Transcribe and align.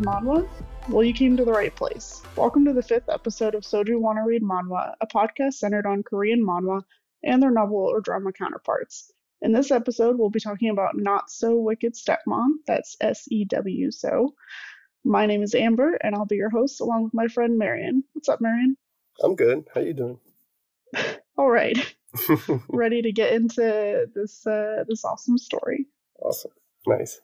Read 0.00 0.06
manhwa? 0.06 0.48
Well, 0.88 1.04
you 1.04 1.12
came 1.12 1.36
to 1.36 1.44
the 1.44 1.52
right 1.52 1.74
place. 1.76 2.22
Welcome 2.34 2.64
to 2.64 2.72
the 2.72 2.82
fifth 2.82 3.10
episode 3.10 3.54
of 3.54 3.64
Soju 3.64 4.00
Wanna 4.00 4.24
Read 4.24 4.42
Manhwa, 4.42 4.94
a 4.98 5.06
podcast 5.06 5.54
centered 5.54 5.84
on 5.84 6.02
Korean 6.02 6.42
manhwa 6.42 6.82
and 7.22 7.42
their 7.42 7.50
novel 7.50 7.76
or 7.76 8.00
drama 8.00 8.32
counterparts. 8.32 9.12
In 9.42 9.52
this 9.52 9.70
episode, 9.70 10.18
we'll 10.18 10.30
be 10.30 10.40
talking 10.40 10.70
about 10.70 10.96
Not-Sew-Wicked 10.96 11.92
Stepmom, 11.94 12.48
that's 12.66 12.96
S 13.02 13.28
E 13.30 13.44
W 13.44 13.90
So. 13.90 14.34
My 15.04 15.26
name 15.26 15.42
is 15.42 15.54
Amber, 15.54 15.98
and 16.02 16.14
I'll 16.14 16.24
be 16.24 16.36
your 16.36 16.48
host 16.48 16.80
along 16.80 17.04
with 17.04 17.12
my 17.12 17.28
friend 17.28 17.58
Marion. 17.58 18.02
What's 18.14 18.30
up, 18.30 18.40
Marion? 18.40 18.78
I'm 19.22 19.36
good. 19.36 19.66
How 19.74 19.82
you 19.82 19.92
doing? 19.92 20.18
All 21.36 21.50
right, 21.50 21.76
ready 22.68 23.02
to 23.02 23.12
get 23.12 23.34
into 23.34 24.08
this 24.14 24.46
uh, 24.46 24.84
this 24.88 25.04
awesome 25.04 25.36
story. 25.36 25.88
awesome. 26.22 26.52
Nice. 26.86 27.20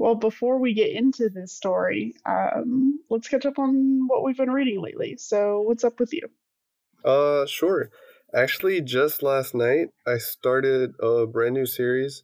Well, 0.00 0.14
before 0.14 0.58
we 0.58 0.72
get 0.72 0.92
into 0.92 1.28
this 1.28 1.52
story, 1.52 2.14
um, 2.24 3.00
let's 3.10 3.28
catch 3.28 3.44
up 3.44 3.58
on 3.58 4.06
what 4.06 4.24
we've 4.24 4.38
been 4.38 4.50
reading 4.50 4.80
lately. 4.80 5.18
So, 5.18 5.60
what's 5.60 5.84
up 5.84 6.00
with 6.00 6.14
you? 6.14 6.26
Uh, 7.04 7.44
sure. 7.44 7.90
Actually, 8.34 8.80
just 8.80 9.22
last 9.22 9.54
night 9.54 9.88
I 10.06 10.16
started 10.16 10.94
a 11.02 11.26
brand 11.26 11.52
new 11.52 11.66
series 11.66 12.22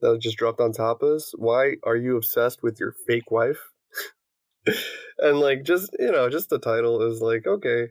that 0.00 0.18
just 0.20 0.36
dropped 0.36 0.58
on 0.58 0.72
Tapas. 0.72 1.30
Why 1.36 1.76
are 1.84 1.94
you 1.94 2.16
obsessed 2.16 2.60
with 2.60 2.80
your 2.80 2.92
fake 3.06 3.30
wife? 3.30 3.70
and 5.18 5.38
like, 5.38 5.62
just 5.62 5.94
you 6.00 6.10
know, 6.10 6.28
just 6.28 6.50
the 6.50 6.58
title 6.58 7.02
is 7.02 7.20
like, 7.20 7.46
okay, 7.46 7.90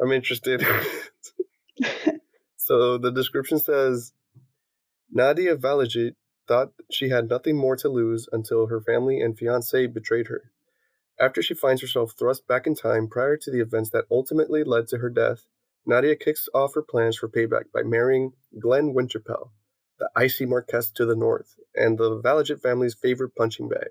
I'm 0.00 0.10
interested. 0.10 0.66
so 2.56 2.96
the 2.96 3.12
description 3.12 3.58
says, 3.58 4.14
Nadia 5.12 5.54
Valajit 5.54 6.14
thought 6.46 6.72
she 6.90 7.08
had 7.08 7.28
nothing 7.28 7.56
more 7.56 7.76
to 7.76 7.88
lose 7.88 8.28
until 8.32 8.66
her 8.66 8.80
family 8.80 9.20
and 9.20 9.38
fiance 9.38 9.86
betrayed 9.86 10.28
her. 10.28 10.50
After 11.18 11.42
she 11.42 11.54
finds 11.54 11.80
herself 11.80 12.14
thrust 12.18 12.46
back 12.46 12.66
in 12.66 12.74
time 12.74 13.08
prior 13.08 13.36
to 13.36 13.50
the 13.50 13.60
events 13.60 13.90
that 13.90 14.06
ultimately 14.10 14.64
led 14.64 14.88
to 14.88 14.98
her 14.98 15.10
death, 15.10 15.46
Nadia 15.86 16.16
kicks 16.16 16.48
off 16.54 16.74
her 16.74 16.82
plans 16.82 17.16
for 17.16 17.28
payback 17.28 17.70
by 17.72 17.82
marrying 17.82 18.32
Glenn 18.58 18.94
Winterpell, 18.94 19.50
the 19.98 20.10
icy 20.16 20.46
Marquess 20.46 20.90
to 20.92 21.06
the 21.06 21.14
north, 21.14 21.54
and 21.74 21.98
the 21.98 22.20
Valajit 22.20 22.60
family's 22.60 22.94
favorite 22.94 23.34
punching 23.36 23.68
bag. 23.68 23.90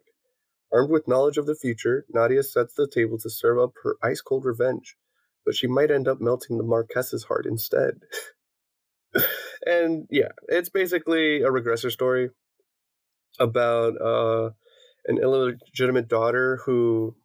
Armed 0.72 0.90
with 0.90 1.08
knowledge 1.08 1.38
of 1.38 1.46
the 1.46 1.56
future, 1.56 2.06
Nadia 2.10 2.44
sets 2.44 2.74
the 2.74 2.88
table 2.88 3.18
to 3.20 3.30
serve 3.30 3.60
up 3.60 3.74
her 3.84 3.96
ice 4.04 4.22
cold 4.22 4.44
revenge, 4.44 4.98
but 5.46 5.56
she 5.56 5.68
might 5.68 5.92
end 5.92 6.08
up 6.08 6.20
melting 6.20 6.58
the 6.58 6.64
Marquess's 6.64 7.26
heart 7.26 7.46
instead. 7.46 8.02
and 9.66 10.08
yeah, 10.10 10.32
it's 10.48 10.70
basically 10.70 11.44
a 11.44 11.50
regressor 11.50 11.92
story 11.92 12.32
about 13.40 14.00
uh, 14.02 14.52
an 15.06 15.18
illegitimate 15.18 16.08
daughter 16.08 16.60
who 16.66 17.16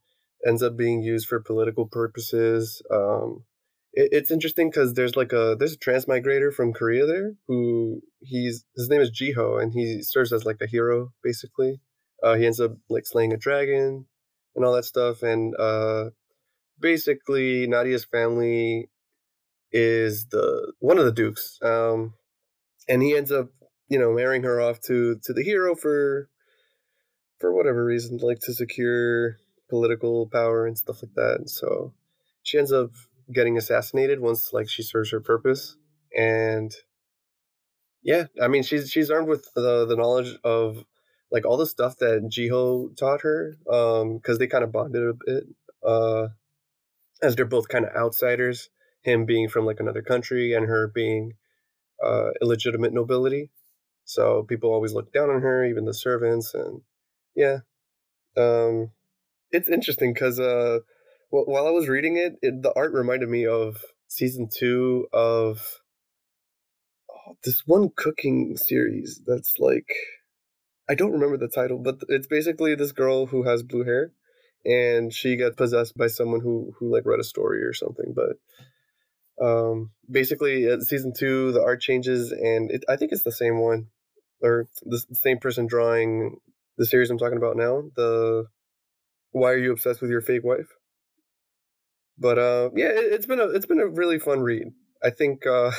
ends 0.46 0.62
up 0.62 0.76
being 0.76 1.02
used 1.02 1.28
for 1.28 1.40
political 1.40 1.86
purposes. 1.86 2.82
Um, 2.90 3.44
it, 3.92 4.10
it's 4.12 4.30
interesting 4.30 4.70
because 4.70 4.94
there's 4.94 5.16
like 5.16 5.32
a 5.32 5.56
there's 5.58 5.74
a 5.74 5.78
transmigrator 5.78 6.52
from 6.52 6.72
Korea 6.72 7.06
there 7.06 7.32
who 7.46 8.00
he's 8.20 8.64
his 8.76 8.88
name 8.88 9.00
is 9.00 9.10
Jiho 9.10 9.62
and 9.62 9.72
he 9.72 10.02
serves 10.02 10.32
as 10.32 10.44
like 10.44 10.60
a 10.60 10.66
hero 10.66 11.12
basically. 11.22 11.80
Uh, 12.22 12.34
he 12.34 12.46
ends 12.46 12.60
up 12.60 12.72
like 12.88 13.06
slaying 13.06 13.32
a 13.32 13.36
dragon 13.36 14.06
and 14.56 14.64
all 14.64 14.74
that 14.74 14.84
stuff 14.84 15.22
and 15.22 15.54
uh, 15.58 16.06
basically 16.80 17.66
Nadia's 17.66 18.04
family 18.04 18.90
is 19.70 20.26
the 20.30 20.72
one 20.80 20.98
of 20.98 21.04
the 21.04 21.12
dukes 21.12 21.58
um, 21.62 22.14
and 22.88 23.02
he 23.02 23.16
ends 23.16 23.30
up 23.30 23.50
you 23.88 23.98
know 23.98 24.12
marrying 24.12 24.42
her 24.42 24.60
off 24.60 24.80
to 24.82 25.18
to 25.24 25.32
the 25.32 25.42
hero 25.42 25.74
for 25.74 26.28
for 27.38 27.54
whatever 27.54 27.84
reason 27.84 28.18
like 28.18 28.40
to 28.40 28.52
secure 28.52 29.36
political 29.70 30.28
power 30.28 30.66
and 30.66 30.76
stuff 30.76 31.02
like 31.02 31.14
that. 31.14 31.36
And 31.38 31.50
so 31.50 31.92
she 32.42 32.58
ends 32.58 32.72
up 32.72 32.90
getting 33.32 33.56
assassinated 33.56 34.20
once 34.20 34.52
like 34.52 34.68
she 34.68 34.82
serves 34.82 35.10
her 35.10 35.20
purpose. 35.20 35.76
And 36.16 36.72
yeah 38.02 38.24
i 38.42 38.48
mean 38.48 38.62
she's 38.62 38.90
she's 38.90 39.10
armed 39.10 39.28
with 39.28 39.52
the 39.54 39.86
the 39.86 39.96
knowledge 39.96 40.36
of 40.44 40.84
like 41.30 41.44
all 41.44 41.56
the 41.56 41.66
stuff 41.66 41.96
that 41.98 42.28
jiho 42.32 42.96
taught 42.96 43.22
her 43.22 43.56
um 43.70 44.16
because 44.16 44.38
they 44.38 44.46
kind 44.46 44.64
of 44.64 44.72
bonded 44.72 45.02
a 45.02 45.12
bit 45.26 45.44
uh 45.86 46.28
as 47.22 47.34
they're 47.34 47.44
both 47.44 47.68
kind 47.68 47.84
of 47.84 47.94
outsiders 47.96 48.70
him 49.02 49.26
being 49.26 49.48
from 49.48 49.66
like 49.66 49.80
another 49.80 50.02
country 50.02 50.54
and 50.54 50.66
her 50.66 50.88
being 50.88 51.32
uh 52.04 52.30
illegitimate 52.40 52.92
nobility 52.92 53.50
so 54.08 54.42
people 54.44 54.72
always 54.72 54.94
look 54.94 55.12
down 55.12 55.28
on 55.28 55.42
her 55.42 55.66
even 55.66 55.84
the 55.84 55.92
servants 55.92 56.54
and 56.54 56.80
yeah 57.36 57.58
um 58.38 58.90
it's 59.50 59.68
interesting 59.68 60.14
because 60.14 60.40
uh 60.40 60.78
wh- 61.28 61.46
while 61.46 61.66
i 61.66 61.70
was 61.70 61.88
reading 61.88 62.16
it, 62.16 62.36
it 62.40 62.62
the 62.62 62.72
art 62.74 62.92
reminded 62.94 63.28
me 63.28 63.46
of 63.46 63.84
season 64.08 64.48
two 64.50 65.06
of 65.12 65.80
oh, 67.10 67.36
this 67.44 67.64
one 67.66 67.90
cooking 67.94 68.56
series 68.56 69.20
that's 69.26 69.56
like 69.58 69.90
i 70.88 70.94
don't 70.94 71.12
remember 71.12 71.36
the 71.36 71.46
title 71.46 71.78
but 71.78 71.96
it's 72.08 72.26
basically 72.26 72.74
this 72.74 72.92
girl 72.92 73.26
who 73.26 73.42
has 73.42 73.62
blue 73.62 73.84
hair 73.84 74.10
and 74.64 75.12
she 75.12 75.36
gets 75.36 75.54
possessed 75.54 75.98
by 75.98 76.06
someone 76.06 76.40
who 76.40 76.72
who 76.78 76.90
like 76.90 77.04
read 77.04 77.20
a 77.20 77.24
story 77.24 77.62
or 77.62 77.74
something 77.74 78.14
but 78.16 78.36
um 79.44 79.90
basically 80.10 80.70
uh, 80.70 80.80
season 80.80 81.12
two 81.14 81.52
the 81.52 81.62
art 81.62 81.82
changes 81.82 82.32
and 82.32 82.70
it, 82.70 82.84
i 82.88 82.96
think 82.96 83.12
it's 83.12 83.22
the 83.22 83.30
same 83.30 83.60
one 83.60 83.86
or 84.42 84.68
the, 84.82 85.02
same 85.12 85.38
person 85.38 85.66
drawing 85.66 86.36
the 86.76 86.86
series 86.86 87.10
i'm 87.10 87.18
talking 87.18 87.38
about 87.38 87.56
now 87.56 87.82
the 87.96 88.46
why 89.32 89.52
are 89.52 89.58
you 89.58 89.72
obsessed 89.72 90.00
with 90.00 90.10
your 90.10 90.20
fake 90.20 90.44
wife? 90.44 90.68
But 92.18 92.38
uh 92.38 92.70
yeah 92.74 92.88
it, 92.88 93.12
it's 93.12 93.26
been 93.26 93.40
a 93.40 93.48
it's 93.48 93.66
been 93.66 93.80
a 93.80 93.86
really 93.86 94.18
fun 94.18 94.40
read. 94.40 94.72
I 95.02 95.10
think 95.10 95.46
uh 95.46 95.72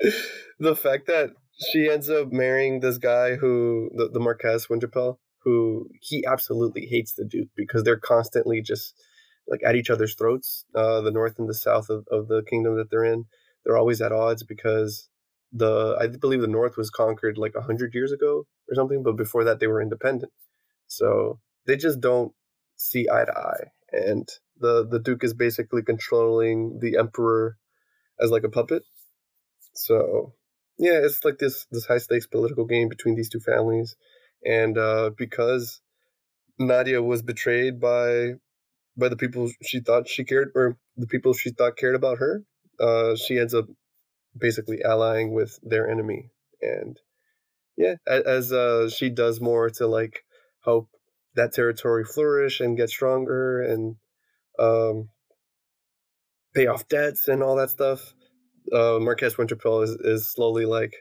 the 0.58 0.76
fact 0.76 1.06
that 1.08 1.30
she 1.70 1.90
ends 1.90 2.08
up 2.08 2.32
marrying 2.32 2.80
this 2.80 2.98
guy 2.98 3.34
who 3.34 3.90
the, 3.94 4.08
the 4.08 4.20
marquez 4.20 4.66
winterpell 4.68 5.18
who 5.44 5.88
he 6.00 6.24
absolutely 6.26 6.86
hates 6.86 7.12
the 7.14 7.24
duke 7.24 7.48
because 7.56 7.82
they're 7.82 7.98
constantly 7.98 8.60
just 8.62 8.94
like 9.46 9.60
at 9.64 9.76
each 9.76 9.90
other's 9.90 10.14
throats 10.14 10.64
uh 10.74 11.00
the 11.00 11.10
north 11.10 11.38
and 11.38 11.48
the 11.48 11.54
south 11.54 11.90
of, 11.90 12.06
of 12.10 12.28
the 12.28 12.42
kingdom 12.48 12.76
that 12.76 12.90
they're 12.90 13.04
in. 13.04 13.26
They're 13.64 13.76
always 13.76 14.00
at 14.00 14.12
odds 14.12 14.42
because 14.42 15.08
the 15.52 15.96
i 16.00 16.06
believe 16.06 16.40
the 16.40 16.46
north 16.46 16.76
was 16.76 16.90
conquered 16.90 17.38
like 17.38 17.54
100 17.54 17.94
years 17.94 18.12
ago 18.12 18.46
or 18.68 18.74
something 18.74 19.02
but 19.02 19.16
before 19.16 19.44
that 19.44 19.60
they 19.60 19.66
were 19.66 19.82
independent. 19.82 20.32
So 20.88 21.40
they 21.66 21.76
just 21.76 22.00
don't 22.00 22.32
see 22.76 23.08
eye 23.10 23.24
to 23.24 23.32
eye 23.36 23.64
and 23.92 24.28
the 24.60 24.86
the 24.86 24.98
duke 25.00 25.24
is 25.24 25.34
basically 25.34 25.82
controlling 25.82 26.78
the 26.80 26.96
emperor 26.98 27.56
as 28.20 28.30
like 28.30 28.44
a 28.44 28.50
puppet. 28.50 28.82
So 29.74 30.34
yeah 30.78 31.00
it's 31.02 31.24
like 31.24 31.38
this 31.38 31.66
this 31.70 31.86
high 31.86 31.98
stakes 31.98 32.26
political 32.26 32.64
game 32.64 32.88
between 32.88 33.14
these 33.16 33.28
two 33.28 33.40
families 33.40 33.96
and 34.44 34.78
uh 34.78 35.10
because 35.16 35.80
nadia 36.58 37.02
was 37.02 37.22
betrayed 37.22 37.80
by 37.80 38.34
by 38.96 39.08
the 39.08 39.16
people 39.16 39.50
she 39.62 39.80
thought 39.80 40.08
she 40.08 40.24
cared 40.24 40.50
or 40.54 40.76
the 40.96 41.06
people 41.06 41.32
she 41.32 41.50
thought 41.50 41.76
cared 41.76 41.94
about 41.94 42.18
her 42.18 42.42
uh 42.80 43.14
she 43.16 43.38
ends 43.38 43.54
up 43.54 43.66
basically 44.36 44.82
allying 44.82 45.32
with 45.32 45.58
their 45.62 45.88
enemy 45.88 46.30
and 46.60 46.98
yeah 47.76 47.94
as 48.06 48.52
uh 48.52 48.88
she 48.88 49.08
does 49.08 49.40
more 49.40 49.70
to 49.70 49.86
like 49.86 50.24
help 50.64 50.88
that 51.34 51.52
territory 51.52 52.04
flourish 52.04 52.60
and 52.60 52.76
get 52.76 52.90
stronger 52.90 53.60
and 53.62 53.96
um 54.58 55.08
pay 56.54 56.66
off 56.66 56.88
debts 56.88 57.28
and 57.28 57.42
all 57.42 57.56
that 57.56 57.70
stuff 57.70 58.14
uh, 58.72 58.98
Marquez 59.00 59.34
Winterfell 59.34 59.84
is, 59.84 59.90
is 59.90 60.30
slowly 60.30 60.64
like 60.64 60.92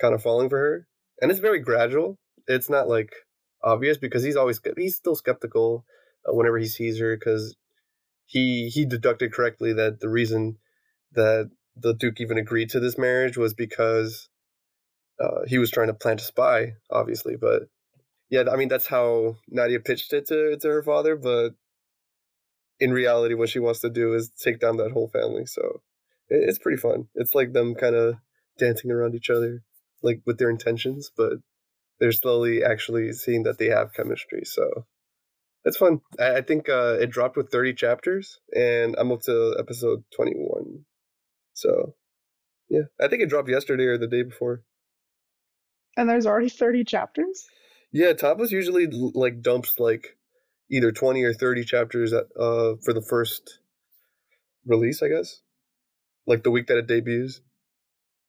kind 0.00 0.14
of 0.14 0.22
falling 0.22 0.48
for 0.48 0.58
her, 0.58 0.86
and 1.20 1.30
it's 1.30 1.40
very 1.40 1.60
gradual. 1.60 2.18
It's 2.46 2.70
not 2.70 2.88
like 2.88 3.12
obvious 3.62 3.98
because 3.98 4.22
he's 4.22 4.36
always 4.36 4.60
he's 4.76 4.96
still 4.96 5.14
skeptical 5.14 5.84
uh, 6.28 6.34
whenever 6.34 6.58
he 6.58 6.66
sees 6.66 6.98
her 7.00 7.16
because 7.16 7.56
he 8.24 8.68
he 8.68 8.84
deducted 8.84 9.32
correctly 9.32 9.72
that 9.72 10.00
the 10.00 10.08
reason 10.08 10.56
that 11.12 11.50
the 11.80 11.94
Duke 11.94 12.20
even 12.20 12.38
agreed 12.38 12.70
to 12.70 12.80
this 12.80 12.98
marriage 12.98 13.36
was 13.36 13.54
because 13.54 14.28
uh, 15.20 15.42
he 15.46 15.58
was 15.58 15.70
trying 15.70 15.88
to 15.88 15.94
plant 15.94 16.20
a 16.20 16.24
spy, 16.24 16.74
obviously. 16.90 17.36
But 17.36 17.62
yeah, 18.30 18.44
I 18.50 18.56
mean 18.56 18.68
that's 18.68 18.86
how 18.86 19.36
Nadia 19.48 19.80
pitched 19.80 20.12
it 20.12 20.26
to 20.28 20.56
to 20.58 20.68
her 20.68 20.82
father. 20.82 21.16
But 21.16 21.50
in 22.80 22.92
reality, 22.92 23.34
what 23.34 23.48
she 23.48 23.58
wants 23.58 23.80
to 23.80 23.90
do 23.90 24.14
is 24.14 24.30
take 24.30 24.60
down 24.60 24.76
that 24.78 24.92
whole 24.92 25.08
family. 25.08 25.46
So 25.46 25.82
it, 26.28 26.48
it's 26.48 26.58
pretty 26.58 26.78
fun. 26.78 27.08
It's 27.14 27.34
like 27.34 27.52
them 27.52 27.74
kind 27.74 27.94
of 27.94 28.14
dancing 28.58 28.90
around 28.90 29.14
each 29.14 29.30
other, 29.30 29.62
like 30.02 30.22
with 30.26 30.38
their 30.38 30.50
intentions, 30.50 31.10
but 31.16 31.34
they're 31.98 32.12
slowly 32.12 32.62
actually 32.64 33.12
seeing 33.12 33.42
that 33.44 33.58
they 33.58 33.66
have 33.66 33.94
chemistry. 33.94 34.42
So 34.44 34.86
it's 35.64 35.76
fun. 35.76 36.00
I, 36.18 36.40
think 36.42 36.68
uh, 36.68 36.96
it 37.00 37.10
dropped 37.10 37.36
with 37.36 37.50
30 37.50 37.74
chapters, 37.74 38.40
and 38.54 38.94
I'm 38.98 39.12
up 39.12 39.22
to 39.22 39.56
episode 39.58 40.04
21. 40.14 40.84
So 41.58 41.94
yeah, 42.68 42.82
I 43.00 43.08
think 43.08 43.22
it 43.22 43.28
dropped 43.28 43.48
yesterday 43.48 43.84
or 43.84 43.98
the 43.98 44.06
day 44.06 44.22
before. 44.22 44.62
And 45.96 46.08
there's 46.08 46.26
already 46.26 46.48
30 46.48 46.84
chapters? 46.84 47.46
Yeah, 47.90 48.12
Tapas 48.12 48.52
usually 48.52 48.86
like 48.86 49.42
dumps 49.42 49.80
like 49.80 50.16
either 50.70 50.92
20 50.92 51.24
or 51.24 51.34
30 51.34 51.64
chapters 51.64 52.12
at, 52.12 52.26
uh, 52.38 52.74
for 52.84 52.92
the 52.92 53.02
first 53.02 53.58
release, 54.66 55.02
I 55.02 55.08
guess. 55.08 55.40
Like 56.26 56.44
the 56.44 56.50
week 56.50 56.68
that 56.68 56.78
it 56.78 56.86
debuts. 56.86 57.40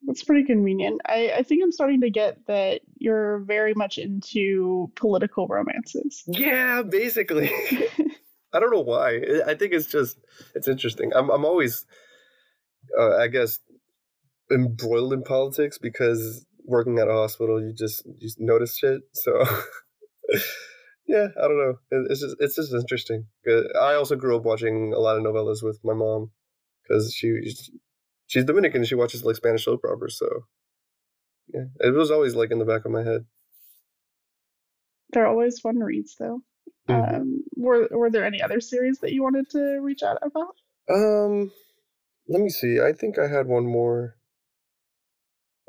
That's 0.07 0.23
pretty 0.23 0.45
convenient. 0.45 1.01
I, 1.05 1.33
I 1.37 1.43
think 1.43 1.61
I'm 1.61 1.73
starting 1.73 2.01
to 2.01 2.09
get 2.09 2.37
that 2.47 2.81
you're 2.97 3.39
very 3.39 3.73
much 3.75 3.97
into 3.97 4.89
political 4.95 5.45
romances. 5.47 6.23
Yeah, 6.25 6.81
basically. 6.81 7.51
I 8.53 8.59
don't 8.59 8.71
know 8.71 8.81
why. 8.81 9.21
I 9.45 9.53
think 9.53 9.73
it's 9.73 9.87
just 9.87 10.17
it's 10.55 10.69
interesting. 10.69 11.11
I'm 11.13 11.29
I'm 11.29 11.45
always, 11.45 11.85
uh, 12.97 13.17
I 13.17 13.27
guess, 13.27 13.59
embroiled 14.51 15.13
in 15.13 15.23
politics 15.23 15.77
because 15.77 16.45
working 16.65 16.99
at 16.99 17.07
a 17.07 17.13
hospital, 17.13 17.61
you 17.61 17.73
just 17.73 18.05
you 18.05 18.15
just 18.19 18.39
notice 18.39 18.77
shit. 18.77 19.01
So, 19.13 19.31
yeah, 21.07 21.27
I 21.37 21.47
don't 21.47 21.57
know. 21.57 21.75
It's 22.09 22.21
just 22.21 22.35
it's 22.39 22.55
just 22.55 22.73
interesting. 22.73 23.25
I 23.79 23.93
also 23.93 24.15
grew 24.15 24.37
up 24.37 24.43
watching 24.43 24.93
a 24.93 24.99
lot 24.99 25.17
of 25.17 25.23
novelas 25.23 25.63
with 25.63 25.79
my 25.83 25.93
mom 25.93 26.31
because 26.83 27.13
she 27.13 27.53
she's 28.27 28.45
Dominican. 28.45 28.85
She 28.85 28.95
watches 28.95 29.23
like 29.23 29.35
Spanish 29.35 29.65
soap 29.65 29.81
operas, 29.85 30.17
so 30.17 30.27
yeah, 31.53 31.65
it 31.79 31.93
was 31.93 32.11
always 32.11 32.35
like 32.35 32.51
in 32.51 32.59
the 32.59 32.65
back 32.65 32.85
of 32.85 32.91
my 32.91 33.03
head. 33.03 33.25
They're 35.11 35.27
always 35.27 35.59
fun 35.59 35.79
reads, 35.79 36.15
though. 36.19 36.41
Mm-hmm. 36.87 37.15
Um, 37.15 37.43
were 37.55 37.87
were 37.91 38.09
there 38.09 38.25
any 38.25 38.41
other 38.41 38.61
series 38.61 38.99
that 38.99 39.11
you 39.11 39.23
wanted 39.23 39.49
to 39.51 39.79
reach 39.81 40.03
out 40.03 40.17
about? 40.21 40.55
Um, 40.91 41.51
let 42.29 42.41
me 42.41 42.49
see. 42.49 42.79
I 42.79 42.93
think 42.93 43.19
I 43.19 43.27
had 43.27 43.47
one 43.47 43.65
more. 43.65 44.15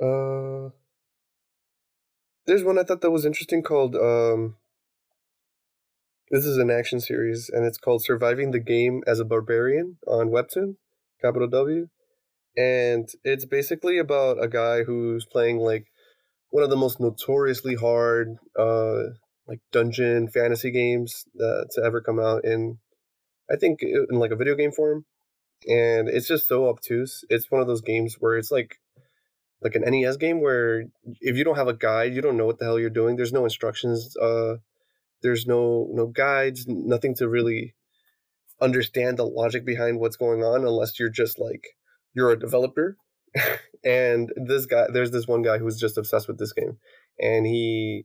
Uh, 0.01 0.71
there's 2.47 2.65
one 2.65 2.79
I 2.79 2.85
thought 2.85 3.01
that 3.01 3.11
was 3.11 3.27
interesting 3.27 3.63
called 3.63 3.97
um. 3.97 4.57
This 6.31 6.45
is 6.45 6.59
an 6.59 6.71
action 6.71 7.01
series, 7.01 7.51
and 7.53 7.67
it's 7.67 7.79
called 7.79 8.05
"Surviving 8.05 8.53
the 8.53 8.61
Game 8.61 9.03
as 9.07 9.19
a 9.19 9.25
Barbarian" 9.25 9.97
on 10.07 10.29
Webtoon, 10.29 10.77
capital 11.21 11.49
W 11.49 11.89
and 12.57 13.09
it's 13.25 13.45
basically 13.45 13.99
about 13.99 14.43
a 14.43 14.49
guy 14.49 14.83
who's 14.85 15.25
playing 15.25 15.59
like 15.59 15.87
one 16.51 16.65
of 16.65 16.71
the 16.71 16.77
most 16.77 17.01
notoriously 17.01 17.75
hard 17.75 18.37
uh 18.59 19.03
like 19.47 19.61
dungeon 19.73 20.29
fantasy 20.29 20.71
games 20.71 21.25
uh, 21.41 21.65
to 21.71 21.83
ever 21.85 22.01
come 22.01 22.19
out 22.19 22.45
in 22.45 22.79
i 23.51 23.57
think 23.57 23.81
in 23.83 24.19
like 24.19 24.31
a 24.31 24.37
video 24.37 24.55
game 24.55 24.73
form 24.73 25.05
and 25.67 26.09
it's 26.09 26.29
just 26.29 26.49
so 26.49 26.69
obtuse. 26.69 27.25
It's 27.29 27.51
one 27.51 27.61
of 27.61 27.67
those 27.67 27.83
games 27.83 28.17
where 28.19 28.37
it's 28.37 28.51
like 28.51 28.79
like 29.63 29.75
an 29.75 29.85
nes 29.87 30.17
game 30.17 30.41
where 30.41 30.85
if 31.21 31.37
you 31.37 31.45
don't 31.45 31.57
have 31.57 31.69
a 31.69 31.75
guide 31.75 32.15
you 32.15 32.23
don't 32.23 32.37
know 32.37 32.47
what 32.47 32.59
the 32.59 32.65
hell 32.65 32.79
you're 32.79 32.91
doing. 32.91 33.17
There's 33.17 33.33
no 33.33 33.45
instructions 33.45 34.17
uh 34.17 34.57
there's 35.23 35.47
no 35.47 35.89
no 35.93 36.07
guides 36.07 36.67
nothing 36.67 37.15
to 37.17 37.29
really 37.29 37.75
understand 38.61 39.19
the 39.19 39.27
logic 39.27 39.65
behind 39.65 39.99
what's 40.01 40.17
going 40.17 40.43
on 40.43 40.65
unless 40.65 40.99
you're 40.99 41.09
just 41.11 41.39
like 41.39 41.69
you're 42.15 42.33
a 42.33 42.39
developer. 42.39 42.97
And 43.83 44.31
this 44.37 44.67
guy 44.67 44.89
there's 44.93 45.11
this 45.11 45.27
one 45.27 45.41
guy 45.41 45.57
who's 45.57 45.81
just 45.81 45.97
obsessed 45.97 46.29
with 46.29 46.39
this 46.39 46.53
game 46.53 46.77
and 47.19 47.47
he 47.47 48.05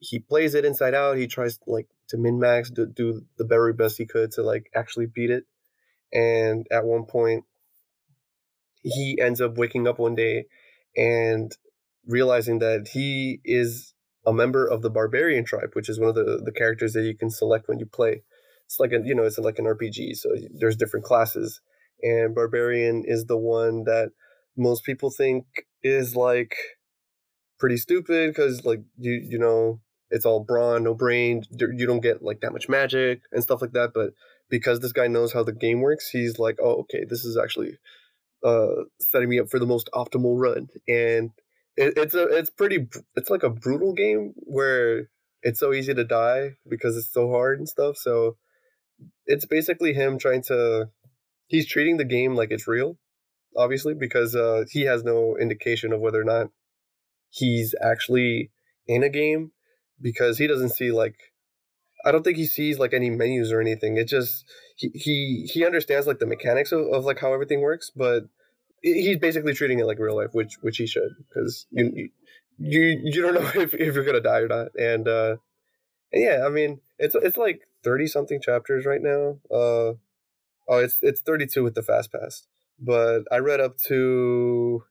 he 0.00 0.18
plays 0.18 0.54
it 0.54 0.64
inside 0.64 0.94
out. 0.94 1.18
He 1.18 1.26
tries 1.26 1.58
like 1.66 1.86
to 2.08 2.16
min 2.16 2.38
max 2.38 2.70
do, 2.70 2.86
do 2.86 3.22
the 3.36 3.44
very 3.44 3.74
best 3.74 3.98
he 3.98 4.06
could 4.06 4.32
to 4.32 4.42
like 4.42 4.70
actually 4.74 5.04
beat 5.04 5.28
it 5.28 5.44
and 6.12 6.66
at 6.70 6.84
one 6.84 7.04
point 7.04 7.44
he 8.82 9.18
ends 9.20 9.40
up 9.40 9.56
waking 9.56 9.86
up 9.86 9.98
one 9.98 10.14
day 10.14 10.44
and 10.96 11.56
realizing 12.06 12.58
that 12.58 12.88
he 12.92 13.40
is 13.44 13.94
a 14.26 14.32
member 14.32 14.66
of 14.66 14.82
the 14.82 14.90
barbarian 14.90 15.44
tribe 15.44 15.70
which 15.74 15.88
is 15.88 15.98
one 15.98 16.08
of 16.08 16.14
the 16.14 16.40
the 16.44 16.52
characters 16.52 16.92
that 16.92 17.04
you 17.04 17.16
can 17.16 17.30
select 17.30 17.68
when 17.68 17.78
you 17.78 17.86
play. 17.86 18.22
It's 18.66 18.80
like 18.80 18.92
a 18.92 19.00
you 19.04 19.14
know 19.14 19.24
it's 19.24 19.38
like 19.38 19.58
an 19.58 19.66
rpg 19.66 20.16
so 20.16 20.30
there's 20.58 20.76
different 20.76 21.04
classes. 21.04 21.60
And 22.02 22.34
barbarian 22.34 23.04
is 23.06 23.26
the 23.26 23.36
one 23.36 23.84
that 23.84 24.10
most 24.56 24.84
people 24.84 25.10
think 25.10 25.44
is 25.82 26.16
like 26.16 26.56
pretty 27.58 27.76
stupid 27.76 28.30
because 28.30 28.64
like 28.64 28.82
you 28.98 29.12
you 29.12 29.38
know 29.38 29.80
it's 30.10 30.26
all 30.26 30.40
brawn 30.42 30.82
no 30.82 30.94
brain 30.94 31.42
you 31.58 31.86
don't 31.86 32.00
get 32.00 32.22
like 32.22 32.40
that 32.40 32.52
much 32.52 32.68
magic 32.68 33.22
and 33.30 33.42
stuff 33.42 33.62
like 33.62 33.72
that 33.72 33.92
but 33.94 34.10
because 34.52 34.78
this 34.78 34.92
guy 34.92 35.08
knows 35.08 35.32
how 35.32 35.42
the 35.42 35.52
game 35.52 35.80
works 35.80 36.08
he's 36.08 36.38
like 36.38 36.56
oh 36.62 36.82
okay 36.82 37.04
this 37.08 37.24
is 37.24 37.36
actually 37.36 37.76
uh 38.44 38.84
setting 39.00 39.28
me 39.28 39.40
up 39.40 39.48
for 39.50 39.58
the 39.58 39.66
most 39.66 39.90
optimal 39.92 40.38
run. 40.38 40.68
And 40.86 41.30
it, 41.76 41.94
it's 41.96 42.14
a 42.14 42.24
it's 42.24 42.50
pretty 42.50 42.86
it's 43.16 43.30
like 43.30 43.42
a 43.42 43.50
brutal 43.50 43.94
game 43.94 44.34
where 44.36 45.08
it's 45.42 45.58
so 45.58 45.72
easy 45.72 45.94
to 45.94 46.04
die 46.04 46.52
because 46.68 46.96
it's 46.96 47.12
so 47.12 47.30
hard 47.30 47.58
and 47.58 47.68
stuff 47.68 47.96
so 47.96 48.36
it's 49.26 49.46
basically 49.46 49.92
him 49.92 50.18
trying 50.18 50.42
to 50.42 50.88
he's 51.52 51.68
treating 51.68 51.98
the 51.98 52.04
game 52.04 52.34
like 52.34 52.50
it's 52.50 52.66
real, 52.66 52.98
obviously, 53.56 53.94
because 53.94 54.34
uh, 54.34 54.64
he 54.70 54.82
has 54.82 55.04
no 55.04 55.36
indication 55.38 55.92
of 55.92 56.00
whether 56.00 56.20
or 56.20 56.24
not 56.24 56.48
he's 57.28 57.74
actually 57.80 58.50
in 58.86 59.02
a 59.02 59.08
game 59.08 59.52
because 60.00 60.38
he 60.38 60.46
doesn't 60.46 60.70
see 60.70 60.90
like 60.90 61.14
I 62.04 62.12
don't 62.12 62.22
think 62.22 62.36
he 62.36 62.46
sees 62.46 62.78
like 62.78 62.92
any 62.92 63.10
menus 63.10 63.52
or 63.52 63.60
anything. 63.60 63.96
It 63.96 64.08
just 64.08 64.44
he 64.76 64.90
he, 64.94 65.50
he 65.52 65.64
understands 65.64 66.06
like 66.06 66.18
the 66.18 66.26
mechanics 66.26 66.72
of, 66.72 66.86
of 66.92 67.04
like 67.04 67.18
how 67.18 67.32
everything 67.32 67.60
works, 67.60 67.90
but 67.94 68.24
he's 68.82 69.18
basically 69.18 69.54
treating 69.54 69.78
it 69.78 69.86
like 69.86 69.98
real 69.98 70.16
life, 70.16 70.30
which 70.32 70.54
which 70.60 70.78
he 70.78 70.86
should 70.86 71.10
because 71.28 71.66
you 71.70 72.10
you 72.58 73.00
you 73.04 73.22
don't 73.22 73.34
know 73.54 73.60
if, 73.60 73.74
if 73.74 73.94
you're 73.94 74.04
gonna 74.04 74.20
die 74.20 74.40
or 74.40 74.48
not, 74.48 74.68
and 74.78 75.06
uh, 75.08 75.36
and 76.12 76.22
yeah, 76.22 76.44
I 76.46 76.48
mean 76.48 76.80
it's 76.98 77.14
it's 77.14 77.36
like 77.36 77.60
thirty 77.84 78.06
something 78.06 78.40
chapters 78.40 78.86
right 78.86 79.02
now. 79.02 79.38
Uh, 79.54 79.94
Oh, 80.68 80.78
it's 80.78 80.98
it's 81.02 81.20
32 81.20 81.62
with 81.62 81.74
the 81.74 81.82
fast 81.82 82.12
pass. 82.12 82.46
But 82.78 83.22
I 83.30 83.38
read 83.38 83.60
up 83.60 83.76
to 83.88 84.84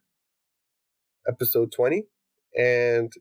episode 1.28 1.72
20 1.72 2.04
and 2.58 3.12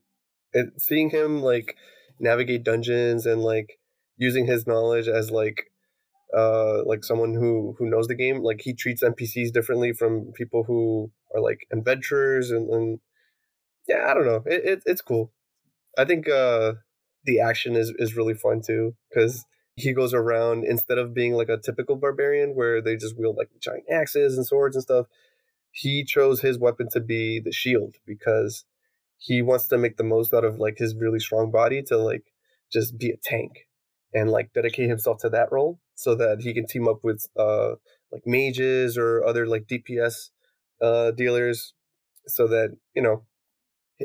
it, 0.53 0.81
seeing 0.81 1.11
him 1.11 1.43
like 1.43 1.77
navigate 2.19 2.65
dungeons 2.65 3.27
and 3.27 3.43
like 3.43 3.79
using 4.21 4.47
his 4.47 4.67
knowledge 4.67 5.09
as 5.09 5.33
like 5.33 5.73
uh 6.37 6.85
like 6.85 7.03
someone 7.03 7.35
who 7.35 7.75
who 7.79 7.91
knows 7.91 8.07
the 8.07 8.15
game 8.15 8.43
like 8.43 8.61
he 8.61 8.73
treats 8.73 9.03
npcs 9.03 9.53
differently 9.53 9.93
from 9.93 10.31
people 10.33 10.63
who 10.63 11.11
are 11.35 11.41
like 11.41 11.67
adventurers 11.73 12.53
and, 12.53 12.71
and 12.71 13.01
yeah 13.89 14.07
i 14.09 14.15
don't 14.15 14.27
know. 14.27 14.43
It, 14.47 14.65
it, 14.65 14.83
it's 14.87 15.03
cool. 15.03 15.33
I 15.99 16.05
think 16.05 16.29
uh 16.29 16.75
the 17.25 17.41
action 17.41 17.77
is 17.77 17.93
is 17.99 18.17
really 18.17 18.35
fun 18.35 18.63
too 18.63 18.95
because 19.09 19.45
he 19.77 19.93
goes 19.93 20.15
around 20.15 20.65
instead 20.65 20.99
of 20.99 21.15
being 21.15 21.35
like 21.35 21.49
a 21.49 21.59
typical 21.59 21.97
barbarian 21.97 22.55
where 22.55 22.83
they 22.83 22.97
just 22.97 23.19
wield 23.19 23.37
like 23.37 23.51
giant 23.61 23.85
axes 23.91 24.37
and 24.37 24.47
swords 24.47 24.77
and 24.77 24.83
stuff 24.83 25.07
he 25.73 26.05
chose 26.05 26.41
his 26.41 26.59
weapon 26.59 26.89
to 26.91 27.01
be 27.01 27.41
the 27.41 27.53
shield 27.53 27.97
because 28.07 28.65
he 29.19 29.43
wants 29.43 29.69
to 29.69 29.79
make 29.79 29.97
the 29.97 30.05
most 30.05 30.35
out 30.35 30.45
of 30.45 30.59
like 30.59 30.79
his 30.79 30.95
really 30.97 31.21
strong 31.21 31.51
body 31.51 31.83
to 31.83 31.97
like 31.97 32.25
just 32.73 32.99
be 32.99 33.11
a 33.11 33.17
tank 33.23 33.67
and 34.13 34.31
like 34.31 34.53
dedicate 34.53 34.89
himself 34.89 35.19
to 35.19 35.29
that 35.29 35.51
role 35.53 35.79
so 35.95 36.15
that 36.15 36.41
he 36.41 36.53
can 36.53 36.67
team 36.67 36.89
up 36.89 36.99
with 37.03 37.27
uh 37.39 37.73
like 38.13 38.23
mages 38.27 38.99
or 38.99 39.25
other 39.25 39.47
like 39.47 39.67
DPS 39.67 40.31
uh 40.83 41.11
dealers 41.13 41.75
so 42.27 42.47
that 42.49 42.77
you 42.95 43.03
know 43.03 43.25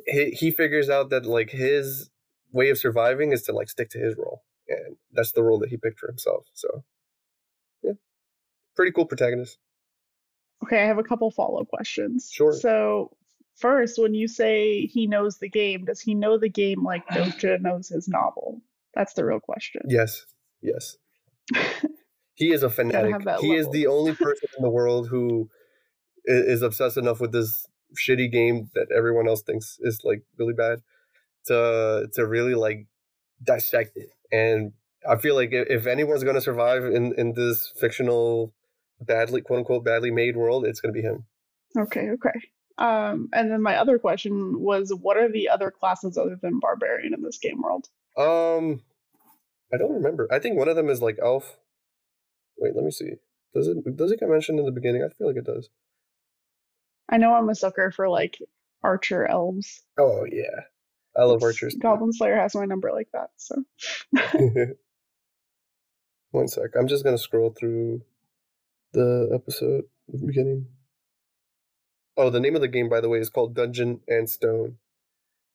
he, 0.06 0.32
he 0.32 0.52
figures 0.52 0.90
out 0.90 1.10
that 1.10 1.26
like 1.26 1.50
his 1.50 2.10
way 2.52 2.70
of 2.70 2.78
surviving 2.78 3.32
is 3.32 3.42
to 3.44 3.54
like 3.54 3.70
stick 3.70 3.90
to 3.90 4.00
his 4.00 4.16
role 4.18 4.44
and 4.68 4.96
that's 5.12 5.32
the 5.32 5.44
role 5.44 5.60
that 5.60 5.70
he 5.70 5.78
picked 5.78 6.00
for 6.00 6.08
himself. 6.08 6.46
So, 6.54 6.84
yeah, 7.84 7.94
pretty 8.76 8.92
cool 8.92 9.06
protagonist. 9.06 9.58
Okay, 10.64 10.82
I 10.82 10.86
have 10.86 10.98
a 10.98 11.04
couple 11.04 11.30
follow 11.32 11.62
up 11.62 11.68
questions. 11.68 12.30
Sure. 12.32 12.54
So, 12.54 13.16
first, 13.56 14.00
when 14.00 14.14
you 14.14 14.28
say 14.28 14.86
he 14.86 15.08
knows 15.08 15.38
the 15.38 15.50
game, 15.50 15.86
does 15.86 16.02
he 16.02 16.16
know 16.16 16.38
the 16.38 16.50
game 16.50 16.84
like 16.84 17.06
Dokja 17.08 17.62
knows 17.62 17.90
his 17.90 18.08
novel? 18.08 18.62
That's 18.96 19.14
the 19.14 19.26
real 19.26 19.40
question. 19.40 19.82
Yes. 19.88 20.26
Yes. 20.62 20.98
he 22.34 22.52
is 22.52 22.64
a 22.64 22.70
fanatic. 22.70 23.16
He 23.20 23.26
level. 23.26 23.52
is 23.54 23.70
the 23.72 23.88
only 23.88 24.14
person 24.16 24.50
in 24.58 24.64
the 24.64 24.70
world 24.70 25.10
who 25.10 25.50
is 26.26 26.62
obsessed 26.62 26.98
enough 26.98 27.20
with 27.20 27.32
this 27.32 27.66
shitty 27.96 28.32
game 28.32 28.70
that 28.74 28.88
everyone 28.96 29.28
else 29.28 29.44
thinks 29.44 29.78
is 29.82 30.02
like 30.04 30.24
really 30.38 30.54
bad 30.54 30.80
to 31.46 32.08
to 32.14 32.26
really 32.26 32.56
like 32.56 32.88
dissect 33.44 33.96
it. 33.96 34.10
And 34.32 34.74
I 35.08 35.18
feel 35.18 35.36
like 35.36 35.50
if 35.52 35.86
anyone's 35.86 36.24
going 36.24 36.36
to 36.36 36.42
survive 36.42 36.86
in 36.86 37.14
in 37.18 37.34
this 37.34 37.72
fictional 37.80 38.54
badly 39.02 39.42
quote 39.42 39.60
unquote 39.60 39.86
badly 39.86 40.12
made 40.12 40.36
world, 40.36 40.66
it's 40.66 40.80
going 40.80 40.94
to 40.94 41.00
be 41.00 41.06
him. 41.06 41.26
Okay, 41.78 42.10
okay. 42.12 42.40
Um, 42.78 43.30
and 43.34 43.52
then 43.52 43.62
my 43.62 43.78
other 43.78 44.00
question 44.00 44.60
was, 44.60 44.94
what 44.94 45.18
are 45.18 45.32
the 45.32 45.50
other 45.50 45.72
classes 45.72 46.18
other 46.18 46.38
than 46.42 46.60
barbarian 46.60 47.14
in 47.14 47.22
this 47.22 47.38
game 47.38 47.62
world? 47.62 47.88
Um, 48.18 48.82
I 49.74 49.78
don't 49.78 49.94
remember. 49.94 50.28
I 50.32 50.40
think 50.40 50.58
one 50.58 50.70
of 50.70 50.76
them 50.76 50.90
is 50.90 51.02
like 51.02 51.18
elf. 51.22 51.58
Wait, 52.58 52.76
let 52.76 52.86
me 52.86 52.92
see. 52.92 53.14
Does 53.54 53.68
it 53.68 53.78
does 53.96 54.12
it 54.12 54.20
get 54.20 54.30
mentioned 54.30 54.60
in 54.60 54.66
the 54.66 54.72
beginning? 54.72 55.04
I 55.04 55.10
feel 55.10 55.28
like 55.28 55.38
it 55.38 55.46
does. 55.46 55.70
I 57.10 57.18
know 57.18 57.34
I'm 57.34 57.50
a 57.50 57.56
sucker 57.56 57.92
for 57.92 58.10
like 58.10 58.38
archer 58.84 59.26
elves. 59.26 59.84
Oh 59.98 60.26
yeah, 60.30 60.62
I 61.16 61.24
love 61.24 61.38
it's, 61.38 61.46
archers. 61.46 61.76
Goblin 61.80 62.14
Slayer 62.14 62.38
has 62.38 62.56
my 62.56 62.66
number 62.66 62.92
like 62.92 63.10
that. 63.14 63.30
So. 63.38 63.64
One 66.32 66.48
sec. 66.48 66.72
I'm 66.78 66.88
just 66.88 67.04
gonna 67.04 67.18
scroll 67.18 67.52
through 67.52 68.02
the 68.94 69.30
episode 69.34 69.86
the 70.10 70.26
beginning. 70.26 70.68
Oh, 72.18 72.30
the 72.30 72.40
name 72.40 72.56
of 72.56 72.62
the 72.62 72.68
game, 72.68 72.90
by 72.90 73.02
the 73.02 73.10
way, 73.10 73.20
is 73.20 73.30
called 73.30 73.56
Dungeon 73.56 74.02
and 74.08 74.30
Stone. 74.30 74.78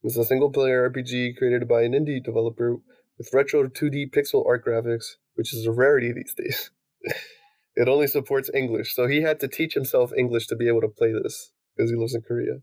It's 0.02 0.16
a 0.16 0.24
single 0.24 0.50
player 0.50 0.88
RPG 0.88 1.36
created 1.36 1.68
by 1.68 1.82
an 1.82 1.92
indie 1.92 2.22
developer 2.22 2.76
with 3.18 3.34
retro 3.34 3.68
2D 3.68 4.10
pixel 4.10 4.46
art 4.46 4.64
graphics, 4.64 5.16
which 5.34 5.52
is 5.52 5.66
a 5.66 5.72
rarity 5.72 6.12
these 6.12 6.34
days. 6.34 6.70
it 7.76 7.88
only 7.88 8.06
supports 8.06 8.50
English, 8.54 8.94
so 8.94 9.06
he 9.06 9.20
had 9.20 9.40
to 9.40 9.48
teach 9.48 9.74
himself 9.74 10.12
English 10.16 10.46
to 10.46 10.56
be 10.56 10.68
able 10.68 10.80
to 10.80 10.88
play 10.88 11.12
this 11.12 11.52
because 11.76 11.90
he 11.90 11.96
lives 11.96 12.14
in 12.14 12.22
Korea. 12.22 12.60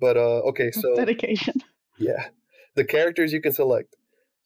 But 0.00 0.16
uh 0.16 0.42
okay, 0.50 0.70
so 0.70 0.94
dedication. 0.96 1.54
Yeah. 1.98 2.28
The 2.74 2.84
characters 2.84 3.32
you 3.32 3.40
can 3.40 3.52
select. 3.52 3.96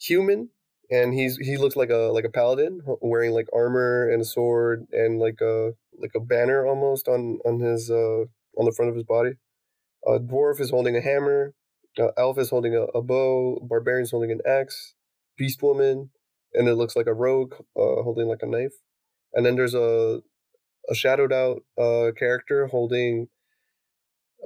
Human, 0.01 0.51
and 0.91 1.13
he's 1.13 1.37
he 1.37 1.57
looks 1.57 1.77
like 1.77 1.91
a 1.91 2.11
like 2.13 2.25
a 2.25 2.31
paladin 2.31 2.81
wearing 3.01 3.33
like 3.33 3.49
armor 3.53 4.09
and 4.09 4.23
a 4.23 4.25
sword 4.25 4.87
and 4.93 5.19
like 5.19 5.41
a 5.41 5.73
like 5.99 6.13
a 6.17 6.21
banner 6.21 6.67
almost 6.67 7.09
on 7.09 7.39
on 7.45 7.61
his 7.61 7.91
uh 7.91 8.25
on 8.57 8.65
the 8.65 8.73
front 8.73 8.91
of 8.91 8.95
his 8.95 9.05
body. 9.05 9.33
A 10.07 10.19
dwarf 10.19 10.61
is 10.61 10.71
holding 10.71 10.97
a 10.97 11.01
hammer. 11.01 11.55
Uh, 11.99 12.11
elf 12.17 12.39
is 12.39 12.51
holding 12.51 12.75
a, 12.75 12.83
a 12.83 13.03
bow. 13.03 13.59
Barbarian's 13.69 14.11
holding 14.11 14.31
an 14.31 14.41
axe. 14.47 14.95
Beast 15.37 15.63
woman, 15.63 16.11
and 16.55 16.69
it 16.69 16.75
looks 16.75 16.97
like 16.97 17.07
a 17.07 17.15
rogue 17.15 17.55
uh, 17.77 18.03
holding 18.03 18.29
like 18.29 18.43
a 18.43 18.47
knife. 18.47 18.75
And 19.33 19.45
then 19.47 19.57
there's 19.57 19.75
a 19.75 20.21
a 20.89 20.95
shadowed 20.95 21.33
out 21.33 21.63
uh 21.79 22.11
character 22.19 22.67
holding 22.67 23.29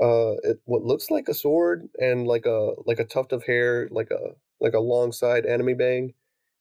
uh 0.00 0.32
it, 0.42 0.58
what 0.64 0.82
looks 0.82 1.10
like 1.10 1.28
a 1.28 1.34
sword 1.34 1.88
and 1.98 2.26
like 2.26 2.46
a 2.46 2.72
like 2.86 2.98
a 2.98 3.04
tuft 3.04 3.32
of 3.32 3.44
hair 3.44 3.88
like 3.90 4.10
a 4.10 4.34
like 4.60 4.74
a 4.74 4.80
long 4.80 5.12
side 5.12 5.46
anime 5.46 5.76
bang 5.76 6.12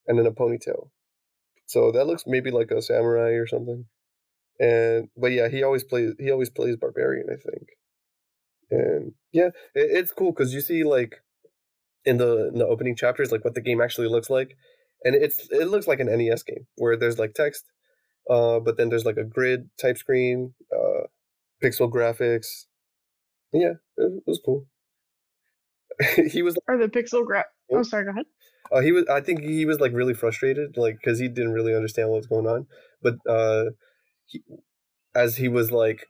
and 0.07 0.17
then 0.19 0.25
a 0.25 0.31
ponytail. 0.31 0.89
So 1.65 1.91
that 1.93 2.05
looks 2.07 2.23
maybe 2.27 2.51
like 2.51 2.71
a 2.71 2.81
samurai 2.81 3.31
or 3.31 3.47
something. 3.47 3.85
And 4.59 5.09
but 5.17 5.31
yeah, 5.31 5.49
he 5.49 5.63
always 5.63 5.83
plays 5.83 6.13
he 6.19 6.31
always 6.31 6.49
plays 6.49 6.75
barbarian, 6.77 7.27
I 7.31 7.37
think. 7.37 7.69
And 8.73 9.13
yeah, 9.31 9.47
it, 9.75 9.89
it's 9.91 10.11
cool 10.11 10.31
because 10.31 10.53
you 10.53 10.61
see 10.61 10.83
like 10.83 11.21
in 12.05 12.17
the 12.17 12.47
in 12.47 12.59
the 12.59 12.67
opening 12.67 12.95
chapters 12.95 13.31
like 13.31 13.45
what 13.45 13.53
the 13.53 13.61
game 13.61 13.81
actually 13.81 14.07
looks 14.07 14.29
like, 14.29 14.57
and 15.03 15.15
it's 15.15 15.47
it 15.51 15.67
looks 15.67 15.87
like 15.87 15.99
an 15.99 16.07
NES 16.07 16.43
game 16.43 16.65
where 16.75 16.97
there's 16.97 17.19
like 17.19 17.33
text, 17.33 17.65
uh, 18.29 18.59
but 18.59 18.77
then 18.77 18.89
there's 18.89 19.05
like 19.05 19.17
a 19.17 19.23
grid 19.23 19.69
type 19.79 19.97
screen, 19.97 20.53
uh, 20.75 21.07
pixel 21.63 21.91
graphics. 21.91 22.65
Yeah, 23.51 23.73
it, 23.97 24.11
it 24.17 24.23
was 24.25 24.41
cool. 24.43 24.65
he 26.31 26.41
was. 26.41 26.57
Are 26.67 26.77
the 26.77 26.87
pixel 26.87 27.25
gra? 27.25 27.45
Oh, 27.71 27.83
sorry. 27.83 28.05
Go 28.05 28.11
ahead. 28.11 28.25
Uh, 28.71 28.81
he 28.81 28.91
was. 28.91 29.05
I 29.07 29.21
think 29.21 29.41
he 29.41 29.65
was 29.65 29.79
like 29.79 29.93
really 29.93 30.13
frustrated, 30.13 30.77
like 30.77 30.95
because 30.95 31.19
he 31.19 31.27
didn't 31.27 31.53
really 31.53 31.75
understand 31.75 32.09
what 32.09 32.17
was 32.17 32.27
going 32.27 32.47
on. 32.47 32.65
But 33.01 33.15
uh, 33.29 33.71
he, 34.25 34.41
as 35.13 35.37
he 35.37 35.47
was 35.47 35.71
like 35.71 36.07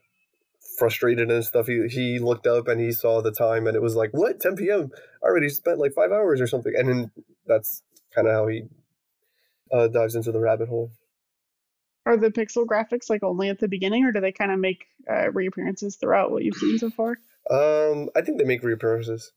frustrated 0.78 1.32
and 1.32 1.44
stuff, 1.44 1.68
he 1.68 1.88
he 1.88 2.20
looked 2.20 2.48
up 2.48 2.68
and 2.68 2.80
he 2.80 2.92
saw 2.92 3.22
the 3.22 3.32
time, 3.32 3.68
and 3.68 3.76
it 3.76 3.82
was 3.82 3.96
like, 3.96 4.12
what, 4.12 4.40
10 4.40 4.56
p.m. 4.56 4.92
I 5.24 5.28
already 5.28 5.50
spent 5.50 5.80
like 5.80 5.94
five 5.94 6.12
hours 6.12 6.42
or 6.42 6.48
something, 6.48 6.74
and 6.76 6.90
then 6.90 7.12
that's 7.46 7.82
kind 8.14 8.28
of 8.28 8.34
how 8.34 8.48
he 8.48 8.64
uh, 9.72 9.88
dives 9.88 10.16
into 10.16 10.32
the 10.32 10.40
rabbit 10.40 10.70
hole. 10.70 10.92
Are 12.06 12.18
the 12.18 12.30
pixel 12.30 12.66
graphics 12.66 13.10
like 13.10 13.24
only 13.24 13.50
at 13.50 13.60
the 13.60 13.68
beginning, 13.68 14.06
or 14.06 14.12
do 14.12 14.20
they 14.20 14.32
kind 14.32 14.52
of 14.52 14.60
make 14.60 14.86
uh, 15.10 15.32
reappearances 15.32 15.96
throughout 15.96 16.32
what 16.32 16.44
you've 16.44 16.56
seen 16.56 16.78
so 16.78 16.90
far? 16.90 17.18
Um, 17.50 18.10
I 18.16 18.22
think 18.22 18.38
they 18.38 18.46
make 18.46 18.64
reappearances 18.64 19.32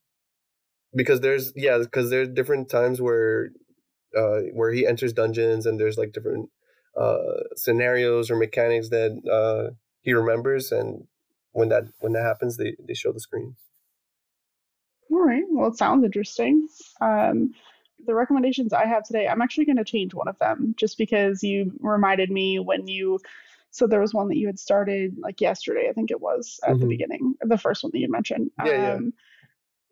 because 0.95 1.21
there's 1.21 1.52
yeah 1.55 1.78
because 1.78 2.11
there's 2.11 2.28
different 2.28 2.69
times 2.69 3.00
where 3.00 3.50
uh 4.16 4.40
where 4.52 4.73
he 4.73 4.87
enters 4.87 5.12
dungeons 5.12 5.66
and 5.66 5.78
there's 5.78 5.99
like 5.99 6.12
different 6.12 6.49
uh 6.97 7.43
scenarios 7.55 8.31
or 8.31 8.37
mechanics 8.37 8.88
that 8.88 9.12
uh 9.31 9.75
he 10.00 10.12
remembers 10.12 10.73
and 10.73 11.07
when 11.57 11.71
that 11.71 11.85
when 12.01 12.13
that 12.13 12.23
happens 12.23 12.57
they 12.57 12.77
they 12.87 12.95
show 12.95 13.13
the 13.13 13.21
screen 13.21 13.57
all 15.11 15.25
right 15.25 15.45
well 15.51 15.69
it 15.71 15.77
sounds 15.77 16.05
interesting 16.05 16.69
um 17.01 17.53
the 18.07 18.15
recommendations 18.15 18.73
i 18.73 18.85
have 18.85 19.03
today 19.03 19.27
i'm 19.27 19.41
actually 19.41 19.65
going 19.65 19.77
to 19.77 19.85
change 19.85 20.13
one 20.13 20.29
of 20.29 20.39
them 20.39 20.75
just 20.77 20.99
because 20.99 21.43
you 21.43 21.73
reminded 21.81 22.31
me 22.31 22.59
when 22.59 22.87
you 22.87 23.19
so 23.71 23.87
there 23.87 24.01
was 24.01 24.13
one 24.13 24.29
that 24.29 24.37
you 24.37 24.47
had 24.47 24.59
started 24.59 25.17
like 25.19 25.41
yesterday 25.41 25.89
i 25.89 25.93
think 25.93 26.11
it 26.11 26.21
was 26.21 26.61
at 26.63 26.71
mm-hmm. 26.71 26.81
the 26.81 26.87
beginning 26.87 27.35
the 27.41 27.59
first 27.59 27.83
one 27.83 27.91
that 27.93 28.01
you 28.01 28.11
mentioned 28.11 28.51
yeah, 28.65 28.95
um, 28.95 29.05
yeah 29.05 29.11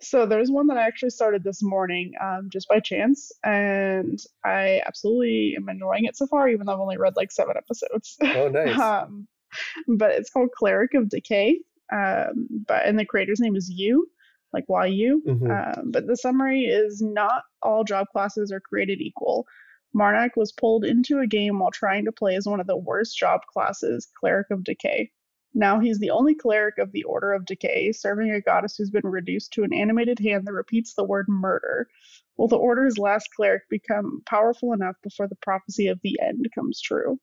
so 0.00 0.26
there's 0.26 0.50
one 0.50 0.66
that 0.66 0.76
I 0.76 0.86
actually 0.86 1.10
started 1.10 1.42
this 1.42 1.62
morning 1.62 2.12
um, 2.20 2.50
just 2.52 2.68
by 2.68 2.78
chance, 2.80 3.32
and 3.42 4.20
I 4.44 4.82
absolutely 4.86 5.54
am 5.56 5.68
enjoying 5.68 6.04
it 6.04 6.16
so 6.16 6.26
far, 6.26 6.48
even 6.48 6.66
though 6.66 6.74
I've 6.74 6.80
only 6.80 6.98
read 6.98 7.16
like 7.16 7.32
seven 7.32 7.54
episodes. 7.56 8.16
Oh, 8.20 8.48
nice. 8.48 8.78
um, 8.78 9.26
but 9.88 10.12
it's 10.12 10.30
called 10.30 10.50
Cleric 10.52 10.94
of 10.94 11.08
Decay, 11.08 11.58
um, 11.92 12.48
but 12.66 12.86
and 12.86 12.98
the 12.98 13.04
creator's 13.04 13.40
name 13.40 13.56
is 13.56 13.70
You, 13.70 14.08
like 14.52 14.64
YU. 14.68 15.22
Mm-hmm. 15.26 15.50
Um, 15.50 15.90
but 15.90 16.06
the 16.06 16.16
summary 16.16 16.64
is 16.64 17.02
not 17.02 17.42
all 17.62 17.84
job 17.84 18.06
classes 18.12 18.52
are 18.52 18.60
created 18.60 19.00
equal. 19.00 19.46
Marnak 19.94 20.30
was 20.36 20.52
pulled 20.52 20.84
into 20.84 21.20
a 21.20 21.26
game 21.26 21.60
while 21.60 21.70
trying 21.70 22.04
to 22.04 22.12
play 22.12 22.34
as 22.34 22.46
one 22.46 22.60
of 22.60 22.66
the 22.66 22.76
worst 22.76 23.16
job 23.16 23.42
classes, 23.52 24.08
Cleric 24.18 24.50
of 24.50 24.64
Decay. 24.64 25.10
Now 25.54 25.78
he's 25.78 26.00
the 26.00 26.10
only 26.10 26.34
cleric 26.34 26.78
of 26.78 26.90
the 26.90 27.04
Order 27.04 27.32
of 27.32 27.46
Decay, 27.46 27.92
serving 27.92 28.32
a 28.32 28.40
goddess 28.40 28.76
who's 28.76 28.90
been 28.90 29.06
reduced 29.06 29.52
to 29.52 29.62
an 29.62 29.72
animated 29.72 30.18
hand 30.18 30.46
that 30.46 30.52
repeats 30.52 30.94
the 30.94 31.04
word 31.04 31.26
murder. 31.28 31.88
Will 32.36 32.48
the 32.48 32.58
Order's 32.58 32.98
last 32.98 33.28
cleric 33.36 33.62
become 33.70 34.20
powerful 34.26 34.72
enough 34.72 34.96
before 35.02 35.28
the 35.28 35.36
prophecy 35.36 35.86
of 35.86 36.00
the 36.02 36.18
end 36.20 36.48
comes 36.56 36.80
true? 36.80 37.20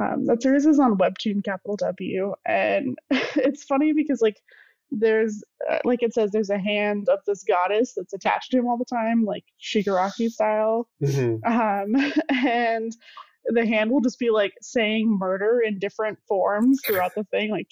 Um, 0.00 0.26
that 0.26 0.42
series 0.42 0.66
is 0.66 0.78
on 0.78 0.96
Webtoon 0.96 1.44
Capital 1.44 1.76
W, 1.76 2.34
and 2.46 2.98
it's 3.10 3.64
funny 3.64 3.92
because 3.92 4.22
like 4.22 4.36
there's 4.90 5.42
uh, 5.70 5.78
like 5.84 6.02
it 6.02 6.14
says 6.14 6.30
there's 6.30 6.50
a 6.50 6.58
hand 6.58 7.08
of 7.08 7.20
this 7.26 7.44
goddess 7.44 7.94
that's 7.96 8.12
attached 8.12 8.50
to 8.50 8.58
him 8.58 8.66
all 8.66 8.78
the 8.78 8.84
time, 8.84 9.24
like 9.24 9.44
Shigaraki 9.60 10.28
style, 10.30 10.88
mm-hmm. 11.02 11.44
um, 11.50 12.12
and 12.46 12.96
the 13.46 13.66
hand 13.66 13.90
will 13.90 14.00
just 14.00 14.18
be 14.18 14.30
like 14.30 14.52
saying 14.60 15.18
murder 15.18 15.60
in 15.64 15.78
different 15.78 16.18
forms 16.28 16.80
throughout 16.86 17.14
the 17.14 17.24
thing. 17.24 17.50
Like 17.50 17.68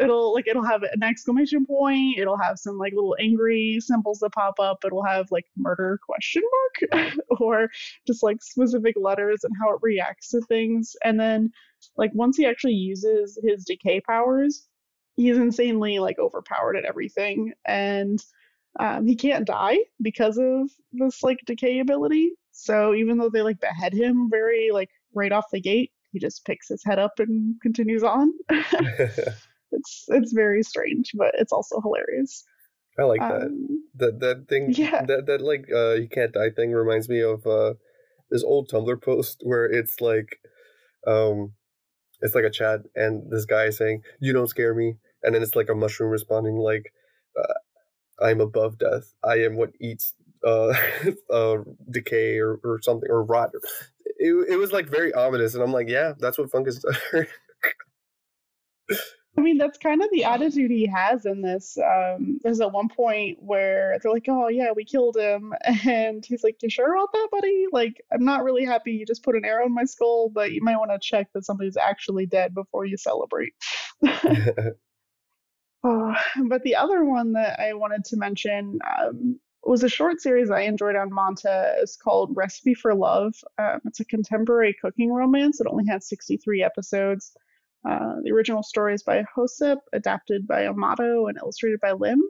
it'll 0.00 0.32
like 0.34 0.46
it'll 0.46 0.64
have 0.64 0.82
an 0.82 1.02
exclamation 1.02 1.64
point, 1.66 2.18
it'll 2.18 2.38
have 2.38 2.58
some 2.58 2.78
like 2.78 2.92
little 2.94 3.16
angry 3.20 3.78
symbols 3.80 4.18
that 4.20 4.32
pop 4.32 4.58
up, 4.58 4.78
it'll 4.84 5.04
have 5.04 5.30
like 5.30 5.46
murder 5.56 5.98
question 6.04 6.42
mark 6.92 7.12
or 7.40 7.68
just 8.06 8.22
like 8.22 8.42
specific 8.42 8.94
letters 8.98 9.44
and 9.44 9.54
how 9.60 9.72
it 9.74 9.80
reacts 9.82 10.30
to 10.30 10.40
things. 10.42 10.96
And 11.04 11.18
then 11.18 11.50
like 11.96 12.10
once 12.14 12.36
he 12.36 12.46
actually 12.46 12.74
uses 12.74 13.38
his 13.42 13.64
decay 13.64 14.00
powers, 14.00 14.66
he's 15.16 15.36
insanely 15.36 15.98
like 15.98 16.18
overpowered 16.18 16.76
at 16.76 16.84
everything. 16.84 17.52
And 17.64 18.22
um, 18.80 19.06
he 19.06 19.14
can't 19.14 19.46
die 19.46 19.78
because 20.02 20.38
of 20.38 20.70
this 20.92 21.22
like 21.22 21.38
decay 21.46 21.78
ability. 21.78 22.32
So 22.50 22.94
even 22.94 23.18
though 23.18 23.30
they 23.30 23.42
like 23.42 23.60
behead 23.60 23.92
him 23.92 24.28
very 24.30 24.70
like 24.72 24.90
right 25.14 25.32
off 25.32 25.46
the 25.52 25.60
gate, 25.60 25.92
he 26.12 26.18
just 26.18 26.44
picks 26.44 26.68
his 26.68 26.82
head 26.84 26.98
up 26.98 27.18
and 27.18 27.60
continues 27.60 28.02
on. 28.02 28.32
it's 29.76 30.04
it's 30.08 30.32
very 30.32 30.62
strange, 30.62 31.12
but 31.14 31.32
it's 31.34 31.52
also 31.52 31.80
hilarious. 31.80 32.44
I 32.98 33.02
like 33.02 33.20
that. 33.20 33.42
Um, 33.42 33.84
that 33.96 34.20
that 34.20 34.46
thing 34.48 34.72
yeah. 34.72 35.04
that 35.04 35.26
that 35.26 35.40
like 35.40 35.66
uh 35.72 35.94
you 35.94 36.08
can't 36.08 36.32
die 36.32 36.50
thing 36.50 36.72
reminds 36.72 37.08
me 37.08 37.20
of 37.20 37.46
uh 37.46 37.74
this 38.30 38.44
old 38.44 38.70
Tumblr 38.70 39.02
post 39.02 39.40
where 39.42 39.64
it's 39.64 40.00
like 40.00 40.38
um 41.06 41.52
it's 42.20 42.34
like 42.34 42.44
a 42.44 42.50
chat, 42.50 42.80
and 42.94 43.30
this 43.30 43.44
guy 43.44 43.64
is 43.64 43.76
saying, 43.76 44.02
"You 44.20 44.32
don't 44.32 44.48
scare 44.48 44.74
me," 44.74 44.96
and 45.22 45.34
then 45.34 45.42
it's 45.42 45.54
like 45.54 45.68
a 45.68 45.74
mushroom 45.74 46.10
responding 46.10 46.56
like, 46.56 46.92
uh, 47.38 48.24
"I'm 48.24 48.40
above 48.40 48.78
death. 48.78 49.12
I 49.22 49.40
am 49.40 49.56
what 49.56 49.72
eats 49.80 50.14
uh, 50.46 50.74
uh 51.30 51.58
decay 51.90 52.38
or, 52.38 52.60
or 52.64 52.80
something 52.82 53.10
or 53.10 53.24
rot." 53.24 53.50
It, 54.16 54.32
it 54.48 54.56
was 54.56 54.72
like 54.72 54.88
very 54.88 55.12
ominous, 55.12 55.54
and 55.54 55.62
I'm 55.62 55.72
like, 55.72 55.88
"Yeah, 55.88 56.12
that's 56.18 56.38
what 56.38 56.50
fungus." 56.50 56.82
I 59.36 59.40
mean, 59.40 59.58
that's 59.58 59.78
kind 59.78 60.00
of 60.00 60.08
the 60.12 60.24
attitude 60.24 60.70
he 60.70 60.86
has 60.86 61.26
in 61.26 61.42
this. 61.42 61.76
Um, 61.78 62.38
there's 62.42 62.60
at 62.60 62.70
one 62.70 62.88
point 62.88 63.38
where 63.40 63.98
they're 64.00 64.12
like, 64.12 64.26
"Oh 64.28 64.48
yeah, 64.48 64.70
we 64.74 64.84
killed 64.84 65.16
him," 65.16 65.52
and 65.86 66.24
he's 66.24 66.44
like, 66.44 66.62
"You 66.62 66.70
sure 66.70 66.94
about 66.94 67.12
that, 67.12 67.28
buddy? 67.32 67.66
Like, 67.72 68.00
I'm 68.12 68.24
not 68.24 68.44
really 68.44 68.64
happy 68.64 68.92
you 68.92 69.04
just 69.04 69.24
put 69.24 69.34
an 69.34 69.44
arrow 69.44 69.66
in 69.66 69.74
my 69.74 69.84
skull, 69.84 70.30
but 70.30 70.52
you 70.52 70.62
might 70.62 70.76
want 70.76 70.92
to 70.92 70.98
check 71.00 71.28
that 71.34 71.44
somebody's 71.44 71.76
actually 71.76 72.26
dead 72.26 72.54
before 72.54 72.84
you 72.84 72.96
celebrate." 72.96 73.54
oh, 74.06 74.72
but 76.48 76.62
the 76.62 76.76
other 76.76 77.04
one 77.04 77.32
that 77.32 77.58
I 77.58 77.74
wanted 77.74 78.04
to 78.06 78.16
mention 78.16 78.78
um, 78.98 79.40
was 79.64 79.82
a 79.82 79.88
short 79.88 80.20
series 80.20 80.50
I 80.50 80.60
enjoyed 80.60 80.96
on 80.96 81.12
Manta. 81.12 81.74
It's 81.78 81.96
called 81.96 82.36
Recipe 82.36 82.74
for 82.74 82.94
Love. 82.94 83.34
Um, 83.58 83.80
it's 83.84 84.00
a 84.00 84.04
contemporary 84.04 84.76
cooking 84.80 85.12
romance. 85.12 85.60
It 85.60 85.66
only 85.68 85.86
has 85.88 86.08
63 86.08 86.62
episodes. 86.62 87.34
Uh, 87.88 88.16
the 88.22 88.32
original 88.32 88.62
story 88.62 88.94
is 88.94 89.02
by 89.02 89.24
Hosep, 89.36 89.78
adapted 89.92 90.46
by 90.46 90.66
Amato, 90.66 91.26
and 91.26 91.38
illustrated 91.38 91.80
by 91.80 91.92
Lim. 91.92 92.22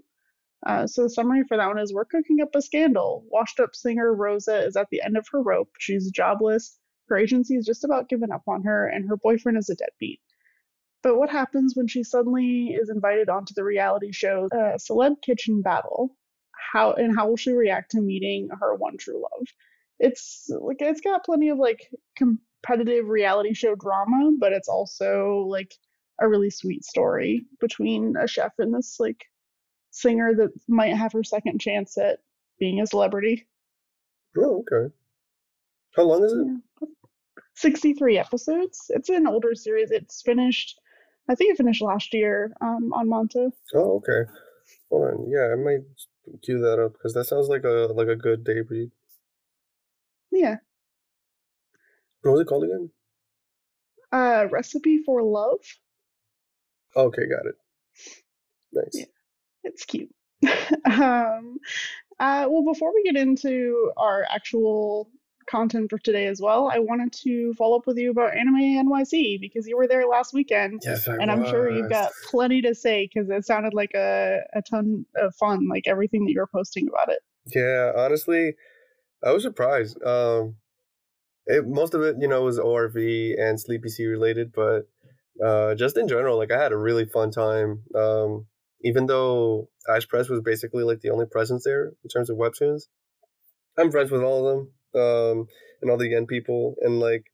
Uh, 0.67 0.87
so 0.87 1.03
the 1.03 1.11
summary 1.11 1.45
for 1.47 1.57
that 1.57 1.67
one 1.67 1.79
is 1.79 1.93
we're 1.93 2.05
cooking 2.05 2.41
up 2.41 2.55
a 2.55 2.63
scandal. 2.63 3.25
Washed 3.31 3.61
up 3.61 3.75
singer 3.75 4.15
Rosa 4.15 4.65
is 4.65 4.77
at 4.77 4.89
the 4.91 5.03
end 5.03 5.17
of 5.17 5.27
her 5.31 5.43
rope. 5.43 5.71
She's 5.79 6.11
jobless. 6.11 6.79
Her 7.09 7.19
agency 7.19 7.55
is 7.57 7.67
just 7.67 7.85
about 7.85 8.09
given 8.09 8.33
up 8.33 8.43
on 8.49 8.63
her, 8.63 8.87
and 8.87 9.07
her 9.09 9.17
boyfriend 9.17 9.59
is 9.59 9.69
a 9.69 9.75
deadbeat. 9.75 10.21
But 11.03 11.19
what 11.19 11.29
happens 11.29 11.77
when 11.77 11.87
she 11.87 12.03
suddenly 12.03 12.69
is 12.69 12.89
invited 12.89 13.29
onto 13.29 13.53
the 13.55 13.63
reality 13.63 14.11
show 14.11 14.49
uh, 14.53 14.79
Celeb 14.79 15.21
Kitchen 15.21 15.61
Battle? 15.61 16.17
How 16.73 16.95
and 16.95 17.15
how 17.15 17.29
will 17.29 17.37
she 17.37 17.53
react 17.53 17.91
to 17.91 18.01
meeting 18.01 18.49
her 18.59 18.75
one 18.75 18.97
true 18.97 19.21
love? 19.21 19.47
It's 19.99 20.49
like 20.49 20.79
it's 20.81 21.03
got 21.03 21.25
plenty 21.25 21.51
of 21.51 21.59
like 21.59 21.91
com- 22.19 22.41
competitive 22.65 23.09
reality 23.09 23.55
show 23.55 23.75
drama, 23.75 24.33
but 24.39 24.53
it's 24.53 24.69
also 24.69 25.47
like 25.49 25.75
a 26.21 26.29
really 26.29 26.51
sweet 26.51 26.85
story 26.85 27.45
between 27.61 28.15
a 28.17 28.27
chef 28.27 28.53
and 28.59 28.73
this 28.73 28.99
like 29.01 29.25
singer 29.91 30.35
that 30.35 30.51
might 30.69 30.95
have 30.95 31.13
her 31.13 31.25
second 31.25 31.61
chance 31.61 31.99
at 31.99 32.21
being 32.59 32.81
a 32.81 32.87
celebrity. 32.87 33.47
Oh, 34.39 34.65
okay. 34.73 34.93
How 35.97 36.05
long 36.05 36.25
is 36.25 36.33
it? 36.33 36.47
Yeah. 36.47 36.89
63 37.57 38.19
episodes. 38.19 38.87
It's 38.89 39.09
an 39.09 39.27
older 39.27 39.55
series. 39.55 39.91
It's 39.91 40.23
finished, 40.23 40.81
I 41.29 41.35
think 41.35 41.53
it 41.53 41.57
finished 41.57 41.83
last 41.83 42.13
year 42.13 42.53
um, 42.61 42.93
on 42.93 43.09
Manta. 43.09 43.51
Oh, 43.75 43.97
okay. 43.97 44.31
Hold 44.91 45.03
on. 45.03 45.31
Yeah, 45.31 45.53
I 45.53 45.57
might 45.57 45.85
cue 46.43 46.61
that 46.61 46.83
up 46.83 46.95
because 46.95 47.15
that 47.15 47.27
sounds 47.27 47.49
like 47.49 47.65
a 47.65 47.93
like 47.95 48.09
a 48.09 48.17
good 48.17 48.45
day 48.45 48.61
read. 48.69 48.91
Yeah, 50.33 50.57
what 52.25 52.33
was 52.33 52.41
it 52.41 52.47
called 52.47 52.65
again? 52.65 52.91
Uh, 54.13 54.47
Recipe 54.51 54.99
for 55.05 55.23
Love. 55.23 55.61
Okay, 56.97 57.27
got 57.27 57.47
it. 57.47 57.55
Nice. 58.73 58.91
Yeah, 58.95 59.05
it's 59.65 59.85
cute. 59.85 60.11
um, 60.85 61.59
uh, 62.21 62.47
well, 62.49 62.65
before 62.65 62.93
we 62.95 63.03
get 63.03 63.17
into 63.17 63.91
our 63.97 64.25
actual 64.31 65.11
content 65.51 65.91
for 65.91 65.99
today 65.99 66.27
as 66.27 66.41
well, 66.41 66.71
I 66.73 66.79
wanted 66.79 67.13
to 67.25 67.53
follow 67.55 67.77
up 67.77 67.87
with 67.87 67.99
you 67.99 68.11
about 68.11 68.37
Anime 68.37 68.87
NYC 68.89 69.41
because 69.41 69.67
you 69.67 69.77
were 69.77 69.89
there 69.89 70.07
last 70.07 70.33
weekend. 70.33 70.83
Yes, 70.85 71.09
I 71.09 71.17
And 71.17 71.31
was. 71.31 71.41
I'm 71.41 71.45
sure 71.47 71.71
you've 71.71 71.91
got 71.91 72.13
plenty 72.31 72.63
to 72.63 72.75
say 72.75 73.11
because 73.13 73.29
it 73.31 73.45
sounded 73.45 73.75
like 73.75 73.93
a, 73.95 74.41
a 74.55 74.63
ton 74.63 75.05
of 75.17 75.35
fun, 75.35 75.69
like 75.69 75.87
everything 75.87 76.25
that 76.25 76.33
you 76.33 76.41
were 76.41 76.47
posting 76.47 76.89
about 76.89 77.11
it. 77.11 77.19
Yeah, 77.55 77.93
honestly, 77.97 78.55
I 79.23 79.33
was 79.33 79.43
surprised. 79.43 80.03
Um, 80.03 80.57
it, 81.47 81.67
most 81.67 81.95
of 81.95 82.03
it, 82.03 82.17
you 82.21 82.29
know, 82.29 82.43
was 82.43 82.59
ORV 82.59 83.35
and 83.39 83.61
Sleepy-C 83.61 84.07
related, 84.07 84.53
but 84.53 84.89
uh, 85.45 85.75
just 85.75 85.97
in 85.97 86.09
general, 86.09 86.39
like 86.39 86.53
I 86.53 86.63
had 86.63 86.73
a 86.73 86.77
really 86.77 87.05
fun 87.05 87.31
time. 87.31 87.83
Um, 87.95 88.47
even 88.83 89.07
though 89.07 89.69
Ize 89.89 90.07
Press 90.07 90.29
was 90.29 90.41
basically 90.41 90.85
like 90.85 91.01
the 91.01 91.11
only 91.11 91.27
presence 91.27 91.65
there 91.65 91.87
in 91.87 92.09
terms 92.13 92.31
of 92.31 92.37
webtoons, 92.37 92.83
I'm 93.79 93.91
friends 93.91 94.11
with 94.11 94.23
all 94.23 94.47
of 94.47 94.69
them 94.93 95.03
um, 95.03 95.47
and 95.83 95.91
all 95.91 95.97
the 95.97 96.09
Yen 96.09 96.27
people, 96.27 96.77
and 96.81 97.01
like 97.01 97.25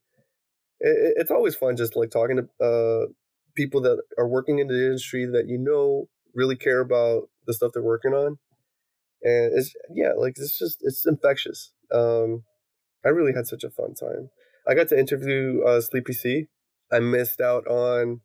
it, 0.81 1.15
it's 1.17 1.31
always 1.31 1.55
fun 1.55 1.77
just 1.77 1.97
like 1.97 2.11
talking 2.11 2.37
to 2.37 2.65
uh, 2.65 3.07
people 3.55 3.81
that 3.83 4.01
are 4.19 4.29
working 4.29 4.59
in 4.59 4.69
the 4.69 4.87
industry 4.87 5.27
that 5.27 5.49
you 5.49 5.59
know 5.59 6.09
really 6.35 6.57
care 6.57 6.81
about 6.81 7.29
the 7.47 7.55
stuff 7.55 7.73
they're 7.75 7.83
working 7.83 8.13
on, 8.13 8.39
and 9.23 9.53
it's 9.59 9.75
yeah, 9.93 10.13
like 10.17 10.35
it's 10.37 10.59
just 10.59 10.79
it's 10.83 11.07
infectious. 11.07 11.73
Um, 11.93 12.45
I 13.05 13.09
really 13.09 13.33
had 13.33 13.47
such 13.47 13.65
a 13.65 13.71
fun 13.71 13.95
time. 13.95 14.31
I 14.69 14.75
got 14.75 14.89
to 14.89 14.99
interview 14.99 15.63
uh, 15.67 15.81
Sleepy 15.81 16.13
C. 16.13 16.49
I 16.93 17.01
missed 17.01 17.41
out 17.41 17.67
on 17.67 18.21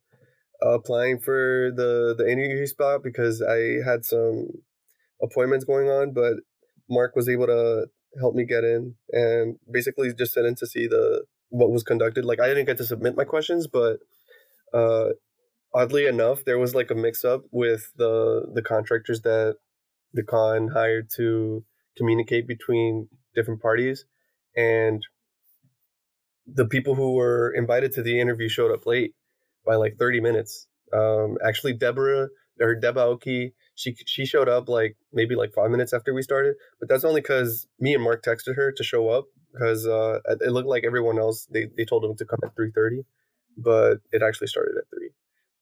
applying 0.61 1.19
for 1.19 1.71
the 1.75 2.15
the 2.17 2.29
interview 2.29 2.65
spot 2.65 3.01
because 3.03 3.41
I 3.41 3.83
had 3.89 4.05
some 4.05 4.47
appointments 5.21 5.65
going 5.65 5.89
on, 5.89 6.13
but 6.13 6.33
Mark 6.89 7.15
was 7.15 7.29
able 7.29 7.47
to 7.47 7.87
help 8.19 8.35
me 8.35 8.45
get 8.45 8.63
in 8.63 8.95
and 9.11 9.57
basically 9.71 10.13
just 10.13 10.33
sit 10.33 10.45
in 10.45 10.55
to 10.55 10.67
see 10.67 10.87
the 10.87 11.25
what 11.49 11.71
was 11.71 11.83
conducted. 11.83 12.25
Like 12.25 12.39
I 12.39 12.47
didn't 12.47 12.65
get 12.65 12.77
to 12.77 12.85
submit 12.85 13.15
my 13.15 13.23
questions, 13.23 13.67
but 13.67 13.97
uh, 14.73 15.09
oddly 15.73 16.05
enough, 16.05 16.43
there 16.45 16.59
was 16.59 16.75
like 16.75 16.91
a 16.91 16.95
mix 16.95 17.23
up 17.23 17.43
with 17.51 17.91
the 17.95 18.47
the 18.53 18.61
contractors 18.61 19.21
that 19.21 19.55
the 20.13 20.23
con 20.23 20.69
hired 20.69 21.09
to 21.17 21.63
communicate 21.97 22.47
between 22.47 23.07
different 23.35 23.61
parties 23.61 24.05
and 24.55 25.03
the 26.47 26.65
people 26.65 26.95
who 26.95 27.13
were 27.13 27.51
invited 27.55 27.91
to 27.93 28.03
the 28.03 28.19
interview 28.19 28.49
showed 28.49 28.71
up 28.71 28.85
late 28.85 29.13
by 29.65 29.75
like 29.75 29.95
30 29.97 30.21
minutes. 30.21 30.67
Um, 30.93 31.37
actually, 31.43 31.73
Deborah 31.73 32.29
or 32.61 32.75
Deb 32.75 32.95
Aoki, 32.95 33.53
she 33.73 33.95
she 34.05 34.25
showed 34.25 34.47
up 34.47 34.69
like 34.69 34.95
maybe 35.11 35.35
like 35.35 35.53
five 35.53 35.71
minutes 35.71 35.93
after 35.93 36.13
we 36.13 36.21
started, 36.21 36.55
but 36.79 36.87
that's 36.87 37.03
only 37.03 37.21
because 37.21 37.67
me 37.79 37.93
and 37.93 38.03
Mark 38.03 38.23
texted 38.23 38.55
her 38.55 38.71
to 38.71 38.83
show 38.83 39.09
up 39.09 39.25
because 39.51 39.85
uh, 39.87 40.19
it 40.25 40.51
looked 40.51 40.67
like 40.67 40.83
everyone 40.85 41.17
else 41.19 41.47
they, 41.51 41.67
they 41.75 41.85
told 41.85 42.03
them 42.03 42.15
to 42.15 42.25
come 42.25 42.39
at 42.43 42.55
3:30, 42.55 43.03
but 43.57 43.97
it 44.11 44.21
actually 44.21 44.47
started 44.47 44.75
at 44.77 44.89
three. 44.89 45.09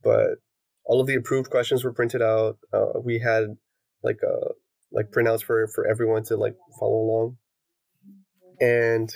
But 0.04 0.40
all 0.86 1.00
of 1.00 1.08
the 1.08 1.16
approved 1.16 1.50
questions 1.50 1.84
were 1.84 1.94
printed 1.94 2.22
out. 2.22 2.58
Uh, 2.72 3.00
we 3.04 3.20
had 3.20 3.58
like 4.04 4.20
uh 4.24 4.50
like 4.92 5.12
printouts 5.12 5.44
for 5.44 5.68
for 5.68 5.88
everyone 5.88 6.24
to 6.26 6.38
like 6.38 6.56
follow 6.80 6.98
along 6.98 7.38
and 8.60 9.14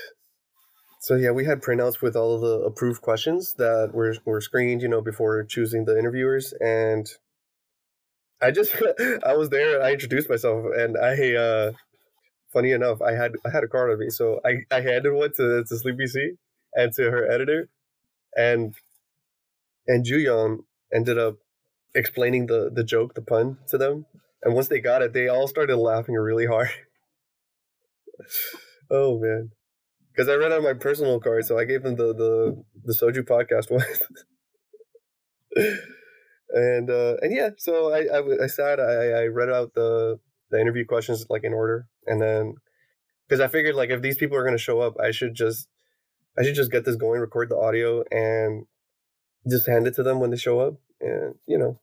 so 1.00 1.16
yeah, 1.16 1.32
we 1.32 1.46
had 1.46 1.62
printouts 1.62 2.02
with 2.02 2.16
all 2.16 2.36
of 2.36 2.42
the 2.42 2.66
approved 2.66 3.02
questions 3.02 3.54
that 3.58 3.92
were 3.94 4.16
were 4.26 4.42
screened, 4.42 4.82
you 4.82 4.90
know, 4.90 5.02
before 5.02 5.44
choosing 5.44 5.86
the 5.86 5.98
interviewers. 5.98 6.54
And 6.60 7.08
I 8.42 8.52
just 8.52 8.76
I 9.26 9.36
was 9.36 9.50
there 9.50 9.82
I 9.82 9.94
introduced 9.94 10.30
myself 10.30 10.66
and 10.78 10.98
I 10.98 11.36
uh 11.36 11.72
funny 12.52 12.72
enough, 12.72 13.02
I 13.02 13.14
had 13.14 13.34
I 13.46 13.50
had 13.52 13.64
a 13.64 13.68
card 13.68 13.92
on 13.92 14.00
me. 14.00 14.10
So 14.10 14.42
I, 14.46 14.58
I 14.72 14.82
handed 14.82 15.14
one 15.14 15.32
to, 15.38 15.64
to 15.64 15.78
Sleepy-C 15.78 16.34
and 16.74 16.92
to 16.96 17.04
her 17.12 17.30
editor 17.32 17.70
and 18.36 18.76
and 19.88 20.06
Juyeon 20.06 20.60
ended 20.94 21.18
up 21.18 21.36
explaining 21.96 22.48
the 22.48 22.70
the 22.74 22.84
joke, 22.84 23.14
the 23.14 23.22
pun 23.22 23.60
to 23.70 23.78
them. 23.78 24.06
And 24.44 24.56
once 24.56 24.68
they 24.68 24.80
got 24.80 25.02
it, 25.02 25.14
they 25.14 25.28
all 25.28 25.48
started 25.48 25.78
laughing 25.78 26.16
really 26.16 26.48
hard. 26.48 26.70
Oh 28.90 29.20
man, 29.20 29.52
because 30.12 30.30
I 30.30 30.36
read 30.36 30.52
on 30.52 30.64
my 30.64 30.74
personal 30.74 31.20
card, 31.20 31.46
so 31.46 31.58
I 31.58 31.66
gave 31.66 31.84
them 31.84 31.96
the 31.96 32.14
the 32.14 32.64
the 32.84 32.94
Soju 32.94 33.24
podcast 33.24 33.72
one. 33.72 33.84
and 36.50 36.90
uh, 36.90 37.16
and 37.22 37.34
yeah, 37.34 37.50
so 37.58 37.94
I 37.94 38.06
I, 38.06 38.44
I 38.44 38.48
sat, 38.48 38.80
I, 38.80 39.24
I 39.24 39.26
read 39.28 39.50
out 39.50 39.74
the 39.74 40.20
the 40.50 40.60
interview 40.60 40.86
questions 40.86 41.26
like 41.30 41.44
in 41.44 41.54
order, 41.54 41.88
and 42.06 42.22
then 42.22 42.56
because 43.28 43.42
I 43.42 43.48
figured 43.48 43.76
like 43.76 43.90
if 43.90 44.02
these 44.02 44.18
people 44.18 44.38
are 44.38 44.46
gonna 44.46 44.58
show 44.58 44.80
up, 44.80 44.96
I 45.02 45.12
should 45.12 45.36
just 45.36 45.68
I 46.38 46.44
should 46.44 46.56
just 46.56 46.72
get 46.72 46.86
this 46.86 46.96
going, 46.96 47.20
record 47.20 47.50
the 47.50 47.58
audio, 47.58 48.04
and 48.12 48.66
just 49.50 49.68
hand 49.68 49.88
it 49.88 49.96
to 49.96 50.04
them 50.04 50.20
when 50.20 50.30
they 50.30 50.38
show 50.38 50.60
up, 50.60 50.76
and 51.02 51.36
you 51.46 51.58
know, 51.58 51.80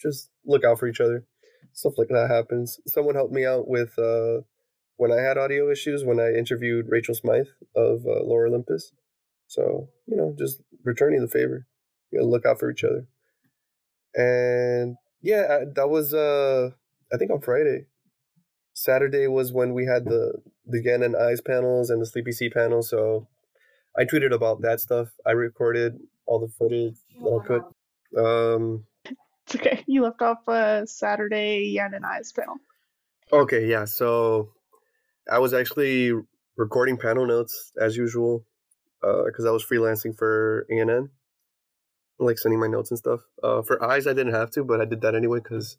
just 0.00 0.30
look 0.44 0.64
out 0.64 0.78
for 0.78 0.86
each 0.86 1.00
other. 1.00 1.24
Stuff 1.72 1.94
like 1.98 2.08
that 2.08 2.30
happens. 2.30 2.78
Someone 2.86 3.14
helped 3.14 3.32
me 3.32 3.44
out 3.44 3.68
with 3.68 3.98
uh 3.98 4.42
when 4.98 5.12
I 5.12 5.22
had 5.22 5.38
audio 5.38 5.70
issues 5.70 6.04
when 6.04 6.20
I 6.20 6.32
interviewed 6.32 6.86
Rachel 6.90 7.14
Smythe 7.14 7.46
of 7.74 8.04
uh, 8.04 8.22
Lore 8.24 8.48
Olympus. 8.48 8.92
So, 9.46 9.88
you 10.06 10.16
know, 10.16 10.34
just 10.36 10.60
returning 10.84 11.22
the 11.22 11.28
favor. 11.28 11.66
You 12.10 12.18
gotta 12.18 12.28
look 12.28 12.44
out 12.44 12.58
for 12.58 12.70
each 12.70 12.84
other. 12.84 13.06
And 14.14 14.96
yeah, 15.22 15.46
I, 15.48 15.64
that 15.76 15.88
was, 15.88 16.12
uh, 16.12 16.70
I 17.12 17.16
think 17.16 17.30
on 17.30 17.40
Friday. 17.40 17.86
Saturday 18.74 19.26
was 19.28 19.52
when 19.52 19.72
we 19.72 19.86
had 19.86 20.04
the, 20.04 20.34
the 20.66 20.82
and 20.92 21.16
Ize 21.16 21.40
panels 21.40 21.90
and 21.90 22.02
the 22.02 22.06
Sleepy-C 22.06 22.50
panel. 22.50 22.82
So 22.82 23.28
I 23.96 24.04
tweeted 24.04 24.32
about 24.32 24.62
that 24.62 24.80
stuff. 24.80 25.08
I 25.24 25.30
recorded 25.30 25.98
all 26.26 26.40
the 26.40 26.48
footage 26.48 26.96
that 27.22 27.40
I 27.42 27.46
could. 27.46 27.62
Um, 28.16 28.84
It's 29.46 29.56
okay. 29.56 29.84
You 29.86 30.02
left 30.02 30.22
off 30.22 30.48
uh, 30.48 30.86
Saturday 30.86 31.62
Yen 31.74 31.94
and 31.94 32.04
Ize's 32.04 32.32
panel. 32.32 32.56
okay, 33.32 33.66
yeah. 33.66 33.84
So 33.84 34.50
I 35.30 35.38
was 35.38 35.52
actually 35.54 36.12
recording 36.56 36.96
panel 36.96 37.26
notes 37.26 37.72
as 37.80 37.96
usual 37.96 38.44
because 39.00 39.46
I 39.46 39.50
was 39.50 39.64
freelancing 39.64 40.16
for 40.16 40.66
ANN, 40.70 41.10
like 42.18 42.38
sending 42.38 42.60
my 42.60 42.66
notes 42.66 42.90
and 42.90 42.98
stuff. 42.98 43.20
Uh, 43.42 43.62
for 43.62 43.82
Ize, 43.82 44.06
I 44.06 44.12
didn't 44.12 44.34
have 44.34 44.50
to, 44.52 44.64
but 44.64 44.80
I 44.80 44.84
did 44.84 45.00
that 45.02 45.14
anyway 45.14 45.40
because 45.42 45.76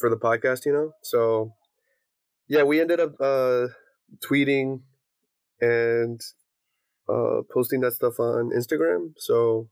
for 0.00 0.10
the 0.10 0.16
podcast, 0.16 0.64
you 0.66 0.72
know. 0.72 0.92
So 1.02 1.54
yeah, 2.48 2.62
we 2.62 2.80
ended 2.80 3.00
up 3.00 3.14
uh, 3.20 3.68
tweeting 4.18 4.80
and 5.60 6.20
uh, 7.08 7.42
posting 7.52 7.80
that 7.80 7.92
stuff 7.92 8.18
on 8.18 8.50
Instagram. 8.50 9.12
So 9.18 9.68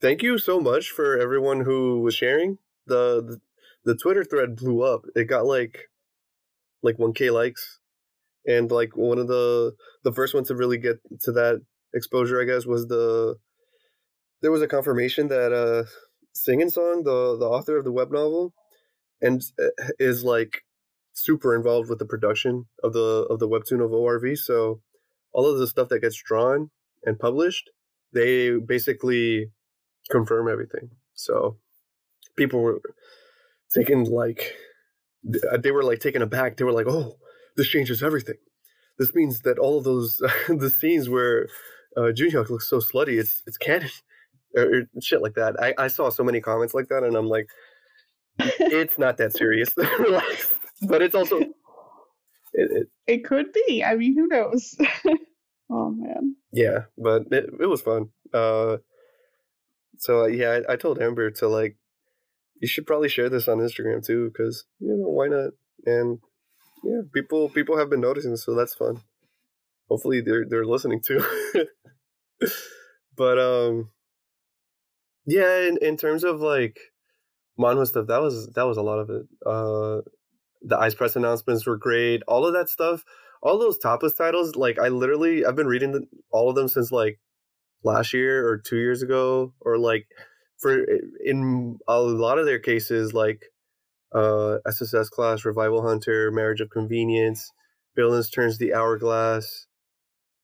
thank 0.00 0.22
you 0.22 0.38
so 0.38 0.60
much 0.60 0.90
for 0.90 1.18
everyone 1.18 1.60
who 1.62 2.00
was 2.00 2.14
sharing. 2.14 2.58
The, 2.86 3.22
the 3.22 3.40
the 3.82 3.96
Twitter 3.96 4.24
thread 4.24 4.56
blew 4.56 4.82
up. 4.82 5.06
It 5.14 5.24
got 5.24 5.46
like 5.46 5.90
like 6.82 6.96
1k 6.96 7.32
likes 7.32 7.79
and 8.46 8.70
like 8.70 8.96
one 8.96 9.18
of 9.18 9.28
the 9.28 9.72
the 10.04 10.12
first 10.12 10.34
one 10.34 10.44
to 10.44 10.54
really 10.54 10.78
get 10.78 10.96
to 11.20 11.32
that 11.32 11.60
exposure 11.94 12.40
i 12.40 12.44
guess 12.44 12.66
was 12.66 12.86
the 12.86 13.36
there 14.42 14.50
was 14.50 14.62
a 14.62 14.68
confirmation 14.68 15.28
that 15.28 15.52
uh 15.52 15.84
Sing 16.32 16.62
N 16.62 16.70
Song 16.70 17.02
the 17.04 17.36
the 17.38 17.46
author 17.46 17.76
of 17.76 17.84
the 17.84 17.92
web 17.92 18.10
novel 18.10 18.54
and 19.20 19.42
uh, 19.58 19.68
is 19.98 20.24
like 20.24 20.62
super 21.12 21.54
involved 21.54 21.90
with 21.90 21.98
the 21.98 22.06
production 22.06 22.66
of 22.82 22.92
the 22.92 23.26
of 23.28 23.38
the 23.38 23.48
webtoon 23.48 23.84
of 23.84 23.90
orv 23.90 24.38
so 24.38 24.80
all 25.32 25.46
of 25.46 25.58
the 25.58 25.66
stuff 25.66 25.88
that 25.88 26.00
gets 26.00 26.22
drawn 26.22 26.70
and 27.04 27.18
published 27.18 27.70
they 28.12 28.56
basically 28.56 29.50
confirm 30.10 30.48
everything 30.48 30.90
so 31.14 31.56
people 32.36 32.60
were 32.60 32.80
taken 33.74 34.04
like 34.04 34.54
they 35.58 35.70
were 35.70 35.84
like 35.84 35.98
taken 35.98 36.22
aback 36.22 36.56
they 36.56 36.64
were 36.64 36.72
like 36.72 36.86
oh 36.88 37.16
this 37.56 37.68
changes 37.68 38.02
everything. 38.02 38.36
This 38.98 39.14
means 39.14 39.40
that 39.40 39.58
all 39.58 39.78
of 39.78 39.84
those 39.84 40.18
the 40.48 40.70
scenes 40.70 41.08
where 41.08 41.48
uh, 41.96 42.12
Joonghyuk 42.12 42.50
looks 42.50 42.68
so 42.68 42.78
slutty, 42.78 43.18
it's 43.18 43.42
it's 43.46 43.56
canon, 43.56 43.90
or, 44.56 44.82
shit 45.02 45.22
like 45.22 45.34
that. 45.34 45.60
I, 45.60 45.74
I 45.78 45.88
saw 45.88 46.10
so 46.10 46.22
many 46.22 46.40
comments 46.40 46.74
like 46.74 46.88
that, 46.88 47.02
and 47.02 47.16
I'm 47.16 47.28
like, 47.28 47.46
it's 48.38 48.98
not 48.98 49.16
that 49.18 49.36
serious, 49.36 49.70
Relax. 49.76 50.52
but 50.82 51.02
it's 51.02 51.14
also 51.14 51.38
it, 51.38 51.50
it, 52.52 52.88
It 53.06 53.24
could 53.24 53.52
be. 53.52 53.84
I 53.84 53.96
mean, 53.96 54.14
who 54.14 54.26
knows? 54.26 54.76
oh 55.70 55.90
man. 55.90 56.36
yeah, 56.52 56.80
but 56.98 57.22
it, 57.30 57.50
it 57.60 57.66
was 57.66 57.82
fun. 57.82 58.10
Uh, 58.32 58.78
so 59.98 60.22
uh, 60.22 60.26
yeah, 60.26 60.60
I, 60.68 60.72
I 60.72 60.76
told 60.76 61.00
Amber 61.00 61.30
to 61.30 61.48
like, 61.48 61.76
you 62.60 62.68
should 62.68 62.86
probably 62.86 63.08
share 63.08 63.28
this 63.28 63.48
on 63.48 63.58
Instagram 63.58 64.04
too, 64.04 64.30
because 64.30 64.64
you 64.78 64.88
know 64.88 65.08
why 65.08 65.28
not? 65.28 65.50
And 65.86 66.18
yeah, 66.84 67.00
people 67.12 67.48
people 67.48 67.78
have 67.78 67.90
been 67.90 68.00
noticing, 68.00 68.36
so 68.36 68.54
that's 68.54 68.74
fun. 68.74 69.00
Hopefully 69.88 70.20
they're 70.20 70.46
they're 70.48 70.66
listening 70.66 71.00
too. 71.04 71.24
but 73.16 73.38
um, 73.38 73.90
yeah, 75.26 75.60
in, 75.62 75.78
in 75.82 75.96
terms 75.96 76.24
of 76.24 76.40
like 76.40 76.78
manhwa 77.58 77.86
stuff, 77.86 78.06
that 78.06 78.22
was 78.22 78.48
that 78.54 78.66
was 78.66 78.76
a 78.76 78.82
lot 78.82 78.98
of 78.98 79.10
it. 79.10 79.26
Uh, 79.44 80.00
the 80.62 80.78
Ize 80.78 80.94
press 80.94 81.16
announcements 81.16 81.66
were 81.66 81.76
great. 81.76 82.22
All 82.28 82.46
of 82.46 82.54
that 82.54 82.68
stuff, 82.68 83.04
all 83.42 83.58
those 83.58 83.78
Tapas 83.78 84.16
titles, 84.16 84.56
like 84.56 84.78
I 84.78 84.88
literally 84.88 85.44
I've 85.44 85.56
been 85.56 85.66
reading 85.66 85.92
the, 85.92 86.06
all 86.30 86.48
of 86.48 86.56
them 86.56 86.68
since 86.68 86.92
like 86.92 87.18
last 87.82 88.12
year 88.12 88.46
or 88.46 88.58
two 88.58 88.76
years 88.76 89.02
ago, 89.02 89.52
or 89.60 89.78
like 89.78 90.06
for 90.58 90.84
in 91.24 91.78
a 91.88 92.00
lot 92.00 92.38
of 92.38 92.46
their 92.46 92.58
cases, 92.58 93.12
like 93.12 93.46
uh, 94.12 94.58
SSS 94.66 95.08
class, 95.08 95.44
Revival 95.44 95.86
Hunter, 95.86 96.30
Marriage 96.30 96.60
of 96.60 96.70
Convenience, 96.70 97.50
Villains 97.96 98.30
turns 98.30 98.58
the 98.58 98.74
Hourglass. 98.74 99.66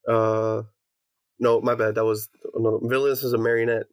Uh, 0.09 0.63
no, 1.39 1.61
my 1.61 1.75
bad. 1.75 1.95
That 1.95 2.05
was 2.05 2.29
another. 2.55 2.79
Villains 2.83 3.23
is 3.23 3.33
a 3.33 3.39
marionette. 3.39 3.87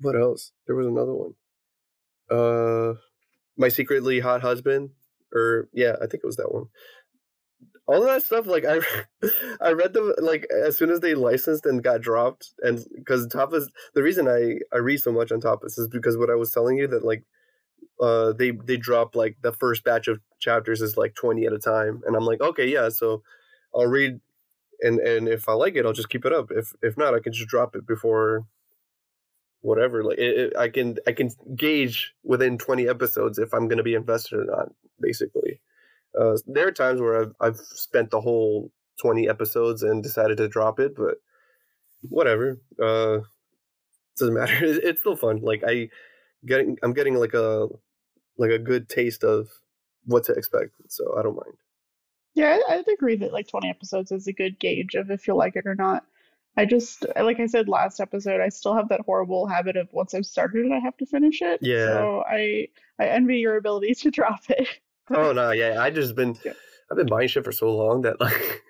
What 0.00 0.16
else? 0.16 0.52
There 0.66 0.76
was 0.76 0.86
another 0.86 1.14
one. 1.14 1.34
Uh, 2.30 2.94
My 3.56 3.68
Secretly 3.68 4.20
Hot 4.20 4.40
Husband, 4.42 4.90
or 5.34 5.68
yeah, 5.72 5.96
I 5.96 6.06
think 6.06 6.22
it 6.22 6.26
was 6.26 6.36
that 6.36 6.52
one. 6.52 6.66
All 7.86 8.02
of 8.02 8.08
that 8.08 8.22
stuff, 8.22 8.46
like 8.46 8.64
I, 8.64 8.80
I 9.60 9.72
read 9.72 9.92
them 9.92 10.12
like 10.18 10.46
as 10.64 10.76
soon 10.76 10.90
as 10.90 11.00
they 11.00 11.14
licensed 11.14 11.66
and 11.66 11.82
got 11.82 12.00
dropped, 12.00 12.52
and 12.60 12.84
because 12.96 13.26
Tapas, 13.26 13.64
the 13.94 14.02
reason 14.02 14.28
I 14.28 14.58
I 14.74 14.78
read 14.78 15.00
so 15.00 15.12
much 15.12 15.32
on 15.32 15.40
Tapas 15.40 15.78
is 15.78 15.88
because 15.90 16.16
what 16.16 16.30
I 16.30 16.36
was 16.36 16.52
telling 16.52 16.78
you 16.78 16.86
that 16.88 17.04
like 17.04 17.24
uh 18.00 18.32
they 18.32 18.50
they 18.50 18.76
drop 18.76 19.14
like 19.14 19.36
the 19.42 19.52
first 19.52 19.84
batch 19.84 20.08
of 20.08 20.20
chapters 20.40 20.80
is 20.80 20.96
like 20.96 21.14
20 21.14 21.46
at 21.46 21.52
a 21.52 21.58
time 21.58 22.00
and 22.06 22.16
i'm 22.16 22.24
like 22.24 22.40
okay 22.40 22.66
yeah 22.66 22.88
so 22.88 23.22
i'll 23.74 23.86
read 23.86 24.20
and 24.80 24.98
and 25.00 25.28
if 25.28 25.48
i 25.48 25.52
like 25.52 25.76
it 25.76 25.84
i'll 25.84 25.92
just 25.92 26.08
keep 26.08 26.24
it 26.24 26.32
up. 26.32 26.50
If 26.50 26.72
if 26.82 26.96
not 26.96 27.14
i 27.14 27.20
can 27.20 27.32
just 27.32 27.48
drop 27.48 27.76
it 27.76 27.86
before 27.86 28.46
whatever. 29.62 30.02
Like 30.02 30.18
it, 30.18 30.38
it, 30.38 30.56
i 30.56 30.68
can 30.68 30.96
i 31.06 31.12
can 31.12 31.30
gauge 31.54 32.14
within 32.24 32.58
20 32.58 32.88
episodes 32.88 33.38
if 33.38 33.52
i'm 33.52 33.68
going 33.68 33.78
to 33.78 33.84
be 33.84 33.94
invested 33.94 34.38
or 34.38 34.44
not 34.44 34.68
basically. 35.00 35.60
Uh 36.18 36.36
there 36.46 36.66
are 36.68 36.72
times 36.72 37.00
where 37.00 37.20
i've 37.20 37.34
i've 37.40 37.58
spent 37.58 38.10
the 38.10 38.20
whole 38.20 38.72
20 39.00 39.28
episodes 39.28 39.82
and 39.82 40.02
decided 40.02 40.38
to 40.38 40.48
drop 40.48 40.80
it 40.80 40.94
but 40.96 41.16
whatever 42.02 42.58
uh 42.82 43.18
doesn't 44.18 44.34
matter. 44.40 44.58
It's 44.62 45.00
still 45.00 45.16
fun. 45.16 45.40
Like 45.42 45.62
i 45.66 45.88
getting 46.46 46.76
i'm 46.82 46.92
getting 46.92 47.14
like 47.14 47.34
a 47.34 47.68
like 48.38 48.50
a 48.50 48.58
good 48.58 48.88
taste 48.88 49.22
of 49.24 49.48
what 50.06 50.24
to 50.24 50.32
expect 50.32 50.72
so 50.88 51.14
i 51.18 51.22
don't 51.22 51.36
mind 51.36 51.56
Yeah, 52.34 52.58
I- 52.68 52.74
I'd 52.76 52.88
agree 52.88 53.16
that 53.16 53.32
like 53.32 53.48
20 53.48 53.68
episodes 53.68 54.12
is 54.12 54.26
a 54.28 54.32
good 54.32 54.58
gauge 54.58 54.94
of 54.94 55.10
if 55.10 55.26
you'll 55.26 55.36
like 55.36 55.56
it 55.56 55.66
or 55.66 55.74
not. 55.74 56.04
I 56.56 56.64
just, 56.64 57.04
like 57.16 57.38
I 57.40 57.46
said 57.46 57.68
last 57.68 58.00
episode, 58.00 58.40
I 58.40 58.48
still 58.48 58.74
have 58.74 58.88
that 58.88 59.00
horrible 59.06 59.46
habit 59.46 59.76
of 59.76 59.88
once 59.92 60.14
I've 60.14 60.26
started 60.26 60.66
it, 60.66 60.72
I 60.72 60.78
have 60.78 60.96
to 60.98 61.06
finish 61.06 61.42
it. 61.42 61.58
Yeah. 61.62 61.86
So 61.86 62.24
I, 62.28 62.68
I 62.98 63.06
envy 63.06 63.38
your 63.38 63.56
ability 63.56 63.94
to 63.94 64.10
drop 64.18 64.40
it. 64.48 64.68
oh 65.14 65.32
no 65.40 65.50
yeah 65.50 65.82
i 65.82 65.90
just 65.90 66.14
been 66.14 66.38
Yeah. 66.44 66.52
i've 66.90 66.96
been 66.96 67.06
buying 67.08 67.28
shit 67.28 67.44
for 67.44 67.52
so 67.52 67.74
long 67.76 68.02
that 68.02 68.20
like 68.20 68.62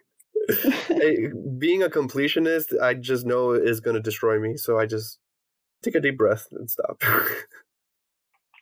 being 1.59 1.83
a 1.83 1.88
completionist 1.88 2.78
i 2.80 2.94
just 2.94 3.26
know 3.26 3.52
is 3.52 3.80
going 3.80 3.94
to 3.94 4.00
destroy 4.00 4.38
me 4.40 4.56
so 4.56 4.78
i 4.78 4.87
just 4.87 5.18
take 5.83 5.95
a 5.95 6.01
deep 6.01 6.19
breath 6.19 6.49
and 6.53 6.71
stop 6.71 7.03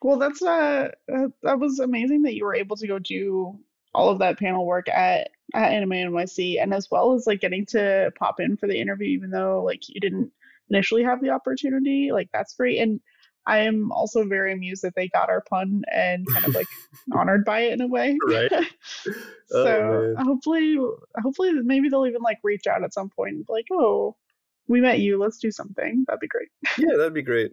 Well, 0.02 0.18
that's 0.18 0.42
uh, 0.42 0.90
uh, 1.12 1.28
that 1.42 1.58
was 1.58 1.80
amazing 1.80 2.22
that 2.22 2.34
you 2.34 2.44
were 2.44 2.54
able 2.54 2.76
to 2.76 2.86
go 2.86 2.98
do 2.98 3.58
all 3.94 4.10
of 4.10 4.18
that 4.20 4.38
panel 4.38 4.66
work 4.66 4.88
at 4.88 5.30
at 5.54 5.72
Anime 5.72 5.90
NYC, 5.90 6.62
and 6.62 6.72
as 6.72 6.88
well 6.90 7.14
as 7.14 7.26
like 7.26 7.40
getting 7.40 7.66
to 7.66 8.12
pop 8.18 8.38
in 8.38 8.56
for 8.56 8.68
the 8.68 8.80
interview, 8.80 9.08
even 9.08 9.30
though 9.30 9.62
like 9.64 9.88
you 9.88 10.00
didn't 10.00 10.30
initially 10.70 11.02
have 11.02 11.20
the 11.20 11.30
opportunity. 11.30 12.10
Like 12.12 12.28
that's 12.32 12.54
great, 12.54 12.78
and 12.78 13.00
I 13.46 13.58
am 13.60 13.90
also 13.90 14.24
very 14.24 14.52
amused 14.52 14.82
that 14.82 14.94
they 14.94 15.08
got 15.08 15.30
our 15.30 15.40
pun 15.40 15.82
and 15.92 16.26
kind 16.28 16.44
of 16.44 16.54
like 16.54 16.66
honored 17.12 17.44
by 17.44 17.60
it 17.60 17.72
in 17.72 17.80
a 17.80 17.88
way. 17.88 18.16
Right. 18.26 18.52
Oh, 19.50 19.64
so 19.64 20.14
man. 20.14 20.26
hopefully, 20.26 20.76
hopefully 21.22 21.52
maybe 21.62 21.88
they'll 21.88 22.04
even 22.04 22.20
like 22.20 22.36
reach 22.42 22.66
out 22.66 22.84
at 22.84 22.92
some 22.92 23.08
point, 23.08 23.36
and 23.36 23.46
be 23.46 23.52
like, 23.54 23.64
oh, 23.72 24.14
we 24.68 24.80
met 24.80 25.00
you, 25.00 25.18
let's 25.18 25.38
do 25.38 25.50
something. 25.50 26.04
That'd 26.06 26.20
be 26.20 26.28
great. 26.28 26.48
yeah 26.78 26.96
that'd 26.96 27.14
be 27.14 27.22
great. 27.22 27.52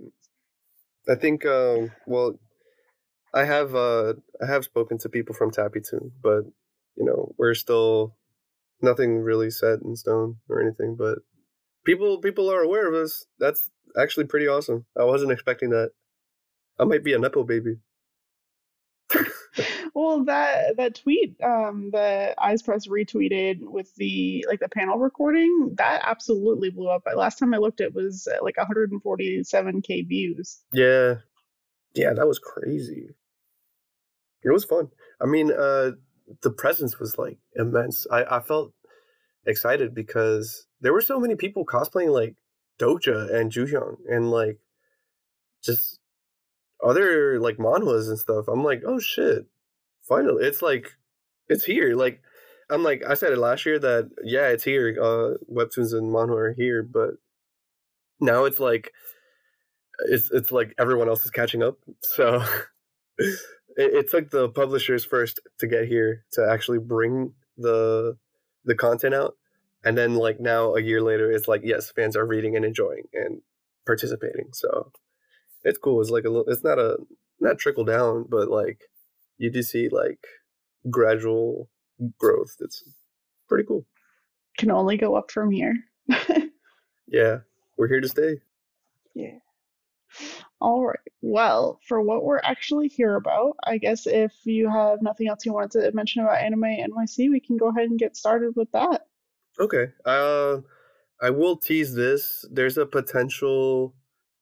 I 1.07 1.15
think 1.15 1.45
um 1.45 1.91
well 2.07 2.39
i 3.33 3.43
have 3.43 3.75
uh 3.75 4.13
i 4.41 4.45
have 4.45 4.63
spoken 4.63 4.97
to 4.99 5.09
people 5.09 5.35
from 5.35 5.51
Tappytoon, 5.51 6.11
but 6.21 6.43
you 6.95 7.05
know 7.05 7.33
we're 7.37 7.53
still 7.53 8.15
nothing 8.81 9.19
really 9.19 9.49
set 9.49 9.79
in 9.81 9.95
stone 9.95 10.37
or 10.49 10.61
anything 10.61 10.95
but 10.97 11.19
people 11.85 12.19
people 12.19 12.51
are 12.51 12.61
aware 12.61 12.87
of 12.87 12.93
us. 12.95 13.25
That's 13.39 13.69
actually 13.97 14.25
pretty 14.25 14.47
awesome. 14.47 14.85
I 14.99 15.03
wasn't 15.05 15.31
expecting 15.31 15.69
that. 15.69 15.91
I 16.77 16.83
might 16.83 17.03
be 17.03 17.13
a 17.13 17.19
nepo 17.19 17.43
baby 17.43 17.77
Well, 19.95 20.25
that 20.25 20.77
that 20.77 20.95
tweet 20.95 21.41
um, 21.41 21.89
that 21.93 22.35
Ize 22.37 22.61
Press 22.61 22.85
retweeted 22.87 23.61
with 23.61 23.95
the 23.95 24.45
like 24.47 24.59
the 24.59 24.69
panel 24.69 24.99
recording 24.99 25.73
that 25.77 26.01
absolutely 26.05 26.69
blew 26.69 26.89
up. 26.89 27.07
Last 27.15 27.39
time 27.39 27.53
I 27.53 27.57
looked, 27.57 27.79
it 27.81 27.95
was 27.95 28.27
uh, 28.27 28.43
like 28.43 28.55
147k 28.57 30.07
views. 30.07 30.59
yeah 30.73 31.15
yeah 31.95 32.13
that 32.13 32.27
was 32.27 32.39
crazy 32.39 33.07
it 34.43 34.51
was 34.51 34.65
fun 34.65 34.89
i 35.21 35.25
mean 35.25 35.49
uh 35.51 35.91
the 36.41 36.51
presence 36.51 36.99
was 36.99 37.17
like 37.17 37.37
immense 37.55 38.05
i 38.11 38.23
i 38.25 38.39
felt 38.41 38.73
excited 39.45 39.95
because 39.95 40.67
there 40.81 40.93
were 40.93 41.01
so 41.01 41.19
many 41.19 41.35
people 41.35 41.65
cosplaying 41.65 42.11
like 42.11 42.35
Dokja 42.79 43.33
and 43.33 43.51
Joonghyuk 43.51 43.97
and 44.09 44.29
like 44.31 44.59
just 45.63 45.99
other 46.83 47.39
like 47.39 47.57
manhwas 47.57 48.09
and 48.09 48.19
stuff. 48.19 48.47
I'm 48.47 48.63
like, 48.63 48.83
oh 48.85 48.99
shit, 48.99 49.45
finally, 50.07 50.45
it's 50.45 50.61
like 50.61 50.91
it's 51.47 51.65
here. 51.65 51.95
Like 51.95 52.21
I'm 52.69 52.83
like 52.83 53.03
I 53.07 53.13
said 53.13 53.31
it 53.31 53.37
last 53.37 53.65
year 53.65 53.79
that 53.79 54.09
yeah, 54.23 54.47
it's 54.47 54.63
here. 54.63 54.95
Uh, 54.99 55.37
webtoons 55.51 55.93
and 55.93 56.13
manhwa 56.13 56.37
are 56.37 56.53
here, 56.53 56.83
but 56.83 57.11
now 58.19 58.45
it's 58.45 58.59
like 58.59 58.91
it's 60.09 60.31
it's 60.31 60.51
like 60.51 60.73
everyone 60.77 61.09
else 61.09 61.25
is 61.25 61.31
catching 61.31 61.63
up. 61.63 61.77
So 62.01 62.43
it, 63.17 63.39
it 63.77 64.09
took 64.09 64.31
the 64.31 64.49
publishers 64.49 65.05
first 65.05 65.39
to 65.59 65.67
get 65.67 65.87
here 65.87 66.25
to 66.33 66.47
actually 66.49 66.79
bring 66.79 67.33
the 67.57 68.17
the 68.65 68.75
content 68.75 69.13
out, 69.13 69.35
and 69.83 69.97
then 69.97 70.15
like 70.15 70.39
now 70.39 70.75
a 70.75 70.81
year 70.81 71.01
later, 71.01 71.31
it's 71.31 71.47
like 71.47 71.61
yes, 71.63 71.91
fans 71.91 72.15
are 72.15 72.25
reading 72.25 72.55
and 72.55 72.65
enjoying 72.65 73.03
and 73.13 73.41
participating. 73.85 74.49
So 74.53 74.91
it's 75.63 75.77
cool. 75.77 76.01
It's 76.01 76.09
like 76.09 76.25
a 76.25 76.29
little. 76.29 76.51
It's 76.51 76.63
not 76.63 76.79
a 76.79 76.97
not 77.39 77.59
trickle 77.59 77.85
down, 77.85 78.25
but 78.29 78.49
like 78.49 78.79
you 79.37 79.51
do 79.51 79.61
see 79.61 79.89
like 79.89 80.19
gradual 80.89 81.69
growth. 82.17 82.55
that's 82.59 82.83
pretty 83.47 83.65
cool. 83.67 83.85
Can 84.57 84.71
only 84.71 84.97
go 84.97 85.15
up 85.15 85.31
from 85.31 85.51
here. 85.51 85.75
yeah, 87.07 87.39
we're 87.77 87.87
here 87.87 88.01
to 88.01 88.07
stay. 88.07 88.37
Yeah. 89.13 89.39
All 90.61 90.85
right. 90.85 90.99
Well, 91.21 91.79
for 91.87 92.01
what 92.01 92.23
we're 92.23 92.39
actually 92.43 92.87
here 92.87 93.15
about, 93.15 93.57
I 93.65 93.77
guess 93.77 94.07
if 94.07 94.31
you 94.45 94.69
have 94.69 95.01
nothing 95.01 95.27
else 95.27 95.45
you 95.45 95.53
wanted 95.53 95.71
to 95.71 95.91
mention 95.93 96.23
about 96.23 96.37
Anime 96.37 96.63
NYC, 96.63 97.29
we 97.29 97.39
can 97.39 97.57
go 97.57 97.67
ahead 97.67 97.89
and 97.89 97.99
get 97.99 98.15
started 98.15 98.55
with 98.55 98.71
that. 98.71 99.05
Okay. 99.59 99.87
Uh, 100.05 100.57
I 101.21 101.29
will 101.29 101.57
tease 101.57 101.93
this. 101.93 102.45
There's 102.51 102.77
a 102.77 102.85
potential 102.85 103.93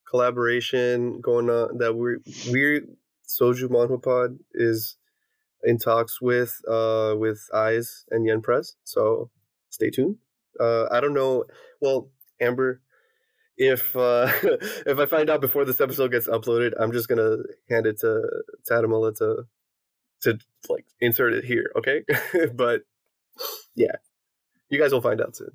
collaboration 0.10 1.22
going 1.22 1.50
on 1.50 1.78
that 1.80 1.96
we're 1.96 2.20
we 2.52 2.82
Soju 3.28 3.70
Manhwa 3.70 4.02
Pod 4.02 4.40
is 4.54 4.98
in 5.64 5.78
talks 5.78 6.22
with 6.22 6.62
uh 6.70 7.16
with 7.18 7.48
Ize 7.54 8.06
and 8.12 8.26
Yen 8.26 8.42
Press. 8.42 8.76
So 8.84 9.30
stay 9.70 9.90
tuned. 9.90 10.18
Uh, 10.60 10.86
I 10.92 11.00
don't 11.00 11.14
know. 11.14 11.46
Well, 11.82 12.10
Amber, 12.40 12.82
if 13.58 13.96
uh, 13.96 14.32
if 14.44 15.00
I 15.00 15.06
find 15.06 15.30
out 15.30 15.42
before 15.42 15.66
this 15.66 15.82
episode 15.82 16.12
gets 16.12 16.28
uploaded, 16.28 16.74
I'm 16.80 16.92
just 16.92 17.08
gonna 17.08 17.38
hand 17.70 17.86
it 17.86 18.00
to 18.00 18.22
Tadamola 18.70 19.16
to 19.18 19.46
to 20.22 20.40
like 20.70 20.86
insert 21.00 21.34
it 21.34 21.46
here, 21.46 21.72
okay? 21.76 22.04
but 22.54 22.82
yeah, 23.76 23.96
you 24.70 24.80
guys 24.80 24.92
will 24.92 25.02
find 25.02 25.22
out 25.22 25.36
soon. 25.36 25.52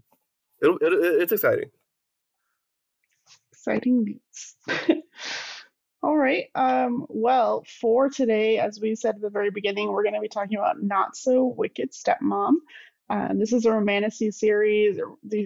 It'll, 0.63 0.77
it, 0.77 0.93
it's 1.23 1.33
exciting. 1.33 1.71
Exciting 3.53 4.05
beats. 4.05 4.57
All 6.01 6.17
right. 6.17 6.47
Um, 6.55 7.07
well, 7.09 7.65
for 7.81 8.09
today, 8.09 8.59
as 8.59 8.79
we 8.81 8.95
said 8.95 9.17
at 9.17 9.21
the 9.21 9.31
very 9.31 9.51
beginning, 9.51 9.91
we're 9.91 10.05
going 10.05 10.15
to 10.15 10.21
be 10.21 10.29
talking 10.29 10.57
about 10.57 10.81
Not-Sew-Wicked 10.81 11.91
Stepmom. 11.93 12.53
Um, 13.11 13.39
this 13.39 13.53
is 13.53 13.65
a 13.65 13.73
romantasy 13.73 14.31
series 14.31 15.01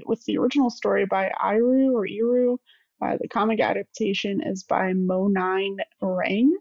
with 0.05 0.25
the 0.25 0.37
original 0.37 0.69
story 0.69 1.07
by 1.07 1.33
Iru 1.43 1.93
or 1.93 2.07
Iru. 2.07 2.59
Uh, 3.01 3.17
the 3.21 3.29
comic 3.29 3.61
adaptation 3.61 4.43
is 4.43 4.63
by 4.65 4.93
Mo9 4.93 5.77
Rang. 6.03 6.55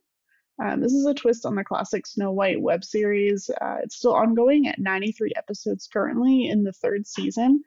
Um, 0.63 0.79
this 0.79 0.93
is 0.93 1.05
a 1.05 1.13
twist 1.13 1.45
on 1.45 1.55
the 1.55 1.63
classic 1.63 2.07
Snow 2.07 2.31
White 2.31 2.61
web 2.61 2.85
series. 2.85 3.49
Uh, 3.49 3.77
it's 3.83 3.97
still 3.97 4.13
ongoing 4.13 4.67
at 4.67 4.79
93 4.79 5.33
episodes 5.35 5.89
currently 5.91 6.47
in 6.47 6.63
the 6.63 6.71
third 6.71 7.05
season, 7.05 7.61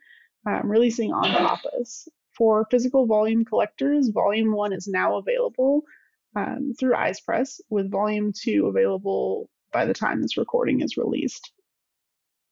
um, 0.46 0.70
releasing 0.70 1.12
on 1.12 1.24
Tapas. 1.24 2.08
For 2.32 2.66
physical 2.70 3.06
volume 3.06 3.44
collectors, 3.44 4.08
Volume 4.08 4.54
1 4.54 4.72
is 4.72 4.88
now 4.88 5.18
available 5.18 5.84
um, 6.34 6.72
through 6.78 6.94
Ize 6.94 7.20
Press, 7.20 7.60
with 7.70 7.90
Volume 7.90 8.32
2 8.32 8.66
available 8.66 9.48
by 9.72 9.84
the 9.84 9.94
time 9.94 10.22
this 10.22 10.36
recording 10.36 10.80
is 10.80 10.96
released. 10.96 11.52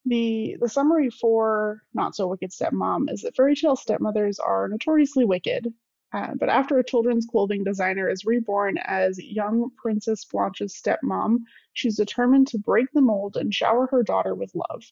The 0.04 0.56
the 0.60 0.68
summary 0.68 1.10
for 1.10 1.82
Not-Sew-Wicked 1.94 2.50
Stepmom 2.50 3.10
is 3.12 3.22
that 3.22 3.36
fairy 3.36 3.54
tale 3.54 3.76
stepmothers 3.76 4.40
are 4.40 4.68
notoriously 4.68 5.24
wicked, 5.24 5.72
uh, 6.12 6.34
but 6.34 6.48
after 6.48 6.78
a 6.78 6.84
children's 6.84 7.24
clothing 7.24 7.64
designer 7.64 8.08
is 8.08 8.26
reborn 8.26 8.78
as 8.78 9.22
young 9.22 9.70
Princess 9.76 10.24
Blanche's 10.24 10.74
stepmom, 10.74 11.38
she's 11.72 11.96
determined 11.96 12.48
to 12.48 12.58
break 12.58 12.90
the 12.92 13.00
mold 13.00 13.36
and 13.36 13.54
shower 13.54 13.86
her 13.86 14.02
daughter 14.02 14.34
with 14.34 14.54
love. 14.54 14.84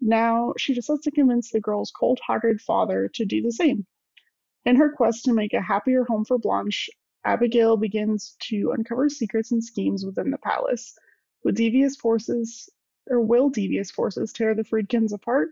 Now, 0.00 0.54
she 0.56 0.72
decides 0.72 1.02
to 1.02 1.10
convince 1.10 1.50
the 1.50 1.60
girl's 1.60 1.90
cold 1.90 2.20
hearted 2.26 2.60
father 2.60 3.08
to 3.14 3.24
do 3.24 3.42
the 3.42 3.52
same. 3.52 3.86
In 4.64 4.76
her 4.76 4.90
quest 4.90 5.24
to 5.24 5.34
make 5.34 5.52
a 5.52 5.60
happier 5.60 6.04
home 6.04 6.24
for 6.24 6.38
Blanche, 6.38 6.88
Abigail 7.24 7.76
begins 7.76 8.36
to 8.40 8.72
uncover 8.72 9.08
secrets 9.08 9.52
and 9.52 9.62
schemes 9.62 10.04
within 10.04 10.30
the 10.30 10.38
palace. 10.38 10.96
With 11.42 11.56
devious 11.56 11.96
forces 11.96 12.70
or 13.08 13.20
will 13.20 13.50
devious 13.50 13.90
forces 13.90 14.32
tear 14.32 14.54
the 14.54 14.64
Friedkins 14.64 15.12
apart, 15.12 15.50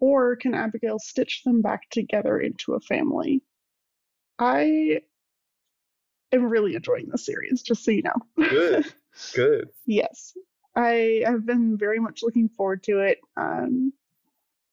or 0.00 0.36
can 0.36 0.54
Abigail 0.54 0.98
stitch 0.98 1.44
them 1.44 1.62
back 1.62 1.88
together 1.90 2.38
into 2.40 2.74
a 2.74 2.80
family? 2.80 3.42
I 4.38 5.02
am 6.32 6.44
really 6.44 6.74
enjoying 6.74 7.08
this 7.08 7.26
series, 7.26 7.62
just 7.62 7.84
so 7.84 7.90
you 7.90 8.02
know. 8.02 8.48
Good. 8.48 8.92
Good. 9.34 9.70
yes. 9.86 10.36
I 10.76 11.22
have 11.24 11.44
been 11.44 11.76
very 11.76 11.98
much 11.98 12.22
looking 12.22 12.48
forward 12.48 12.84
to 12.84 13.00
it. 13.00 13.18
Um, 13.36 13.92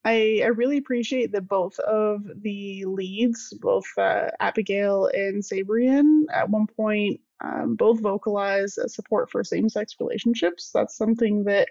I, 0.06 0.42
I 0.44 0.48
really 0.48 0.78
appreciate 0.78 1.32
that 1.32 1.48
both 1.48 1.80
of 1.80 2.22
the 2.42 2.86
leads, 2.86 3.52
both 3.60 3.86
uh, 3.98 4.28
Abigail 4.40 5.10
and 5.12 5.44
Sabrian, 5.44 6.26
at 6.32 6.50
one 6.50 6.68
point 6.68 7.20
um, 7.44 7.76
both 7.76 8.00
vocalize 8.00 8.78
support 8.94 9.30
for 9.30 9.44
same 9.44 9.68
sex 9.68 9.96
relationships. 10.00 10.72
That's 10.74 10.96
something 10.96 11.44
that 11.46 11.70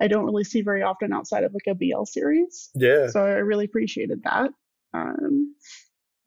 I 0.00 0.08
don't 0.08 0.24
really 0.24 0.44
see 0.44 0.62
very 0.62 0.82
often 0.82 1.12
outside 1.12 1.44
of 1.44 1.54
like 1.54 1.66
a 1.66 1.74
BL 1.74 2.04
series. 2.04 2.70
Yeah. 2.74 3.08
So 3.08 3.24
I 3.24 3.30
really 3.30 3.66
appreciated 3.66 4.22
that. 4.24 4.50
Um, 4.94 5.54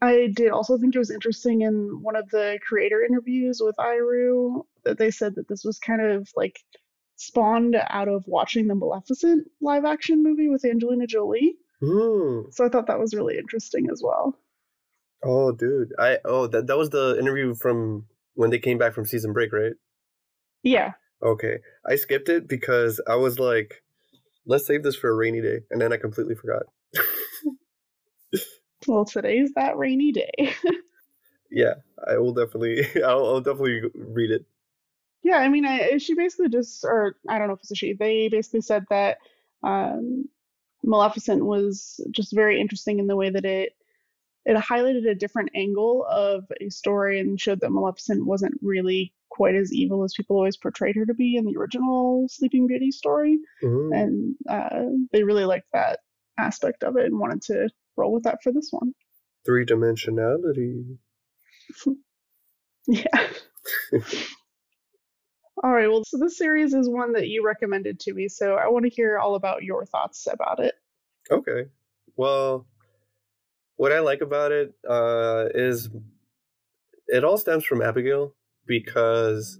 I 0.01 0.29
did 0.33 0.51
also 0.51 0.77
think 0.77 0.93
it 0.93 0.99
was 0.99 1.09
interesting 1.09 1.61
in 1.61 2.01
one 2.01 2.15
of 2.15 2.29
the 2.29 2.59
creator 2.67 3.03
interviews 3.03 3.59
with 3.63 3.75
Iru 3.77 4.65
that 4.83 4.97
they 4.97 5.09
said 5.09 5.35
that 5.35 5.47
this 5.47 5.63
was 5.63 5.79
kind 5.79 6.01
of 6.01 6.29
like 6.35 6.59
spawned 7.15 7.75
out 7.89 8.07
of 8.07 8.27
watching 8.27 8.67
the 8.67 8.75
Maleficent 8.75 9.49
live 9.61 9.85
action 9.85 10.23
movie 10.23 10.49
with 10.49 10.65
Angelina 10.65 11.07
Jolie. 11.07 11.55
Mm. 11.81 12.53
So 12.53 12.65
I 12.65 12.69
thought 12.69 12.87
that 12.87 12.99
was 12.99 13.13
really 13.13 13.37
interesting 13.37 13.89
as 13.91 14.01
well. 14.03 14.37
Oh, 15.23 15.51
dude. 15.51 15.93
I 15.99 16.19
oh 16.25 16.47
that 16.47 16.67
that 16.67 16.77
was 16.77 16.89
the 16.89 17.17
interview 17.19 17.55
from 17.55 18.05
when 18.35 18.49
they 18.49 18.59
came 18.59 18.77
back 18.77 18.93
from 18.93 19.05
season 19.05 19.33
break, 19.33 19.51
right? 19.53 19.73
Yeah. 20.63 20.93
Okay. 21.23 21.59
I 21.87 21.95
skipped 21.95 22.29
it 22.29 22.47
because 22.47 23.01
I 23.07 23.15
was 23.15 23.39
like, 23.39 23.81
let's 24.45 24.67
save 24.67 24.83
this 24.83 24.95
for 24.95 25.09
a 25.09 25.15
rainy 25.15 25.41
day, 25.41 25.61
and 25.71 25.81
then 25.81 25.91
I 25.93 25.97
completely 25.97 26.35
forgot. 26.35 26.63
well, 28.87 29.05
today's 29.05 29.51
that 29.55 29.77
rainy 29.77 30.11
day. 30.11 30.53
yeah, 31.51 31.75
I 32.07 32.17
will 32.17 32.33
definitely. 32.33 32.85
I'll, 33.03 33.25
I'll 33.25 33.41
definitely 33.41 33.81
read 33.93 34.31
it. 34.31 34.45
Yeah, 35.25 35.37
I 35.37 35.49
mean, 35.49 35.65
I, 35.65 35.97
she 35.97 36.13
basically 36.13 36.49
just, 36.49 36.85
or 36.85 37.15
I 37.27 37.39
don't 37.39 37.47
know 37.47 37.55
if 37.55 37.61
it's 37.61 37.71
a 37.71 37.75
she. 37.75 37.93
They 37.93 38.29
basically 38.29 38.61
said 38.61 38.85
that 38.91 39.17
um, 39.63 40.29
Maleficent 40.83 41.43
was 41.43 41.99
just 42.11 42.31
very 42.31 42.61
interesting 42.61 42.99
in 42.99 43.07
the 43.07 43.15
way 43.15 43.31
that 43.31 43.43
it 43.43 43.73
it 44.45 44.55
highlighted 44.55 45.09
a 45.09 45.15
different 45.15 45.49
angle 45.55 46.05
of 46.07 46.43
a 46.61 46.69
story 46.69 47.19
and 47.19 47.41
showed 47.41 47.59
that 47.61 47.71
Maleficent 47.71 48.23
wasn't 48.23 48.53
really 48.61 49.11
quite 49.31 49.55
as 49.55 49.73
evil 49.73 50.03
as 50.03 50.13
people 50.13 50.35
always 50.35 50.57
portrayed 50.57 50.95
her 50.95 51.07
to 51.07 51.15
be 51.15 51.37
in 51.37 51.45
the 51.45 51.57
original 51.57 52.27
Sleeping 52.29 52.67
Beauty 52.67 52.91
story. 52.91 53.39
Mm-hmm. 53.63 53.93
And 53.93 54.35
uh, 54.47 55.05
they 55.11 55.23
really 55.23 55.45
liked 55.45 55.69
that 55.73 56.01
aspect 56.37 56.83
of 56.83 56.97
it 56.97 57.05
and 57.05 57.17
wanted 57.17 57.41
to 57.45 57.69
roll 57.97 58.13
with 58.13 58.25
that 58.25 58.43
for 58.43 58.51
this 58.51 58.67
one. 58.69 58.93
Three 59.43 59.65
dimensionality. 59.65 60.97
yeah. 62.87 63.27
all 65.63 65.71
right. 65.71 65.87
Well, 65.87 66.03
so 66.05 66.17
this 66.17 66.37
series 66.37 66.73
is 66.73 66.89
one 66.89 67.13
that 67.13 67.27
you 67.27 67.45
recommended 67.45 67.99
to 68.01 68.13
me. 68.13 68.27
So 68.27 68.55
I 68.55 68.67
want 68.67 68.83
to 68.83 68.89
hear 68.89 69.17
all 69.17 69.35
about 69.35 69.63
your 69.63 69.85
thoughts 69.85 70.27
about 70.31 70.59
it. 70.59 70.75
Okay. 71.31 71.65
Well, 72.15 72.67
what 73.77 73.91
I 73.91 73.99
like 73.99 74.21
about 74.21 74.51
it 74.51 74.73
uh, 74.87 75.45
is 75.53 75.89
it 77.07 77.23
all 77.23 77.37
stems 77.37 77.65
from 77.65 77.81
Abigail 77.81 78.33
because 78.65 79.59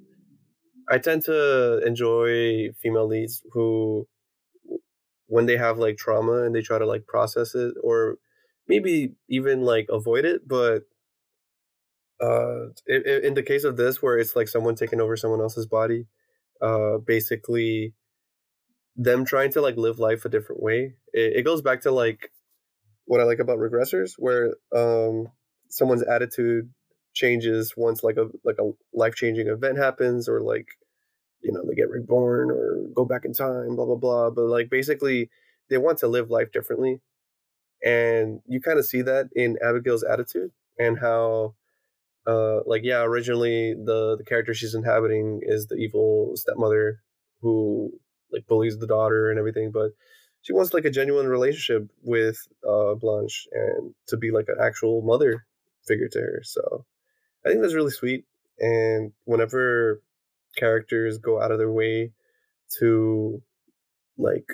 I 0.90 0.98
tend 0.98 1.24
to 1.24 1.80
enjoy 1.86 2.70
female 2.82 3.08
leads 3.08 3.42
who, 3.52 4.08
when 5.28 5.46
they 5.46 5.58
have 5.58 5.78
like 5.78 5.98
trauma 5.98 6.44
and 6.44 6.54
they 6.54 6.62
try 6.62 6.78
to 6.78 6.86
like 6.86 7.08
process 7.08 7.56
it 7.56 7.76
or 7.84 8.18
maybe 8.68 9.16
even 9.30 9.62
like 9.62 9.88
avoid 9.90 10.26
it, 10.26 10.48
but 10.48 10.84
uh, 12.22 12.68
in 12.88 13.34
the 13.34 13.44
case 13.44 13.64
of 13.64 13.78
this, 13.78 14.02
where 14.02 14.18
it's 14.18 14.36
like 14.36 14.48
someone 14.48 14.76
taking 14.76 15.02
over 15.02 15.18
someone 15.18 15.42
else's 15.42 15.66
body, 15.68 16.08
uh, 16.62 16.98
basically 16.98 17.94
them 18.96 19.26
trying 19.26 19.52
to 19.52 19.62
like 19.62 19.78
live 19.78 20.00
life 20.00 20.26
a 20.26 20.30
different 20.30 20.62
way. 20.64 20.94
It, 21.14 21.38
it 21.38 21.46
goes 21.46 21.62
back 21.62 21.82
to 21.82 21.92
like 21.92 22.32
what 23.06 23.22
I 23.22 23.24
like 23.24 23.40
about 23.40 23.60
regressors, 23.60 24.14
where 24.18 24.56
um, 24.76 25.28
someone's 25.70 26.04
attitude 26.04 26.70
changes 27.14 27.74
once 27.78 28.04
like 28.04 28.18
a 28.18 28.28
like 28.44 28.58
a 28.60 28.72
life 28.94 29.16
changing 29.16 29.48
event 29.48 29.78
happens, 29.78 30.30
or 30.30 30.42
like 30.42 30.68
you 31.42 31.52
know 31.52 31.64
they 31.68 31.76
get 31.76 31.90
reborn 31.90 32.52
or 32.52 32.88
go 32.96 33.06
back 33.06 33.26
in 33.26 33.34
time, 33.34 33.76
blah 33.76 33.86
blah 33.86 33.96
blah. 33.96 34.30
But 34.32 34.46
like 34.46 34.70
basically, 34.70 35.30
they 35.70 35.78
want 35.78 36.00
to 36.00 36.08
live 36.08 36.30
life 36.30 36.52
differently, 36.52 37.02
and 37.84 38.42
you 38.48 38.62
kind 38.62 38.80
of 38.80 38.86
see 38.86 39.02
that 39.04 39.30
in 39.36 39.58
Abigail's 39.64 40.04
attitude. 40.04 40.52
and 40.80 41.00
how 41.00 41.56
uh 42.28 42.60
like 42.66 42.82
yeah 42.84 43.04
originally 43.04 43.74
the 43.74 44.16
the 44.18 44.24
character 44.24 44.54
she's 44.54 44.76
inhabiting 44.76 45.42
is 45.44 45.68
the 45.68 45.76
evil 45.76 46.32
stepmother 46.36 47.02
who 47.42 47.92
like 48.32 48.48
bullies 48.48 48.78
the 48.78 48.88
daughter 48.88 49.30
and 49.30 49.38
everything 49.40 49.72
but 49.72 49.92
she 50.42 50.54
wants 50.54 50.74
like 50.74 50.86
a 50.86 50.92
genuine 50.92 51.28
relationship 51.28 51.90
with 52.04 52.38
uh 52.68 52.96
blanche 52.96 53.48
and 53.52 53.94
to 54.08 54.18
be 54.18 54.32
like 54.32 54.48
an 54.48 54.58
actual 54.62 55.02
mother 55.02 55.46
figure 55.88 56.08
to 56.08 56.20
her 56.20 56.42
so 56.44 56.86
i 57.46 57.50
think 57.50 57.62
that's 57.62 57.76
really 57.76 57.92
sweet 57.92 58.26
and 58.60 59.12
whenever 59.26 60.02
characters 60.58 61.18
go 61.18 61.42
out 61.42 61.52
of 61.52 61.58
their 61.58 61.72
way 61.72 62.12
to 62.80 63.42
like 64.18 64.46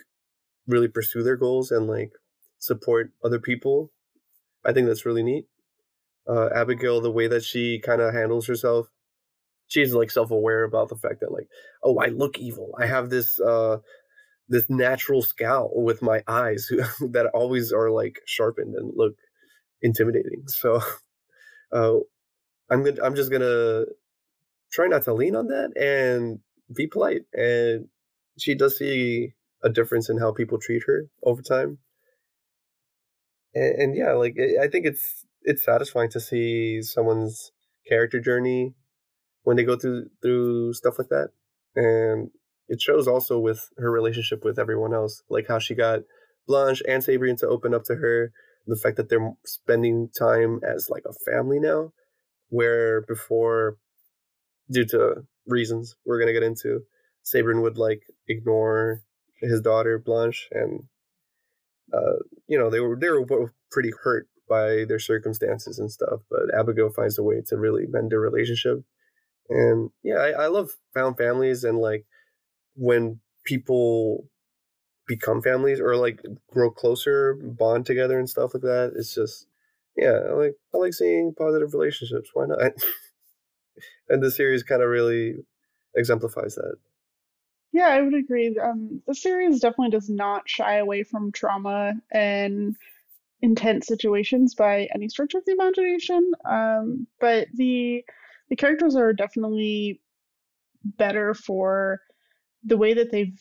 really 0.68 0.88
pursue 0.88 1.24
their 1.24 1.38
goals 1.38 1.72
and 1.72 1.88
like 1.88 2.12
support 2.60 3.12
other 3.24 3.40
people 3.40 3.92
i 4.66 4.74
think 4.74 4.88
that's 4.88 5.06
really 5.06 5.24
neat 5.24 5.46
uh, 6.28 6.50
Abigail, 6.56 7.02
the 7.02 7.12
way 7.12 7.28
that 7.28 7.44
she 7.44 7.80
kind 7.80 8.02
of 8.02 8.14
handles 8.14 8.48
herself, 8.48 8.88
she's 9.68 9.94
like 9.94 10.12
self-aware 10.12 10.64
about 10.64 10.90
the 10.90 10.96
fact 10.96 11.22
that 11.22 11.32
like, 11.32 11.48
oh, 11.84 11.98
I 12.00 12.08
look 12.08 12.38
evil. 12.40 12.76
I 12.80 12.86
have 12.86 13.10
this 13.10 13.40
uh, 13.40 13.78
this 14.50 14.70
natural 14.70 15.22
scowl 15.22 15.72
with 15.74 16.02
my 16.02 16.24
eyes 16.28 16.68
that 17.12 17.32
always 17.34 17.72
are 17.72 17.90
like 17.90 18.20
sharpened 18.26 18.76
and 18.76 18.92
look 18.96 19.16
intimidating. 19.82 20.44
So, 20.48 20.82
uh, 21.72 21.98
I'm 22.70 22.84
gonna, 22.84 23.02
I'm 23.04 23.16
just 23.16 23.32
gonna 23.32 23.86
try 24.72 24.88
not 24.88 25.04
to 25.04 25.14
lean 25.14 25.36
on 25.36 25.48
that 25.48 25.72
and 25.78 26.40
be 26.76 26.88
polite. 26.88 27.24
And 27.34 27.88
she 28.38 28.56
does 28.56 28.78
see 28.78 29.34
a 29.64 29.70
difference 29.70 30.10
in 30.10 30.18
how 30.18 30.32
people 30.32 30.60
treat 30.60 30.84
her 30.88 31.08
over 31.24 31.42
time. 31.42 31.78
And, 33.54 33.76
and 33.82 33.96
yeah, 33.98 34.14
like 34.14 34.38
I 34.62 34.68
think 34.68 34.86
it's 34.86 35.26
it's 35.43 35.63
satisfying 35.65 36.10
to 36.12 36.19
see 36.19 36.82
someone's 36.82 37.51
character 37.88 38.19
journey 38.19 38.73
when 39.43 39.58
they 39.58 39.63
go 39.63 39.77
through 39.77 40.10
through 40.21 40.73
stuff 40.73 40.99
like 40.99 41.10
that. 41.10 41.30
And 41.75 42.30
it 42.71 42.82
shows 42.82 43.06
also 43.06 43.38
with 43.38 43.69
her 43.77 43.91
relationship 43.91 44.45
with 44.45 44.58
everyone 44.58 44.93
else 44.93 45.21
like 45.30 45.47
how 45.47 45.60
she 45.60 45.75
got 45.75 45.99
blanche 46.47 46.82
and 46.88 47.04
sabrian 47.04 47.38
to 47.38 47.47
open 47.47 47.73
up 47.73 47.84
to 47.84 47.95
her 47.95 48.32
the 48.65 48.77
fact 48.77 48.95
that 48.97 49.10
they're 49.10 49.34
spending 49.45 50.10
time 50.17 50.60
as 50.63 50.89
like 50.89 51.04
a 51.06 51.32
family 51.32 51.60
now 51.60 51.91
where 52.49 53.01
before 53.01 53.77
due 54.71 54.86
to 54.86 55.23
reasons 55.45 55.95
we're 56.06 56.17
going 56.17 56.34
to 56.34 56.39
get 56.39 56.43
into 56.43 56.80
sabrian 57.25 57.62
would 57.62 57.77
like 57.77 58.04
ignore 58.27 59.04
his 59.41 59.62
daughter 59.62 59.99
blanche 59.99 60.47
and 60.51 60.84
uh, 61.93 62.19
you 62.47 62.58
know 62.58 62.69
they 62.69 62.80
were 62.80 62.95
they 62.95 63.10
were 63.10 63.25
both 63.25 63.51
pretty 63.69 63.91
hurt 64.04 64.27
by 64.52 64.84
their 64.84 65.00
circumstances 65.00 65.80
and 65.80 65.90
stuff. 65.90 66.20
But 66.30 66.54
Abigail 66.54 66.90
finds 66.90 67.18
a 67.18 67.24
way 67.24 67.42
to 67.48 67.56
really 67.56 67.86
mend 67.88 68.12
their 68.12 68.20
relationship. 68.20 68.84
And 69.50 69.92
yeah, 70.04 70.16
I, 70.16 70.32
I 70.32 70.48
love 70.48 70.72
found 70.94 71.16
families 71.16 71.64
and 71.64 71.78
like 71.78 72.06
when 72.76 73.22
people 73.46 74.28
become 75.08 75.42
families 75.42 75.80
or 75.80 75.96
like 75.96 76.22
grow 76.52 76.70
closer, 76.70 77.36
bond 77.36 77.86
together 77.86 78.20
and 78.20 78.30
stuff 78.30 78.54
like 78.54 78.64
that. 78.64 78.92
It's 78.98 79.16
just 79.16 79.48
yeah, 79.96 80.20
I 80.30 80.34
like 80.34 80.56
I 80.76 80.78
like 80.78 80.94
seeing 80.94 81.34
positive 81.34 81.74
relationships. 81.74 82.32
Why 82.34 82.48
not? 82.48 82.74
and 84.10 84.22
the 84.22 84.32
series 84.32 84.64
kind 84.64 84.82
of 84.82 84.90
really 84.90 85.36
exemplifies 85.96 86.56
that. 86.56 86.76
Yeah, 87.72 87.88
I 87.88 88.02
would 88.02 88.14
agree. 88.14 88.58
Um, 88.62 89.02
the 89.08 89.16
series 89.16 89.62
definitely 89.62 89.92
does 89.92 90.10
not 90.10 90.50
shy 90.50 90.76
away 90.76 91.04
from 91.04 91.32
trauma 91.32 91.94
and 92.12 92.76
intense 93.41 93.88
situations 93.88 94.56
by 94.56 94.88
any 94.93 95.10
stretch 95.10 95.34
of 95.34 95.43
the 95.45 95.54
imagination. 95.54 96.32
Um, 96.45 97.08
but 97.19 97.47
the 97.54 98.04
the 98.49 98.56
characters 98.56 98.95
are 98.95 99.13
definitely 99.13 100.01
better 100.84 101.34
for 101.34 102.01
the 102.63 102.77
way 102.77 102.93
that 102.93 103.12
they've 103.12 103.39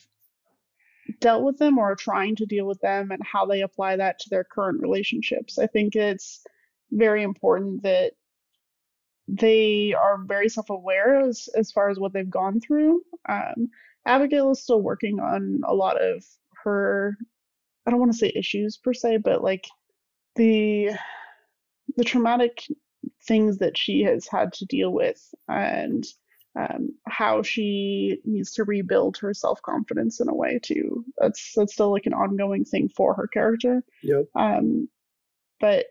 dealt 1.19 1.43
with 1.43 1.57
them 1.57 1.77
or 1.77 1.91
are 1.91 1.95
trying 1.95 2.35
to 2.37 2.45
deal 2.45 2.65
with 2.65 2.79
them 2.79 3.11
and 3.11 3.21
how 3.23 3.45
they 3.45 3.61
apply 3.61 3.97
that 3.97 4.19
to 4.19 4.29
their 4.29 4.45
current 4.45 4.81
relationships. 4.81 5.59
I 5.59 5.67
think 5.67 5.95
it's 5.95 6.43
very 6.91 7.23
important 7.23 7.83
that 7.83 8.13
they 9.27 9.93
are 9.93 10.23
very 10.25 10.47
self-aware 10.47 11.19
as, 11.21 11.49
as 11.55 11.71
far 11.71 11.89
as 11.89 11.99
what 11.99 12.13
they've 12.13 12.29
gone 12.29 12.61
through. 12.61 13.01
Um, 13.27 13.69
Abigail 14.05 14.51
is 14.51 14.63
still 14.63 14.81
working 14.81 15.19
on 15.19 15.61
a 15.67 15.73
lot 15.73 16.01
of 16.01 16.23
her 16.63 17.17
I 17.85 17.91
don't 17.91 17.99
want 17.99 18.11
to 18.11 18.17
say 18.17 18.31
issues 18.35 18.77
per 18.77 18.93
se, 18.93 19.17
but 19.17 19.43
like 19.43 19.65
the 20.35 20.91
the 21.97 22.03
traumatic 22.03 22.63
things 23.23 23.57
that 23.57 23.77
she 23.77 24.03
has 24.03 24.27
had 24.27 24.53
to 24.53 24.65
deal 24.65 24.91
with 24.91 25.33
and 25.47 26.05
um, 26.55 26.89
how 27.07 27.41
she 27.41 28.19
needs 28.25 28.51
to 28.53 28.63
rebuild 28.63 29.17
her 29.17 29.33
self 29.33 29.61
confidence 29.61 30.19
in 30.19 30.27
a 30.27 30.33
way 30.33 30.59
too. 30.61 31.05
That's 31.17 31.53
that's 31.55 31.73
still 31.73 31.91
like 31.91 32.05
an 32.05 32.13
ongoing 32.13 32.65
thing 32.65 32.89
for 32.89 33.13
her 33.13 33.27
character. 33.27 33.83
Yep. 34.03 34.25
Um, 34.35 34.89
but 35.59 35.85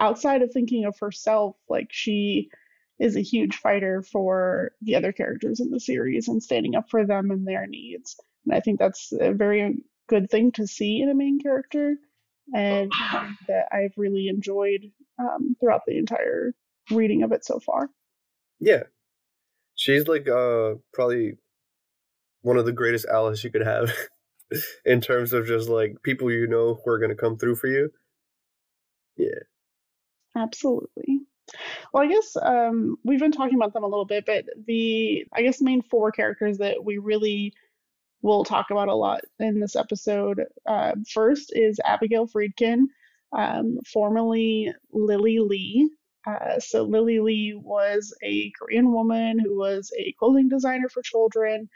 outside 0.00 0.42
of 0.42 0.52
thinking 0.52 0.84
of 0.84 0.98
herself, 0.98 1.56
like 1.68 1.88
she 1.90 2.50
is 2.98 3.16
a 3.16 3.20
huge 3.20 3.56
fighter 3.56 4.02
for 4.02 4.72
the 4.82 4.96
other 4.96 5.12
characters 5.12 5.60
in 5.60 5.70
the 5.70 5.80
series 5.80 6.28
and 6.28 6.42
standing 6.42 6.74
up 6.74 6.90
for 6.90 7.06
them 7.06 7.30
and 7.30 7.46
their 7.46 7.66
needs. 7.66 8.18
And 8.44 8.54
I 8.54 8.60
think 8.60 8.78
that's 8.78 9.12
a 9.18 9.32
very 9.32 9.84
good 10.08 10.30
thing 10.30 10.52
to 10.52 10.66
see 10.66 11.00
in 11.00 11.08
a 11.08 11.14
main 11.14 11.38
character 11.38 11.96
and 12.54 12.90
that 13.48 13.68
I've 13.72 13.94
really 13.96 14.28
enjoyed 14.28 14.90
um, 15.18 15.56
throughout 15.60 15.82
the 15.86 15.96
entire 15.98 16.54
reading 16.90 17.22
of 17.22 17.32
it 17.32 17.44
so 17.44 17.58
far. 17.60 17.90
Yeah, 18.60 18.84
she's 19.74 20.08
like 20.08 20.28
uh 20.28 20.74
probably 20.92 21.34
one 22.42 22.56
of 22.56 22.64
the 22.64 22.72
greatest 22.72 23.06
allies 23.06 23.42
you 23.44 23.50
could 23.50 23.66
have 23.66 23.92
in 24.84 25.00
terms 25.00 25.32
of 25.32 25.46
just 25.46 25.68
like 25.68 26.02
people 26.02 26.30
you 26.30 26.46
know 26.46 26.74
who 26.74 26.90
are 26.90 26.98
going 26.98 27.10
to 27.10 27.16
come 27.16 27.36
through 27.36 27.56
for 27.56 27.68
you. 27.68 27.90
Yeah, 29.16 29.40
absolutely. 30.36 31.20
Well, 31.92 32.02
I 32.02 32.08
guess 32.08 32.36
um, 32.40 32.96
we've 33.04 33.18
been 33.18 33.32
talking 33.32 33.56
about 33.56 33.72
them 33.72 33.84
a 33.84 33.88
little 33.88 34.04
bit, 34.04 34.26
but 34.26 34.44
the 34.66 35.26
I 35.32 35.42
guess 35.42 35.60
main 35.60 35.82
four 35.82 36.12
characters 36.12 36.58
that 36.58 36.84
we 36.84 36.98
really 36.98 37.54
we'll 38.22 38.44
talk 38.44 38.70
about 38.70 38.88
a 38.88 38.94
lot 38.94 39.20
in 39.38 39.60
this 39.60 39.76
episode. 39.76 40.44
Uh, 40.66 40.92
first 41.08 41.52
is 41.54 41.80
Abigail 41.84 42.26
Friedkin, 42.26 42.84
um, 43.32 43.78
formerly 43.86 44.72
Lily 44.92 45.38
Lee. 45.38 45.90
Uh, 46.26 46.58
so 46.58 46.82
Lily 46.82 47.20
Lee 47.20 47.54
was 47.54 48.14
a 48.22 48.50
Korean 48.58 48.92
woman 48.92 49.38
who 49.38 49.56
was 49.56 49.92
a 49.96 50.12
clothing 50.18 50.48
designer 50.48 50.88
for 50.88 51.02
children. 51.02 51.68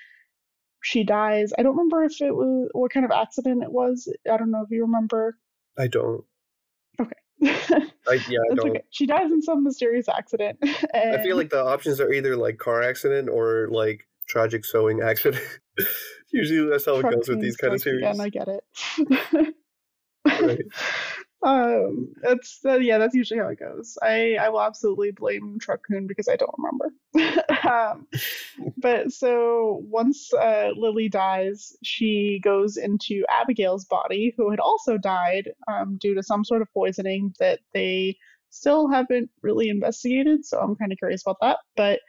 She 0.82 1.04
dies. 1.04 1.52
I 1.56 1.62
don't 1.62 1.76
remember 1.76 2.02
if 2.04 2.20
it 2.20 2.34
was 2.34 2.68
what 2.72 2.92
kind 2.92 3.06
of 3.06 3.12
accident 3.12 3.62
it 3.62 3.72
was. 3.72 4.12
I 4.30 4.36
don't 4.36 4.50
know 4.50 4.62
if 4.62 4.70
you 4.70 4.82
remember. 4.82 5.38
I 5.78 5.86
don't. 5.86 6.24
Okay. 7.00 7.12
I, 8.08 8.18
yeah, 8.28 8.40
I 8.50 8.54
don't. 8.54 8.70
Okay. 8.70 8.82
She 8.90 9.06
dies 9.06 9.30
in 9.30 9.42
some 9.42 9.62
mysterious 9.62 10.08
accident. 10.08 10.58
I 10.94 11.22
feel 11.22 11.36
like 11.36 11.50
the 11.50 11.64
options 11.64 12.00
are 12.00 12.12
either 12.12 12.36
like 12.36 12.58
car 12.58 12.82
accident 12.82 13.28
or 13.28 13.68
like 13.70 14.06
tragic 14.28 14.64
sewing 14.64 15.00
accident. 15.00 15.44
Usually 16.32 16.68
that's 16.68 16.86
how 16.86 16.96
it 16.96 17.02
goes 17.02 17.28
with 17.28 17.40
these 17.40 17.56
kind 17.56 17.74
of 17.74 17.80
series. 17.80 18.04
And 18.04 18.22
I 18.22 18.28
get 18.28 18.48
it. 18.48 18.64
right. 20.24 20.60
Um, 21.44 22.14
it's 22.22 22.60
uh, 22.64 22.74
yeah, 22.74 22.98
that's 22.98 23.16
usually 23.16 23.40
how 23.40 23.48
it 23.48 23.58
goes. 23.58 23.98
I 24.00 24.36
I 24.40 24.48
will 24.48 24.62
absolutely 24.62 25.10
blame 25.10 25.58
Truck-kun 25.58 26.06
because 26.06 26.28
I 26.28 26.36
don't 26.36 26.54
remember. 26.56 27.66
um, 27.68 28.06
but 28.76 29.12
so 29.12 29.82
once 29.88 30.32
uh, 30.32 30.70
Lily 30.76 31.08
dies, 31.08 31.76
she 31.82 32.40
goes 32.44 32.76
into 32.76 33.24
Abigail's 33.28 33.84
body, 33.86 34.32
who 34.36 34.50
had 34.50 34.60
also 34.60 34.96
died 34.96 35.50
um, 35.66 35.96
due 35.96 36.14
to 36.14 36.22
some 36.22 36.44
sort 36.44 36.62
of 36.62 36.72
poisoning 36.72 37.34
that 37.40 37.58
they 37.74 38.16
still 38.50 38.88
haven't 38.88 39.28
really 39.42 39.68
investigated. 39.68 40.44
So 40.44 40.60
I'm 40.60 40.76
kind 40.76 40.92
of 40.92 40.98
curious 40.98 41.22
about 41.22 41.38
that. 41.40 41.58
But 41.74 42.00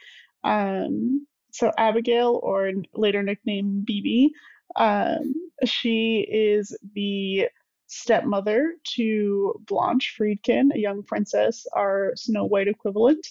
um, 0.43 1.25
so 1.53 1.71
Abigail, 1.77 2.39
or 2.41 2.71
later 2.95 3.21
nicknamed 3.21 3.87
BB, 3.87 4.31
um, 4.75 5.33
she 5.63 6.27
is 6.29 6.75
the 6.95 7.47
stepmother 7.85 8.73
to 8.95 9.53
Blanche 9.67 10.15
Friedkin, 10.19 10.73
a 10.73 10.79
young 10.79 11.03
princess, 11.03 11.67
our 11.73 12.13
Snow 12.15 12.45
White 12.45 12.67
equivalent, 12.67 13.27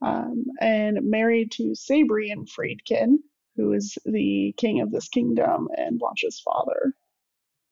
um, 0.00 0.46
and 0.62 1.02
married 1.02 1.52
to 1.52 1.74
Sabrian 1.74 2.48
Friedkin, 2.48 3.18
who 3.56 3.74
is 3.74 3.98
the 4.06 4.54
king 4.56 4.80
of 4.80 4.90
this 4.90 5.08
kingdom 5.08 5.68
and 5.76 5.98
Blanche's 5.98 6.40
father. 6.40 6.94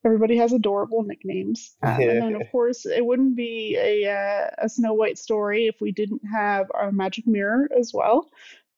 Everybody 0.05 0.37
has 0.37 0.53
adorable 0.53 1.05
nicknames, 1.05 1.75
um, 1.83 2.01
and 2.01 2.23
then 2.23 2.35
of 2.37 2.43
course 2.53 2.85
it 2.85 3.05
wouldn't 3.05 3.35
be 3.35 3.77
a 3.81 4.09
uh, 4.09 4.51
a 4.59 4.69
Snow 4.69 4.93
White 4.93 5.17
story 5.19 5.67
if 5.67 5.81
we 5.81 5.91
didn't 5.91 6.23
have 6.31 6.67
our 6.75 6.93
magic 6.93 7.27
mirror 7.27 7.69
as 7.77 7.93
well 7.95 8.29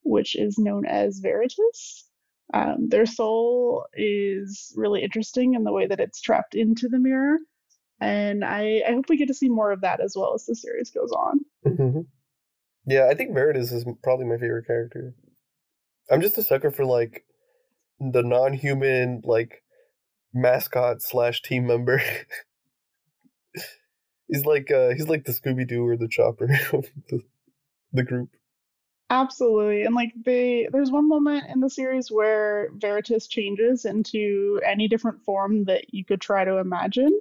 which 0.02 0.36
is 0.36 0.58
known 0.58 0.86
as 0.86 1.18
Veritas. 1.18 2.04
Um, 2.54 2.88
their 2.88 3.06
soul 3.06 3.84
is 3.94 4.72
really 4.76 5.02
interesting 5.02 5.54
in 5.54 5.64
the 5.64 5.72
way 5.72 5.86
that 5.86 6.00
it's 6.00 6.20
trapped 6.20 6.54
into 6.54 6.88
the 6.88 6.98
mirror. 6.98 7.38
And 8.00 8.44
I, 8.44 8.82
I 8.88 8.92
hope 8.92 9.06
we 9.08 9.16
get 9.16 9.28
to 9.28 9.34
see 9.34 9.48
more 9.48 9.72
of 9.72 9.82
that 9.82 10.00
as 10.00 10.14
well 10.16 10.32
as 10.34 10.46
the 10.46 10.54
series 10.54 10.90
goes 10.90 11.12
on. 11.12 11.40
Mm-hmm. 11.66 12.00
Yeah, 12.86 13.08
I 13.10 13.14
think 13.14 13.34
Veritas 13.34 13.72
is 13.72 13.84
probably 14.02 14.24
my 14.24 14.38
favorite 14.38 14.66
character. 14.66 15.14
I'm 16.10 16.22
just 16.22 16.38
a 16.38 16.42
sucker 16.42 16.70
for 16.70 16.86
like 16.86 17.24
the 18.00 18.22
non-human 18.22 19.22
like 19.24 19.62
mascot 20.32 21.02
slash 21.02 21.42
team 21.42 21.66
member. 21.66 22.00
he's 24.28 24.44
like 24.44 24.70
uh 24.70 24.90
he's 24.90 25.08
like 25.08 25.24
the 25.24 25.32
Scooby 25.32 25.66
Doo 25.66 25.86
or 25.86 25.96
the 25.96 26.08
Chopper 26.08 26.44
of 26.72 26.86
the, 27.10 27.22
the 27.92 28.04
group. 28.04 28.30
Absolutely. 29.10 29.84
And 29.84 29.94
like 29.94 30.12
they 30.22 30.68
there's 30.70 30.90
one 30.90 31.08
moment 31.08 31.44
in 31.48 31.60
the 31.60 31.70
series 31.70 32.10
where 32.10 32.70
Veritas 32.74 33.26
changes 33.26 33.86
into 33.86 34.60
any 34.66 34.86
different 34.86 35.24
form 35.24 35.64
that 35.64 35.94
you 35.94 36.04
could 36.04 36.20
try 36.20 36.44
to 36.44 36.58
imagine. 36.58 37.18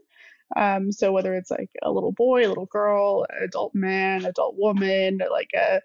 Um, 0.55 0.91
so 0.91 1.11
whether 1.11 1.33
it's 1.35 1.51
like 1.51 1.69
a 1.81 1.91
little 1.91 2.11
boy, 2.11 2.45
a 2.45 2.49
little 2.49 2.65
girl, 2.65 3.25
adult 3.41 3.73
man, 3.73 4.25
adult 4.25 4.55
woman, 4.57 5.21
like 5.31 5.51
a 5.55 5.81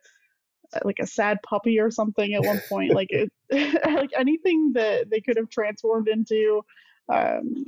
like 0.84 0.98
a 1.00 1.06
sad 1.06 1.38
puppy 1.42 1.78
or 1.78 1.90
something 1.90 2.34
at 2.34 2.44
one 2.44 2.60
point, 2.68 2.94
like 2.94 3.10
it, 3.10 3.30
like 3.84 4.10
anything 4.16 4.72
that 4.74 5.08
they 5.10 5.20
could 5.20 5.36
have 5.36 5.50
transformed 5.50 6.08
into, 6.08 6.64
um, 7.08 7.64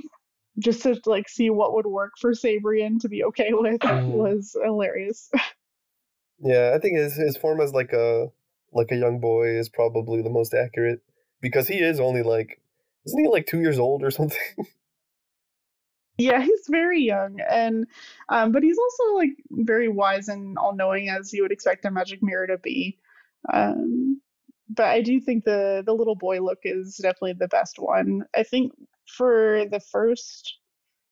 just 0.59 0.82
to 0.82 1.01
like 1.07 1.28
see 1.28 1.51
what 1.51 1.74
would 1.74 1.87
work 1.87 2.12
for 2.20 2.32
Sabrian 2.32 3.01
to 3.01 3.09
be 3.09 3.24
okay 3.24 3.51
with 3.53 3.80
mm. 3.80 4.07
was 4.07 4.57
hilarious. 4.61 5.30
yeah, 6.41 6.72
I 6.74 6.78
think 6.78 6.97
his 6.97 7.14
his 7.14 7.37
form 7.37 7.61
as 7.61 7.72
like 7.72 7.93
a 7.93 8.28
like 8.72 8.91
a 8.91 8.97
young 8.97 9.20
boy 9.20 9.49
is 9.59 9.68
probably 9.68 10.22
the 10.22 10.30
most 10.30 10.55
accurate 10.55 11.01
because 11.41 11.68
he 11.68 11.78
is 11.78 12.01
only 12.01 12.22
like 12.22 12.61
isn't 13.07 13.20
he 13.20 13.28
like 13.28 13.47
two 13.47 13.61
years 13.61 13.78
old 13.78 14.03
or 14.03 14.11
something? 14.11 14.39
Yeah, 16.16 16.41
he's 16.43 16.66
very 16.68 17.03
young, 17.03 17.41
and 17.41 17.87
um, 18.28 18.53
but 18.53 18.62
he's 18.62 18.78
also 18.78 19.16
like 19.16 19.30
very 19.51 19.89
wise 19.89 20.28
and 20.28 20.57
all 20.59 20.74
knowing 20.74 21.09
as 21.09 21.32
you 21.32 21.43
would 21.43 21.53
expect 21.53 21.85
a 21.85 21.91
magic 21.91 22.22
mirror 22.22 22.47
to 22.47 22.59
be. 22.59 22.99
Um, 23.53 24.20
but 24.68 24.87
I 24.87 25.03
do 25.03 25.20
think 25.20 25.45
the 25.45 25.82
the 25.85 25.93
little 25.93 26.14
boy 26.14 26.41
look 26.41 26.61
is 26.62 26.97
definitely 27.03 27.35
the 27.35 27.49
best 27.49 27.78
one. 27.78 28.24
I 28.37 28.45
think 28.45 28.72
for 29.09 29.64
the 29.70 29.80
first 29.80 30.59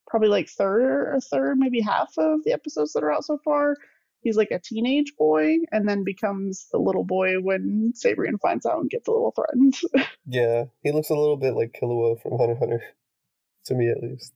probably 0.06 0.28
like 0.28 0.48
third 0.48 1.14
or 1.14 1.20
third, 1.20 1.58
maybe 1.58 1.80
half 1.80 2.12
of 2.18 2.44
the 2.44 2.52
episodes 2.52 2.92
that 2.92 3.02
are 3.02 3.12
out 3.12 3.24
so 3.24 3.38
far, 3.44 3.76
he's 4.22 4.36
like 4.36 4.50
a 4.50 4.58
teenage 4.58 5.14
boy 5.18 5.56
and 5.70 5.88
then 5.88 6.04
becomes 6.04 6.66
the 6.72 6.78
little 6.78 7.04
boy 7.04 7.40
when 7.40 7.92
Sabrian 7.94 8.40
finds 8.40 8.64
out 8.64 8.80
and 8.80 8.90
gets 8.90 9.08
a 9.08 9.10
little 9.10 9.32
threatened. 9.32 9.74
yeah, 10.26 10.64
he 10.82 10.92
looks 10.92 11.10
a 11.10 11.14
little 11.14 11.36
bit 11.36 11.54
like 11.54 11.76
Killua 11.80 12.20
from 12.22 12.38
Hunter 12.38 12.56
Hunter, 12.58 12.82
to 13.66 13.74
me 13.74 13.90
at 13.90 14.02
least. 14.02 14.32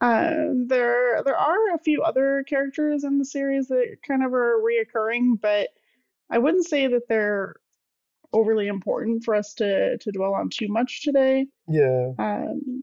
Um, 0.00 0.66
there 0.68 1.22
there 1.24 1.36
are 1.36 1.74
a 1.74 1.78
few 1.78 2.02
other 2.02 2.44
characters 2.48 3.04
in 3.04 3.18
the 3.18 3.24
series 3.24 3.68
that 3.68 3.96
kind 4.06 4.24
of 4.24 4.34
are 4.34 4.60
reoccurring, 4.60 5.40
but 5.40 5.68
I 6.30 6.38
wouldn't 6.38 6.66
say 6.66 6.88
that 6.88 7.08
they're 7.08 7.54
overly 8.32 8.66
important 8.66 9.22
for 9.24 9.34
us 9.34 9.54
to 9.54 9.96
to 9.96 10.12
dwell 10.12 10.34
on 10.34 10.50
too 10.50 10.68
much 10.68 11.02
today. 11.02 11.46
Yeah. 11.68 12.10
Um, 12.18 12.82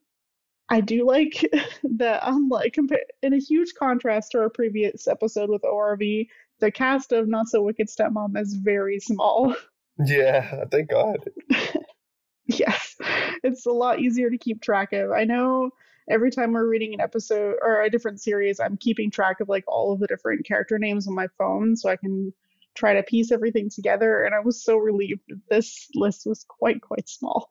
I 0.72 0.80
do 0.80 1.06
like 1.06 1.46
that. 1.84 2.26
Um, 2.26 2.50
Unlike 2.52 2.78
in 3.22 3.34
a 3.34 3.38
huge 3.38 3.74
contrast 3.78 4.32
to 4.32 4.40
our 4.40 4.50
previous 4.50 5.08
episode 5.08 5.50
with 5.50 5.62
ORV, 5.64 6.28
the 6.60 6.72
cast 6.72 7.12
of 7.12 7.28
Not 7.28 7.50
So 7.50 7.62
Wicked 7.62 7.88
Stepmom 7.88 8.40
is 8.40 8.56
very 8.56 9.00
small. 9.00 9.56
Yeah, 10.04 10.64
thank 10.72 10.90
God. 10.90 11.18
yes, 12.48 12.96
it's 13.44 13.68
a 13.68 13.72
lot 13.72 14.00
easier 14.00 14.32
to 14.32 14.38
keep 14.38 14.60
track 14.60 14.94
of. 14.94 15.12
I 15.12 15.26
know 15.26 15.72
every 16.10 16.32
time 16.32 16.54
we're 16.54 16.68
reading 16.68 16.96
an 16.96 17.02
episode 17.02 17.58
or 17.62 17.84
a 17.84 17.90
different 17.90 18.20
series, 18.20 18.60
I'm 18.60 18.78
keeping 18.78 19.12
track 19.12 19.42
of 19.42 19.50
like 19.50 19.66
all 19.68 19.94
of 19.94 20.00
the 20.00 20.08
different 20.08 20.46
character 20.46 20.80
names 20.80 21.08
on 21.08 21.14
my 21.14 21.28
phone 21.38 21.76
so 21.76 21.90
I 21.90 21.98
can 21.98 22.34
try 22.74 22.94
to 22.94 23.04
piece 23.04 23.32
everything 23.32 23.70
together. 23.70 24.24
And 24.24 24.34
I 24.34 24.40
was 24.40 24.64
so 24.64 24.78
relieved 24.78 25.22
this 25.52 25.88
list 25.94 26.26
was 26.26 26.46
quite, 26.48 26.82
quite 26.82 27.08
small. 27.08 27.50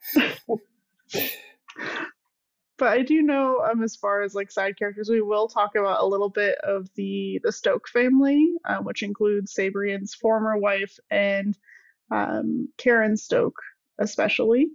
But 2.80 2.88
I 2.88 3.02
do 3.02 3.22
know 3.22 3.62
um 3.70 3.82
as 3.84 3.94
far 3.94 4.22
as 4.22 4.34
like 4.34 4.50
side 4.50 4.76
characters, 4.78 5.10
we 5.10 5.20
will 5.20 5.46
talk 5.46 5.76
about 5.76 6.02
a 6.02 6.06
little 6.06 6.30
bit 6.30 6.56
of 6.64 6.88
the 6.94 7.38
the 7.44 7.52
Stoke 7.52 7.86
family, 7.86 8.54
uh, 8.64 8.78
which 8.78 9.02
includes 9.02 9.54
Sabrian's 9.54 10.14
former 10.14 10.56
wife 10.56 10.98
and 11.10 11.56
um, 12.10 12.68
Karen 12.78 13.16
Stoke, 13.16 13.60
especially 13.98 14.68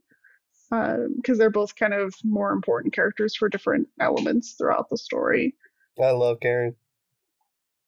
because 0.69 1.07
um, 1.29 1.37
they're 1.37 1.49
both 1.49 1.75
kind 1.75 1.93
of 1.93 2.13
more 2.23 2.51
important 2.51 2.93
characters 2.93 3.35
for 3.35 3.49
different 3.49 3.87
elements 3.99 4.53
throughout 4.53 4.89
the 4.89 4.97
story. 4.97 5.55
I 6.01 6.11
love 6.11 6.39
Karen. 6.39 6.75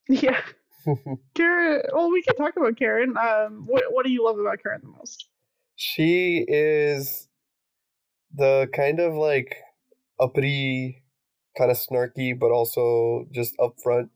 Yeah. 0.09 0.39
Karen, 1.35 1.81
well, 1.93 2.09
we 2.09 2.21
can 2.21 2.37
talk 2.37 2.55
about 2.55 2.77
Karen. 2.77 3.17
Um, 3.17 3.65
what 3.67 3.83
what 3.91 4.05
do 4.05 4.11
you 4.11 4.23
love 4.25 4.39
about 4.39 4.63
Karen 4.63 4.79
the 4.81 4.97
most? 4.97 5.27
She 5.75 6.45
is 6.47 7.27
the 8.33 8.69
kind 8.73 9.01
of 9.01 9.13
like 9.13 9.57
uppity, 10.19 11.03
kind 11.57 11.71
of 11.71 11.77
snarky, 11.77 12.37
but 12.37 12.51
also 12.51 13.25
just 13.31 13.55
upfront, 13.57 14.09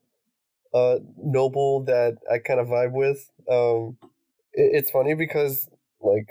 uh, 0.73 0.99
noble 1.17 1.83
that 1.85 2.17
I 2.31 2.39
kind 2.39 2.59
of 2.59 2.67
vibe 2.67 2.93
with. 2.93 3.29
Um, 3.51 3.97
it, 4.53 4.71
it's 4.73 4.91
funny 4.91 5.15
because 5.15 5.69
like 6.01 6.29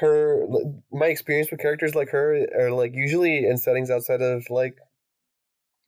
her 0.00 0.46
my 0.92 1.06
experience 1.06 1.50
with 1.50 1.60
characters 1.60 1.94
like 1.94 2.10
her 2.10 2.46
are 2.58 2.70
like 2.70 2.92
usually 2.94 3.46
in 3.46 3.56
settings 3.56 3.90
outside 3.90 4.20
of 4.22 4.48
like 4.50 4.76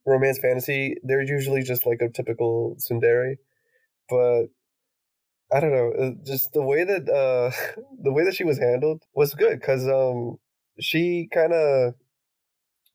romance 0.06 0.38
fantasy 0.38 0.96
they're 1.04 1.22
usually 1.22 1.62
just 1.62 1.86
like 1.86 2.00
a 2.02 2.08
typical 2.08 2.76
tsundere 2.78 3.36
but 4.10 4.46
i 5.52 5.60
don't 5.60 5.72
know 5.72 5.92
uh, 5.92 6.10
just 6.24 6.52
the 6.52 6.62
way 6.62 6.84
that 6.84 7.08
uh 7.08 7.50
the 8.02 8.12
way 8.12 8.24
that 8.24 8.34
she 8.34 8.44
was 8.44 8.58
handled 8.58 9.02
was 9.14 9.34
good 9.34 9.58
because 9.60 9.86
um 9.88 10.36
she 10.78 11.28
kind 11.32 11.52
of 11.52 11.94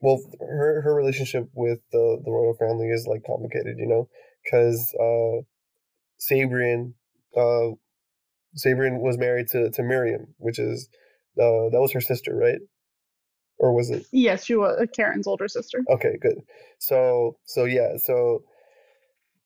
well 0.05 0.21
her 0.39 0.81
her 0.81 0.93
relationship 0.93 1.49
with 1.53 1.79
the 1.91 2.21
the 2.23 2.31
royal 2.31 2.55
family 2.55 2.87
is 2.87 3.07
like 3.09 3.23
complicated 3.25 3.77
you 3.77 3.87
know 3.87 4.07
because 4.43 4.93
uh 4.99 5.41
sabrian 6.19 6.93
uh 7.35 7.75
Sabrian 8.57 9.01
was 9.01 9.17
married 9.17 9.47
to, 9.49 9.69
to 9.71 9.83
Miriam, 9.83 10.33
which 10.37 10.59
is 10.59 10.89
uh, 11.37 11.69
that 11.71 11.81
was 11.81 11.91
her 11.93 12.01
sister, 12.01 12.35
right? 12.35 12.59
Or 13.57 13.73
was 13.73 13.89
it? 13.89 14.05
Yes, 14.11 14.45
she 14.45 14.55
was 14.55 14.77
uh, 14.79 14.85
Karen's 14.93 15.27
older 15.27 15.47
sister. 15.47 15.83
Okay, 15.89 16.17
good. 16.21 16.41
So 16.79 17.37
so 17.45 17.65
yeah, 17.65 17.97
so 17.97 18.43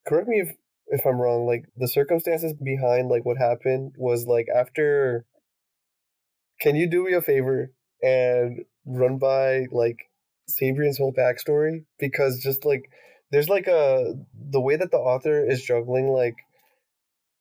correct 0.07 0.27
me 0.27 0.39
if 0.39 0.55
if 0.87 1.05
I'm 1.05 1.19
wrong. 1.19 1.45
Like 1.45 1.65
the 1.77 1.87
circumstances 1.87 2.53
behind 2.53 3.09
like 3.09 3.25
what 3.25 3.37
happened 3.37 3.93
was 3.97 4.25
like 4.25 4.47
after. 4.55 5.25
Can 6.61 6.75
you 6.75 6.89
do 6.89 7.05
me 7.05 7.13
a 7.13 7.21
favor 7.21 7.71
and 8.03 8.65
run 8.85 9.17
by 9.17 9.67
like 9.71 10.08
Sabrian's 10.49 10.97
whole 10.97 11.13
backstory 11.13 11.85
because 11.99 12.41
just 12.41 12.65
like 12.65 12.89
there's 13.31 13.49
like 13.49 13.67
a 13.67 14.15
the 14.33 14.61
way 14.61 14.75
that 14.75 14.91
the 14.91 14.97
author 14.97 15.45
is 15.45 15.63
juggling 15.63 16.09
like 16.09 16.35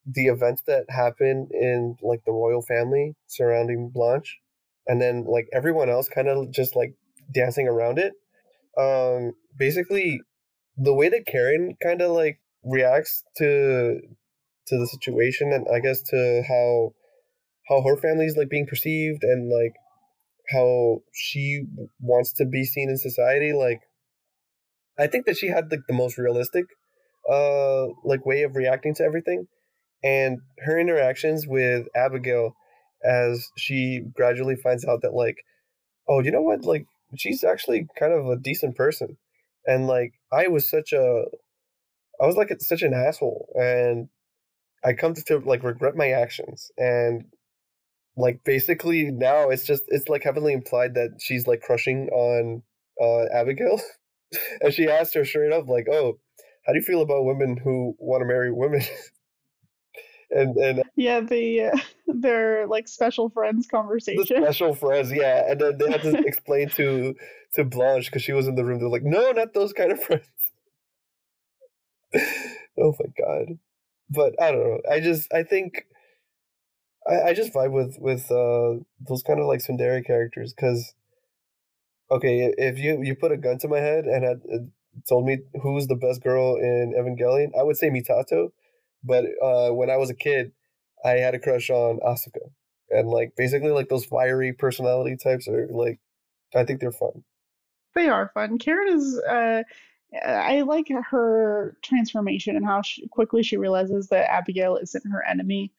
the 0.07 0.27
events 0.27 0.63
that 0.67 0.85
happen 0.89 1.49
in 1.53 1.97
like 2.03 2.25
the 2.25 2.33
royal 2.33 2.63
family 2.63 3.15
surrounding 3.27 3.91
Blanche, 3.93 4.39
and 4.87 5.01
then 5.01 5.25
like 5.25 5.49
everyone 5.53 5.91
else 5.91 6.09
kind 6.09 6.29
of 6.29 6.51
just 6.51 6.75
like 6.75 6.95
dancing 7.33 7.69
around 7.69 7.99
it. 7.99 8.15
Um, 8.79 9.33
basically, 9.59 10.21
the 10.77 10.95
way 10.95 11.09
that 11.09 11.27
Karen 11.27 11.77
kind 11.83 12.01
of 12.01 12.13
like 12.13 12.41
reacts 12.65 13.23
to 13.37 14.01
to 14.69 14.79
the 14.79 14.87
situation, 14.87 15.53
and 15.53 15.67
I 15.73 15.81
guess 15.81 16.03
to 16.11 16.43
how 16.49 16.95
how 17.69 17.83
her 17.83 17.97
family 17.97 18.27
is 18.27 18.37
like 18.37 18.49
being 18.49 18.67
perceived, 18.67 19.23
and 19.23 19.51
like 19.51 19.75
how 20.51 21.01
she 21.13 21.65
wants 22.01 22.33
to 22.35 22.45
be 22.45 22.65
seen 22.65 22.91
in 22.91 22.97
society, 22.97 23.53
like 23.53 23.81
I 24.99 25.07
think 25.07 25.27
that 25.27 25.37
she 25.37 25.49
had 25.49 25.71
like 25.71 25.81
the 25.89 25.95
most 25.95 26.19
realistic 26.19 26.67
uh 27.31 27.87
like 28.05 28.25
way 28.25 28.43
of 28.43 28.57
reacting 28.57 28.95
to 28.95 29.05
everything 29.05 29.47
and 30.03 30.39
her 30.61 30.79
interactions 30.79 31.47
with 31.47 31.87
Abigail 31.95 32.55
as 33.05 33.49
she 33.57 34.03
gradually 34.15 34.57
finds 34.57 34.85
out 34.87 35.03
that 35.03 35.15
like 35.15 35.37
oh 36.09 36.21
you 36.21 36.31
know 36.31 36.43
what? 36.43 36.65
Like 36.65 36.87
she's 37.17 37.45
actually 37.45 37.87
kind 37.99 38.13
of 38.13 38.27
a 38.27 38.37
decent 38.37 38.77
person 38.77 39.17
and 39.67 39.87
like 39.87 40.13
I 40.33 40.49
was 40.49 40.69
such 40.69 40.93
a 40.93 41.25
I 42.21 42.27
was 42.27 42.37
like 42.37 42.55
such 42.61 42.83
an 42.83 42.95
asshole 42.95 43.49
and 43.55 44.09
I 44.85 44.93
come 44.93 45.15
to, 45.15 45.39
like 45.41 45.63
regret 45.65 45.97
my 45.97 46.11
actions 46.11 46.71
and 46.79 47.25
like 48.19 48.43
basically 48.45 49.11
now 49.11 49.49
it's 49.49 49.65
just 49.65 49.85
it's 49.89 50.09
like 50.09 50.25
heavily 50.25 50.53
implied 50.53 50.95
that 50.95 51.11
she's 51.21 51.47
like 51.47 51.61
crushing 51.61 52.09
on 52.11 52.63
uh 53.01 53.27
Abigail 53.35 53.81
and 54.61 54.75
she 54.75 54.89
asked 54.89 55.15
her 55.15 55.25
straight 55.25 55.53
up 55.53 55.69
like 55.69 55.87
oh 55.91 56.19
how 56.67 56.73
do 56.73 56.79
you 56.79 56.85
feel 56.85 57.01
about 57.01 57.25
women 57.25 57.57
who 57.57 57.95
want 57.99 58.21
to 58.21 58.27
marry 58.27 58.53
women 58.53 58.83
and 60.31 60.57
and 60.57 60.83
yeah, 60.97 61.21
the 61.21 61.63
uh, 61.63 61.79
their 62.07 62.67
like 62.67 62.89
special 62.89 63.31
friends 63.31 63.67
conversation. 63.67 64.43
special 64.43 64.75
friends, 64.75 65.13
yeah, 65.13 65.51
and 65.51 65.61
then 65.61 65.79
they 65.79 65.91
had 65.91 66.03
to 66.03 66.19
explain 66.27 66.69
to 66.71 67.15
to 67.55 67.65
Blanche 67.65 68.07
because 68.07 68.23
she 68.23 68.33
was 68.33 68.47
in 68.47 68.55
the 68.55 68.65
room. 68.65 68.79
They're 68.79 68.89
like, 68.89 69.05
no, 69.05 69.31
not 69.33 69.55
those 69.55 69.73
kind 69.73 69.93
of 69.93 70.03
friends. 70.03 70.29
oh 72.79 72.95
my 72.99 73.07
god. 73.19 73.59
But 74.11 74.41
I 74.41 74.53
don't 74.53 74.65
know. 74.65 74.81
I 74.91 75.01
just 75.01 75.33
I 75.33 75.43
think 75.43 75.87
I, 77.09 77.29
I 77.29 77.35
just 77.35 77.53
vibe 77.53 77.73
with 77.73 77.97
with 77.99 78.31
uh 78.31 78.83
those 79.01 79.23
kind 79.23 79.41
of 79.41 79.47
like 79.47 79.61
tsundere 79.61 80.05
characters 80.05 80.53
because 80.55 80.95
okay, 82.11 82.53
if 82.57 82.79
you 82.79 83.03
you 83.03 83.15
put 83.15 83.33
a 83.33 83.37
gun 83.37 83.59
to 83.59 83.69
my 83.69 83.79
head 83.79 84.05
and 84.05 84.25
had 84.25 84.41
uh, 84.53 84.59
told 85.09 85.27
me 85.27 85.39
who's 85.63 85.87
the 85.87 85.97
best 85.97 86.23
girl 86.23 86.57
in 86.57 86.95
Evangelion, 86.99 87.51
I 87.59 87.63
would 87.63 87.77
say 87.77 87.91
Misato. 87.91 88.51
But 89.05 89.27
uh, 89.43 89.71
when 89.71 89.91
I 89.91 89.97
was 89.97 90.11
a 90.11 90.15
kid, 90.15 90.53
I 91.05 91.13
had 91.13 91.35
a 91.35 91.39
crush 91.39 91.71
on 91.71 92.01
Asuka, 92.01 92.51
and 92.91 93.09
like 93.09 93.35
basically 93.37 93.71
like 93.71 93.89
those 93.89 94.05
fiery 94.05 94.53
personality 94.53 95.17
types 95.17 95.49
are 95.49 95.69
like, 95.71 96.01
I 96.55 96.65
think 96.65 96.81
they're 96.81 96.93
fun. 96.93 97.25
They 97.95 98.09
are 98.09 98.31
fun. 98.35 98.59
Karen 98.59 98.97
is. 98.97 99.19
Uh, 99.19 99.63
I 100.25 100.63
like 100.63 100.89
her 101.11 101.77
transformation 101.83 102.57
and 102.57 102.65
how 102.65 102.81
she, 102.81 103.07
quickly 103.09 103.43
she 103.43 103.59
realizes 103.59 104.09
that 104.09 104.31
Abigail 104.31 104.77
isn't 104.77 105.11
her 105.11 105.23
enemy. 105.23 105.71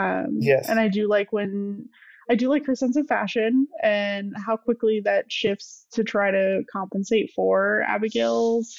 Um, 0.00 0.38
yes. 0.40 0.68
And 0.68 0.80
I 0.80 0.88
do 0.88 1.08
like 1.08 1.32
when 1.32 1.88
I 2.30 2.34
do 2.34 2.48
like 2.48 2.64
her 2.66 2.76
sense 2.76 2.96
of 2.96 3.06
fashion 3.06 3.66
and 3.82 4.34
how 4.36 4.56
quickly 4.56 5.00
that 5.04 5.30
shifts 5.30 5.86
to 5.92 6.04
try 6.04 6.30
to 6.30 6.62
compensate 6.72 7.32
for 7.34 7.82
Abigail's 7.86 8.76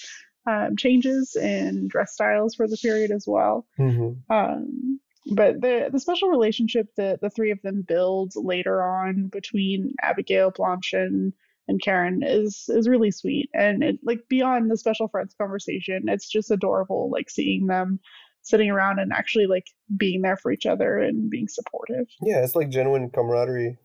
um, 0.50 0.76
changes 0.78 1.36
in 1.36 1.88
dress 1.88 2.14
styles 2.14 2.56
for 2.56 2.68
the 2.68 2.78
period 2.78 3.12
as 3.12 3.26
well. 3.28 3.68
Mm-hmm. 3.78 4.34
Um, 4.34 5.00
but 5.36 5.62
the 5.62 5.90
the 5.92 6.00
special 6.00 6.30
relationship 6.30 6.88
that 6.98 7.22
the 7.22 7.30
three 7.30 7.52
of 7.52 7.62
them 7.62 7.84
build 7.88 8.34
later 8.36 8.82
on 8.82 9.28
between 9.28 9.94
Abigail, 10.02 10.52
Blanche, 10.52 10.94
and 10.94 11.34
and 11.68 11.82
Karen 11.82 12.24
is 12.24 12.66
is 12.70 12.90
really 12.90 13.12
sweet, 13.12 13.50
and 13.54 13.84
it 13.84 14.00
like 14.04 14.22
beyond 14.30 14.72
the 14.72 14.78
special 14.78 15.08
friends 15.10 15.36
conversation, 15.40 16.06
it's 16.08 16.30
just 16.30 16.50
adorable. 16.50 17.12
Like 17.12 17.30
seeing 17.30 17.68
them 17.68 18.00
sitting 18.42 18.70
around 18.70 19.00
and 19.00 19.14
actually 19.14 19.48
like 19.48 19.68
being 19.96 20.22
there 20.22 20.38
for 20.38 20.52
each 20.52 20.66
other 20.66 20.98
and 20.98 21.30
being 21.30 21.48
supportive. 21.48 22.08
Yeah, 22.22 22.44
it's 22.44 22.56
like 22.56 22.70
genuine 22.70 23.10
camaraderie 23.10 23.78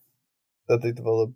that 0.68 0.82
they 0.82 0.92
develop. 0.92 1.32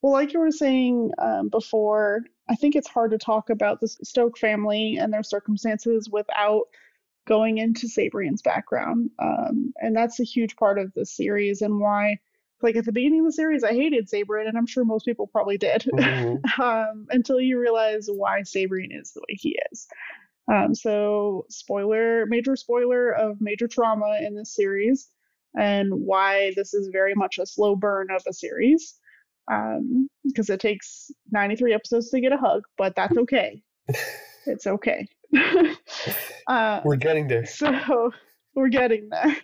Well, 0.00 0.12
like 0.12 0.32
you 0.32 0.40
were 0.40 0.50
saying 0.50 1.12
um, 1.18 1.48
before, 1.48 2.22
I 2.50 2.56
think 2.56 2.74
it's 2.74 2.88
hard 2.88 3.12
to 3.12 3.18
talk 3.18 3.50
about 3.50 3.80
the 3.80 3.88
Stoke 3.88 4.36
family 4.36 4.96
and 5.00 5.12
their 5.12 5.22
circumstances 5.22 6.08
without 6.10 6.64
going 7.26 7.58
into 7.58 7.86
Sabrian's 7.86 8.42
background. 8.42 9.10
Um, 9.20 9.72
and 9.80 9.94
that's 9.94 10.18
a 10.18 10.24
huge 10.24 10.56
part 10.56 10.78
of 10.78 10.92
the 10.94 11.06
series 11.06 11.62
and 11.62 11.78
why, 11.78 12.18
like 12.62 12.74
at 12.74 12.84
the 12.84 12.92
beginning 12.92 13.20
of 13.20 13.26
the 13.26 13.32
series, 13.32 13.62
I 13.62 13.74
hated 13.74 14.08
Sabrian, 14.08 14.48
and 14.48 14.58
I'm 14.58 14.66
sure 14.66 14.84
most 14.84 15.04
people 15.04 15.28
probably 15.28 15.58
did, 15.58 15.82
Mm-hmm. 15.94 16.60
um, 16.62 17.06
until 17.10 17.40
you 17.40 17.60
realize 17.60 18.08
why 18.12 18.40
Sabrian 18.40 18.88
is 18.90 19.12
the 19.12 19.20
way 19.20 19.36
he 19.38 19.56
is. 19.70 19.86
Um, 20.50 20.74
so, 20.74 21.46
spoiler, 21.48 22.26
major 22.26 22.56
spoiler 22.56 23.10
of 23.10 23.40
major 23.40 23.68
trauma 23.68 24.18
in 24.20 24.34
this 24.34 24.54
series, 24.54 25.08
and 25.58 25.92
why 25.92 26.52
this 26.56 26.74
is 26.74 26.88
very 26.92 27.14
much 27.14 27.38
a 27.38 27.46
slow 27.46 27.76
burn 27.76 28.08
of 28.10 28.22
a 28.26 28.32
series, 28.32 28.98
because 29.46 29.78
um, 29.78 30.54
it 30.54 30.60
takes 30.60 31.10
93 31.30 31.74
episodes 31.74 32.10
to 32.10 32.20
get 32.20 32.32
a 32.32 32.36
hug, 32.36 32.62
but 32.76 32.94
that's 32.96 33.16
okay. 33.16 33.62
it's 34.46 34.66
okay. 34.66 35.06
uh, 36.48 36.80
we're 36.84 36.96
getting 36.96 37.28
there. 37.28 37.46
So, 37.46 38.10
we're 38.54 38.68
getting 38.68 39.08
there, 39.10 39.36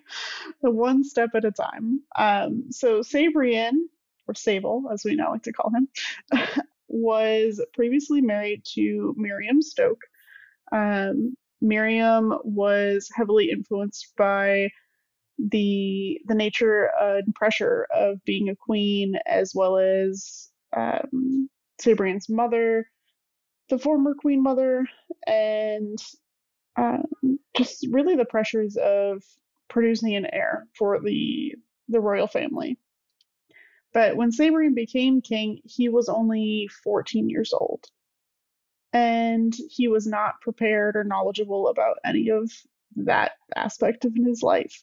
one 0.61 1.05
step 1.05 1.31
at 1.35 1.45
a 1.45 1.53
time. 1.53 2.03
Um, 2.19 2.65
so, 2.71 3.01
Sabrian, 3.01 3.75
or 4.27 4.35
Sable, 4.35 4.91
as 4.93 5.05
we 5.05 5.15
now 5.15 5.31
like 5.31 5.45
to 5.45 5.53
call 5.53 5.71
him, 5.71 5.89
was 6.89 7.65
previously 7.73 8.21
married 8.21 8.65
to 8.75 9.15
Miriam 9.17 9.63
Stoke 9.63 10.03
um, 10.73 11.37
Miriam 11.61 12.35
was 12.45 13.11
heavily 13.15 13.51
influenced 13.51 14.15
by 14.17 14.71
the 15.39 16.21
the 16.27 16.35
nature 16.35 16.91
and 17.01 17.35
pressure 17.35 17.87
of 17.95 18.25
being 18.25 18.49
a 18.49 18.57
queen, 18.57 19.17
as 19.27 19.55
well 19.55 19.79
as 19.79 20.51
um, 20.77 21.49
mother, 22.29 22.91
the 23.71 23.79
former 23.79 24.15
queen 24.15 24.43
mother, 24.43 24.87
and 25.27 25.99
um, 26.77 27.07
just 27.57 27.87
really 27.91 28.17
the 28.17 28.25
pressures 28.25 28.77
of 28.77 29.23
producing 29.69 30.17
an 30.17 30.27
heir 30.33 30.67
for 30.75 31.01
the 31.01 31.55
the 31.89 32.01
royal 32.01 32.27
family. 32.27 32.79
But 33.95 34.17
when 34.17 34.31
Sabrian 34.31 34.75
became 34.75 35.23
king, 35.23 35.61
he 35.65 35.89
was 35.89 36.09
only 36.09 36.69
14 36.85 37.31
years 37.31 37.53
old 37.53 37.85
and 38.93 39.55
he 39.71 39.89
was 39.89 40.07
not 40.07 40.41
prepared 40.41 40.97
or 40.97 41.05
knowledgeable 41.05 41.69
about 41.69 41.99
any 42.05 42.31
of 42.31 42.51
that 42.97 43.33
aspect 43.55 44.05
of 44.05 44.15
his 44.15 44.43
life. 44.43 44.83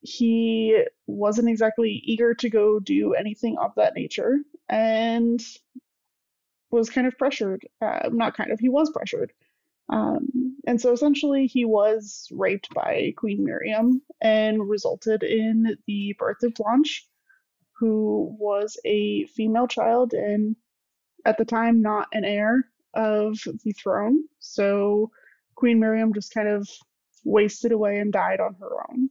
He 0.00 0.84
wasn't 1.06 1.48
exactly 1.48 2.00
eager 2.04 2.34
to 2.34 2.48
go 2.48 2.78
do 2.78 3.14
anything 3.14 3.58
of 3.58 3.72
that 3.76 3.94
nature 3.94 4.38
and 4.68 5.42
was 6.70 6.90
kind 6.90 7.06
of 7.06 7.18
pressured. 7.18 7.66
Uh, 7.80 8.08
not 8.12 8.36
kind 8.36 8.52
of, 8.52 8.60
he 8.60 8.68
was 8.68 8.90
pressured. 8.90 9.32
Um, 9.88 10.56
and 10.66 10.80
so 10.80 10.92
essentially, 10.92 11.46
he 11.46 11.64
was 11.64 12.28
raped 12.32 12.72
by 12.74 13.14
Queen 13.16 13.44
Miriam 13.44 14.02
and 14.20 14.68
resulted 14.68 15.22
in 15.22 15.76
the 15.86 16.14
birth 16.18 16.42
of 16.42 16.54
Blanche, 16.54 17.06
who 17.78 18.36
was 18.38 18.78
a 18.84 19.26
female 19.26 19.68
child 19.68 20.12
and 20.12 20.56
at 21.24 21.38
the 21.38 21.44
time 21.44 21.82
not 21.82 22.08
an 22.12 22.24
heir 22.24 22.68
of 22.96 23.38
the 23.64 23.72
throne. 23.72 24.24
So 24.40 25.10
Queen 25.54 25.78
Miriam 25.78 26.12
just 26.12 26.34
kind 26.34 26.48
of 26.48 26.68
wasted 27.24 27.72
away 27.72 27.98
and 27.98 28.12
died 28.12 28.40
on 28.40 28.56
her 28.60 28.90
own. 28.90 29.10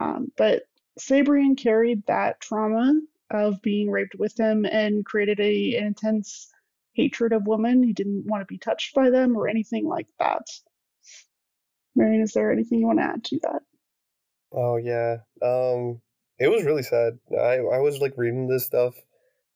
Um, 0.00 0.32
but 0.36 0.62
Sabrian 0.98 1.56
carried 1.56 2.06
that 2.06 2.40
trauma 2.40 3.00
of 3.30 3.60
being 3.62 3.90
raped 3.90 4.14
with 4.14 4.38
him 4.38 4.64
and 4.64 5.04
created 5.04 5.40
a, 5.40 5.76
an 5.76 5.86
intense 5.86 6.50
hatred 6.94 7.32
of 7.32 7.46
women. 7.46 7.82
He 7.82 7.92
didn't 7.92 8.26
want 8.26 8.42
to 8.42 8.46
be 8.46 8.58
touched 8.58 8.94
by 8.94 9.10
them 9.10 9.36
or 9.36 9.48
anything 9.48 9.86
like 9.86 10.08
that. 10.18 10.46
Marion, 11.94 12.22
is 12.22 12.32
there 12.32 12.52
anything 12.52 12.80
you 12.80 12.86
want 12.86 12.98
to 12.98 13.04
add 13.04 13.24
to 13.24 13.40
that? 13.42 13.62
Oh 14.52 14.76
yeah. 14.76 15.18
Um 15.42 16.00
it 16.38 16.48
was 16.48 16.64
really 16.64 16.82
sad. 16.82 17.18
I 17.32 17.56
I 17.56 17.78
was 17.78 17.98
like 17.98 18.14
reading 18.16 18.48
this 18.48 18.66
stuff 18.66 18.94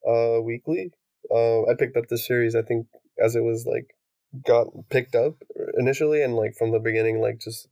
uh 0.07 0.41
weekly. 0.41 0.91
Uh 1.29 1.63
I 1.63 1.75
picked 1.77 1.97
up 1.97 2.07
the 2.07 2.17
series 2.17 2.55
I 2.55 2.61
think 2.61 2.87
as 3.23 3.35
it 3.35 3.43
was 3.43 3.65
like 3.65 3.95
got 4.45 4.67
picked 4.89 5.15
up 5.15 5.35
initially 5.77 6.23
and 6.23 6.35
like 6.35 6.55
from 6.57 6.71
the 6.71 6.79
beginning 6.79 7.19
like 7.19 7.39
just 7.39 7.67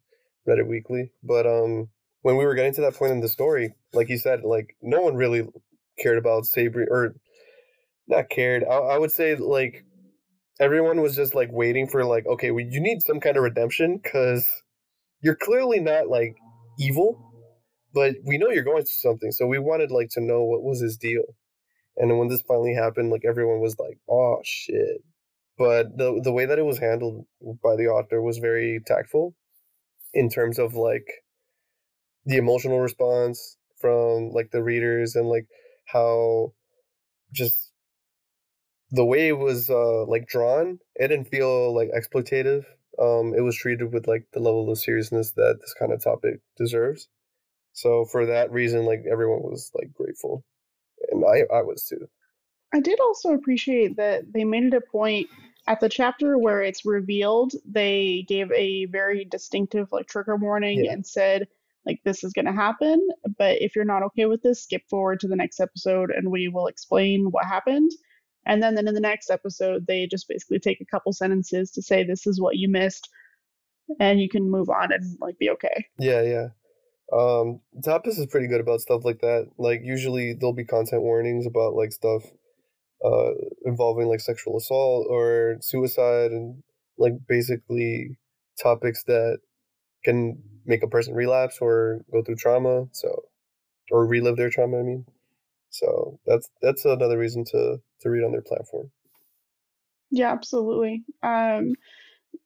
read 0.46 0.60
it 0.60 0.68
weekly. 0.68 1.12
But 1.24 1.46
um 1.48 1.90
when 2.22 2.38
we 2.38 2.46
were 2.46 2.56
getting 2.56 2.74
to 2.76 2.82
that 2.82 2.96
point 2.96 3.14
in 3.14 3.22
the 3.22 3.30
story 3.30 3.74
like 3.94 4.10
you 4.10 4.18
said 4.18 4.42
like 4.44 4.76
no 4.82 5.02
one 5.02 5.16
really 5.16 5.48
cared 6.00 6.18
about 6.18 6.44
sabri 6.44 6.86
or 6.90 7.16
not 8.08 8.30
cared. 8.30 8.64
I, 8.64 8.76
I 8.76 8.98
would 8.98 9.12
say 9.12 9.36
like 9.36 9.84
everyone 10.60 11.02
was 11.02 11.16
just 11.16 11.36
like 11.36 11.50
waiting 11.52 11.88
for 11.88 12.04
like 12.06 12.26
okay 12.28 12.52
well, 12.52 12.66
you 12.68 12.82
need 12.82 13.02
some 13.02 13.20
kind 13.20 13.38
of 13.38 13.44
redemption 13.44 14.00
because 14.04 14.46
you're 15.22 15.36
clearly 15.36 15.80
not 15.80 16.10
like 16.10 16.36
evil 16.80 17.26
but 17.94 18.16
we 18.24 18.38
know 18.38 18.50
you're 18.50 18.64
going 18.64 18.84
through 18.84 19.12
something. 19.12 19.32
So 19.32 19.48
we 19.48 19.58
wanted 19.58 19.92
like 19.92 20.10
to 20.12 20.22
know 20.22 20.44
what 20.44 20.62
was 20.62 20.80
his 20.80 20.96
deal. 20.96 21.24
And 21.98 22.10
then 22.10 22.18
when 22.18 22.28
this 22.28 22.44
finally 22.48 22.74
happened 22.74 23.10
like 23.12 23.24
everyone 23.28 23.62
was 23.62 23.78
like 23.80 23.98
oh 24.10 24.40
shit 24.44 25.04
but 25.60 25.98
the 25.98 26.22
the 26.24 26.32
way 26.32 26.46
that 26.46 26.58
it 26.58 26.66
was 26.66 26.80
handled 26.80 27.26
by 27.62 27.76
the 27.76 27.88
author 27.88 28.22
was 28.22 28.38
very 28.40 28.80
tactful 28.88 29.36
in 30.14 30.30
terms 30.30 30.58
of 30.58 30.74
like 30.74 31.08
the 32.26 32.38
emotional 32.38 32.80
response 32.80 33.58
from 33.80 34.30
like 34.32 34.52
the 34.52 34.64
readers 34.64 35.16
and 35.16 35.28
like 35.28 35.48
how 35.86 36.54
just 37.34 37.74
the 38.92 39.06
way 39.06 39.28
it 39.28 39.38
was 39.38 39.70
uh 39.70 40.06
like 40.06 40.28
drawn 40.28 40.80
it 40.96 41.10
didn't 41.10 41.28
feel 41.28 41.76
like 41.76 41.90
exploitative. 41.90 42.64
Um 42.98 43.34
it 43.36 43.42
was 43.42 43.58
treated 43.58 43.92
with 43.94 44.08
like 44.08 44.28
the 44.34 44.40
level 44.40 44.72
of 44.72 44.80
seriousness 44.80 45.34
that 45.34 45.58
this 45.60 45.76
kind 45.78 45.92
of 45.92 46.02
topic 46.02 46.40
deserves. 46.58 47.10
So 47.74 48.06
for 48.06 48.26
that 48.28 48.52
reason 48.52 48.86
like 48.86 49.04
everyone 49.12 49.44
was 49.44 49.72
like 49.76 49.94
grateful. 49.94 50.46
And 51.12 51.24
i 51.26 51.44
i 51.54 51.62
was 51.62 51.84
too. 51.84 52.08
I 52.74 52.80
did 52.80 53.00
also 53.00 53.34
appreciate 53.34 53.98
that 53.98 54.32
they 54.32 54.46
made 54.46 54.66
it 54.66 54.74
a 54.74 54.82
point 54.82 55.28
at 55.70 55.80
the 55.80 55.88
chapter 55.88 56.38
where 56.38 56.62
it's 56.62 56.84
revealed, 56.84 57.54
they 57.64 58.26
gave 58.28 58.52
a 58.52 58.86
very 58.86 59.24
distinctive 59.24 59.88
like 59.92 60.08
trigger 60.08 60.36
warning 60.36 60.84
yeah. 60.84 60.92
and 60.92 61.06
said 61.06 61.48
like 61.86 62.02
this 62.04 62.24
is 62.24 62.34
going 62.34 62.46
to 62.46 62.52
happen, 62.52 63.08
but 63.38 63.62
if 63.62 63.76
you're 63.76 63.86
not 63.86 64.04
okay 64.04 64.26
with 64.26 64.42
this, 64.42 64.64
skip 64.64 64.82
forward 64.90 65.20
to 65.20 65.28
the 65.28 65.36
next 65.36 65.60
episode 65.60 66.10
and 66.10 66.32
we 66.32 66.48
will 66.48 66.68
explain 66.68 67.28
what 67.30 67.46
happened. 67.46 67.92
And 68.46 68.64
then, 68.64 68.74
then 68.74 68.88
in 68.88 68.96
the 68.96 69.00
next 69.00 69.30
episode, 69.30 69.86
they 69.88 70.08
just 70.08 70.28
basically 70.28 70.60
take 70.60 70.82
a 70.82 70.86
couple 70.86 71.14
sentences 71.14 71.72
to 71.72 71.82
say 71.84 72.04
this 72.04 72.26
is 72.26 72.42
what 72.42 72.58
you 72.58 72.68
missed, 72.68 73.08
and 74.00 74.20
you 74.20 74.28
can 74.28 74.50
move 74.50 74.70
on 74.70 74.92
and 74.92 75.18
like 75.22 75.38
be 75.38 75.52
okay. 75.52 75.86
Yeah, 76.00 76.22
yeah. 76.22 76.48
Um, 77.14 77.62
Tapas 77.82 78.18
is 78.20 78.28
pretty 78.28 78.48
good 78.48 78.62
about 78.62 78.82
stuff 78.82 79.06
like 79.06 79.20
that. 79.22 79.50
Like 79.58 79.82
usually 79.84 80.34
there'll 80.34 80.54
be 80.54 80.66
content 80.66 81.04
warnings 81.04 81.46
about 81.46 81.76
like 81.76 81.92
stuff 81.92 82.24
uh, 83.04 83.32
involving 83.66 84.08
like 84.08 84.20
sexual 84.20 84.58
assault 84.58 85.08
or 85.10 85.58
suicide 85.62 86.32
and 86.32 86.62
like 86.98 87.14
basically 87.28 88.18
topics 88.62 89.04
that 89.06 89.40
can 90.04 90.42
make 90.66 90.84
a 90.84 90.88
person 90.88 91.14
relapse 91.14 91.58
or 91.62 92.02
go 92.12 92.22
through 92.24 92.36
trauma. 92.36 92.86
So, 92.92 93.24
or 93.92 94.06
relive 94.06 94.38
their 94.38 94.50
trauma. 94.50 94.80
I 94.80 94.84
mean, 94.84 95.06
so 95.70 96.20
that's 96.26 96.50
that's 96.62 96.86
another 96.86 97.18
reason 97.18 97.44
to 97.46 97.78
to 98.02 98.10
read 98.10 98.24
on 98.24 98.32
their 98.32 98.42
platform. 98.42 98.92
Yeah, 100.12 100.32
absolutely. 100.32 101.04
Um, 101.24 101.74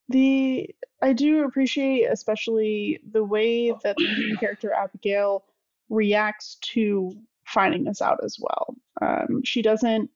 the 0.09 0.69
I 1.01 1.13
do 1.13 1.43
appreciate 1.45 2.05
especially 2.05 2.99
the 3.09 3.23
way 3.23 3.71
that 3.83 3.95
the 3.97 4.17
main 4.19 4.37
character 4.37 4.71
Abigail 4.71 5.43
reacts 5.89 6.57
to 6.61 7.13
finding 7.45 7.83
this 7.83 8.01
out 8.01 8.19
as 8.23 8.37
well. 8.39 8.75
Um, 9.01 9.41
she 9.43 9.61
doesn't 9.61 10.09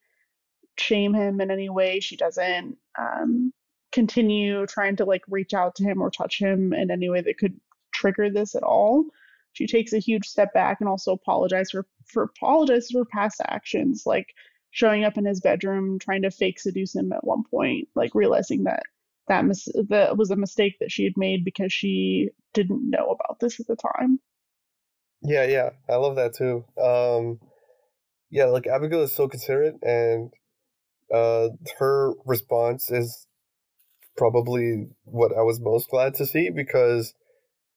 shame 0.80 1.14
him 1.14 1.42
in 1.42 1.52
any 1.52 1.70
way. 1.70 2.00
She 2.00 2.16
doesn't 2.16 2.78
um, 2.98 3.54
continue 3.92 4.66
trying 4.66 4.96
to 4.98 5.06
like 5.06 5.24
reach 5.28 5.54
out 5.54 5.76
to 5.76 5.84
him 5.84 6.02
or 6.02 6.10
touch 6.10 6.40
him 6.40 6.74
in 6.74 6.92
any 6.92 7.10
way 7.10 7.22
that 7.22 7.38
could 7.38 7.60
trigger 7.94 8.30
this 8.30 8.56
at 8.56 8.64
all. 8.64 9.06
She 9.54 9.66
takes 9.66 9.94
a 9.94 10.00
huge 10.00 10.28
step 10.28 10.54
back 10.54 10.78
and 10.80 10.90
also 10.90 11.14
apologizes 11.14 11.72
for, 11.72 11.86
for 12.06 12.24
apologizes 12.24 12.92
for 12.92 13.06
past 13.06 13.42
actions, 13.48 14.04
like 14.06 14.28
showing 14.72 15.04
up 15.04 15.18
in 15.18 15.26
his 15.26 15.40
bedroom 15.40 15.98
trying 15.98 16.22
to 16.22 16.32
fake 16.32 16.60
seduce 16.60 16.94
him 16.94 17.12
at 17.12 17.24
one 17.24 17.44
point, 17.50 17.88
like 17.96 18.14
realizing 18.14 18.66
that 18.66 18.84
that 19.28 19.46
mis- 19.46 19.68
that 19.90 20.18
was 20.18 20.32
a 20.32 20.36
mistake 20.36 20.78
that 20.80 20.92
she 20.92 21.04
had 21.04 21.18
made 21.18 21.44
because 21.44 21.74
she 21.74 22.30
didn't 22.54 22.90
know 22.90 23.08
about 23.08 23.40
this 23.40 23.60
at 23.60 23.68
the 23.68 23.76
time. 23.76 24.20
Yeah, 25.22 25.46
yeah, 25.46 25.72
I 25.90 25.96
love 25.96 26.16
that 26.16 26.36
too. 26.36 26.64
Um, 26.80 27.40
yeah, 28.30 28.46
like 28.46 28.68
Abigail 28.68 29.02
is 29.02 29.12
so 29.12 29.28
considerate, 29.28 29.78
and 29.82 30.32
uh, 31.14 31.50
her 31.80 32.14
response 32.26 32.92
is 32.92 33.28
probably 34.16 34.88
what 35.04 35.32
I 35.38 35.42
was 35.42 35.60
most 35.60 35.90
glad 35.90 36.16
to 36.16 36.26
see 36.26 36.50
because 36.50 37.14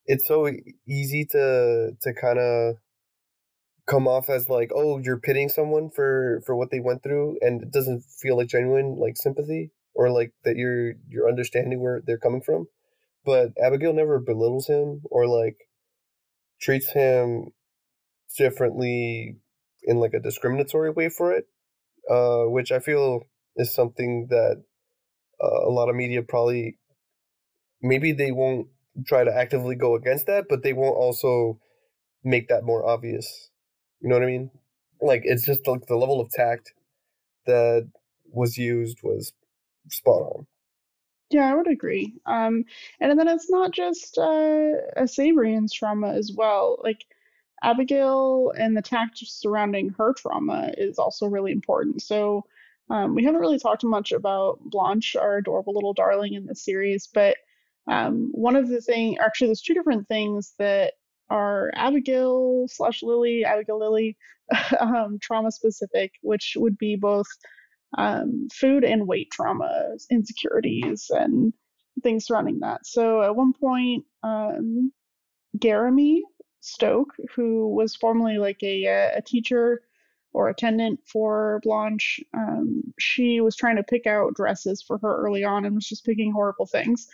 it's 0.06 0.26
so 0.26 0.50
easy 0.88 1.24
to 1.32 1.92
to 2.00 2.14
kind 2.14 2.38
of 2.38 2.76
come 3.86 4.06
off 4.06 4.30
as 4.30 4.48
like, 4.48 4.70
oh, 4.74 4.98
you're 4.98 5.20
pitying 5.20 5.48
someone 5.48 5.90
for 5.90 6.42
for 6.46 6.56
what 6.56 6.70
they 6.70 6.80
went 6.80 7.02
through, 7.02 7.38
and 7.40 7.62
it 7.62 7.72
doesn't 7.72 8.02
feel 8.02 8.36
like 8.36 8.48
genuine 8.48 8.96
like 8.98 9.16
sympathy 9.16 9.70
or 9.94 10.10
like 10.10 10.32
that 10.44 10.56
you're 10.56 10.94
you're 11.08 11.28
understanding 11.28 11.80
where 11.80 12.00
they're 12.04 12.18
coming 12.18 12.40
from. 12.40 12.66
But 13.24 13.50
Abigail 13.62 13.92
never 13.92 14.18
belittles 14.18 14.68
him 14.68 15.02
or 15.10 15.26
like 15.26 15.68
treats 16.60 16.92
him 16.92 17.52
differently 18.36 19.36
in 19.82 19.98
like 19.98 20.14
a 20.14 20.20
discriminatory 20.20 20.90
way 20.90 21.08
for 21.08 21.32
it, 21.32 21.46
uh, 22.08 22.44
which 22.44 22.72
I 22.72 22.78
feel 22.78 23.26
is 23.56 23.72
something 23.74 24.28
that 24.30 24.62
uh, 25.42 25.66
a 25.66 25.70
lot 25.70 25.88
of 25.88 25.96
media 25.96 26.22
probably 26.22 26.78
maybe 27.82 28.12
they 28.12 28.32
won't 28.32 28.68
try 29.06 29.24
to 29.24 29.34
actively 29.34 29.74
go 29.74 29.94
against 29.94 30.26
that, 30.26 30.46
but 30.48 30.62
they 30.62 30.72
won't 30.72 30.96
also 30.96 31.58
make 32.24 32.48
that 32.48 32.64
more 32.64 32.86
obvious. 32.86 33.50
You 34.00 34.08
know 34.08 34.16
what 34.16 34.24
I 34.24 34.26
mean? 34.26 34.50
Like 35.00 35.22
it's 35.24 35.44
just 35.44 35.66
like 35.66 35.86
the 35.86 35.96
level 35.96 36.20
of 36.20 36.30
tact 36.30 36.72
that 37.46 37.88
was 38.32 38.56
used 38.56 38.98
was 39.02 39.32
spot 39.88 40.22
on. 40.22 40.46
Yeah, 41.30 41.50
I 41.50 41.54
would 41.54 41.68
agree. 41.68 42.14
Um, 42.26 42.64
and 42.98 43.18
then 43.18 43.28
it's 43.28 43.50
not 43.50 43.70
just 43.70 44.18
uh, 44.18 44.72
a 44.96 45.04
Sabrian's 45.04 45.72
trauma 45.72 46.12
as 46.12 46.32
well. 46.36 46.80
Like 46.82 47.06
Abigail 47.62 48.52
and 48.56 48.76
the 48.76 48.82
tact 48.82 49.18
surrounding 49.18 49.90
her 49.98 50.14
trauma 50.14 50.72
is 50.78 50.98
also 50.98 51.26
really 51.26 51.52
important. 51.52 52.02
So 52.02 52.44
um, 52.90 53.14
we 53.14 53.24
haven't 53.24 53.40
really 53.40 53.58
talked 53.58 53.84
much 53.84 54.12
about 54.12 54.58
Blanche, 54.64 55.14
our 55.16 55.38
adorable 55.38 55.74
little 55.74 55.92
darling 55.92 56.34
in 56.34 56.46
this 56.46 56.64
series, 56.64 57.08
but 57.12 57.36
um, 57.86 58.30
one 58.32 58.56
of 58.56 58.68
the 58.68 58.80
things, 58.80 59.18
actually, 59.20 59.48
there's 59.48 59.62
two 59.62 59.74
different 59.74 60.08
things 60.08 60.54
that 60.58 60.94
are 61.28 61.70
Abigail 61.74 62.66
slash 62.68 63.02
Lily, 63.02 63.44
Abigail 63.44 63.78
Lily, 63.78 64.16
um, 64.80 65.18
trauma 65.20 65.50
specific, 65.50 66.12
which 66.22 66.54
would 66.56 66.76
be 66.78 66.96
both 66.96 67.26
um, 67.98 68.48
food 68.52 68.84
and 68.84 69.06
weight 69.06 69.30
trauma, 69.32 69.90
insecurities, 70.10 71.10
and 71.10 71.52
things 72.02 72.26
surrounding 72.26 72.60
that. 72.60 72.86
So 72.86 73.22
at 73.22 73.34
one 73.36 73.52
point, 73.52 74.04
um, 74.22 74.92
Stoke, 76.60 77.14
who 77.34 77.68
was 77.74 77.96
formerly 77.96 78.38
like 78.38 78.62
a, 78.62 78.84
a 79.16 79.22
teacher 79.22 79.82
or 80.32 80.48
attendant 80.48 81.00
for 81.06 81.60
Blanche, 81.62 82.20
um, 82.34 82.82
she 82.98 83.40
was 83.40 83.56
trying 83.56 83.76
to 83.76 83.82
pick 83.82 84.06
out 84.06 84.34
dresses 84.34 84.82
for 84.82 84.98
her 84.98 85.16
early 85.16 85.44
on 85.44 85.64
and 85.64 85.74
was 85.74 85.88
just 85.88 86.04
picking 86.04 86.32
horrible 86.32 86.66
things. 86.66 87.08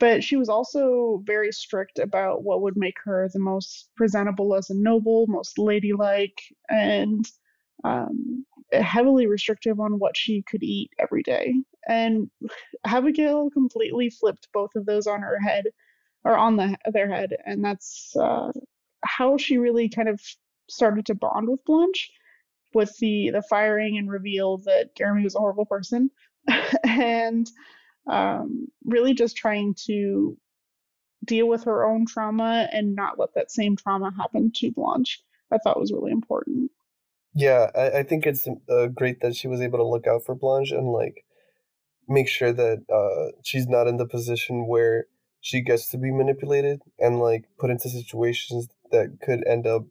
But 0.00 0.22
she 0.22 0.36
was 0.36 0.48
also 0.48 1.22
very 1.24 1.52
strict 1.52 1.98
about 1.98 2.44
what 2.44 2.62
would 2.62 2.76
make 2.76 2.96
her 3.04 3.28
the 3.32 3.40
most 3.40 3.90
presentable 3.96 4.54
as 4.54 4.70
a 4.70 4.74
noble, 4.74 5.26
most 5.26 5.58
ladylike, 5.58 6.40
and 6.68 7.28
um, 7.84 8.44
heavily 8.72 9.26
restrictive 9.26 9.80
on 9.80 9.98
what 9.98 10.16
she 10.16 10.42
could 10.42 10.62
eat 10.62 10.90
every 10.98 11.22
day. 11.22 11.54
And 11.88 12.30
Abigail 12.84 13.50
completely 13.50 14.10
flipped 14.10 14.48
both 14.52 14.70
of 14.76 14.86
those 14.86 15.06
on 15.06 15.20
her 15.20 15.38
head, 15.40 15.66
or 16.24 16.36
on 16.36 16.56
the, 16.56 16.76
their 16.92 17.10
head, 17.10 17.36
and 17.46 17.64
that's 17.64 18.14
uh, 18.16 18.52
how 19.04 19.36
she 19.36 19.58
really 19.58 19.88
kind 19.88 20.08
of 20.08 20.20
started 20.68 21.06
to 21.06 21.14
bond 21.14 21.48
with 21.48 21.64
Blanche, 21.64 22.10
with 22.74 22.96
the 22.98 23.30
the 23.30 23.42
firing 23.42 23.98
and 23.98 24.10
reveal 24.10 24.58
that 24.58 24.94
Jeremy 24.96 25.24
was 25.24 25.34
a 25.34 25.38
horrible 25.38 25.66
person, 25.66 26.10
and 26.84 27.48
um, 28.08 28.68
really 28.84 29.14
just 29.14 29.36
trying 29.36 29.74
to 29.86 30.36
deal 31.24 31.48
with 31.48 31.64
her 31.64 31.84
own 31.84 32.06
trauma 32.06 32.68
and 32.72 32.94
not 32.94 33.18
let 33.18 33.34
that 33.34 33.50
same 33.50 33.76
trauma 33.76 34.12
happen 34.16 34.50
to 34.56 34.70
Blanche. 34.70 35.22
I 35.50 35.58
thought 35.58 35.80
was 35.80 35.92
really 35.92 36.12
important. 36.12 36.70
Yeah, 37.34 37.70
I, 37.74 37.98
I 37.98 38.02
think 38.02 38.26
it's 38.26 38.48
uh, 38.68 38.86
great 38.88 39.20
that 39.20 39.36
she 39.36 39.48
was 39.48 39.60
able 39.60 39.78
to 39.78 39.86
look 39.86 40.06
out 40.06 40.24
for 40.24 40.34
Blanche 40.34 40.72
and 40.72 40.92
like 40.92 41.24
make 42.08 42.28
sure 42.28 42.52
that 42.52 42.84
uh, 42.90 43.38
she's 43.44 43.66
not 43.66 43.86
in 43.86 43.98
the 43.98 44.06
position 44.06 44.66
where 44.66 45.06
she 45.40 45.60
gets 45.60 45.88
to 45.90 45.98
be 45.98 46.10
manipulated 46.10 46.80
and 46.98 47.20
like 47.20 47.44
put 47.58 47.70
into 47.70 47.88
situations 47.88 48.68
that 48.90 49.18
could 49.22 49.46
end 49.46 49.66
up 49.66 49.82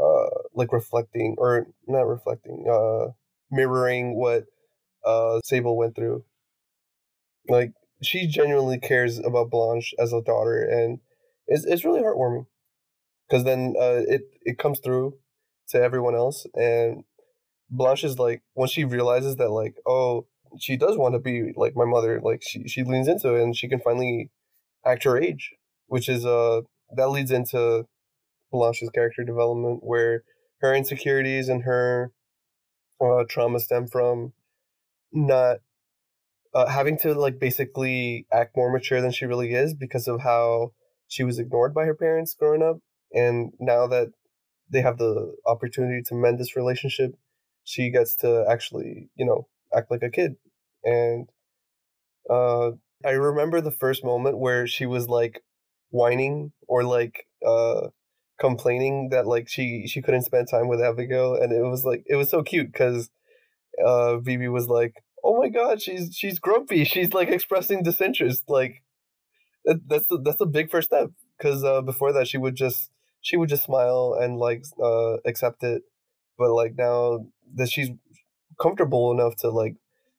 uh, 0.00 0.30
like 0.54 0.72
reflecting 0.72 1.36
or 1.38 1.66
not 1.86 2.06
reflecting, 2.06 2.66
uh, 2.70 3.12
mirroring 3.50 4.16
what 4.18 4.44
uh, 5.04 5.40
Sable 5.44 5.76
went 5.76 5.96
through. 5.96 6.24
Like 7.48 7.72
she 8.02 8.26
genuinely 8.26 8.78
cares 8.78 9.18
about 9.18 9.50
Blanche 9.50 9.94
as 9.98 10.12
a 10.12 10.22
daughter, 10.22 10.62
and 10.62 11.00
it's 11.46 11.64
it's 11.64 11.84
really 11.84 12.00
heartwarming 12.00 12.46
because 13.28 13.44
then 13.44 13.74
uh, 13.78 14.02
it 14.08 14.22
it 14.42 14.58
comes 14.58 14.80
through 14.80 15.14
to 15.70 15.82
everyone 15.82 16.14
else. 16.14 16.46
And 16.54 17.04
Blanche 17.70 18.04
is 18.04 18.18
like, 18.18 18.42
when 18.54 18.68
she 18.68 18.84
realizes 18.84 19.36
that, 19.36 19.50
like, 19.50 19.76
oh, 19.86 20.26
she 20.60 20.76
does 20.76 20.96
want 20.96 21.14
to 21.14 21.20
be 21.20 21.52
like 21.56 21.74
my 21.76 21.84
mother, 21.84 22.20
like 22.22 22.42
she 22.46 22.66
she 22.68 22.84
leans 22.84 23.08
into 23.08 23.34
it, 23.34 23.42
and 23.42 23.56
she 23.56 23.68
can 23.68 23.80
finally 23.80 24.30
act 24.86 25.04
her 25.04 25.18
age, 25.18 25.52
which 25.86 26.08
is 26.08 26.26
uh 26.26 26.62
that 26.96 27.10
leads 27.10 27.30
into 27.30 27.84
Blanche's 28.52 28.90
character 28.90 29.24
development, 29.24 29.80
where 29.82 30.22
her 30.60 30.74
insecurities 30.74 31.48
and 31.48 31.64
her 31.64 32.12
uh, 33.00 33.24
trauma 33.28 33.60
stem 33.60 33.86
from 33.86 34.32
not 35.12 35.58
uh, 36.54 36.66
having 36.66 36.98
to 36.98 37.14
like 37.14 37.38
basically 37.38 38.26
act 38.32 38.56
more 38.56 38.72
mature 38.72 39.00
than 39.00 39.12
she 39.12 39.24
really 39.24 39.52
is 39.54 39.74
because 39.74 40.06
of 40.08 40.20
how 40.20 40.72
she 41.08 41.24
was 41.24 41.38
ignored 41.38 41.74
by 41.74 41.84
her 41.84 41.94
parents 41.94 42.34
growing 42.38 42.62
up 42.62 42.78
and 43.12 43.52
now 43.58 43.86
that 43.86 44.08
they 44.70 44.80
have 44.82 44.98
the 44.98 45.34
opportunity 45.46 46.02
to 46.06 46.14
mend 46.14 46.38
this 46.38 46.56
relationship, 46.56 47.12
she 47.64 47.90
gets 47.90 48.16
to 48.16 48.44
actually, 48.48 49.10
you 49.16 49.26
know, 49.26 49.48
act 49.76 49.90
like 49.90 50.02
a 50.02 50.10
kid. 50.10 50.36
And 50.84 51.28
uh, 52.28 52.70
I 53.04 53.10
remember 53.10 53.60
the 53.60 53.72
first 53.72 54.04
moment 54.04 54.38
where 54.38 54.66
she 54.66 54.86
was 54.86 55.08
like 55.08 55.42
whining 55.90 56.52
or 56.68 56.84
like 56.84 57.26
uh, 57.44 57.88
complaining 58.40 59.10
that 59.10 59.26
like 59.26 59.48
she 59.48 59.86
she 59.86 60.02
couldn't 60.02 60.22
spend 60.22 60.48
time 60.50 60.68
with 60.68 60.80
Abigail, 60.80 61.34
and 61.34 61.52
it 61.52 61.62
was 61.62 61.84
like 61.84 62.04
it 62.06 62.16
was 62.16 62.30
so 62.30 62.42
cute 62.42 62.72
because 62.72 63.10
uh, 63.84 64.18
Vivi 64.18 64.48
was 64.48 64.68
like, 64.68 64.94
"Oh 65.24 65.38
my 65.38 65.48
god, 65.48 65.82
she's 65.82 66.14
she's 66.14 66.38
grumpy. 66.38 66.84
She's 66.84 67.12
like 67.14 67.28
expressing 67.28 67.82
disinterest. 67.82 68.44
Like 68.48 68.82
that, 69.64 69.80
that's 69.88 70.06
the, 70.06 70.20
that's 70.22 70.40
a 70.40 70.46
big 70.46 70.70
first 70.70 70.88
step 70.88 71.10
because 71.36 71.64
uh, 71.64 71.82
before 71.82 72.12
that 72.12 72.28
she 72.28 72.38
would 72.38 72.56
just 72.56 72.90
she 73.20 73.36
would 73.36 73.48
just 73.48 73.64
smile 73.64 74.16
and 74.18 74.38
like 74.38 74.64
uh 74.82 75.16
accept 75.26 75.62
it 75.62 75.82
but 76.38 76.50
like 76.50 76.74
now 76.76 77.24
that 77.54 77.68
she's 77.68 77.90
comfortable 78.60 79.12
enough 79.12 79.36
to 79.36 79.50
like 79.50 79.76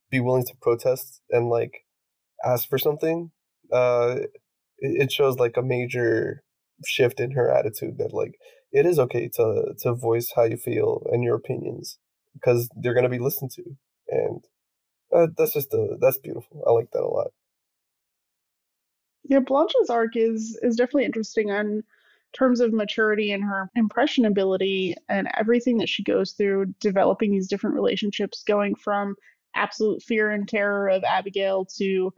be 0.09 0.19
willing 0.19 0.45
to 0.45 0.55
protest 0.61 1.21
and 1.29 1.49
like 1.49 1.85
ask 2.45 2.67
for 2.69 2.77
something 2.77 3.31
uh 3.71 4.17
it, 4.79 5.11
shows 5.11 5.37
like 5.37 5.57
a 5.57 5.61
major 5.61 6.43
shift 6.85 7.19
in 7.19 7.31
her 7.31 7.51
attitude 7.51 7.97
that 7.97 8.13
like 8.13 8.35
it 8.71 8.85
is 8.85 8.99
okay 8.99 9.27
to 9.27 9.73
to 9.79 9.93
voice 9.93 10.31
how 10.35 10.43
you 10.43 10.57
feel 10.57 11.05
and 11.11 11.23
your 11.23 11.35
opinions 11.35 11.97
because 12.33 12.69
they're 12.75 12.93
going 12.93 13.03
to 13.03 13.09
be 13.09 13.19
listened 13.19 13.51
to 13.51 13.63
and 14.07 14.43
uh, 15.13 15.27
that's 15.37 15.53
just 15.53 15.73
a 15.73 15.97
that's 15.99 16.17
beautiful. 16.17 16.63
I 16.65 16.71
like 16.71 16.91
that 16.91 17.03
a 17.03 17.07
lot. 17.07 17.31
Yeah, 19.23 19.39
Blanche's 19.39 19.89
arc 19.89 20.15
is 20.15 20.57
is 20.61 20.75
definitely 20.75 21.05
interesting 21.05 21.49
in 21.49 21.83
terms 22.33 22.61
of 22.61 22.73
maturity 22.73 23.31
and 23.31 23.43
her 23.43 23.69
impressionability 23.75 24.95
and 25.09 25.27
everything 25.37 25.77
that 25.77 25.89
she 25.89 26.03
goes 26.03 26.31
through 26.31 26.65
developing 26.79 27.31
these 27.31 27.47
different 27.47 27.75
relationships 27.75 28.43
going 28.47 28.73
from 28.75 29.15
absolute 29.53 30.01
fear 30.01 30.31
and 30.31 30.47
terror 30.47 30.87
of 30.87 31.03
Abigail 31.03 31.65
to 31.65 32.13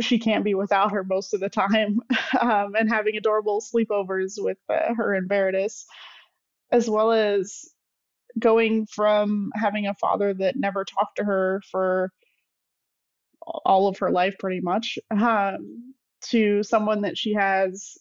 she 0.00 0.18
can't 0.18 0.44
be 0.44 0.54
without 0.54 0.92
her 0.92 1.04
most 1.04 1.34
of 1.34 1.40
the 1.40 1.48
time 1.48 2.00
um, 2.40 2.74
and 2.74 2.88
having 2.90 3.16
adorable 3.16 3.60
sleepovers 3.60 4.34
with 4.36 4.58
uh, 4.68 4.94
her 4.94 5.14
and 5.14 5.28
Veritas 5.28 5.86
as 6.72 6.88
well 6.88 7.12
as 7.12 7.68
going 8.38 8.86
from 8.86 9.52
having 9.54 9.86
a 9.86 9.94
father 9.94 10.34
that 10.34 10.56
never 10.56 10.84
talked 10.84 11.16
to 11.16 11.24
her 11.24 11.60
for 11.70 12.10
all 13.64 13.86
of 13.86 13.98
her 13.98 14.10
life 14.10 14.34
pretty 14.38 14.60
much 14.60 14.98
um, 15.10 15.94
to 16.22 16.62
someone 16.62 17.02
that 17.02 17.16
she 17.16 17.34
has 17.34 17.96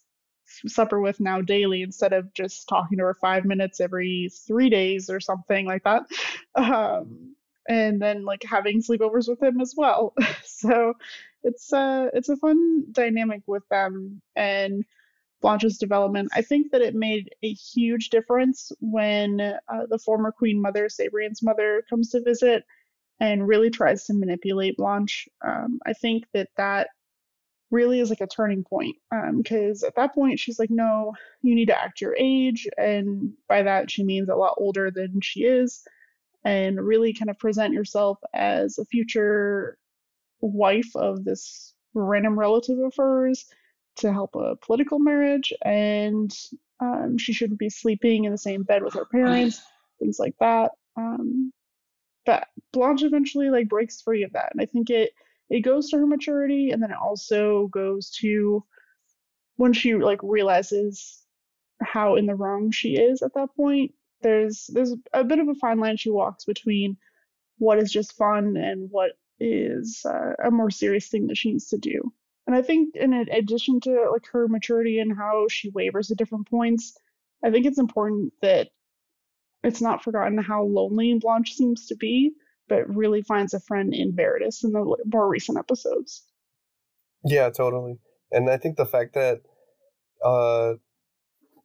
supper 0.68 1.00
with 1.00 1.20
now 1.20 1.42
daily 1.42 1.82
instead 1.82 2.14
of 2.14 2.34
just 2.34 2.68
talking 2.68 2.98
to 2.98 3.04
her 3.04 3.16
five 3.16 3.44
minutes 3.46 3.80
every 3.80 4.30
three 4.48 4.70
days 4.70 5.10
or 5.10 5.20
something 5.20 5.66
like 5.66 5.84
that 5.84 6.04
um, 6.56 7.36
and 7.68 8.02
then 8.02 8.26
like 8.26 8.44
having 8.44 8.82
sleepovers 8.82 9.28
with 9.28 9.42
him 9.42 9.62
as 9.62 9.74
well. 9.76 10.14
So 10.46 10.94
it's 11.44 11.74
uh 11.74 12.10
it's 12.14 12.30
a 12.30 12.38
fun 12.38 12.86
dynamic 12.92 13.42
with 13.48 13.68
them 13.70 14.22
and 14.36 14.86
Blanche's 15.44 15.78
development. 15.78 16.30
I 16.34 16.42
think 16.42 16.72
that 16.72 16.82
it 16.82 16.96
made 16.96 17.36
a 17.44 17.52
huge 17.52 18.10
difference 18.10 18.72
when 18.80 19.42
uh, 19.42 19.86
the 19.90 20.00
former 20.00 20.32
Queen 20.32 20.60
Mother, 20.60 20.88
Sabrian's 20.88 21.44
mother, 21.44 21.84
comes 21.90 22.10
to 22.12 22.22
visit 22.22 22.64
and 23.20 23.46
really 23.46 23.70
tries 23.70 24.06
to 24.06 24.14
manipulate 24.14 24.78
Blanche. 24.78 25.28
Um, 25.46 25.80
I 25.86 25.94
think 25.94 26.24
that 26.34 26.48
that 26.56 26.88
really 27.72 28.00
is 28.00 28.10
like 28.10 28.22
a 28.22 28.28
turning 28.28 28.64
point 28.64 28.96
because 29.36 29.84
um, 29.84 29.88
at 29.88 29.96
that 29.96 30.14
point 30.14 30.40
she's 30.40 30.60
like, 30.60 30.70
no, 30.70 31.14
you 31.42 31.56
need 31.56 31.68
to 31.68 31.80
act 31.80 32.00
your 32.00 32.16
age. 32.18 32.68
And 32.78 33.34
by 33.50 33.64
that, 33.64 33.92
she 33.92 34.04
means 34.04 34.30
a 34.30 34.36
lot 34.36 34.56
older 34.58 34.92
than 34.92 35.20
she 35.22 35.42
is. 35.42 35.86
And 36.46 36.80
really 36.80 37.14
kind 37.14 37.30
of 37.30 37.40
present 37.40 37.74
yourself 37.74 38.20
as 38.34 38.78
a 38.78 38.86
future 38.86 39.78
wife 40.48 40.96
of 40.96 41.24
this 41.24 41.74
random 41.94 42.38
relative 42.38 42.80
of 42.80 42.94
hers 42.98 43.46
to 43.98 44.12
help 44.12 44.36
a 44.36 44.56
political 44.58 45.00
marriage, 45.00 45.54
and 45.64 46.36
um, 46.80 47.18
she 47.18 47.34
shouldn't 47.34 47.60
be 47.60 47.70
sleeping 47.70 48.26
in 48.26 48.32
the 48.32 48.38
same 48.38 48.64
bed 48.64 48.84
with 48.84 48.94
her 48.96 49.06
parents, 49.06 49.62
things 50.00 50.20
like 50.20 50.36
that. 50.40 50.72
Um, 50.98 51.52
but 52.26 52.48
Blanche 52.72 53.04
eventually 53.04 53.50
like 53.50 53.70
breaks 53.70 54.02
free 54.02 54.24
of 54.24 54.34
that, 54.34 54.50
and 54.52 54.62
I 54.62 54.66
think 54.66 54.90
it 54.90 55.12
it 55.50 55.62
goes 55.62 55.90
to 55.90 55.98
her 55.98 56.08
maturity, 56.08 56.72
and 56.72 56.82
then 56.82 56.92
it 56.92 56.98
also 56.98 57.68
goes 57.68 58.10
to 58.22 58.64
when 59.58 59.74
she 59.74 59.96
like 59.96 60.20
realizes 60.24 61.22
how 61.82 62.16
in 62.16 62.26
the 62.26 62.36
wrong 62.36 62.72
she 62.72 62.96
is 62.96 63.22
at 63.22 63.34
that 63.36 63.56
point. 63.56 63.94
There's 64.22 64.70
there's 64.74 64.96
a 65.14 65.24
bit 65.24 65.40
of 65.40 65.50
a 65.50 65.56
fine 65.56 65.80
line 65.80 65.98
she 65.98 66.10
walks 66.10 66.46
between 66.46 66.98
what 67.58 67.78
is 67.78 67.92
just 67.92 68.16
fun 68.16 68.58
and 68.58 68.90
what 68.90 69.12
is 69.44 70.06
uh, 70.06 70.34
a 70.44 70.52
more 70.52 70.72
serious 70.72 71.10
thing 71.10 71.28
that 71.28 71.38
she 71.38 71.52
needs 71.52 71.68
to 71.70 71.78
do. 71.78 72.12
And 72.48 72.56
I 72.56 72.62
think 72.62 72.96
in 72.96 73.14
addition 73.14 73.80
to 73.82 74.10
like 74.12 74.26
her 74.32 74.48
maturity 74.48 75.00
and 75.00 75.16
how 75.16 75.48
she 75.50 75.70
wavers 75.70 76.12
at 76.12 76.18
different 76.18 76.50
points, 76.50 76.98
I 77.44 77.52
think 77.52 77.66
it's 77.66 77.80
important 77.80 78.34
that 78.42 78.70
it's 79.64 79.82
not 79.82 80.04
forgotten 80.04 80.38
how 80.38 80.64
lonely 80.64 81.18
Blanche 81.20 81.54
seems 81.54 81.88
to 81.88 81.96
be, 81.96 82.34
but 82.68 82.94
really 82.94 83.22
finds 83.22 83.54
a 83.54 83.60
friend 83.60 83.94
in 83.94 84.16
Veritas 84.16 84.64
in 84.64 84.72
the 84.72 84.98
more 85.06 85.28
recent 85.28 85.58
episodes. 85.58 86.24
Yeah, 87.24 87.50
totally. 87.50 87.98
And 88.32 88.50
I 88.50 88.58
think 88.58 88.78
the 88.78 88.86
fact 88.86 89.14
that 89.14 89.42
uh 90.24 90.74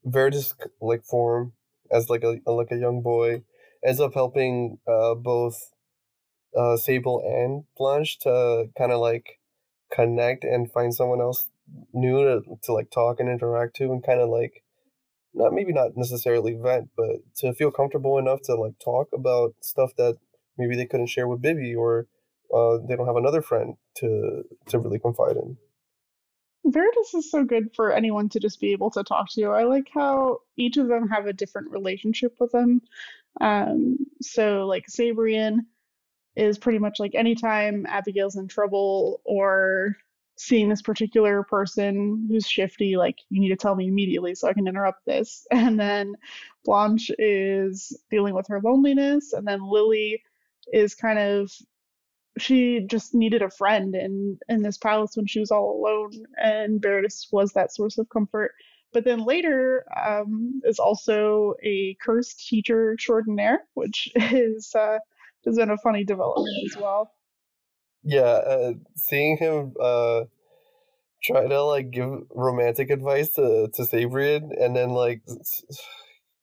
Veritas 0.05 0.55
like 0.81 1.05
form 1.05 1.53
as 1.91 2.09
like 2.09 2.23
a 2.23 2.39
like 2.47 2.71
a 2.71 2.77
young 2.77 3.03
boy 3.03 3.43
ends 3.85 4.01
up 4.01 4.15
helping 4.15 4.79
uh 4.87 5.15
both 5.15 5.73
uh 6.57 6.77
Sable 6.77 7.23
and 7.25 7.65
Blanche 7.77 8.19
to 8.21 8.67
kind 8.77 8.93
of 8.93 9.01
like 9.01 9.39
connect 9.93 10.45
and 10.45 10.71
find 10.71 10.95
someone 10.95 11.21
else 11.21 11.49
new 11.93 12.23
to, 12.25 12.43
to 12.63 12.73
like 12.73 12.91
talk 12.91 13.21
and 13.21 13.29
interact 13.29 13.77
to 13.77 13.85
and 13.85 14.05
kind 14.05 14.21
of 14.21 14.29
like 14.29 14.63
not 15.35 15.53
maybe 15.53 15.73
not 15.73 15.97
necessarily 15.97 16.55
vent 16.55 16.89
but 16.97 17.17
to 17.37 17.53
feel 17.55 17.71
comfortable 17.71 18.19
enough 18.19 18.41
to 18.43 18.55
like 18.55 18.75
talk 18.83 19.09
about 19.13 19.55
stuff 19.61 19.91
that 19.97 20.17
maybe 20.59 20.77
they 20.77 20.87
couldn't 20.87 21.07
share 21.07 21.29
with 21.29 21.43
Bibby 21.43 21.75
or 21.75 22.07
uh, 22.55 22.79
they 22.87 22.97
don't 22.97 23.07
have 23.07 23.17
another 23.17 23.43
friend 23.43 23.77
to 23.97 24.43
to 24.67 24.79
really 24.79 24.99
confide 24.99 25.37
in. 25.37 25.57
Veritas 26.65 27.15
is 27.15 27.31
so 27.31 27.45
good 27.45 27.71
for 27.75 27.93
anyone 27.93 28.29
to 28.31 28.41
just 28.41 28.61
be 28.61 28.73
able 28.73 28.91
to 28.91 29.05
talk 29.05 29.31
to. 29.33 29.45
I 29.47 29.65
like 29.65 29.89
how 29.95 30.41
each 30.57 30.77
of 30.77 30.89
them 30.89 31.09
have 31.09 31.27
a 31.27 31.33
different 31.33 31.71
relationship 31.71 32.35
with 32.41 32.53
them. 32.53 32.83
Um, 33.41 33.99
so 34.21 34.67
like 34.67 34.87
Sabrian 34.91 35.61
is 36.39 36.59
pretty 36.59 36.79
much 36.79 37.01
like 37.01 37.15
anytime 37.15 37.85
Abigail's 37.87 38.37
in 38.37 38.49
trouble 38.49 39.21
or 39.25 39.97
seeing 40.37 40.69
this 40.69 40.83
particular 40.83 41.43
person 41.43 42.27
who's 42.31 42.49
shifty, 42.49 42.97
like 42.97 43.19
you 43.29 43.41
need 43.41 43.49
to 43.49 43.57
tell 43.57 43.75
me 43.75 43.89
immediately 43.89 44.35
so 44.35 44.49
I 44.49 44.53
can 44.53 44.69
interrupt 44.69 45.05
this. 45.05 45.47
And 45.53 45.79
then 45.79 46.15
Blanche 46.65 47.11
is 47.19 47.93
dealing 48.11 48.35
with 48.35 48.47
her 48.49 48.61
loneliness, 48.63 49.33
and 49.33 49.47
then 49.47 49.61
Lily 49.69 50.23
is 50.73 50.95
kind 50.95 51.19
of 51.19 51.51
she 52.39 52.81
just 52.87 53.15
needed 53.15 53.43
a 53.43 53.51
friend 53.51 53.97
in 53.97 54.39
in 54.49 54.63
this 54.63 54.79
palace 54.79 55.17
when 55.17 55.27
she 55.27 55.41
was 55.41 55.51
all 55.51 55.81
alone, 55.81 56.25
and 56.37 56.81
Veritas 56.81 57.29
was 57.33 57.53
that 57.53 57.75
source 57.75 57.99
of 57.99 58.09
comfort. 58.09 58.53
But 58.93 59.05
then 59.05 59.25
later 59.25 59.85
um, 60.07 60.63
is 60.65 60.79
also 60.79 61.55
a 61.63 61.97
cursed 62.01 62.47
teacher 62.49 62.93
extraordinaire, 62.93 63.65
which 63.75 64.11
is 64.17 64.75
uh, 64.75 64.99
has 65.49 65.57
been 65.57 65.71
a 65.71 65.79
funny 65.79 66.05
development 66.05 66.57
as 66.67 66.77
well. 66.81 67.13
Yeah, 68.05 68.21
uh, 68.23 68.73
seeing 68.97 69.37
him 69.39 69.75
uh, 69.81 70.23
try 71.23 71.47
to 71.47 71.63
like 71.65 71.91
give 71.91 72.11
romantic 72.31 72.91
advice 72.91 73.31
to 73.35 73.69
to 73.75 73.83
Sabrian, 73.83 74.51
and 74.61 74.77
then 74.77 74.91
like 74.91 75.23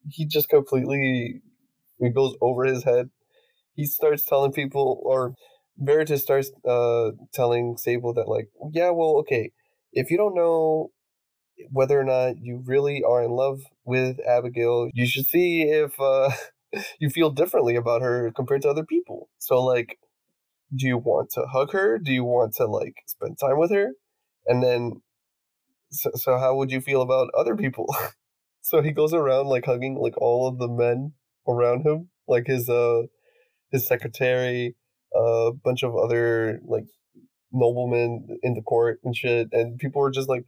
he 0.10 0.26
just 0.26 0.50
completely 0.50 1.42
it 2.00 2.14
goes 2.14 2.36
over 2.42 2.66
his 2.66 2.84
head. 2.84 3.10
He 3.76 3.86
starts 3.86 4.26
telling 4.26 4.52
people, 4.52 5.02
or 5.04 5.36
Veritas 5.78 6.22
starts 6.22 6.52
uh, 6.68 7.12
telling 7.34 7.78
Sable 7.78 8.14
that 8.14 8.28
like, 8.28 8.50
yeah, 8.72 8.90
well, 8.92 9.18
okay, 9.20 9.52
if 9.92 10.12
you 10.12 10.18
don't 10.18 10.36
know 10.36 10.92
whether 11.72 12.00
or 12.00 12.04
not 12.04 12.36
you 12.42 12.62
really 12.66 13.02
are 13.04 13.24
in 13.24 13.32
love 13.32 13.62
with 13.86 14.18
Abigail, 14.28 14.90
you 14.94 15.06
should 15.08 15.26
see 15.26 15.64
if 15.64 16.00
uh, 16.00 16.32
you 17.00 17.10
feel 17.10 17.32
differently 17.32 17.76
about 17.76 18.02
her 18.02 18.32
compared 18.36 18.62
to 18.64 18.70
other 18.70 18.86
people. 18.86 19.30
So 19.40 19.64
like 19.64 19.98
do 20.76 20.88
you 20.88 20.98
want 20.98 21.30
to 21.32 21.46
hug 21.52 21.72
her? 21.74 22.00
Do 22.00 22.12
you 22.12 22.24
want 22.24 22.54
to 22.56 22.66
like 22.66 22.96
spend 23.06 23.38
time 23.40 23.60
with 23.60 23.72
her? 23.72 23.92
And 24.48 24.64
then 24.64 25.02
so, 25.92 26.12
so 26.16 26.38
how 26.38 26.56
would 26.56 26.72
you 26.72 26.82
feel 26.82 27.02
about 27.02 27.30
other 27.38 27.56
people? 27.56 27.94
so 28.62 28.82
he 28.82 28.92
goes 28.92 29.14
around 29.14 29.48
like 29.48 29.66
hugging 29.66 29.96
like 29.96 30.18
all 30.18 30.48
of 30.48 30.58
the 30.58 30.68
men 30.68 31.14
around 31.48 31.86
him, 31.86 32.10
like 32.28 32.48
his 32.48 32.70
uh 32.70 33.04
his 33.72 33.88
secretary, 33.88 34.76
a 35.14 35.20
uh, 35.20 35.52
bunch 35.52 35.84
of 35.84 35.96
other 35.96 36.60
like 36.66 36.86
noblemen 37.52 38.28
in 38.44 38.54
the 38.54 38.62
court 38.62 39.00
and 39.04 39.16
shit, 39.16 39.48
and 39.52 39.78
people 39.78 40.02
were 40.02 40.12
just 40.12 40.30
like, 40.30 40.44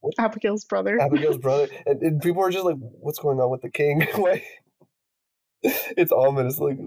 what? 0.00 0.14
Abigail's 0.18 0.64
brother. 0.64 1.00
Abigail's 1.00 1.38
brother, 1.38 1.68
and, 1.86 2.02
and 2.02 2.20
people 2.20 2.42
were 2.42 2.50
just 2.50 2.64
like, 2.64 2.76
"What's 2.78 3.18
going 3.18 3.38
on 3.38 3.50
with 3.50 3.62
the 3.62 3.70
king?" 3.70 4.06
Why? 4.14 4.42
it's 5.96 6.12
ominous, 6.12 6.58
like. 6.58 6.78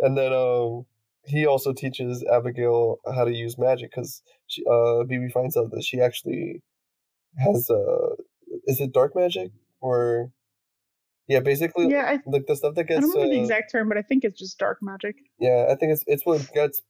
And 0.00 0.16
then 0.16 0.32
um, 0.32 0.86
he 1.24 1.46
also 1.46 1.72
teaches 1.72 2.24
Abigail 2.24 2.98
how 3.14 3.24
to 3.24 3.32
use 3.32 3.58
magic 3.58 3.90
because 3.90 4.22
uh, 4.66 5.04
BB 5.04 5.30
finds 5.32 5.56
out 5.56 5.70
that 5.70 5.84
she 5.84 6.00
actually 6.00 6.62
has 7.38 7.70
uh, 7.70 8.14
is 8.66 8.80
it 8.80 8.92
dark 8.92 9.14
magic 9.14 9.50
or 9.80 10.30
yeah, 11.28 11.40
basically 11.40 11.88
yeah, 11.88 12.04
I, 12.08 12.18
like 12.26 12.46
the 12.46 12.56
stuff 12.56 12.74
that 12.74 12.84
gets. 12.84 12.98
I 12.98 13.00
don't 13.00 13.14
know 13.14 13.22
uh, 13.22 13.28
the 13.28 13.40
exact 13.40 13.70
term, 13.70 13.88
but 13.88 13.96
I 13.96 14.02
think 14.02 14.24
it's 14.24 14.38
just 14.38 14.58
dark 14.58 14.78
magic. 14.82 15.16
Yeah, 15.38 15.66
I 15.70 15.76
think 15.76 15.92
it's 15.92 16.04
it's 16.06 16.26
what 16.26 16.46
gets 16.52 16.82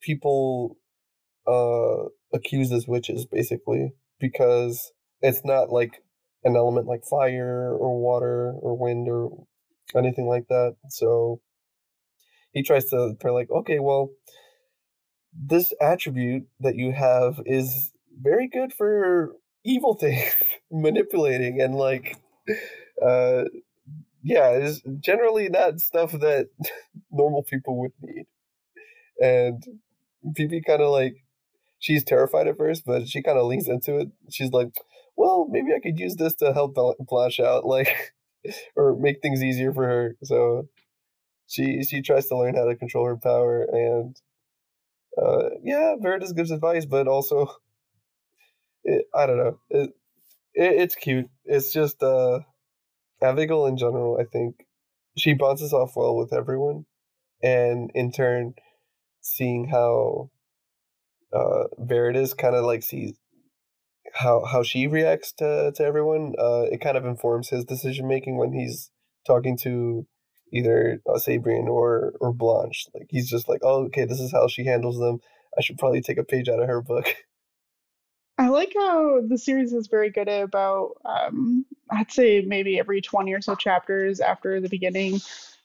people 0.00 0.76
uh 1.46 2.04
accused 2.32 2.72
as 2.72 2.86
witches 2.86 3.26
basically 3.26 3.92
because 4.20 4.92
it's 5.20 5.44
not 5.44 5.70
like 5.70 6.02
an 6.44 6.56
element 6.56 6.86
like 6.86 7.02
fire 7.04 7.74
or 7.74 8.00
water 8.00 8.52
or 8.60 8.78
wind 8.78 9.08
or 9.08 9.30
anything 9.98 10.26
like 10.26 10.48
that. 10.48 10.76
So 10.88 11.40
he 12.52 12.62
tries 12.62 12.88
to 12.90 13.14
they're 13.20 13.32
like, 13.32 13.50
okay, 13.50 13.78
well, 13.78 14.10
this 15.32 15.72
attribute 15.80 16.46
that 16.60 16.76
you 16.76 16.92
have 16.92 17.40
is 17.46 17.92
very 18.20 18.48
good 18.48 18.72
for 18.72 19.32
evil 19.64 19.94
things, 19.94 20.34
manipulating 20.70 21.60
and 21.60 21.74
like 21.74 22.16
uh 23.04 23.44
yeah, 24.22 24.50
is 24.52 24.82
generally 25.00 25.48
not 25.48 25.80
stuff 25.80 26.12
that 26.12 26.48
normal 27.10 27.42
people 27.42 27.78
would 27.80 27.92
need. 28.02 28.26
And 29.20 29.64
Bibby 30.34 30.62
kind 30.62 30.82
of 30.82 30.90
like 30.90 31.16
she's 31.78 32.04
terrified 32.04 32.48
at 32.48 32.58
first, 32.58 32.84
but 32.86 33.08
she 33.08 33.22
kind 33.22 33.38
of 33.38 33.46
leans 33.46 33.68
into 33.68 33.98
it. 33.98 34.08
She's 34.30 34.52
like, 34.52 34.74
"Well, 35.16 35.48
maybe 35.50 35.72
I 35.74 35.80
could 35.80 35.98
use 35.98 36.16
this 36.16 36.34
to 36.36 36.52
help 36.52 36.76
Blanche 37.00 37.40
out, 37.40 37.66
like, 37.66 38.14
or 38.76 38.96
make 38.96 39.20
things 39.22 39.42
easier 39.42 39.72
for 39.72 39.86
her." 39.86 40.16
So 40.24 40.68
she 41.46 41.82
she 41.82 42.02
tries 42.02 42.26
to 42.28 42.36
learn 42.36 42.54
how 42.56 42.66
to 42.66 42.76
control 42.76 43.06
her 43.06 43.16
power, 43.16 43.66
and 43.70 44.16
uh, 45.20 45.50
yeah, 45.62 45.94
Veritas 46.00 46.32
gives 46.32 46.50
advice, 46.50 46.86
but 46.86 47.08
also, 47.08 47.48
it, 48.84 49.06
I 49.14 49.26
don't 49.26 49.38
know, 49.38 49.58
it, 49.70 49.90
it, 50.54 50.80
it's 50.82 50.94
cute. 50.94 51.28
It's 51.44 51.72
just 51.72 52.02
uh, 52.02 52.40
Abigail 53.22 53.66
in 53.66 53.76
general. 53.76 54.18
I 54.20 54.24
think 54.24 54.56
she 55.16 55.34
bounces 55.34 55.72
off 55.72 55.96
well 55.96 56.16
with 56.16 56.32
everyone, 56.32 56.86
and 57.42 57.90
in 57.94 58.12
turn, 58.12 58.54
seeing 59.20 59.68
how 59.68 60.30
uh, 61.32 61.64
Veritas 61.78 62.34
kind 62.34 62.54
of 62.54 62.64
like 62.64 62.82
sees 62.82 63.14
how 64.14 64.44
how 64.44 64.62
she 64.62 64.86
reacts 64.86 65.32
to 65.34 65.72
to 65.74 65.84
everyone. 65.84 66.34
Uh, 66.38 66.62
it 66.70 66.80
kind 66.80 66.96
of 66.96 67.04
informs 67.04 67.48
his 67.48 67.64
decision 67.64 68.08
making 68.08 68.36
when 68.36 68.52
he's 68.52 68.90
talking 69.26 69.56
to 69.58 70.06
either 70.52 71.00
uh, 71.08 71.18
Sabrian 71.18 71.66
or 71.66 72.14
or 72.20 72.32
Blanche. 72.32 72.86
Like 72.94 73.06
he's 73.10 73.28
just 73.28 73.48
like, 73.48 73.60
oh, 73.62 73.84
okay, 73.86 74.04
this 74.04 74.20
is 74.20 74.32
how 74.32 74.48
she 74.48 74.64
handles 74.64 74.98
them. 74.98 75.20
I 75.56 75.62
should 75.62 75.78
probably 75.78 76.00
take 76.00 76.18
a 76.18 76.24
page 76.24 76.48
out 76.48 76.60
of 76.60 76.68
her 76.68 76.80
book. 76.80 77.14
I 78.38 78.48
like 78.48 78.72
how 78.74 79.20
the 79.20 79.36
series 79.36 79.74
is 79.74 79.88
very 79.88 80.08
good 80.08 80.26
at 80.26 80.42
about, 80.42 80.92
um, 81.04 81.66
I'd 81.90 82.10
say 82.10 82.40
maybe 82.40 82.78
every 82.78 83.02
20 83.02 83.34
or 83.34 83.42
so 83.42 83.54
chapters 83.54 84.18
after 84.18 84.62
the 84.62 84.68
beginning, 84.70 85.20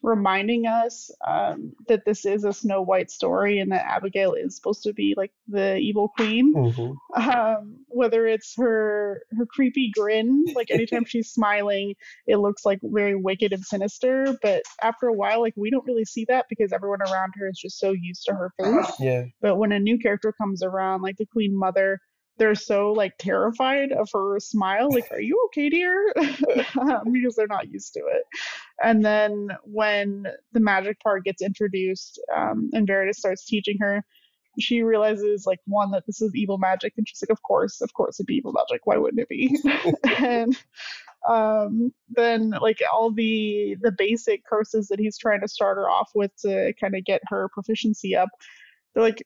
reminding 0.06 0.68
us 0.68 1.10
um, 1.28 1.74
that 1.88 2.06
this 2.06 2.26
is 2.26 2.46
a 2.46 2.54
Snow 2.54 2.82
White 2.82 3.10
story 3.10 3.60
and 3.60 3.72
that 3.72 3.86
Abigail 3.86 4.34
is 4.34 4.56
supposed 4.56 4.84
to 4.84 4.94
be 4.94 5.16
like 5.18 5.32
the 5.48 5.78
evil 5.78 6.10
queen. 6.10 6.54
Mm-hmm. 6.54 7.30
Um, 7.30 7.78
whether 7.88 8.28
it's 8.28 8.56
her 8.58 9.24
her 9.32 9.46
creepy 9.46 9.92
grin, 9.96 10.46
like 10.54 10.70
anytime 10.70 11.06
she's 11.06 11.32
smiling, 11.32 11.96
it 12.28 12.38
looks 12.38 12.66
like 12.66 12.80
very 12.84 13.16
wicked 13.16 13.52
and 13.52 13.66
sinister. 13.66 14.38
But 14.42 14.64
after 14.82 15.08
a 15.08 15.14
while, 15.14 15.42
like 15.42 15.54
we 15.56 15.72
don't 15.72 15.86
really 15.86 16.06
see 16.06 16.26
that 16.30 16.46
because 16.50 16.72
everyone 16.72 17.02
around 17.02 17.34
her 17.38 17.50
is 17.50 17.58
just 17.58 17.80
so 17.80 17.92
used 17.92 18.26
to 18.26 18.34
her 18.34 18.52
face. 18.62 18.92
Yeah. 19.00 19.24
But 19.42 19.58
when 19.58 19.72
a 19.72 19.80
new 19.80 19.98
character 19.98 20.32
comes 20.34 20.62
around, 20.62 21.02
like 21.02 21.18
the 21.18 21.26
Queen 21.26 21.58
Mother, 21.58 22.00
they're 22.38 22.56
so 22.56 22.92
like 22.92 23.18
terrified 23.18 23.92
of 23.92 24.10
her 24.14 24.40
smile 24.40 24.90
like 24.92 25.10
are 25.12 25.22
you 25.22 25.42
okay 25.48 25.70
dear? 25.70 26.14
Um, 26.80 27.14
because 27.14 27.36
they're 27.36 27.48
not 27.48 27.72
used 27.72 27.94
to 27.94 28.00
it. 28.00 28.24
And 28.84 29.04
then 29.04 29.50
when 29.64 30.28
the 30.52 30.60
magic 30.60 31.00
part 31.00 31.24
gets 31.24 31.42
introduced 31.42 32.20
um, 32.36 32.70
and 32.74 32.86
Veritas 32.86 33.18
starts 33.18 33.46
teaching 33.46 33.78
her 33.80 34.04
she 34.60 34.82
realizes 34.84 35.46
like 35.46 35.60
one 35.66 35.92
that 35.92 36.06
this 36.06 36.22
is 36.22 36.34
evil 36.36 36.58
magic 36.58 36.94
and 36.98 37.08
she's 37.08 37.22
like 37.22 37.30
of 37.30 37.42
course 37.44 37.82
of 37.82 37.94
course 37.94 38.20
it'd 38.20 38.28
be 38.28 38.36
evil 38.36 38.54
magic. 38.54 38.86
Why 38.86 38.98
wouldn't 38.98 39.22
it 39.22 39.30
be? 39.30 39.58
And 40.18 40.58
um, 41.28 41.94
then 42.10 42.52
like 42.52 42.80
all 42.94 43.12
the 43.12 43.78
the 43.82 43.92
basic 43.92 44.46
curses 44.46 44.88
that 44.90 45.00
he's 45.00 45.18
trying 45.18 45.42
to 45.42 45.48
start 45.48 45.78
her 45.78 45.90
off 45.90 46.12
with 46.14 46.32
to 46.42 46.74
kind 46.80 46.96
of 46.96 47.04
get 47.04 47.22
her 47.28 47.50
proficiency 47.50 48.16
up 48.16 48.30
they're 48.94 49.04
like 49.04 49.26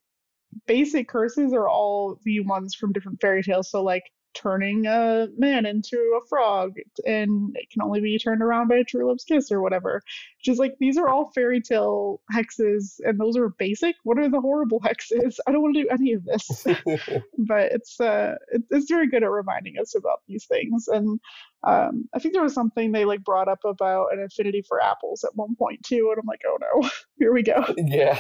basic 0.68 1.08
curses 1.08 1.54
are 1.54 1.70
all 1.70 2.20
the 2.24 2.40
ones 2.42 2.76
from 2.76 2.92
different 2.92 3.22
fairy 3.22 3.44
tales. 3.44 3.70
So 3.70 3.84
like 3.84 4.04
turning 4.34 4.86
a 4.86 5.28
man 5.38 5.66
into 5.66 5.98
a 5.98 6.28
frog 6.28 6.74
and 7.06 7.56
it 7.56 7.70
can 7.72 7.82
only 7.82 8.00
be 8.00 8.18
turned 8.18 8.42
around 8.42 8.68
by 8.68 8.76
a 8.76 8.84
true 8.84 9.08
love's 9.08 9.24
kiss 9.24 9.52
or 9.52 9.62
whatever. 9.62 10.02
Just 10.44 10.60
like 10.60 10.76
these 10.80 10.98
are 10.98 11.10
all 11.10 11.32
fairy 11.34 11.62
tale 11.62 12.22
hexes 12.34 13.00
and 13.04 13.20
those 13.20 13.36
are 13.36 13.50
basic. 13.50 13.96
What 14.04 14.20
are 14.20 14.30
the 14.30 14.42
horrible 14.42 14.80
hexes? 14.86 15.38
I 15.48 15.52
don't 15.52 15.62
want 15.62 15.76
to 15.76 15.84
do 15.84 15.90
any 15.90 16.14
of 16.14 16.26
this. 16.26 16.64
but 17.38 17.72
it's 17.72 18.00
uh 18.00 18.36
it, 18.52 18.64
it's 18.70 18.90
very 18.90 19.10
good 19.10 19.24
at 19.24 19.32
reminding 19.32 19.76
us 19.80 19.96
about 19.96 20.22
these 20.28 20.46
things. 20.46 20.88
And 20.88 21.20
um 21.64 22.08
I 22.14 22.20
think 22.20 22.34
there 22.34 22.44
was 22.44 22.54
something 22.54 22.92
they 22.92 23.06
like 23.06 23.24
brought 23.24 23.48
up 23.48 23.60
about 23.66 24.14
an 24.14 24.24
affinity 24.24 24.64
for 24.68 24.82
apples 24.82 25.24
at 25.24 25.36
one 25.36 25.56
point 25.56 25.84
too, 25.84 26.10
and 26.12 26.20
I'm 26.20 26.28
like, 26.28 26.42
oh 26.46 26.58
no, 26.62 26.90
here 27.18 27.34
we 27.34 27.44
go. 27.44 27.66
Yeah. 27.78 28.20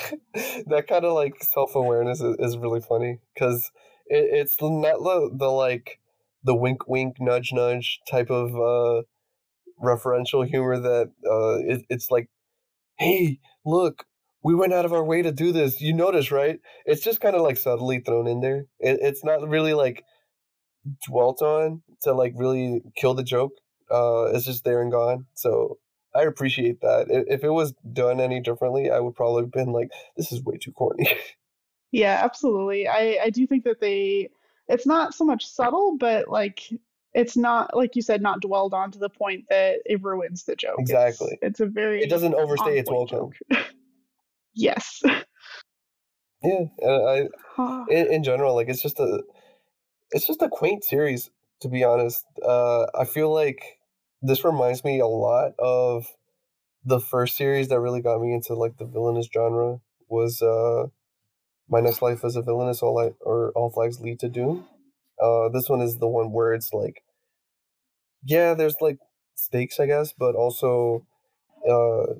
That 0.67 0.85
kind 0.87 1.05
of 1.05 1.13
like 1.13 1.35
self 1.43 1.75
awareness 1.75 2.21
is, 2.21 2.35
is 2.39 2.57
really 2.57 2.81
funny 2.81 3.19
because 3.33 3.71
it, 4.09 4.27
it's 4.31 4.57
not 4.61 4.99
the, 4.99 5.31
the 5.33 5.49
like 5.49 5.98
the 6.43 6.55
wink 6.55 6.87
wink 6.87 7.15
nudge 7.19 7.51
nudge 7.53 7.99
type 8.09 8.29
of 8.29 8.55
uh 8.55 9.01
referential 9.83 10.45
humor 10.47 10.79
that 10.79 11.11
uh 11.29 11.73
it, 11.73 11.85
it's 11.89 12.11
like 12.11 12.29
hey 12.97 13.39
look 13.65 14.05
we 14.41 14.55
went 14.55 14.73
out 14.73 14.85
of 14.85 14.93
our 14.93 15.03
way 15.03 15.21
to 15.21 15.33
do 15.33 15.51
this. 15.51 15.81
You 15.81 15.93
notice 15.93 16.31
right? 16.31 16.59
It's 16.85 17.03
just 17.03 17.19
kind 17.19 17.35
of 17.35 17.41
like 17.41 17.57
subtly 17.57 17.99
thrown 17.99 18.25
in 18.25 18.39
there. 18.39 18.67
It, 18.79 18.99
it's 19.01 19.21
not 19.21 19.47
really 19.47 19.73
like 19.73 20.03
dwelt 21.05 21.41
on 21.41 21.81
to 22.03 22.13
like 22.13 22.33
really 22.37 22.81
kill 22.95 23.13
the 23.13 23.23
joke 23.23 23.51
uh 23.91 24.31
it's 24.33 24.45
just 24.45 24.63
there 24.63 24.81
and 24.81 24.91
gone. 24.91 25.25
So 25.33 25.77
i 26.15 26.23
appreciate 26.23 26.81
that. 26.81 27.07
If 27.09 27.43
it 27.43 27.49
was 27.49 27.73
done 27.93 28.19
any 28.19 28.39
differently 28.39 28.89
i 28.89 28.99
would 28.99 29.15
probably 29.15 29.43
have 29.43 29.51
been 29.51 29.71
like 29.73 29.89
this 30.17 30.31
is 30.31 30.43
way 30.43 30.57
too 30.57 30.71
corny. 30.71 31.07
Yeah, 31.91 32.21
absolutely. 32.23 32.87
I 32.87 33.17
I 33.23 33.29
do 33.31 33.47
think 33.47 33.63
that 33.63 33.81
they 33.81 34.29
it's 34.69 34.85
not 34.85 35.13
so 35.13 35.25
much 35.25 35.45
subtle, 35.45 35.97
but 35.99 36.29
like 36.29 36.69
it's 37.13 37.35
not 37.35 37.75
like 37.75 37.95
you 37.95 38.01
said, 38.01 38.21
not 38.21 38.39
dwelled 38.39 38.73
on 38.73 38.91
to 38.91 38.99
the 38.99 39.09
point 39.09 39.45
that 39.49 39.79
it 39.85 40.01
ruins 40.03 40.45
the 40.45 40.55
joke. 40.55 40.77
Exactly. 40.79 41.37
It's, 41.41 41.59
it's 41.59 41.59
a 41.59 41.65
very 41.65 42.03
it 42.03 42.09
doesn't 42.09 42.35
overstay 42.35 42.77
its 42.77 42.89
welcome. 42.89 43.31
yes. 44.53 45.01
Yeah, 46.41 46.65
and 46.79 47.29
I 47.57 47.85
in, 47.89 48.13
in 48.13 48.23
general, 48.23 48.55
like 48.55 48.69
it's 48.69 48.81
just 48.81 48.99
a 48.99 49.23
it's 50.11 50.27
just 50.27 50.41
a 50.41 50.49
quaint 50.49 50.83
series 50.83 51.29
to 51.61 51.67
be 51.67 51.83
honest. 51.83 52.23
Uh, 52.41 52.85
I 52.97 53.05
feel 53.05 53.33
like 53.33 53.61
this 54.21 54.45
reminds 54.45 54.83
me 54.83 54.99
a 54.99 55.07
lot 55.07 55.53
of 55.59 56.07
the 56.85 56.99
first 56.99 57.35
series 57.35 57.67
that 57.69 57.79
really 57.79 58.01
got 58.01 58.21
me 58.21 58.33
into 58.33 58.53
like 58.53 58.77
the 58.77 58.85
villainous 58.85 59.27
genre 59.33 59.79
was 60.07 60.41
uh 60.41 60.87
my 61.69 61.79
next 61.79 62.01
life 62.01 62.23
as 62.25 62.35
a 62.35 62.41
villainess 62.41 62.81
all 62.81 62.99
I 62.99 63.11
or 63.21 63.51
all 63.51 63.69
flags 63.71 63.99
lead 63.99 64.19
to 64.19 64.29
doom. 64.29 64.65
Uh, 65.21 65.49
this 65.49 65.69
one 65.69 65.81
is 65.81 65.97
the 65.97 66.07
one 66.07 66.31
where 66.31 66.53
it's 66.53 66.73
like, 66.73 67.03
yeah, 68.23 68.53
there's 68.53 68.75
like 68.81 68.97
stakes, 69.35 69.79
I 69.79 69.85
guess, 69.85 70.13
but 70.17 70.35
also, 70.35 71.05
uh, 71.69 72.13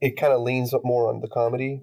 it 0.00 0.16
kind 0.16 0.32
of 0.32 0.40
leans 0.40 0.72
more 0.82 1.08
on 1.08 1.20
the 1.20 1.28
comedy, 1.28 1.82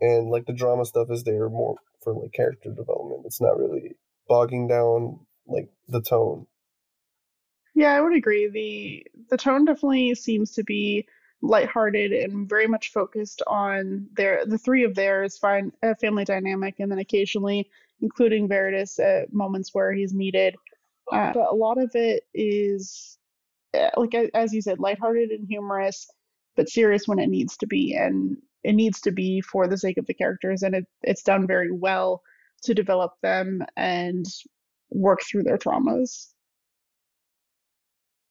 and 0.00 0.30
like 0.30 0.46
the 0.46 0.52
drama 0.52 0.84
stuff 0.84 1.08
is 1.10 1.24
there 1.24 1.48
more 1.48 1.76
for 2.02 2.14
like 2.14 2.32
character 2.32 2.70
development. 2.70 3.22
It's 3.24 3.40
not 3.40 3.58
really 3.58 3.96
bogging 4.28 4.68
down 4.68 5.20
like 5.46 5.68
the 5.88 6.02
tone. 6.02 6.46
Yeah, 7.74 7.94
I 7.94 8.00
would 8.00 8.14
agree. 8.14 8.48
the 8.48 9.06
The 9.30 9.36
tone 9.36 9.64
definitely 9.64 10.14
seems 10.14 10.52
to 10.52 10.64
be 10.64 11.06
lighthearted 11.42 12.12
and 12.12 12.48
very 12.48 12.68
much 12.68 12.92
focused 12.92 13.42
on 13.48 14.06
their 14.14 14.46
the 14.46 14.58
three 14.58 14.84
of 14.84 14.94
theirs 14.94 15.36
find 15.38 15.72
a 15.82 15.94
family 15.96 16.24
dynamic 16.24 16.76
and 16.78 16.90
then 16.90 17.00
occasionally 17.00 17.68
including 18.00 18.48
Veritas 18.48 18.98
at 18.98 19.32
moments 19.32 19.70
where 19.72 19.92
he's 19.92 20.12
needed. 20.12 20.56
Uh, 21.10 21.32
but 21.32 21.50
a 21.50 21.54
lot 21.54 21.78
of 21.78 21.90
it 21.94 22.22
is 22.32 23.18
uh, 23.74 23.90
like 23.96 24.14
as 24.34 24.52
you 24.52 24.62
said 24.62 24.78
lighthearted 24.78 25.30
and 25.30 25.46
humorous 25.48 26.08
but 26.56 26.68
serious 26.68 27.08
when 27.08 27.18
it 27.18 27.28
needs 27.28 27.56
to 27.56 27.66
be 27.66 27.94
and 27.94 28.36
it 28.62 28.74
needs 28.74 29.00
to 29.00 29.10
be 29.10 29.40
for 29.40 29.66
the 29.66 29.76
sake 29.76 29.98
of 29.98 30.06
the 30.06 30.14
characters 30.14 30.62
and 30.62 30.74
it, 30.74 30.86
it's 31.02 31.24
done 31.24 31.46
very 31.46 31.72
well 31.72 32.22
to 32.62 32.72
develop 32.72 33.12
them 33.22 33.64
and 33.76 34.26
work 34.90 35.20
through 35.22 35.42
their 35.42 35.58
traumas 35.58 36.31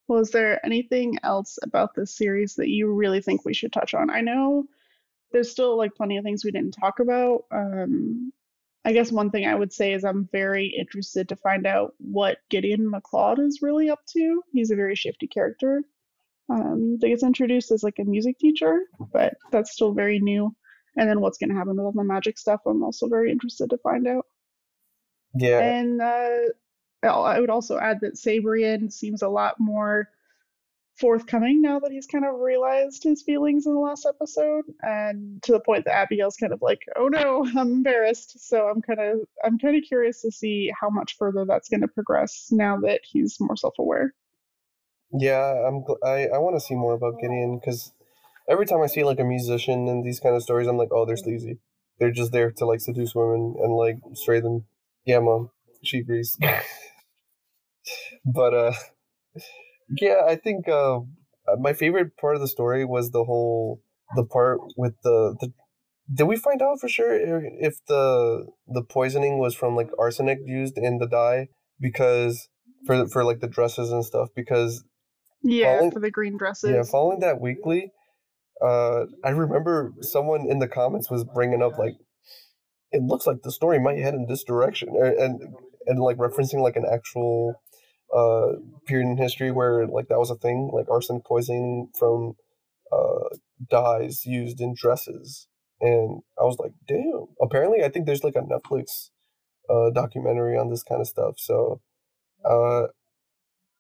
was 0.08 0.32
there 0.32 0.64
anything 0.66 1.18
else 1.24 1.58
about 1.64 1.95
this 1.95 2.16
series 2.16 2.56
that 2.56 2.70
you 2.70 2.91
really 2.91 3.22
think 3.22 3.45
we 3.45 3.54
should 3.54 3.72
touch 3.72 3.93
on? 3.93 4.10
I 4.10 4.22
know 4.22 4.66
there's 5.32 5.52
still 5.52 5.78
like 5.78 5.95
plenty 5.95 6.18
of 6.18 6.24
things 6.24 6.43
we 6.43 6.52
didn't 6.52 6.78
talk 6.80 6.99
about. 6.99 7.45
Um, 7.52 8.34
I 8.84 8.93
guess 8.93 9.12
one 9.12 9.30
thing 9.30 9.45
I 9.45 9.56
would 9.56 9.72
say 9.72 9.93
is 9.93 10.04
I'm 10.04 10.28
very 10.32 10.66
interested 10.68 11.30
to 11.30 11.36
find 11.36 11.68
out 11.68 11.93
what 11.99 12.39
Gideon 12.49 12.89
MacLeod 12.89 13.39
is 13.39 13.62
really 13.62 13.89
up 13.89 13.99
to. 14.14 14.41
He's 14.52 14.72
a 14.72 14.76
very 14.76 14.95
shifty 14.95 15.28
character. 15.28 15.84
Um, 16.49 16.97
they 16.99 17.10
gets 17.10 17.24
introduced 17.24 17.72
as 17.72 17.84
like 17.84 17.99
a 17.99 18.04
music 18.04 18.38
teacher, 18.39 18.82
but 19.14 19.36
that's 19.52 19.72
still 19.72 19.93
very 19.93 20.20
new. 20.20 20.54
And 20.97 21.08
then 21.08 21.22
what's 21.22 21.38
going 21.38 21.49
to 21.52 21.56
happen 21.56 21.78
with 21.78 21.86
all 21.86 21.93
the 21.93 22.04
magic 22.04 22.38
stuff, 22.38 22.62
I'm 22.66 22.84
also 22.84 23.08
very 23.08 23.32
interested 23.32 23.70
to 23.70 23.78
find 23.78 24.08
out. 24.08 24.26
Yeah. 25.36 25.60
And 25.60 26.02
uh, 26.02 26.52
Oh, 27.04 27.24
I 27.24 27.39
would 27.39 27.49
also 27.49 27.80
add 27.80 27.99
that 28.02 28.16
Sabrian 28.16 28.91
seems 28.91 29.22
a 29.22 29.30
lot 29.30 29.56
more 29.60 30.10
forthcoming 31.02 31.62
now 31.62 31.80
that 31.80 31.91
he's 31.91 32.06
kind 32.06 32.26
of 32.26 32.39
realized 32.39 33.04
his 33.04 33.24
feelings 33.24 33.66
in 33.66 33.74
the 33.74 33.80
last 33.80 34.06
episode 34.06 34.66
and 34.84 35.41
to 35.41 35.52
the 35.52 35.60
point 35.60 35.86
that 35.86 35.95
Abigail's 35.95 36.36
kind 36.36 36.54
of 36.54 36.62
like 36.62 36.82
oh 36.95 37.08
no 37.08 37.45
I'm 37.58 37.72
embarrassed. 37.72 38.47
So 38.47 38.68
I'm 38.68 38.82
kind 38.82 38.99
of 38.99 39.20
I'm 39.43 39.58
kind 39.58 39.76
of 39.76 39.84
curious 39.84 40.22
to 40.22 40.32
see 40.32 40.72
how 40.80 40.89
much 40.89 41.18
further 41.18 41.45
that's 41.45 41.70
going 41.70 41.82
to 41.82 41.88
progress 41.88 42.49
now 42.52 42.78
that 42.82 43.02
he's 43.04 43.38
more 43.39 43.56
self-aware. 43.56 44.14
Yeah 45.12 45.68
I'm 45.68 45.84
I, 46.04 46.28
I 46.28 46.38
want 46.38 46.56
to 46.56 46.62
see 46.62 46.76
more 46.76 46.93
about 46.93 47.20
Gideon 47.20 47.60
because 47.60 47.91
every 48.47 48.66
time 48.66 48.82
I 48.82 48.88
see 48.88 49.04
like 49.04 49.20
a 49.20 49.24
musician 49.24 49.88
in 49.88 50.04
these 50.04 50.20
kind 50.20 50.36
of 50.36 50.43
stories 50.43 50.68
I'm 50.68 50.78
like 50.78 50.89
oh 50.91 51.06
they're 51.06 51.18
sleazy. 51.18 51.58
They're 51.99 52.12
just 52.12 52.32
there 52.32 52.52
to 52.52 52.66
like 52.66 52.80
seduce 52.80 53.16
women 53.16 53.56
and 53.60 53.76
like 53.76 53.97
stray 54.14 54.39
them. 54.39 54.66
Yeah, 55.06 55.20
mom, 55.20 55.49
she 55.84 55.99
agrees. 55.99 56.38
but 58.25 58.53
uh, 58.53 58.73
yeah, 59.99 60.21
I 60.27 60.36
think 60.36 60.67
uh, 60.67 60.99
my 61.59 61.73
favorite 61.73 62.17
part 62.17 62.36
of 62.36 62.41
the 62.41 62.47
story 62.47 62.86
was 62.86 63.11
the 63.11 63.23
whole 63.23 63.82
the 64.15 64.25
part 64.25 64.59
with 64.77 64.93
the 65.03 65.36
the. 65.39 65.53
Did 66.13 66.25
we 66.25 66.36
find 66.36 66.61
out 66.61 66.79
for 66.79 66.89
sure 66.89 67.13
if 67.15 67.75
the 67.88 68.47
the 68.67 68.84
poisoning 68.84 69.39
was 69.39 69.55
from 69.55 69.75
like 69.75 69.89
arsenic 69.97 70.39
used 70.45 70.77
in 70.77 70.97
the 70.97 71.07
dye 71.07 71.47
because 71.79 72.49
for 72.86 73.07
for 73.07 73.23
like 73.23 73.39
the 73.39 73.47
dresses 73.47 73.91
and 73.91 74.03
stuff 74.03 74.29
because 74.36 74.84
yeah 75.43 75.75
following, 75.75 75.91
for 75.91 75.99
the 75.99 76.11
green 76.11 76.38
dresses 76.38 76.71
yeah 76.71 76.84
following 76.84 77.19
that 77.19 77.39
weekly 77.39 77.91
uh 78.61 79.05
I 79.23 79.29
remember 79.29 79.93
someone 80.01 80.47
in 80.49 80.59
the 80.59 80.67
comments 80.67 81.09
was 81.09 81.23
bringing 81.23 81.61
up 81.61 81.77
like 81.77 81.93
it 82.91 83.01
looks 83.03 83.25
like 83.25 83.41
the 83.43 83.51
story 83.51 83.79
might 83.79 83.99
head 83.99 84.13
in 84.13 84.27
this 84.27 84.43
direction 84.43 84.89
and 84.99 85.39
and 85.88 85.99
like 85.99 86.17
referencing 86.17 86.61
like 86.61 86.75
an 86.75 86.86
actual 86.91 87.55
uh 88.16 88.53
period 88.86 89.07
in 89.07 89.18
history 89.18 89.51
where 89.51 89.88
like 89.88 90.07
that 90.07 90.20
was 90.20 90.32
a 90.32 90.36
thing 90.36 90.70
like 90.74 90.89
arsenic 90.89 91.26
poisoning 91.26 91.89
from 91.97 92.34
uh 92.91 93.36
dyes 93.70 94.26
used 94.26 94.59
in 94.59 94.74
dresses. 94.76 95.47
And 95.80 96.22
i 96.39 96.43
was 96.43 96.57
like 96.59 96.74
damn. 96.88 97.28
Apparently 97.41 97.84
i 97.84 97.89
think 97.89 98.05
there's 98.05 98.24
like 98.24 98.36
a 98.36 98.41
netflix 98.41 99.09
uh 99.70 99.89
documentary 99.91 100.57
on 100.57 100.70
this 100.70 100.84
kind 100.84 101.01
of 101.01 101.07
stuff. 101.07 101.36
So 101.38 101.82
uh 102.43 102.88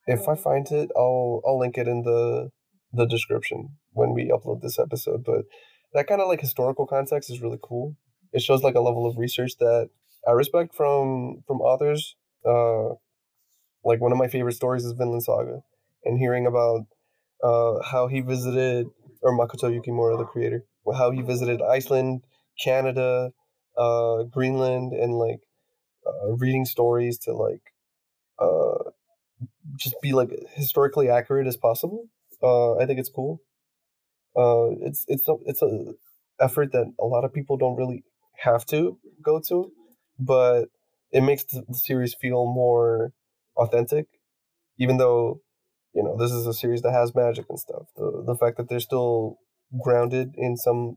if 0.07 0.27
i 0.27 0.35
find 0.35 0.65
it 0.71 0.89
i'll 0.95 1.41
i'll 1.45 1.59
link 1.59 1.77
it 1.77 1.87
in 1.87 2.01
the 2.03 2.49
the 2.93 3.05
description 3.05 3.77
when 3.93 4.13
we 4.13 4.29
upload 4.29 4.61
this 4.61 4.79
episode. 4.79 5.23
But 5.25 5.45
that 5.93 6.07
kind 6.07 6.21
of 6.21 6.27
like 6.27 6.41
historical 6.41 6.85
context 6.87 7.29
is 7.29 7.41
really 7.41 7.59
cool. 7.61 7.95
It 8.33 8.41
shows 8.41 8.63
like 8.63 8.75
a 8.75 8.81
level 8.81 9.05
of 9.05 9.17
research 9.17 9.57
that 9.59 9.89
I 10.27 10.31
respect 10.31 10.73
from 10.73 11.43
from 11.47 11.61
authors. 11.61 12.15
Uh, 12.45 12.95
like 13.83 14.01
one 14.01 14.11
of 14.11 14.17
my 14.17 14.27
favorite 14.27 14.53
stories 14.53 14.85
is 14.85 14.93
Vinland 14.93 15.23
Saga, 15.23 15.61
and 16.05 16.17
hearing 16.17 16.45
about 16.45 16.85
uh, 17.43 17.81
how 17.83 18.07
he 18.07 18.21
visited 18.21 18.87
or 19.21 19.37
Makoto 19.37 19.69
Yukimura, 19.69 20.17
the 20.17 20.25
creator, 20.25 20.65
how 20.97 21.11
he 21.11 21.21
visited 21.21 21.61
Iceland, 21.61 22.23
Canada, 22.63 23.31
uh, 23.77 24.23
Greenland, 24.23 24.93
and 24.93 25.17
like 25.17 25.41
uh, 26.05 26.33
reading 26.33 26.65
stories 26.65 27.17
to 27.19 27.33
like 27.33 27.61
uh, 28.39 28.91
just 29.75 29.95
be 30.01 30.13
like 30.13 30.29
historically 30.53 31.09
accurate 31.09 31.47
as 31.47 31.57
possible. 31.57 32.05
Uh, 32.41 32.77
I 32.77 32.85
think 32.85 32.99
it's 32.99 33.09
cool. 33.09 33.41
Uh, 34.35 34.71
it's 34.81 35.05
it's 35.07 35.27
a, 35.27 35.35
it's 35.45 35.61
a 35.61 35.93
effort 36.39 36.71
that 36.71 36.91
a 36.99 37.05
lot 37.05 37.23
of 37.23 37.33
people 37.33 37.57
don't 37.57 37.75
really 37.75 38.03
have 38.37 38.65
to 38.67 38.97
go 39.21 39.39
to, 39.47 39.71
but 40.19 40.65
it 41.11 41.21
makes 41.21 41.43
the, 41.45 41.63
series 41.73 42.15
feel 42.15 42.45
more 42.45 43.13
authentic, 43.57 44.07
even 44.77 44.97
though 44.97 45.41
you 45.93 46.03
know 46.03 46.17
this 46.17 46.31
is 46.31 46.47
a 46.47 46.53
series 46.53 46.81
that 46.81 46.93
has 46.93 47.15
magic 47.15 47.45
and 47.49 47.59
stuff. 47.59 47.87
The 47.95 48.23
the 48.25 48.35
fact 48.35 48.57
that 48.57 48.69
they're 48.69 48.79
still 48.79 49.37
grounded 49.83 50.33
in 50.37 50.57
some 50.57 50.95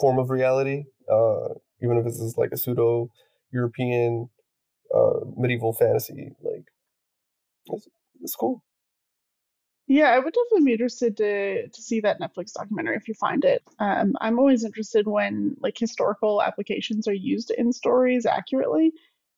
form 0.00 0.18
of 0.18 0.30
reality, 0.30 0.84
uh, 1.10 1.48
even 1.82 1.98
if 1.98 2.04
this 2.04 2.20
is 2.20 2.36
like 2.36 2.50
a 2.52 2.56
pseudo 2.56 3.08
European 3.52 4.28
uh, 4.94 5.20
medieval 5.36 5.72
fantasy, 5.72 6.34
like 6.42 6.66
it's, 7.66 7.88
it's 8.20 8.36
cool. 8.36 8.62
Yeah, 9.88 10.10
I 10.10 10.18
would 10.18 10.32
definitely 10.32 10.66
be 10.66 10.72
interested 10.72 11.16
to 11.18 11.68
to 11.68 11.82
see 11.82 12.00
that 12.00 12.20
Netflix 12.20 12.52
documentary 12.52 12.96
if 12.96 13.08
you 13.08 13.14
find 13.14 13.44
it. 13.44 13.62
Um, 13.78 14.14
I'm 14.20 14.38
always 14.38 14.64
interested 14.64 15.06
when 15.06 15.56
like 15.60 15.76
historical 15.76 16.40
applications 16.40 17.08
are 17.08 17.12
used 17.12 17.50
in 17.50 17.72
stories 17.72 18.24
accurately, 18.24 18.92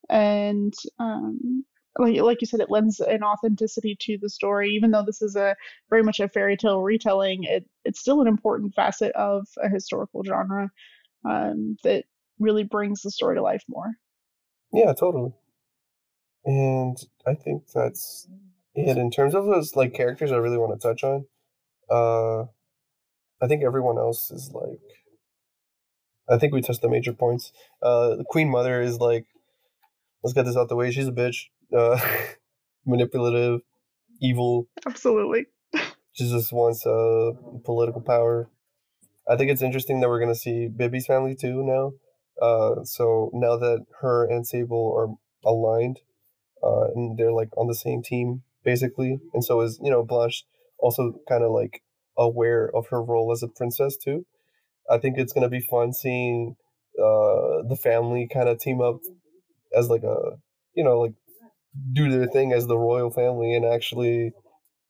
and 0.09 0.73
um, 0.99 1.65
like 1.99 2.21
like 2.21 2.41
you 2.41 2.47
said, 2.47 2.61
it 2.61 2.71
lends 2.71 3.01
an 3.01 3.23
authenticity 3.23 3.97
to 4.01 4.19
the 4.21 4.29
story. 4.29 4.71
Even 4.71 4.91
though 4.91 5.05
this 5.05 5.23
is 5.23 5.37
a 5.37 5.55
very 5.91 6.03
much 6.03 6.21
a 6.21 6.29
fairy 6.29 6.57
tale 6.57 6.83
retelling, 6.83 7.45
it 7.45 7.65
it's 7.85 8.01
still 8.01 8.21
an 8.21 8.29
important 8.29 8.75
facet 8.75 9.13
of 9.13 9.47
a 9.63 9.69
historical 9.69 10.23
genre 10.25 10.71
um, 11.25 11.77
that 11.85 12.05
really 12.39 12.65
brings 12.65 13.03
the 13.03 13.11
story 13.11 13.37
to 13.37 13.43
life 13.43 13.63
more. 13.69 13.93
Yeah, 14.73 14.93
totally. 14.93 15.33
And 16.45 16.99
I 17.27 17.35
think 17.35 17.69
that's 17.75 18.29
and 18.77 18.99
in 18.99 19.11
terms 19.11 19.35
of 19.35 19.47
those 19.47 19.77
like 19.77 19.95
characters 19.95 20.33
I 20.33 20.37
really 20.37 20.59
want 20.59 20.79
to 20.79 20.89
touch 20.89 21.05
on, 21.05 21.27
uh 21.91 22.43
I 23.43 23.47
think 23.47 23.63
everyone 23.63 23.99
else 23.99 24.31
is 24.31 24.51
like 24.53 24.81
I 26.29 26.39
think 26.39 26.53
we 26.53 26.61
touched 26.61 26.83
the 26.83 26.91
major 26.91 27.13
points. 27.13 27.53
Uh 27.83 28.17
the 28.17 28.25
Queen 28.29 28.51
Mother 28.51 28.83
is 28.83 28.99
like 28.99 29.27
let's 30.23 30.35
get 30.35 30.45
this 30.45 30.57
out 30.57 30.69
the 30.69 30.77
way. 30.77 30.91
She's 30.91 31.09
a 31.09 31.13
bitch. 31.13 31.47
Uh 31.73 31.99
manipulative, 32.87 33.61
evil. 34.21 34.69
Absolutely. 34.87 35.47
She 36.13 36.31
just 36.31 36.53
wants 36.53 36.87
uh 36.87 37.33
political 37.65 38.01
power. 38.01 38.49
I 39.29 39.37
think 39.37 39.51
it's 39.51 39.63
interesting 39.63 40.01
that 40.01 40.09
we're 40.09 40.21
gonna 40.21 40.35
see 40.35 40.69
Bibby's 40.69 41.07
family 41.07 41.35
too 41.35 41.63
now. 41.65 41.93
Uh 42.41 42.85
so 42.85 43.31
now 43.33 43.57
that 43.57 43.87
her 44.01 44.25
and 44.25 44.47
Sable 44.47 44.95
are 44.97 45.51
aligned, 45.51 46.01
uh 46.63 46.87
and 46.95 47.19
they're 47.19 47.33
like 47.33 47.51
on 47.57 47.67
the 47.67 47.75
same 47.75 48.03
team 48.03 48.43
basically, 48.65 49.19
and 49.33 49.45
so 49.45 49.61
is 49.61 49.79
you 49.83 49.91
know 49.91 50.05
Blanche 50.05 50.45
also 50.79 51.15
kind 51.29 51.43
of 51.43 51.53
like 51.53 51.83
aware 52.17 52.71
of 52.75 52.89
her 52.89 53.03
role 53.03 53.33
as 53.33 53.43
a 53.43 53.49
princess 53.49 53.97
too. 53.97 54.25
I 54.91 54.99
think 54.99 55.19
it's 55.19 55.33
gonna 55.33 55.49
be 55.49 55.61
fun 55.61 55.93
seeing 55.93 56.57
uh, 56.99 57.63
the 57.69 57.79
family 57.81 58.29
kind 58.33 58.49
of 58.49 58.59
team 58.61 58.81
up 58.81 59.01
as 59.77 59.89
like 59.89 60.05
a 60.05 60.39
you 60.75 60.85
know 60.85 61.01
like 61.01 61.15
do 61.93 62.11
their 62.11 62.27
thing 62.29 62.53
as 62.53 62.67
the 62.67 62.79
royal 62.79 63.11
family 63.11 63.55
and 63.55 63.65
actually 63.65 64.33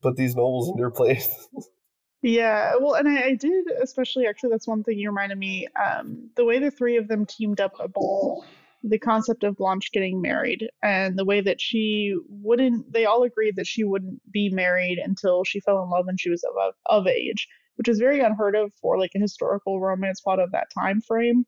put 0.02 0.16
these 0.16 0.36
nobles 0.36 0.68
in 0.70 0.76
their 0.76 0.90
place. 0.90 1.48
yeah, 2.22 2.74
well, 2.80 2.94
and 2.94 3.08
I, 3.08 3.22
I, 3.22 3.34
did 3.34 3.66
especially 3.82 4.26
actually 4.26 4.50
that's 4.50 4.68
one 4.68 4.82
thing 4.82 4.98
you 4.98 5.08
reminded 5.08 5.38
me. 5.38 5.66
Um, 5.82 6.30
the 6.36 6.44
way 6.44 6.58
the 6.58 6.70
three 6.70 6.96
of 6.96 7.08
them 7.08 7.26
teamed 7.26 7.60
up 7.60 7.72
a 7.80 7.84
about 7.84 8.44
the 8.86 8.98
concept 8.98 9.44
of 9.44 9.56
Blanche 9.56 9.90
getting 9.92 10.20
married 10.20 10.68
and 10.82 11.18
the 11.18 11.24
way 11.24 11.40
that 11.40 11.58
she 11.58 12.14
wouldn't 12.28 12.92
they 12.92 13.06
all 13.06 13.22
agreed 13.22 13.56
that 13.56 13.66
she 13.66 13.82
wouldn't 13.82 14.20
be 14.30 14.50
married 14.50 14.98
until 14.98 15.42
she 15.42 15.60
fell 15.60 15.82
in 15.82 15.88
love 15.88 16.06
and 16.06 16.20
she 16.20 16.28
was 16.28 16.44
of 16.44 16.74
of 16.86 17.06
age, 17.06 17.48
which 17.76 17.88
is 17.88 17.98
very 17.98 18.20
unheard 18.20 18.54
of 18.54 18.72
for 18.74 18.98
like 18.98 19.12
a 19.16 19.20
historical 19.20 19.80
romance 19.80 20.20
plot 20.20 20.38
of 20.38 20.52
that 20.52 20.68
time 20.74 21.00
frame 21.00 21.46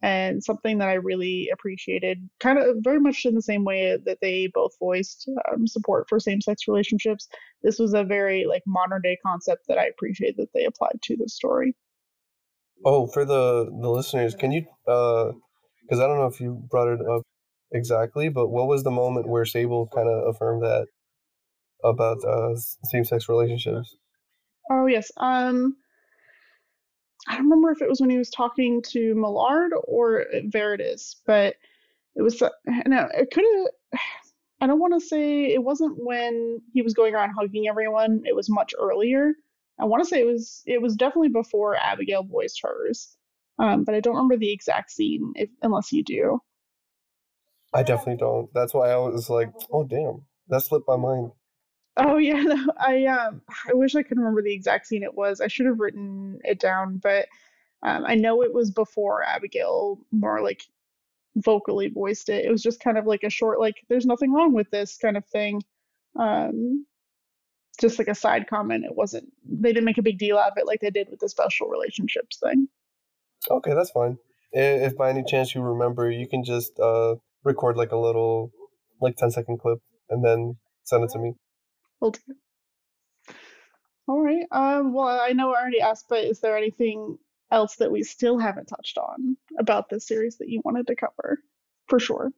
and 0.00 0.42
something 0.44 0.78
that 0.78 0.88
I 0.88 0.94
really 0.94 1.48
appreciated, 1.52 2.28
kind 2.38 2.58
of 2.58 2.76
very 2.80 3.00
much 3.00 3.24
in 3.24 3.34
the 3.34 3.42
same 3.42 3.64
way 3.64 3.98
that 4.04 4.18
they 4.20 4.48
both 4.52 4.72
voiced 4.78 5.28
um, 5.52 5.66
support 5.66 6.06
for 6.08 6.20
same-sex 6.20 6.68
relationships. 6.68 7.28
This 7.62 7.78
was 7.78 7.94
a 7.94 8.04
very 8.04 8.46
like 8.46 8.62
modern 8.66 9.02
day 9.02 9.18
concept 9.24 9.66
that 9.68 9.78
I 9.78 9.86
appreciate 9.86 10.36
that 10.36 10.52
they 10.54 10.64
applied 10.64 11.00
to 11.02 11.16
the 11.16 11.28
story. 11.28 11.74
Oh, 12.84 13.08
for 13.08 13.24
the 13.24 13.64
the 13.64 13.90
listeners, 13.90 14.36
can 14.36 14.52
you 14.52 14.64
uh 14.86 15.32
because 15.82 16.00
I 16.00 16.06
don't 16.06 16.18
know 16.18 16.26
if 16.26 16.40
you 16.40 16.62
brought 16.70 16.88
it 16.88 17.00
up 17.00 17.22
exactly, 17.72 18.28
but 18.28 18.48
what 18.48 18.68
was 18.68 18.84
the 18.84 18.90
moment 18.90 19.28
where 19.28 19.44
Sable 19.44 19.88
kind 19.92 20.08
of 20.08 20.34
affirmed 20.34 20.62
that 20.62 20.86
about 21.82 22.18
uh, 22.24 22.54
same-sex 22.84 23.28
relationships? 23.28 23.96
Oh 24.70 24.86
yes. 24.86 25.10
Um, 25.16 25.76
I 27.28 27.36
don't 27.36 27.44
remember 27.44 27.70
if 27.70 27.82
it 27.82 27.88
was 27.88 28.00
when 28.00 28.10
he 28.10 28.18
was 28.18 28.30
talking 28.30 28.82
to 28.88 29.14
Millard 29.14 29.72
or 29.84 30.24
Veritas, 30.44 31.16
but 31.26 31.56
it 32.16 32.22
was. 32.22 32.40
Uh, 32.40 32.48
no, 32.86 33.08
it 33.14 33.30
could 33.30 33.44
have. 33.44 34.00
I 34.60 34.66
don't 34.66 34.80
want 34.80 34.94
to 34.94 35.06
say 35.06 35.44
it 35.52 35.62
wasn't 35.62 36.04
when 36.04 36.60
he 36.72 36.82
was 36.82 36.92
going 36.92 37.14
around 37.14 37.30
hugging 37.30 37.68
everyone. 37.68 38.22
It 38.26 38.34
was 38.34 38.50
much 38.50 38.74
earlier. 38.76 39.34
I 39.78 39.84
want 39.84 40.02
to 40.02 40.08
say 40.08 40.20
it 40.20 40.26
was. 40.26 40.62
It 40.66 40.82
was 40.82 40.96
definitely 40.96 41.28
before 41.28 41.76
Abigail 41.76 42.24
voiced 42.24 42.60
hers 42.62 43.16
um, 43.58 43.84
but 43.84 43.94
I 43.94 44.00
don't 44.00 44.14
remember 44.14 44.36
the 44.36 44.52
exact 44.52 44.90
scene 44.90 45.32
if, 45.34 45.50
unless 45.62 45.92
you 45.92 46.04
do. 46.04 46.40
I 47.74 47.82
definitely 47.82 48.16
don't. 48.16 48.48
That's 48.54 48.72
why 48.72 48.90
I 48.90 48.96
was 48.96 49.28
like, 49.28 49.52
oh 49.70 49.84
damn, 49.84 50.22
that 50.48 50.62
slipped 50.62 50.88
my 50.88 50.96
mind. 50.96 51.32
Oh 51.98 52.16
yeah, 52.16 52.42
no, 52.42 52.66
I 52.78 53.04
um, 53.06 53.42
I 53.68 53.74
wish 53.74 53.94
I 53.94 54.02
could 54.02 54.18
remember 54.18 54.42
the 54.42 54.54
exact 54.54 54.86
scene 54.86 55.02
it 55.02 55.14
was. 55.14 55.40
I 55.40 55.48
should 55.48 55.66
have 55.66 55.80
written 55.80 56.38
it 56.44 56.60
down, 56.60 56.98
but 56.98 57.26
um, 57.82 58.04
I 58.06 58.14
know 58.14 58.42
it 58.42 58.54
was 58.54 58.70
before 58.70 59.22
Abigail 59.22 59.98
more 60.12 60.40
like 60.42 60.62
vocally 61.36 61.88
voiced 61.88 62.28
it. 62.28 62.44
It 62.44 62.50
was 62.50 62.62
just 62.62 62.80
kind 62.80 62.98
of 62.98 63.06
like 63.06 63.24
a 63.24 63.30
short, 63.30 63.60
like, 63.60 63.76
"There's 63.88 64.06
nothing 64.06 64.32
wrong 64.32 64.54
with 64.54 64.70
this" 64.70 64.96
kind 64.96 65.16
of 65.16 65.26
thing. 65.26 65.62
Um, 66.16 66.86
just 67.80 67.98
like 67.98 68.08
a 68.08 68.14
side 68.14 68.46
comment. 68.48 68.84
It 68.84 68.94
wasn't. 68.94 69.32
They 69.44 69.72
didn't 69.72 69.84
make 69.84 69.98
a 69.98 70.02
big 70.02 70.18
deal 70.18 70.38
out 70.38 70.52
of 70.52 70.58
it 70.58 70.66
like 70.66 70.80
they 70.80 70.90
did 70.90 71.08
with 71.10 71.20
the 71.20 71.28
special 71.28 71.68
relationships 71.68 72.38
thing. 72.38 72.68
Okay, 73.50 73.74
that's 73.74 73.90
fine. 73.90 74.18
If 74.52 74.96
by 74.96 75.10
any 75.10 75.22
chance 75.24 75.54
you 75.54 75.62
remember, 75.62 76.10
you 76.10 76.26
can 76.26 76.44
just 76.44 76.78
uh, 76.80 77.16
record 77.44 77.76
like 77.76 77.92
a 77.92 77.96
little, 77.96 78.50
like 79.00 79.16
10 79.16 79.30
second 79.30 79.58
clip 79.60 79.78
and 80.10 80.24
then 80.24 80.56
send 80.84 81.04
it 81.04 81.10
to 81.10 81.18
me. 81.18 81.34
Will 82.00 82.12
do. 82.12 82.20
All 84.06 84.22
right. 84.22 84.46
Um, 84.50 84.94
well, 84.94 85.20
I 85.20 85.32
know 85.32 85.52
I 85.52 85.60
already 85.60 85.80
asked, 85.80 86.06
but 86.08 86.24
is 86.24 86.40
there 86.40 86.56
anything 86.56 87.18
else 87.50 87.76
that 87.76 87.90
we 87.90 88.02
still 88.02 88.38
haven't 88.38 88.66
touched 88.66 88.98
on 88.98 89.36
about 89.58 89.88
this 89.88 90.06
series 90.06 90.38
that 90.38 90.48
you 90.48 90.62
wanted 90.64 90.86
to 90.86 90.96
cover? 90.96 91.38
For 91.88 91.98
sure. 91.98 92.30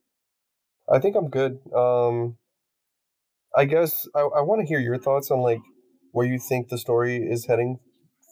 I 0.90 0.98
think 0.98 1.16
I'm 1.16 1.28
good. 1.28 1.60
Um, 1.74 2.36
I 3.56 3.64
guess 3.64 4.08
I, 4.14 4.20
I 4.20 4.40
want 4.40 4.60
to 4.60 4.66
hear 4.66 4.80
your 4.80 4.98
thoughts 4.98 5.30
on 5.30 5.40
like 5.40 5.60
where 6.12 6.26
you 6.26 6.38
think 6.38 6.68
the 6.68 6.78
story 6.78 7.16
is 7.16 7.46
heading 7.46 7.78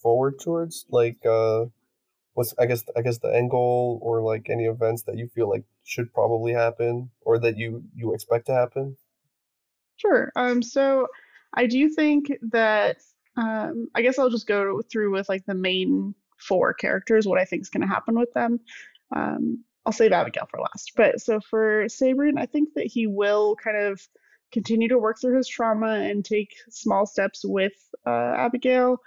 forward 0.03 0.41
towards. 0.41 0.87
Like, 0.91 1.25
uh, 1.25 1.67
what's 2.35 2.55
I 2.59 2.67
guess 2.67 2.85
I 2.97 3.03
guess 3.03 3.19
the 3.19 3.35
end 3.35 3.51
goal 3.51 3.99
or 4.03 4.23
like 4.23 4.49
any 4.49 4.65
events 4.65 5.03
that 5.05 5.17
you 5.17 5.29
feel 5.29 5.49
like 5.49 5.65
should 5.85 6.13
probably 6.13 6.53
happen 6.53 7.11
or 7.23 7.39
that 7.39 7.57
you 7.57 7.85
you 7.95 8.15
expect 8.15 8.47
to 8.47 8.55
happen. 8.55 8.97
Sure. 9.99 10.33
Um. 10.37 10.63
So 10.63 11.09
I 11.55 11.67
do 11.67 11.89
think 11.91 12.33
that 12.51 12.99
um. 13.37 13.89
I 13.95 14.03
guess 14.03 14.19
I'll 14.19 14.31
just 14.31 14.47
go 14.49 14.81
through 14.91 15.13
with 15.13 15.29
like 15.29 15.45
the 15.47 15.55
main 15.55 16.15
four 16.39 16.73
characters. 16.73 17.27
What 17.27 17.41
I 17.41 17.45
think 17.45 17.63
is 17.63 17.71
going 17.71 17.83
to 17.83 17.95
happen 17.95 18.19
with 18.19 18.33
them. 18.33 18.61
Um. 19.15 19.65
I'll 19.87 19.93
save 19.93 20.13
Abigail 20.13 20.47
for 20.51 20.61
last. 20.61 20.93
But 20.97 21.19
so 21.19 21.41
for 21.41 21.87
Sabrian, 21.87 22.39
I 22.39 22.45
think 22.45 22.75
that 22.75 22.87
he 22.87 23.07
will 23.07 23.57
kind 23.57 23.79
of 23.79 24.07
continue 24.53 24.89
to 24.89 24.99
work 24.99 25.19
through 25.21 25.37
his 25.37 25.49
trauma 25.49 26.01
and 26.01 26.25
take 26.25 26.55
small 26.69 27.07
steps 27.07 27.43
with 27.45 27.73
uh, 28.07 28.35
Abigail. 28.37 28.99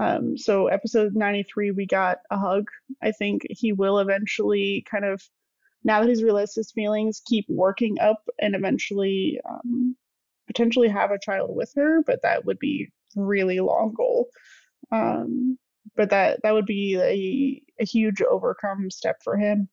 Um, 0.00 0.36
so 0.36 0.68
episode 0.68 1.14
93, 1.14 1.72
we 1.72 1.86
got 1.86 2.18
a 2.30 2.38
hug. 2.38 2.68
I 3.02 3.12
think 3.12 3.42
he 3.50 3.72
will 3.72 3.98
eventually 3.98 4.84
kind 4.90 5.04
of, 5.04 5.22
now 5.84 6.00
that 6.00 6.08
he's 6.08 6.22
realized 6.22 6.54
his 6.54 6.70
feelings, 6.72 7.22
keep 7.26 7.46
working 7.48 7.98
up 8.00 8.22
and 8.38 8.54
eventually 8.54 9.40
um, 9.48 9.96
potentially 10.50 10.88
have 10.88 11.10
a 11.10 11.18
child 11.18 11.54
with 11.54 11.72
her, 11.76 12.02
but 12.06 12.22
that 12.22 12.44
would 12.44 12.58
be 12.58 12.90
really 13.16 13.60
long 13.60 13.94
goal. 13.96 14.28
Um, 14.92 15.58
but 15.96 16.10
that 16.10 16.40
that 16.42 16.52
would 16.52 16.66
be 16.66 16.96
a, 16.96 17.82
a 17.82 17.84
huge 17.84 18.22
overcome 18.22 18.90
step 18.90 19.16
for 19.22 19.36
him 19.36 19.68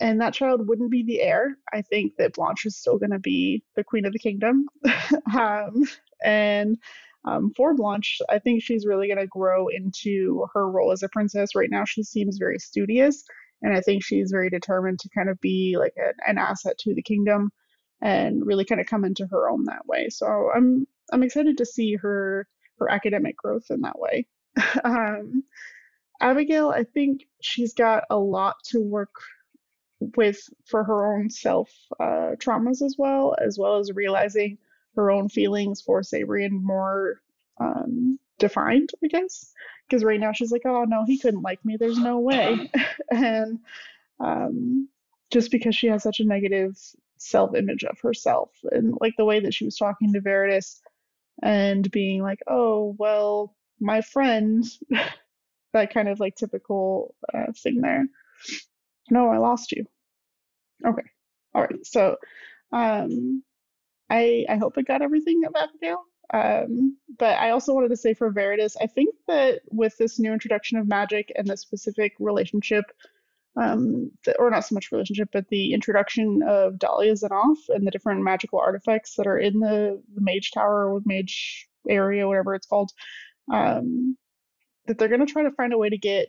and 0.00 0.20
that 0.20 0.34
child 0.34 0.68
wouldn't 0.68 0.90
be 0.90 1.02
the 1.02 1.20
heir. 1.20 1.56
I 1.72 1.82
think 1.82 2.16
that 2.16 2.34
Blanche 2.34 2.66
is 2.66 2.76
still 2.76 2.98
going 2.98 3.10
to 3.10 3.18
be 3.18 3.64
the 3.74 3.84
queen 3.84 4.06
of 4.06 4.12
the 4.12 4.18
kingdom. 4.18 4.66
um, 5.36 5.82
and 6.24 6.78
um, 7.24 7.52
for 7.56 7.74
Blanche, 7.74 8.20
I 8.28 8.38
think 8.38 8.62
she's 8.62 8.86
really 8.86 9.08
going 9.08 9.18
to 9.18 9.26
grow 9.26 9.68
into 9.68 10.46
her 10.54 10.70
role 10.70 10.92
as 10.92 11.02
a 11.02 11.08
princess. 11.08 11.54
Right 11.54 11.70
now, 11.70 11.84
she 11.84 12.02
seems 12.02 12.38
very 12.38 12.58
studious, 12.58 13.24
and 13.62 13.76
I 13.76 13.80
think 13.80 14.04
she's 14.04 14.30
very 14.30 14.48
determined 14.48 15.00
to 15.00 15.10
kind 15.14 15.28
of 15.28 15.40
be 15.40 15.76
like 15.78 15.94
a, 15.98 16.12
an 16.28 16.38
asset 16.38 16.78
to 16.78 16.94
the 16.94 17.02
kingdom 17.02 17.50
and 18.02 18.46
really 18.46 18.64
kind 18.64 18.80
of 18.80 18.86
come 18.86 19.04
into 19.04 19.26
her 19.26 19.48
own 19.48 19.64
that 19.64 19.86
way. 19.86 20.08
So 20.08 20.50
I'm 20.54 20.86
I'm 21.12 21.22
excited 21.22 21.58
to 21.58 21.66
see 21.66 21.96
her 21.96 22.46
her 22.78 22.90
academic 22.90 23.36
growth 23.36 23.70
in 23.70 23.82
that 23.82 23.98
way. 23.98 24.26
um, 24.84 25.44
Abigail, 26.20 26.70
I 26.70 26.84
think 26.84 27.26
she's 27.40 27.74
got 27.74 28.04
a 28.10 28.16
lot 28.16 28.56
to 28.66 28.80
work 28.80 29.14
with 30.16 30.40
for 30.66 30.84
her 30.84 31.14
own 31.16 31.30
self 31.30 31.70
uh, 31.98 32.32
traumas 32.38 32.82
as 32.82 32.96
well, 32.98 33.36
as 33.38 33.58
well 33.58 33.78
as 33.78 33.92
realizing 33.92 34.58
her 34.96 35.10
own 35.10 35.28
feelings 35.28 35.80
for 35.80 36.00
Sabrian 36.02 36.50
more 36.50 37.20
um, 37.60 38.18
defined, 38.38 38.90
I 39.04 39.08
guess. 39.08 39.52
Because 39.88 40.04
right 40.04 40.20
now 40.20 40.32
she's 40.32 40.52
like, 40.52 40.62
oh 40.64 40.84
no, 40.84 41.04
he 41.04 41.18
couldn't 41.18 41.42
like 41.42 41.64
me. 41.64 41.76
There's 41.76 41.98
no 41.98 42.18
way. 42.18 42.70
and 43.10 43.58
um, 44.20 44.88
just 45.30 45.50
because 45.50 45.74
she 45.74 45.88
has 45.88 46.02
such 46.02 46.20
a 46.20 46.24
negative 46.24 46.76
self 47.20 47.54
image 47.54 47.84
of 47.84 47.98
herself, 48.00 48.50
and 48.72 48.94
like 49.00 49.14
the 49.16 49.24
way 49.24 49.40
that 49.40 49.54
she 49.54 49.64
was 49.64 49.76
talking 49.76 50.12
to 50.12 50.20
Veritas 50.20 50.80
and 51.42 51.90
being 51.90 52.22
like, 52.22 52.40
oh, 52.48 52.94
well, 52.98 53.54
my 53.78 54.00
friend, 54.00 54.64
that 55.72 55.92
kind 55.94 56.08
of 56.08 56.20
like 56.20 56.36
typical 56.36 57.14
uh, 57.32 57.52
thing 57.56 57.80
there. 57.80 58.06
No, 59.10 59.28
I 59.28 59.38
lost 59.38 59.72
you. 59.72 59.86
Okay. 60.84 61.02
All 61.54 61.62
right. 61.62 61.86
So, 61.86 62.16
um, 62.72 63.42
I 64.08 64.44
I 64.48 64.56
hope 64.56 64.74
I 64.76 64.82
got 64.82 65.02
everything 65.02 65.42
of 65.46 65.54
Abigail. 65.54 66.04
Um, 66.32 66.96
but 67.18 67.38
I 67.38 67.50
also 67.50 67.74
wanted 67.74 67.88
to 67.88 67.96
say 67.96 68.14
for 68.14 68.30
Veritas, 68.30 68.76
I 68.80 68.86
think 68.86 69.14
that 69.26 69.62
with 69.70 69.96
this 69.98 70.18
new 70.18 70.32
introduction 70.32 70.78
of 70.78 70.86
magic 70.86 71.32
and 71.34 71.46
the 71.48 71.56
specific 71.56 72.14
relationship, 72.20 72.84
um, 73.56 74.10
the, 74.24 74.36
or 74.38 74.50
not 74.50 74.64
so 74.64 74.74
much 74.74 74.92
relationship, 74.92 75.28
but 75.32 75.48
the 75.48 75.72
introduction 75.72 76.42
of 76.46 76.78
Dahlia 76.78 77.12
Zanoff 77.14 77.56
and 77.68 77.86
the 77.86 77.90
different 77.90 78.22
magical 78.22 78.58
artifacts 78.58 79.14
that 79.16 79.26
are 79.26 79.38
in 79.38 79.60
the, 79.60 80.02
the 80.14 80.20
Mage 80.20 80.52
Tower 80.52 80.94
or 80.94 81.00
Mage 81.04 81.68
area, 81.88 82.28
whatever 82.28 82.54
it's 82.54 82.66
called, 82.66 82.92
um, 83.52 84.16
that 84.86 84.98
they're 84.98 85.08
going 85.08 85.24
to 85.24 85.32
try 85.32 85.42
to 85.42 85.50
find 85.52 85.72
a 85.72 85.78
way 85.78 85.88
to 85.88 85.98
get 85.98 86.28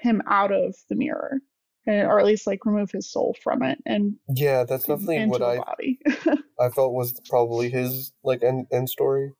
him 0.00 0.22
out 0.26 0.52
of 0.52 0.74
the 0.88 0.96
mirror 0.96 1.40
and, 1.86 2.06
or 2.06 2.18
at 2.18 2.26
least 2.26 2.46
like 2.46 2.64
remove 2.64 2.90
his 2.90 3.10
soul 3.10 3.36
from 3.42 3.62
it 3.62 3.78
and 3.84 4.14
yeah 4.34 4.64
that's 4.64 4.86
definitely 4.86 5.26
what 5.26 5.42
i 5.42 5.58
body. 5.58 5.98
i 6.60 6.68
felt 6.70 6.94
was 6.94 7.20
probably 7.28 7.68
his 7.68 8.12
like 8.24 8.42
end, 8.42 8.66
end 8.72 8.88
story 8.88 9.32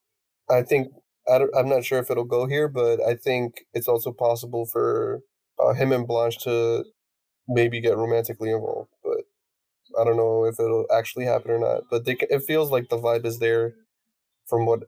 i 0.51 0.63
think 0.63 0.89
I 1.29 1.47
am 1.57 1.69
not 1.69 1.85
sure 1.85 2.01
if 2.01 2.11
it'll 2.11 2.25
go 2.25 2.47
here 2.47 2.69
but 2.69 3.01
i 3.01 3.15
think 3.15 3.65
it's 3.73 3.89
also 3.89 4.13
possible 4.13 4.67
for 4.67 5.21
uh, 5.59 5.73
him 5.73 5.93
and 5.93 6.07
blanche 6.07 6.39
to 6.41 6.85
maybe 7.49 7.80
get 7.80 7.97
romantically 7.97 8.51
involved 8.51 8.90
but 9.03 9.18
i 10.01 10.05
don't 10.05 10.16
know 10.16 10.45
if 10.45 10.59
it'll 10.61 10.86
actually 10.93 11.24
happen 11.24 11.51
or 11.51 11.59
not 11.59 11.82
but 11.90 12.05
they, 12.05 12.16
it 12.30 12.43
feels 12.45 12.70
like 12.70 12.88
the 12.88 12.99
vibe 12.99 13.24
is 13.24 13.38
there 13.38 13.74
from 14.47 14.66
what 14.66 14.84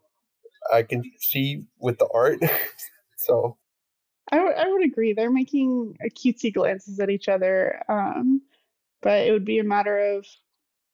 i 0.72 0.82
can 0.82 1.02
see 1.20 1.64
with 1.78 1.98
the 1.98 2.08
art 2.14 2.38
so 3.16 3.56
I, 4.32 4.38
w- 4.38 4.56
I 4.56 4.68
would 4.68 4.84
agree. 4.84 5.12
They're 5.12 5.30
making 5.30 5.96
cutesy 6.16 6.52
glances 6.52 6.98
at 6.98 7.10
each 7.10 7.28
other, 7.28 7.82
um, 7.88 8.40
but 9.02 9.26
it 9.26 9.32
would 9.32 9.44
be 9.44 9.58
a 9.58 9.64
matter 9.64 9.98
of 9.98 10.26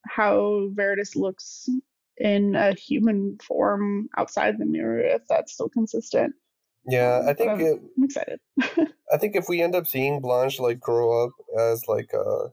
how 0.05 0.69
Veritas 0.73 1.17
looks 1.17 1.69
in 2.17 2.55
a 2.55 2.75
human 2.75 3.39
form 3.43 4.09
outside 4.19 4.59
the 4.59 4.67
mirror 4.67 5.01
if 5.01 5.23
that's 5.29 5.53
still 5.53 5.69
consistent. 5.69 6.35
Yeah, 6.87 7.23
I 7.27 7.35
think 7.35 7.51
I'm, 7.51 7.61
it, 7.61 7.81
I'm 7.97 8.05
excited. 8.05 8.41
I 9.13 9.17
think 9.19 9.37
if 9.37 9.49
we 9.49 9.63
end 9.63 9.75
up 9.75 9.87
seeing 9.87 10.21
Blanche 10.21 10.59
like 10.61 10.81
grow 10.81 11.25
up 11.25 11.33
as 11.59 11.87
like 11.89 12.13
uh 12.15 12.49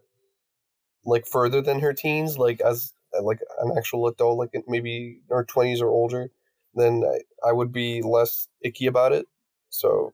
like 1.05 1.25
further 1.27 1.61
than 1.61 1.79
her 1.79 1.93
teens, 1.93 2.37
like 2.37 2.59
as 2.61 2.93
uh, 3.17 3.23
like 3.23 3.39
an 3.61 3.71
actual 3.77 4.07
adult, 4.07 4.37
like 4.37 4.51
maybe 4.67 5.21
her 5.29 5.45
twenties 5.45 5.81
or 5.81 5.89
older, 5.89 6.29
then 6.73 7.03
I, 7.05 7.49
I 7.49 7.53
would 7.53 7.71
be 7.71 8.01
less 8.01 8.47
icky 8.63 8.87
about 8.87 9.13
it. 9.13 9.27
So 9.69 10.11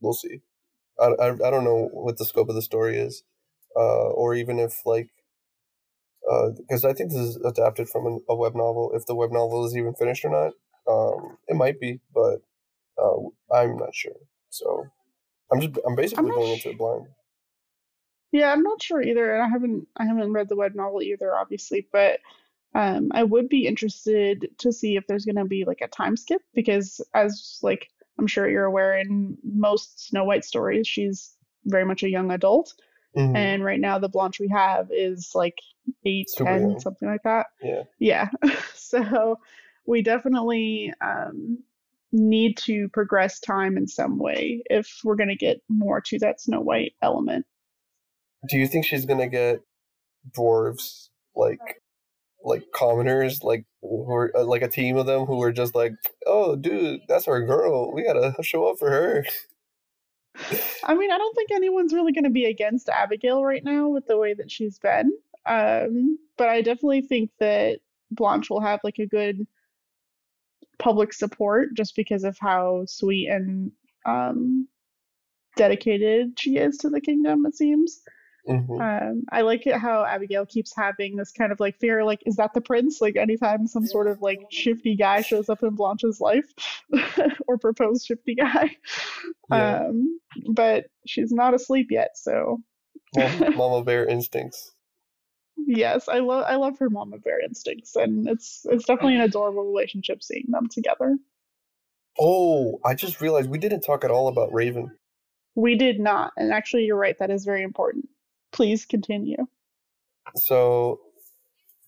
we'll 0.00 0.12
see. 0.14 0.40
I, 1.00 1.06
I, 1.06 1.28
I 1.32 1.50
don't 1.50 1.64
know 1.64 1.88
what 1.92 2.18
the 2.18 2.24
scope 2.24 2.48
of 2.48 2.54
the 2.54 2.62
story 2.62 2.98
is, 2.98 3.22
uh, 3.76 4.08
or 4.10 4.34
even 4.34 4.58
if 4.58 4.84
like, 4.86 5.10
because 6.58 6.84
uh, 6.84 6.90
I 6.90 6.92
think 6.92 7.10
this 7.10 7.20
is 7.20 7.36
adapted 7.36 7.88
from 7.88 8.06
an, 8.06 8.20
a 8.28 8.34
web 8.36 8.54
novel. 8.54 8.92
If 8.94 9.06
the 9.06 9.14
web 9.14 9.32
novel 9.32 9.64
is 9.66 9.76
even 9.76 9.94
finished 9.94 10.24
or 10.24 10.30
not, 10.30 10.52
um, 10.92 11.38
it 11.48 11.56
might 11.56 11.80
be, 11.80 12.00
but 12.14 12.40
uh, 13.00 13.54
I'm 13.54 13.76
not 13.76 13.94
sure. 13.94 14.12
So 14.50 14.86
I'm 15.52 15.60
just 15.60 15.78
I'm 15.86 15.94
basically 15.94 16.24
I'm 16.24 16.30
going 16.30 16.52
into 16.52 16.70
it 16.70 16.78
blind. 16.78 17.06
Yeah, 18.32 18.52
I'm 18.52 18.62
not 18.62 18.82
sure 18.82 19.02
either, 19.02 19.34
and 19.34 19.42
I 19.42 19.48
haven't 19.48 19.86
I 19.96 20.04
haven't 20.04 20.32
read 20.32 20.48
the 20.48 20.56
web 20.56 20.74
novel 20.74 21.02
either, 21.02 21.34
obviously, 21.36 21.86
but 21.92 22.20
um, 22.74 23.10
I 23.12 23.24
would 23.24 23.48
be 23.48 23.66
interested 23.66 24.48
to 24.58 24.72
see 24.72 24.96
if 24.96 25.06
there's 25.06 25.24
going 25.24 25.36
to 25.36 25.44
be 25.44 25.64
like 25.64 25.80
a 25.80 25.88
time 25.88 26.16
skip 26.16 26.42
because 26.54 27.00
as 27.14 27.58
like 27.62 27.88
I'm 28.18 28.26
sure 28.26 28.48
you're 28.48 28.64
aware 28.64 28.98
in 28.98 29.36
most 29.42 30.08
Snow 30.08 30.24
White 30.24 30.44
stories, 30.44 30.86
she's 30.86 31.34
very 31.64 31.84
much 31.84 32.02
a 32.02 32.10
young 32.10 32.30
adult. 32.30 32.74
Mm-hmm. 33.16 33.34
And 33.34 33.64
right 33.64 33.80
now, 33.80 33.98
the 33.98 34.08
Blanche 34.08 34.38
we 34.38 34.48
have 34.48 34.88
is 34.92 35.32
like 35.34 35.58
eight, 36.04 36.30
Super 36.30 36.44
ten, 36.44 36.60
young. 36.70 36.80
something 36.80 37.08
like 37.08 37.24
that. 37.24 37.46
Yeah. 37.60 37.82
Yeah. 37.98 38.28
so 38.74 39.36
we 39.86 40.02
definitely 40.02 40.92
um, 41.00 41.58
need 42.12 42.56
to 42.58 42.88
progress 42.90 43.38
time 43.40 43.76
in 43.76 43.86
some 43.86 44.18
way 44.18 44.62
if 44.68 45.00
we're 45.04 45.16
going 45.16 45.28
to 45.28 45.36
get 45.36 45.62
more 45.68 46.00
to 46.00 46.18
that 46.18 46.40
Snow 46.40 46.60
White 46.60 46.94
element. 47.02 47.46
Do 48.48 48.56
you 48.56 48.66
think 48.66 48.86
she's 48.86 49.04
going 49.04 49.20
to 49.20 49.28
get 49.28 49.60
dwarves 50.36 51.08
like 51.36 51.60
like 52.42 52.64
commoners, 52.74 53.42
like 53.42 53.64
who 53.82 54.10
are 54.10 54.32
uh, 54.34 54.44
like 54.44 54.62
a 54.62 54.68
team 54.68 54.96
of 54.96 55.06
them 55.06 55.26
who 55.26 55.42
are 55.42 55.52
just 55.52 55.74
like, 55.74 55.92
"Oh, 56.26 56.56
dude, 56.56 57.02
that's 57.08 57.28
our 57.28 57.44
girl. 57.44 57.92
We 57.92 58.02
gotta 58.02 58.34
show 58.42 58.66
up 58.66 58.78
for 58.78 58.90
her." 58.90 59.24
I 60.84 60.94
mean, 60.94 61.10
I 61.10 61.18
don't 61.18 61.34
think 61.34 61.50
anyone's 61.50 61.92
really 61.92 62.12
going 62.12 62.24
to 62.24 62.30
be 62.30 62.46
against 62.46 62.88
Abigail 62.88 63.44
right 63.44 63.64
now 63.64 63.88
with 63.88 64.06
the 64.06 64.16
way 64.16 64.32
that 64.34 64.50
she's 64.50 64.78
been. 64.78 65.12
Um, 65.44 66.18
but 66.38 66.48
I 66.48 66.62
definitely 66.62 67.02
think 67.02 67.30
that 67.40 67.80
Blanche 68.10 68.48
will 68.48 68.60
have 68.60 68.80
like 68.84 68.98
a 68.98 69.06
good 69.06 69.46
public 70.80 71.12
support 71.12 71.68
just 71.76 71.94
because 71.94 72.24
of 72.24 72.36
how 72.40 72.84
sweet 72.86 73.28
and 73.28 73.70
um, 74.06 74.66
dedicated 75.56 76.38
she 76.38 76.56
is 76.56 76.78
to 76.78 76.90
the 76.90 77.00
kingdom. 77.00 77.46
It 77.46 77.54
seems. 77.54 78.00
Mm-hmm. 78.48 78.80
Um, 78.80 79.22
I 79.30 79.42
like 79.42 79.66
it 79.66 79.76
how 79.76 80.04
Abigail 80.04 80.46
keeps 80.46 80.74
having 80.74 81.14
this 81.16 81.30
kind 81.30 81.52
of 81.52 81.60
like 81.60 81.78
fear, 81.78 82.04
like, 82.04 82.22
is 82.26 82.36
that 82.36 82.54
the 82.54 82.60
prince? 82.60 83.00
Like, 83.00 83.16
anytime 83.16 83.66
some 83.66 83.86
sort 83.86 84.06
of 84.08 84.22
like 84.22 84.40
shifty 84.50 84.96
guy 84.96 85.20
shows 85.20 85.48
up 85.48 85.62
in 85.62 85.74
Blanche's 85.74 86.20
life 86.20 86.46
or 87.46 87.58
proposed 87.58 88.06
shifty 88.06 88.34
guy. 88.34 88.76
Yeah. 89.50 89.84
Um, 89.84 90.20
but 90.52 90.86
she's 91.06 91.32
not 91.32 91.54
asleep 91.54 91.88
yet, 91.90 92.16
so. 92.16 92.60
Mama 93.16 93.84
bear 93.84 94.06
instincts. 94.06 94.72
Yes, 95.66 96.08
I 96.08 96.18
love 96.18 96.44
I 96.46 96.56
love 96.56 96.78
her 96.78 96.90
mama 96.90 97.18
bear 97.18 97.40
instincts, 97.40 97.96
and 97.96 98.28
it's 98.28 98.66
it's 98.68 98.84
definitely 98.84 99.16
an 99.16 99.22
adorable 99.22 99.64
relationship 99.64 100.22
seeing 100.22 100.46
them 100.48 100.68
together. 100.68 101.16
Oh, 102.18 102.80
I 102.84 102.94
just 102.94 103.20
realized 103.20 103.48
we 103.48 103.58
didn't 103.58 103.82
talk 103.82 104.04
at 104.04 104.10
all 104.10 104.28
about 104.28 104.52
Raven. 104.52 104.90
We 105.54 105.76
did 105.76 106.00
not, 106.00 106.32
and 106.36 106.52
actually, 106.52 106.84
you're 106.84 106.96
right. 106.96 107.16
That 107.18 107.30
is 107.30 107.44
very 107.44 107.62
important. 107.62 108.08
Please 108.52 108.84
continue. 108.84 109.46
So, 110.36 111.00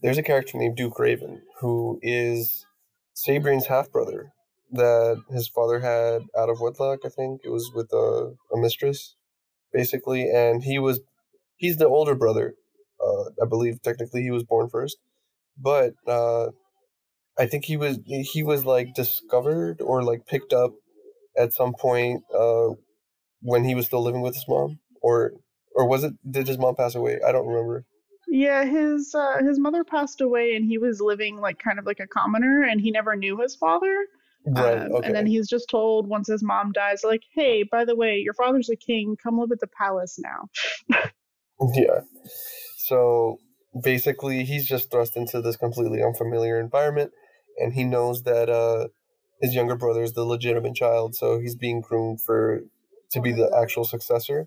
there's 0.00 0.18
a 0.18 0.22
character 0.22 0.58
named 0.58 0.76
Duke 0.76 0.98
Raven 0.98 1.42
who 1.60 1.98
is 2.02 2.66
Sabrian's 3.14 3.66
half 3.66 3.90
brother 3.90 4.32
that 4.72 5.22
his 5.30 5.48
father 5.48 5.80
had 5.80 6.22
out 6.36 6.48
of 6.48 6.60
wedlock. 6.60 7.00
I 7.04 7.08
think 7.08 7.42
it 7.44 7.50
was 7.50 7.70
with 7.74 7.92
a, 7.92 8.34
a 8.52 8.56
mistress, 8.58 9.14
basically, 9.72 10.30
and 10.30 10.62
he 10.62 10.78
was 10.78 11.00
he's 11.56 11.76
the 11.76 11.88
older 11.88 12.14
brother. 12.14 12.54
Uh, 13.02 13.30
I 13.42 13.46
believe 13.48 13.82
technically 13.82 14.22
he 14.22 14.30
was 14.30 14.44
born 14.44 14.68
first, 14.68 14.96
but 15.58 15.94
uh, 16.06 16.48
I 17.38 17.46
think 17.46 17.64
he 17.64 17.76
was 17.76 17.98
he 18.06 18.42
was 18.42 18.64
like 18.64 18.94
discovered 18.94 19.80
or 19.80 20.02
like 20.02 20.26
picked 20.26 20.52
up 20.52 20.72
at 21.36 21.52
some 21.52 21.72
point 21.72 22.22
uh, 22.34 22.68
when 23.40 23.64
he 23.64 23.74
was 23.74 23.86
still 23.86 24.02
living 24.02 24.20
with 24.20 24.34
his 24.34 24.44
mom, 24.48 24.78
or 25.00 25.32
or 25.74 25.88
was 25.88 26.04
it 26.04 26.12
did 26.30 26.46
his 26.46 26.58
mom 26.58 26.76
pass 26.76 26.94
away? 26.94 27.18
I 27.26 27.32
don't 27.32 27.46
remember. 27.46 27.84
Yeah, 28.28 28.64
his 28.64 29.14
uh, 29.14 29.38
his 29.42 29.58
mother 29.58 29.84
passed 29.84 30.20
away, 30.20 30.54
and 30.54 30.64
he 30.64 30.78
was 30.78 31.00
living 31.00 31.38
like 31.38 31.58
kind 31.58 31.78
of 31.78 31.86
like 31.86 32.00
a 32.00 32.06
commoner, 32.06 32.62
and 32.62 32.80
he 32.80 32.90
never 32.90 33.16
knew 33.16 33.38
his 33.38 33.56
father. 33.56 34.06
Right. 34.46 34.78
Um, 34.78 34.92
okay. 34.92 35.06
And 35.06 35.14
then 35.14 35.26
he's 35.26 35.48
just 35.48 35.68
told 35.68 36.08
once 36.08 36.28
his 36.28 36.42
mom 36.42 36.72
dies, 36.72 37.04
like, 37.04 37.22
hey, 37.32 37.62
by 37.62 37.84
the 37.84 37.94
way, 37.94 38.16
your 38.16 38.34
father's 38.34 38.70
a 38.70 38.76
king. 38.76 39.16
Come 39.22 39.38
live 39.38 39.52
at 39.52 39.60
the 39.60 39.68
palace 39.68 40.18
now. 40.18 40.48
yeah. 41.74 42.00
So 42.92 43.38
basically, 43.82 44.44
he's 44.44 44.66
just 44.66 44.90
thrust 44.90 45.16
into 45.16 45.40
this 45.40 45.56
completely 45.56 46.02
unfamiliar 46.02 46.60
environment, 46.60 47.12
and 47.56 47.72
he 47.72 47.84
knows 47.84 48.24
that 48.24 48.50
uh, 48.50 48.88
his 49.40 49.54
younger 49.54 49.76
brother 49.76 50.02
is 50.02 50.12
the 50.12 50.24
legitimate 50.24 50.74
child, 50.74 51.14
so 51.14 51.40
he's 51.40 51.54
being 51.54 51.80
groomed 51.80 52.20
for 52.20 52.60
to 53.12 53.20
be 53.22 53.32
the 53.32 53.50
actual 53.58 53.84
successor, 53.84 54.46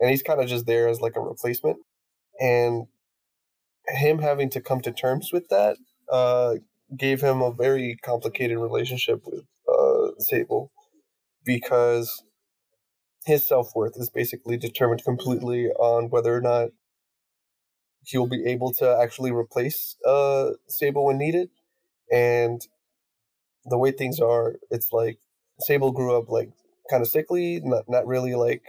and 0.00 0.10
he's 0.10 0.24
kind 0.24 0.40
of 0.40 0.48
just 0.48 0.66
there 0.66 0.88
as 0.88 1.00
like 1.00 1.14
a 1.14 1.20
replacement, 1.20 1.76
and 2.40 2.88
him 3.86 4.18
having 4.18 4.50
to 4.50 4.60
come 4.60 4.80
to 4.80 4.90
terms 4.90 5.30
with 5.32 5.48
that 5.50 5.76
uh, 6.10 6.54
gave 6.98 7.20
him 7.20 7.42
a 7.42 7.52
very 7.52 7.96
complicated 8.02 8.58
relationship 8.58 9.20
with 9.24 9.44
uh, 9.72 10.18
Sable. 10.18 10.72
Because 11.44 12.24
his 13.24 13.46
self 13.46 13.70
worth 13.76 13.92
is 13.96 14.10
basically 14.10 14.56
determined 14.56 15.04
completely 15.04 15.68
on 15.68 16.10
whether 16.10 16.34
or 16.34 16.40
not 16.40 16.70
he'll 18.06 18.26
be 18.26 18.44
able 18.46 18.72
to 18.74 18.98
actually 19.00 19.32
replace 19.32 19.96
uh, 20.06 20.50
Sable 20.68 21.06
when 21.06 21.18
needed. 21.18 21.50
And 22.12 22.60
the 23.64 23.78
way 23.78 23.92
things 23.92 24.20
are, 24.20 24.56
it's 24.70 24.92
like 24.92 25.18
Sable 25.60 25.92
grew 25.92 26.16
up 26.16 26.28
like 26.28 26.50
kind 26.90 27.02
of 27.02 27.08
sickly, 27.08 27.60
not 27.62 27.84
not 27.88 28.06
really 28.06 28.34
like 28.34 28.62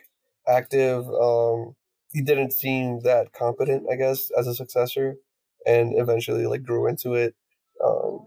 active. 0.48 1.08
Um, 1.10 1.76
he 2.12 2.22
didn't 2.22 2.54
seem 2.54 3.02
that 3.02 3.34
competent, 3.34 3.88
I 3.92 3.96
guess, 3.96 4.32
as 4.38 4.48
a 4.48 4.56
successor, 4.56 5.16
and 5.66 5.98
eventually 5.98 6.46
like 6.48 6.64
grew 6.64 6.88
into 6.88 7.14
it 7.14 7.36
um, 7.84 8.26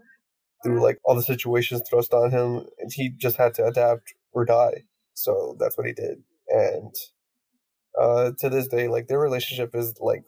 through 0.63 0.83
like 0.83 0.99
all 1.03 1.15
the 1.15 1.23
situations 1.23 1.81
thrust 1.89 2.13
on 2.13 2.31
him, 2.31 2.67
and 2.79 2.91
he 2.93 3.09
just 3.09 3.37
had 3.37 3.53
to 3.55 3.65
adapt 3.65 4.13
or 4.31 4.45
die. 4.45 4.83
So 5.13 5.55
that's 5.59 5.77
what 5.77 5.87
he 5.87 5.93
did, 5.93 6.23
and 6.49 6.93
uh, 7.99 8.31
to 8.39 8.49
this 8.49 8.67
day, 8.67 8.87
like 8.87 9.07
their 9.07 9.19
relationship 9.19 9.75
is 9.75 9.95
like 9.99 10.23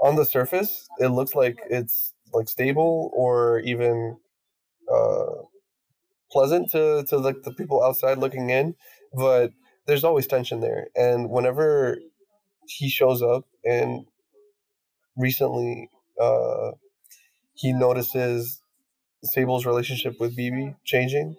on 0.00 0.16
the 0.16 0.24
surface, 0.24 0.88
it 0.98 1.08
looks 1.08 1.34
like 1.34 1.58
it's 1.70 2.14
like 2.32 2.48
stable 2.48 3.10
or 3.14 3.60
even 3.60 4.18
uh, 4.92 5.42
pleasant 6.30 6.70
to 6.72 7.04
to 7.08 7.18
like 7.18 7.42
the 7.42 7.52
people 7.52 7.82
outside 7.82 8.18
looking 8.18 8.50
in, 8.50 8.74
but 9.14 9.52
there's 9.86 10.04
always 10.04 10.26
tension 10.26 10.60
there, 10.60 10.88
and 10.94 11.30
whenever 11.30 11.98
he 12.66 12.88
shows 12.88 13.22
up 13.22 13.44
and 13.64 14.04
recently 15.16 15.90
uh, 16.20 16.72
he 17.54 17.72
notices 17.72 18.60
Sable's 19.24 19.66
relationship 19.66 20.20
with 20.20 20.36
BB 20.36 20.76
changing. 20.84 21.36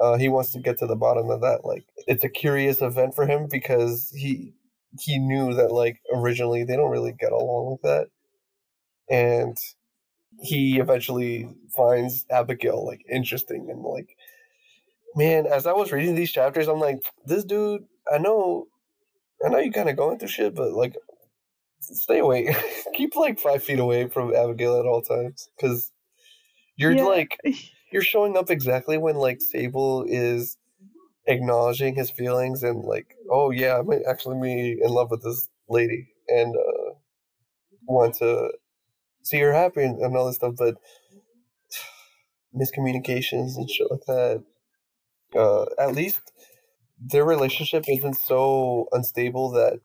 Uh, 0.00 0.16
he 0.16 0.28
wants 0.28 0.52
to 0.52 0.58
get 0.58 0.78
to 0.78 0.86
the 0.86 0.96
bottom 0.96 1.30
of 1.30 1.40
that. 1.40 1.64
Like 1.64 1.84
it's 2.06 2.24
a 2.24 2.28
curious 2.28 2.82
event 2.82 3.14
for 3.14 3.26
him 3.26 3.48
because 3.50 4.12
he 4.14 4.54
he 5.00 5.18
knew 5.18 5.54
that 5.54 5.72
like 5.72 6.00
originally 6.12 6.64
they 6.64 6.76
don't 6.76 6.90
really 6.90 7.12
get 7.12 7.32
along 7.32 7.72
with 7.72 7.82
that, 7.82 8.08
and 9.10 9.56
he 10.40 10.78
eventually 10.80 11.48
finds 11.76 12.26
Abigail 12.30 12.86
like 12.86 13.02
interesting 13.10 13.68
and 13.70 13.82
like 13.82 14.16
man. 15.16 15.46
As 15.46 15.66
I 15.66 15.72
was 15.72 15.92
reading 15.92 16.14
these 16.14 16.32
chapters, 16.32 16.68
I'm 16.68 16.80
like, 16.80 17.00
this 17.26 17.44
dude. 17.44 17.84
I 18.12 18.18
know, 18.18 18.66
I 19.44 19.48
know 19.48 19.58
you're 19.58 19.72
kind 19.72 19.88
of 19.88 19.96
going 19.96 20.18
through 20.18 20.28
shit, 20.28 20.54
but 20.54 20.72
like, 20.72 20.96
stay 21.80 22.18
away. 22.20 22.54
Keep 22.94 23.16
like 23.16 23.40
five 23.40 23.62
feet 23.64 23.78
away 23.80 24.08
from 24.08 24.34
Abigail 24.34 24.78
at 24.80 24.86
all 24.86 25.02
times 25.02 25.48
because 25.56 25.92
you're 26.76 26.96
Yeah. 26.96 27.04
like 27.04 27.38
you're 27.92 28.02
showing 28.02 28.36
up 28.36 28.50
exactly 28.50 28.98
when 28.98 29.16
like 29.16 29.40
Sable 29.40 30.04
is 30.08 30.56
acknowledging 31.26 31.94
his 31.94 32.10
feelings 32.10 32.62
and 32.62 32.84
like, 32.84 33.16
oh 33.30 33.50
yeah, 33.50 33.78
I 33.78 33.82
might 33.82 34.02
actually 34.08 34.40
be 34.40 34.78
in 34.82 34.90
love 34.90 35.10
with 35.10 35.22
this 35.22 35.48
lady 35.68 36.08
and 36.28 36.54
uh 36.56 36.94
want 37.86 38.14
to 38.16 38.50
see 39.22 39.38
her 39.38 39.52
happy 39.52 39.84
and, 39.84 40.00
and 40.00 40.16
all 40.16 40.26
this 40.26 40.36
stuff, 40.36 40.54
but 40.58 40.76
miscommunications 42.54 43.56
and 43.56 43.70
shit 43.70 43.90
like 43.90 44.04
that. 44.06 44.44
Uh 45.34 45.66
at 45.78 45.94
least 45.94 46.32
their 47.00 47.24
relationship 47.24 47.84
isn't 47.88 48.14
so 48.14 48.88
unstable 48.92 49.50
that 49.52 49.80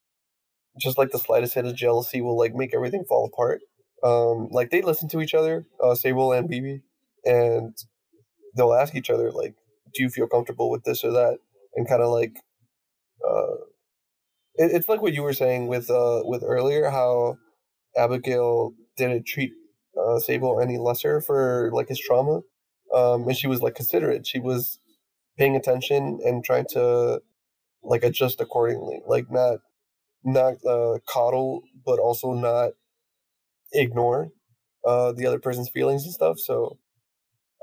just 0.80 0.97
like 0.97 1.11
the 1.11 1.19
slightest 1.19 1.53
hit 1.55 1.65
of 1.65 1.76
jealousy 1.76 2.22
will 2.22 2.38
like 2.38 2.53
make 2.53 2.73
everything 2.73 3.03
fall 3.07 3.26
apart. 3.26 3.61
Um, 4.03 4.49
like 4.51 4.69
they 4.69 4.81
listen 4.81 5.09
to 5.09 5.22
each 5.22 5.34
other, 5.34 5.65
uh, 5.84 5.95
Sable 5.95 6.31
and 6.31 6.49
BB, 6.49 6.81
and 7.26 7.76
they'll 8.55 8.73
ask 8.73 8.95
each 8.95 9.09
other 9.09 9.31
like, 9.31 9.55
"Do 9.98 10.03
you 10.03 10.11
feel 10.11 10.28
comfortable 10.28 10.72
with 10.72 10.86
this 10.86 11.03
or 11.06 11.11
that?" 11.14 11.40
And 11.76 11.90
kind 11.90 12.03
of 12.03 12.11
like, 12.11 12.38
uh, 13.28 13.56
it, 14.56 14.72
it's 14.74 14.90
like 14.90 15.02
what 15.02 15.14
you 15.14 15.24
were 15.24 15.34
saying 15.34 15.68
with 15.68 15.90
uh 15.90 16.22
with 16.26 16.44
earlier 16.44 16.90
how 16.90 17.38
Abigail 17.98 18.74
didn't 18.98 19.26
treat 19.28 19.53
uh, 19.99 20.19
Sable 20.19 20.61
any 20.61 20.78
lesser 20.78 21.22
for 21.22 21.72
like 21.74 21.90
his 21.90 21.99
trauma, 21.99 22.41
um, 22.94 23.28
and 23.28 23.38
she 23.38 23.48
was 23.48 23.61
like 23.61 23.76
considerate. 23.76 24.28
She 24.28 24.40
was 24.40 24.80
paying 25.38 25.56
attention 25.56 26.19
and 26.26 26.44
trying 26.44 26.65
to 26.72 27.22
like 27.84 28.03
adjust 28.03 28.41
accordingly, 28.41 29.02
like 29.07 29.32
not 29.32 29.60
not 30.24 30.56
uh, 30.65 30.99
coddle, 31.07 31.64
but 31.86 31.99
also 31.99 32.34
not 32.34 32.72
ignore 33.74 34.30
uh, 34.86 35.11
the 35.14 35.26
other 35.26 35.40
person's 35.40 35.69
feelings 35.69 36.03
and 36.06 36.14
stuff. 36.14 36.40
So 36.40 36.78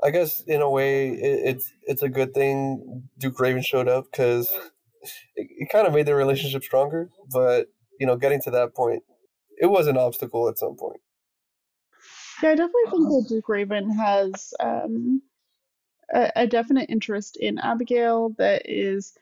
I 0.03 0.11
guess 0.11 0.41
in 0.41 0.61
a 0.61 0.69
way, 0.69 1.09
it, 1.09 1.55
it's 1.55 1.71
it's 1.83 2.01
a 2.01 2.09
good 2.09 2.33
thing 2.33 3.09
Duke 3.17 3.39
Raven 3.39 3.61
showed 3.61 3.87
up 3.87 4.05
because 4.11 4.51
it, 5.35 5.47
it 5.57 5.69
kind 5.71 5.87
of 5.87 5.93
made 5.93 6.05
their 6.05 6.15
relationship 6.15 6.63
stronger. 6.63 7.09
But 7.31 7.67
you 7.99 8.05
know, 8.05 8.15
getting 8.15 8.41
to 8.43 8.51
that 8.51 8.75
point, 8.75 9.03
it 9.57 9.67
was 9.67 9.87
an 9.87 9.97
obstacle 9.97 10.49
at 10.49 10.57
some 10.57 10.75
point. 10.75 10.99
Yeah, 12.43 12.49
I 12.49 12.55
definitely 12.55 12.91
think 12.91 13.09
that 13.09 13.25
Duke 13.29 13.49
Raven 13.49 13.89
has 13.91 14.53
um, 14.59 15.21
a, 16.13 16.31
a 16.35 16.47
definite 16.47 16.89
interest 16.89 17.37
in 17.37 17.57
Abigail 17.59 18.35
that 18.37 18.63
is 18.65 19.17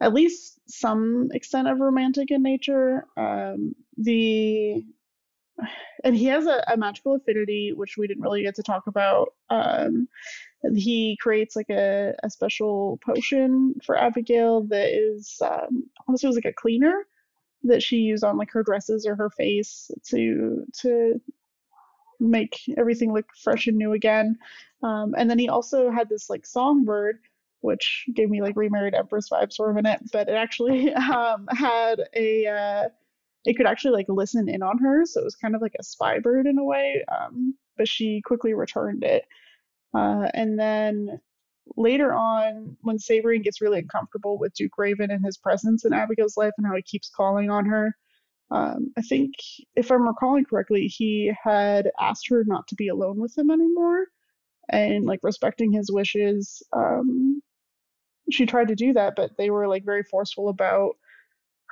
at 0.00 0.14
least 0.14 0.60
some 0.66 1.30
extent 1.32 1.68
of 1.68 1.80
romantic 1.80 2.30
in 2.30 2.42
nature. 2.42 3.06
Um, 3.16 3.74
the 3.96 4.84
and 6.04 6.16
he 6.16 6.26
has 6.26 6.46
a, 6.46 6.64
a 6.68 6.76
magical 6.76 7.14
affinity, 7.14 7.72
which 7.72 7.96
we 7.96 8.06
didn't 8.06 8.22
really 8.22 8.42
get 8.42 8.54
to 8.56 8.62
talk 8.62 8.86
about. 8.86 9.34
Um, 9.50 10.08
he 10.74 11.16
creates 11.20 11.56
like 11.56 11.70
a, 11.70 12.14
a 12.22 12.30
special 12.30 12.98
potion 13.04 13.74
for 13.84 13.96
Abigail 13.96 14.62
that 14.64 14.88
is 14.88 15.36
um, 15.42 15.84
almost 16.06 16.24
was 16.24 16.36
like 16.36 16.44
a 16.44 16.52
cleaner 16.52 17.06
that 17.64 17.82
she 17.82 17.96
used 17.96 18.24
on 18.24 18.36
like 18.36 18.50
her 18.50 18.62
dresses 18.62 19.06
or 19.06 19.16
her 19.16 19.30
face 19.30 19.90
to 20.08 20.64
to 20.80 21.20
make 22.20 22.60
everything 22.76 23.12
look 23.12 23.26
fresh 23.42 23.66
and 23.66 23.76
new 23.76 23.92
again. 23.92 24.36
Um, 24.82 25.14
and 25.16 25.28
then 25.28 25.38
he 25.38 25.48
also 25.48 25.90
had 25.90 26.08
this 26.08 26.30
like 26.30 26.46
songbird, 26.46 27.18
which 27.60 28.06
gave 28.14 28.30
me 28.30 28.42
like 28.42 28.56
remarried 28.56 28.94
empress 28.94 29.28
vibes 29.28 29.56
for 29.56 29.70
a 29.70 29.74
minute, 29.74 30.00
but 30.12 30.28
it 30.28 30.34
actually 30.34 30.92
um, 30.94 31.48
had 31.50 32.02
a 32.14 32.46
uh, 32.46 32.88
it 33.44 33.56
could 33.56 33.66
actually 33.66 33.92
like 33.92 34.06
listen 34.08 34.48
in 34.48 34.62
on 34.62 34.78
her, 34.78 35.04
so 35.04 35.20
it 35.20 35.24
was 35.24 35.36
kind 35.36 35.54
of 35.54 35.62
like 35.62 35.76
a 35.78 35.84
spy 35.84 36.18
bird 36.18 36.46
in 36.46 36.58
a 36.58 36.64
way. 36.64 37.04
Um, 37.08 37.54
but 37.76 37.88
she 37.88 38.22
quickly 38.24 38.54
returned 38.54 39.04
it. 39.04 39.24
Uh, 39.94 40.28
and 40.34 40.58
then 40.58 41.20
later 41.76 42.12
on, 42.14 42.76
when 42.82 42.98
Sabrian 42.98 43.42
gets 43.42 43.60
really 43.60 43.80
uncomfortable 43.80 44.38
with 44.38 44.54
Duke 44.54 44.78
Raven 44.78 45.10
and 45.10 45.24
his 45.24 45.38
presence 45.38 45.84
in 45.84 45.92
Abigail's 45.92 46.36
life 46.36 46.52
and 46.58 46.66
how 46.66 46.76
he 46.76 46.82
keeps 46.82 47.10
calling 47.10 47.50
on 47.50 47.66
her, 47.66 47.96
um, 48.50 48.92
I 48.96 49.02
think 49.02 49.34
if 49.74 49.90
I'm 49.90 50.06
recalling 50.06 50.44
correctly, 50.44 50.86
he 50.86 51.32
had 51.42 51.90
asked 51.98 52.28
her 52.28 52.44
not 52.46 52.66
to 52.68 52.74
be 52.74 52.88
alone 52.88 53.18
with 53.20 53.36
him 53.36 53.50
anymore, 53.50 54.06
and 54.68 55.04
like 55.04 55.20
respecting 55.22 55.72
his 55.72 55.90
wishes, 55.90 56.62
um, 56.72 57.42
she 58.30 58.46
tried 58.46 58.68
to 58.68 58.74
do 58.74 58.92
that, 58.92 59.14
but 59.16 59.36
they 59.36 59.50
were 59.50 59.68
like 59.68 59.84
very 59.84 60.02
forceful 60.02 60.48
about 60.48 60.96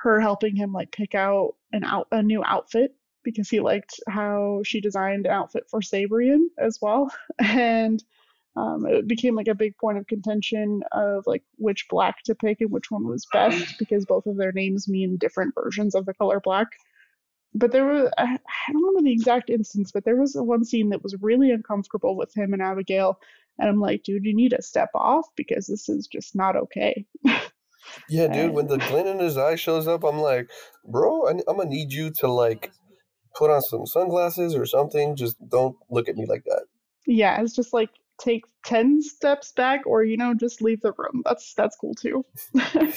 her 0.03 0.19
helping 0.19 0.55
him 0.55 0.73
like 0.73 0.91
pick 0.91 1.15
out 1.15 1.55
an 1.71 1.83
out 1.85 2.07
a 2.11 2.21
new 2.21 2.43
outfit 2.45 2.93
because 3.23 3.49
he 3.49 3.61
liked 3.61 4.01
how 4.09 4.61
she 4.65 4.81
designed 4.81 5.25
an 5.25 5.31
outfit 5.31 5.63
for 5.69 5.79
Sabrian 5.79 6.47
as 6.59 6.77
well, 6.81 7.09
and 7.39 8.03
um, 8.57 8.85
it 8.85 9.07
became 9.07 9.35
like 9.35 9.47
a 9.47 9.55
big 9.55 9.77
point 9.77 9.97
of 9.97 10.05
contention 10.07 10.83
of 10.91 11.23
like 11.25 11.43
which 11.55 11.87
black 11.89 12.21
to 12.23 12.35
pick 12.35 12.59
and 12.59 12.69
which 12.69 12.91
one 12.91 13.07
was 13.07 13.25
best 13.31 13.75
because 13.79 14.05
both 14.05 14.25
of 14.25 14.35
their 14.35 14.51
names 14.51 14.89
mean 14.89 15.17
different 15.17 15.55
versions 15.55 15.95
of 15.95 16.05
the 16.05 16.13
color 16.13 16.41
black. 16.41 16.67
But 17.55 17.71
there 17.71 17.85
was 17.85 18.11
I, 18.17 18.23
I 18.23 18.71
don't 18.73 18.83
remember 18.83 19.03
the 19.03 19.13
exact 19.13 19.49
instance, 19.49 19.91
but 19.93 20.03
there 20.03 20.17
was 20.17 20.35
one 20.35 20.65
scene 20.65 20.89
that 20.89 21.03
was 21.03 21.15
really 21.21 21.51
uncomfortable 21.51 22.17
with 22.17 22.35
him 22.35 22.51
and 22.51 22.61
Abigail, 22.61 23.19
and 23.57 23.69
I'm 23.69 23.79
like, 23.79 24.03
dude, 24.03 24.25
you 24.25 24.35
need 24.35 24.49
to 24.49 24.61
step 24.61 24.89
off 24.93 25.27
because 25.37 25.65
this 25.65 25.87
is 25.87 26.07
just 26.07 26.35
not 26.35 26.57
okay. 26.57 27.05
Yeah, 28.09 28.27
dude, 28.27 28.53
when 28.53 28.67
the 28.67 28.77
glint 28.77 29.07
in 29.07 29.19
his 29.19 29.37
eye 29.37 29.55
shows 29.55 29.87
up, 29.87 30.03
I'm 30.03 30.19
like, 30.19 30.49
bro, 30.85 31.27
I, 31.27 31.31
I'm 31.47 31.57
gonna 31.57 31.69
need 31.69 31.91
you 31.91 32.11
to 32.19 32.27
like 32.27 32.71
put 33.35 33.51
on 33.51 33.61
some 33.61 33.85
sunglasses 33.85 34.55
or 34.55 34.65
something. 34.65 35.15
Just 35.15 35.37
don't 35.49 35.75
look 35.89 36.09
at 36.09 36.15
me 36.15 36.25
like 36.25 36.43
that. 36.45 36.65
Yeah, 37.05 37.41
it's 37.41 37.55
just 37.55 37.73
like 37.73 37.89
take 38.19 38.45
10 38.65 39.01
steps 39.01 39.51
back 39.51 39.81
or 39.85 40.03
you 40.03 40.17
know 40.17 40.33
just 40.33 40.61
leave 40.61 40.81
the 40.81 40.93
room 40.97 41.21
that's 41.25 41.53
that's 41.55 41.75
cool 41.75 41.95
too 41.95 42.23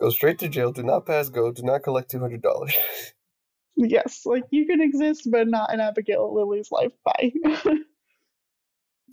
go 0.00 0.10
straight 0.10 0.38
to 0.38 0.48
jail 0.48 0.70
do 0.70 0.82
not 0.82 1.06
pass 1.06 1.28
go 1.28 1.50
do 1.50 1.62
not 1.62 1.82
collect 1.82 2.12
$200 2.12 2.72
yes 3.76 4.22
like 4.26 4.44
you 4.50 4.66
can 4.66 4.80
exist 4.80 5.28
but 5.30 5.48
not 5.48 5.72
in 5.72 5.80
abigail 5.80 6.34
lily's 6.34 6.70
life 6.70 6.92
bye 7.04 7.32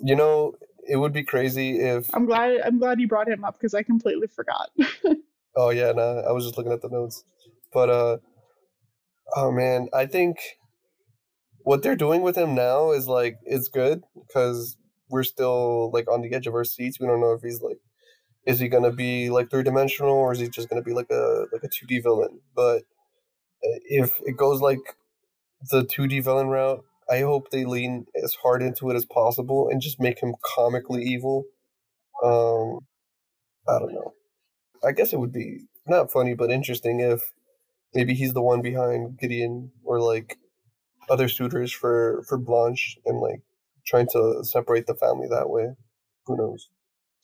you 0.02 0.16
know 0.16 0.54
it 0.88 0.98
would 0.98 1.14
be 1.14 1.24
crazy 1.24 1.80
if 1.80 2.10
i'm 2.14 2.26
glad 2.26 2.60
i'm 2.66 2.80
glad 2.80 3.00
you 3.00 3.08
brought 3.08 3.28
him 3.28 3.44
up 3.44 3.58
because 3.60 3.74
i 3.74 3.84
completely 3.84 4.28
forgot 4.28 4.70
oh 5.56 5.70
yeah 5.70 5.92
no 5.92 6.16
nah, 6.16 6.30
i 6.30 6.32
was 6.32 6.46
just 6.46 6.58
looking 6.58 6.72
at 6.72 6.82
the 6.82 6.90
notes 6.90 7.24
but 7.74 7.90
uh 7.90 8.18
oh 9.36 9.52
man 9.52 9.88
i 9.94 10.06
think 10.06 10.38
what 11.68 11.84
they're 11.84 11.98
doing 11.98 12.22
with 12.22 12.38
him 12.38 12.56
now 12.56 12.92
is 12.92 13.10
like 13.10 13.40
it's 13.44 13.68
good 13.68 14.02
because 14.26 14.78
we're 15.10 15.24
still 15.24 15.92
like 15.92 16.10
on 16.10 16.22
the 16.22 16.34
edge 16.34 16.48
of 16.48 16.54
our 16.54 16.64
seats. 16.64 16.98
We 16.98 17.08
don't 17.08 17.20
know 17.20 17.34
if 17.34 17.42
he's 17.42 17.62
like, 17.62 17.80
is 18.46 18.60
he 18.60 18.70
gonna 18.70 18.94
be 18.94 19.30
like 19.30 19.50
three 19.50 19.64
dimensional 19.64 20.14
or 20.14 20.32
is 20.32 20.40
he 20.40 20.48
just 20.48 20.70
gonna 20.70 20.82
be 20.82 20.94
like 20.94 21.10
a 21.10 21.46
like 21.52 21.64
a 21.64 21.68
two 21.68 21.86
D 21.86 22.00
villain? 22.00 22.40
But 22.56 22.84
uh, 23.64 23.80
if 23.84 24.22
it 24.26 24.38
goes 24.38 24.62
like 24.62 24.80
the 25.70 25.84
two 25.84 26.08
D 26.08 26.22
villain 26.22 26.48
route, 26.48 26.86
I 27.10 27.22
hope 27.22 27.50
they 27.50 27.66
lean 27.66 28.06
as 28.22 28.36
hard 28.36 28.62
into 28.62 28.90
it 28.90 28.96
as 28.96 29.06
possible 29.06 29.70
and 29.70 29.82
just 29.82 30.00
make 30.00 30.22
him 30.22 30.36
comically 30.44 31.04
evil. 31.04 31.46
Um, 32.24 32.80
I 33.68 33.80
don't 33.80 33.94
know. 33.94 34.14
I 34.84 34.92
guess 34.92 35.14
it 35.14 35.20
would 35.20 35.34
be 35.34 35.66
not 35.88 36.12
funny 36.12 36.34
but 36.34 36.52
interesting 36.52 37.00
if 37.00 37.22
maybe 37.94 38.14
he's 38.14 38.34
the 38.34 38.42
one 38.42 38.62
behind 38.62 39.18
Gideon 39.20 39.72
or 39.84 40.02
like 40.02 40.38
other 41.10 41.30
suitors 41.30 41.72
for 41.72 42.24
for 42.28 42.38
Blanche 42.38 42.98
and 43.06 43.20
like 43.20 43.42
trying 43.86 44.08
to 44.12 44.44
separate 44.44 44.88
the 44.88 44.96
family 44.96 45.28
that 45.30 45.50
way. 45.50 45.70
Who 46.26 46.38
knows? 46.38 46.70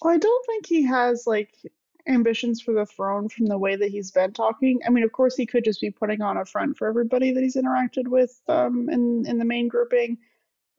Well, 0.02 0.14
I 0.14 0.18
don't 0.18 0.46
think 0.46 0.66
he 0.66 0.84
has 0.84 1.28
like 1.28 1.54
ambitions 2.08 2.62
for 2.62 2.74
the 2.74 2.86
throne 2.86 3.30
from 3.30 3.46
the 3.46 3.58
way 3.58 3.76
that 3.76 3.90
he's 3.90 4.12
been 4.12 4.34
talking. 4.34 4.80
I 4.86 4.90
mean, 4.90 5.04
of 5.04 5.12
course, 5.12 5.36
he 5.36 5.46
could 5.46 5.64
just 5.64 5.82
be 5.82 5.92
putting 5.92 6.22
on 6.22 6.38
a 6.38 6.46
front 6.46 6.78
for 6.78 6.88
everybody 6.88 7.32
that 7.32 7.42
he's 7.42 7.56
interacted 7.56 8.08
with 8.08 8.40
um, 8.48 8.90
in 8.90 9.26
in 9.26 9.38
the 9.38 9.46
main 9.46 9.68
grouping, 9.68 10.18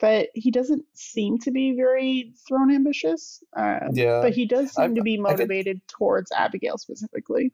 but 0.01 0.29
he 0.35 0.51
doesn't 0.51 0.85
seem 0.95 1.39
to 1.41 1.51
be 1.51 1.73
very 1.73 2.33
throne 2.47 2.75
ambitious. 2.75 3.43
Um, 3.57 3.91
yeah, 3.93 4.21
but 4.23 4.35
he 4.35 4.47
does 4.47 4.73
seem 4.75 4.93
I, 4.93 4.95
to 4.95 5.03
be 5.03 5.19
motivated 5.19 5.77
get, 5.77 5.89
towards 5.89 6.31
Abigail 6.33 6.79
specifically. 6.79 7.53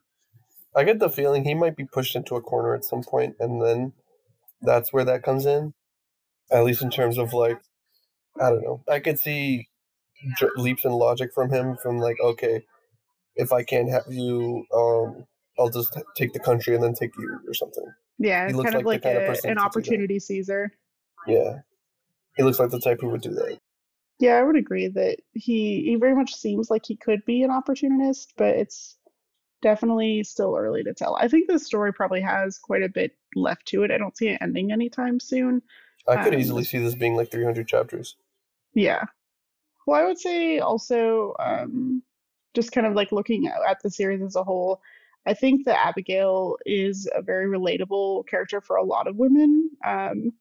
I 0.74 0.84
get 0.84 0.98
the 0.98 1.10
feeling 1.10 1.44
he 1.44 1.54
might 1.54 1.76
be 1.76 1.84
pushed 1.84 2.16
into 2.16 2.36
a 2.36 2.42
corner 2.42 2.74
at 2.74 2.84
some 2.84 3.02
point, 3.02 3.36
and 3.40 3.62
then 3.62 3.92
that's 4.62 4.92
where 4.92 5.04
that 5.04 5.22
comes 5.22 5.46
in. 5.46 5.74
At 6.50 6.64
least 6.64 6.82
in 6.82 6.90
terms 6.90 7.18
of 7.18 7.32
like 7.32 7.60
I 8.40 8.50
don't 8.50 8.62
know. 8.62 8.82
I 8.88 9.00
could 9.00 9.18
see 9.18 9.68
leaps 10.56 10.84
in 10.84 10.92
logic 10.92 11.32
from 11.32 11.50
him 11.50 11.76
from 11.82 11.98
like, 11.98 12.16
okay, 12.22 12.62
if 13.40 13.52
I 13.52 13.62
can't 13.62 13.90
have 13.90 14.04
you, 14.08 14.64
um, 14.74 15.26
I'll 15.58 15.70
just 15.70 15.96
take 16.16 16.32
the 16.32 16.38
country 16.38 16.74
and 16.74 16.82
then 16.82 16.94
take 16.94 17.10
you 17.18 17.40
or 17.46 17.54
something. 17.54 17.84
Yeah, 18.18 18.46
he 18.46 18.52
looks 18.52 18.70
kind 18.70 18.80
of 18.80 18.86
like, 18.86 19.04
like 19.04 19.14
a, 19.44 19.48
an 19.48 19.58
opportunity 19.58 20.18
Caesar. 20.18 20.70
Yeah, 21.26 21.60
he 22.36 22.42
looks 22.42 22.58
like 22.58 22.70
the 22.70 22.80
type 22.80 22.98
who 23.00 23.08
would 23.08 23.22
do 23.22 23.34
that. 23.34 23.58
Yeah, 24.18 24.34
I 24.34 24.42
would 24.42 24.56
agree 24.56 24.88
that 24.88 25.18
he 25.32 25.82
he 25.82 25.96
very 25.96 26.14
much 26.14 26.34
seems 26.34 26.70
like 26.70 26.84
he 26.84 26.96
could 26.96 27.24
be 27.24 27.42
an 27.42 27.50
opportunist, 27.50 28.34
but 28.36 28.56
it's 28.56 28.98
definitely 29.62 30.22
still 30.24 30.56
early 30.56 30.82
to 30.84 30.94
tell. 30.94 31.16
I 31.16 31.28
think 31.28 31.48
this 31.48 31.64
story 31.64 31.92
probably 31.92 32.20
has 32.20 32.58
quite 32.58 32.82
a 32.82 32.88
bit 32.88 33.12
left 33.34 33.66
to 33.68 33.82
it. 33.82 33.90
I 33.90 33.98
don't 33.98 34.16
see 34.16 34.28
it 34.28 34.38
ending 34.42 34.72
anytime 34.72 35.20
soon. 35.20 35.62
I 36.08 36.22
could 36.22 36.34
um, 36.34 36.40
easily 36.40 36.64
see 36.64 36.78
this 36.78 36.94
being 36.94 37.16
like 37.16 37.30
300 37.30 37.68
chapters. 37.68 38.16
Yeah. 38.74 39.04
Well, 39.86 40.00
I 40.00 40.04
would 40.06 40.18
say 40.18 40.58
also, 40.58 41.34
um, 41.38 42.02
just 42.54 42.72
kind 42.72 42.86
of 42.86 42.94
like 42.94 43.12
looking 43.12 43.46
at, 43.46 43.82
the 43.82 43.90
series 43.90 44.22
as 44.22 44.36
a 44.36 44.44
whole, 44.44 44.80
I 45.26 45.34
think 45.34 45.64
that 45.66 45.86
Abigail 45.86 46.56
is 46.66 47.08
a 47.14 47.22
very 47.22 47.46
relatable 47.46 48.26
character 48.26 48.60
for 48.60 48.76
a 48.76 48.84
lot 48.84 49.06
of 49.06 49.16
women. 49.16 49.70
Um, 49.86 50.32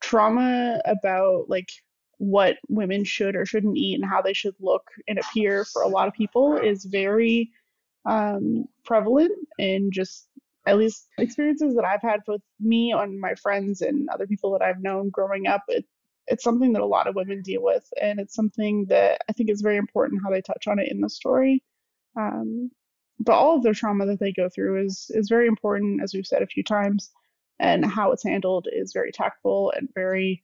trauma 0.00 0.80
about 0.84 1.48
like 1.48 1.70
what 2.18 2.56
women 2.68 3.04
should 3.04 3.36
or 3.36 3.46
shouldn't 3.46 3.76
eat 3.76 3.94
and 3.94 4.08
how 4.08 4.22
they 4.22 4.32
should 4.32 4.54
look 4.60 4.90
and 5.06 5.18
appear 5.18 5.64
for 5.64 5.82
a 5.82 5.88
lot 5.88 6.08
of 6.08 6.14
people 6.14 6.56
is 6.56 6.84
very 6.84 7.50
um, 8.06 8.64
prevalent 8.84 9.32
in 9.58 9.90
just 9.90 10.28
at 10.66 10.76
least 10.76 11.08
experiences 11.18 11.74
that 11.74 11.84
I've 11.84 12.02
had 12.02 12.20
with 12.26 12.42
me 12.60 12.92
and 12.92 13.20
my 13.20 13.34
friends 13.36 13.80
and 13.80 14.08
other 14.08 14.26
people 14.26 14.52
that 14.52 14.62
I've 14.62 14.82
known 14.82 15.10
growing 15.10 15.46
up, 15.46 15.62
it, 15.68 15.84
it's 16.30 16.44
something 16.44 16.72
that 16.72 16.82
a 16.82 16.86
lot 16.86 17.06
of 17.06 17.14
women 17.14 17.42
deal 17.42 17.62
with. 17.62 17.88
And 18.00 18.20
it's 18.20 18.34
something 18.34 18.86
that 18.88 19.22
I 19.28 19.32
think 19.32 19.50
is 19.50 19.60
very 19.60 19.76
important 19.76 20.22
how 20.22 20.30
they 20.30 20.42
touch 20.42 20.66
on 20.66 20.78
it 20.78 20.90
in 20.90 21.00
the 21.00 21.10
story. 21.10 21.62
Um, 22.16 22.70
but 23.20 23.32
all 23.32 23.56
of 23.56 23.62
the 23.62 23.72
trauma 23.72 24.06
that 24.06 24.20
they 24.20 24.32
go 24.32 24.48
through 24.48 24.84
is 24.84 25.10
is 25.10 25.28
very 25.28 25.48
important, 25.48 26.02
as 26.02 26.14
we've 26.14 26.26
said 26.26 26.42
a 26.42 26.46
few 26.46 26.62
times, 26.62 27.10
and 27.58 27.84
how 27.84 28.12
it's 28.12 28.22
handled 28.24 28.68
is 28.70 28.92
very 28.92 29.10
tactful 29.12 29.72
and 29.76 29.88
very 29.94 30.42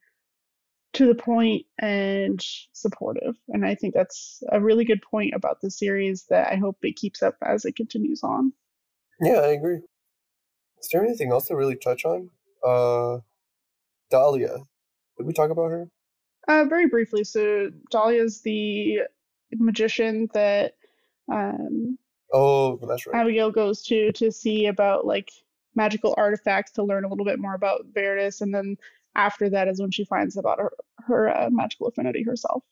to 0.94 1.06
the 1.06 1.14
point 1.14 1.66
and 1.80 2.40
supportive. 2.72 3.34
And 3.48 3.66
I 3.66 3.74
think 3.74 3.94
that's 3.94 4.42
a 4.50 4.60
really 4.60 4.84
good 4.84 5.02
point 5.02 5.34
about 5.34 5.60
the 5.60 5.70
series 5.70 6.24
that 6.30 6.52
I 6.52 6.56
hope 6.56 6.78
it 6.82 6.96
keeps 6.96 7.22
up 7.22 7.36
as 7.42 7.64
it 7.64 7.76
continues 7.76 8.22
on. 8.22 8.52
Yeah, 9.20 9.40
I 9.40 9.48
agree. 9.48 9.80
Is 10.80 10.88
there 10.92 11.04
anything 11.04 11.30
else 11.30 11.46
to 11.46 11.56
really 11.56 11.76
touch 11.76 12.04
on? 12.04 12.30
Uh, 12.64 13.18
Dahlia. 14.10 14.58
Did 15.16 15.26
we 15.26 15.32
talk 15.32 15.50
about 15.50 15.70
her? 15.70 15.88
Uh, 16.48 16.64
very 16.64 16.86
briefly. 16.86 17.24
So 17.24 17.70
Dahlia 17.90 18.22
is 18.22 18.42
the 18.42 19.00
magician 19.52 20.28
that 20.34 20.74
um, 21.32 21.98
oh, 22.32 22.78
that's 22.88 23.06
right. 23.06 23.20
Abigail 23.20 23.50
goes 23.50 23.82
to 23.84 24.12
to 24.12 24.30
see 24.30 24.66
about 24.66 25.06
like 25.06 25.30
magical 25.74 26.14
artifacts 26.16 26.72
to 26.72 26.82
learn 26.82 27.04
a 27.04 27.08
little 27.08 27.24
bit 27.24 27.38
more 27.38 27.54
about 27.54 27.86
Veritas, 27.92 28.40
and 28.40 28.54
then 28.54 28.76
after 29.14 29.48
that 29.50 29.68
is 29.68 29.80
when 29.80 29.90
she 29.90 30.04
finds 30.04 30.36
about 30.36 30.58
her 30.58 30.72
her 30.98 31.28
uh, 31.34 31.50
magical 31.50 31.86
affinity 31.86 32.22
herself. 32.22 32.62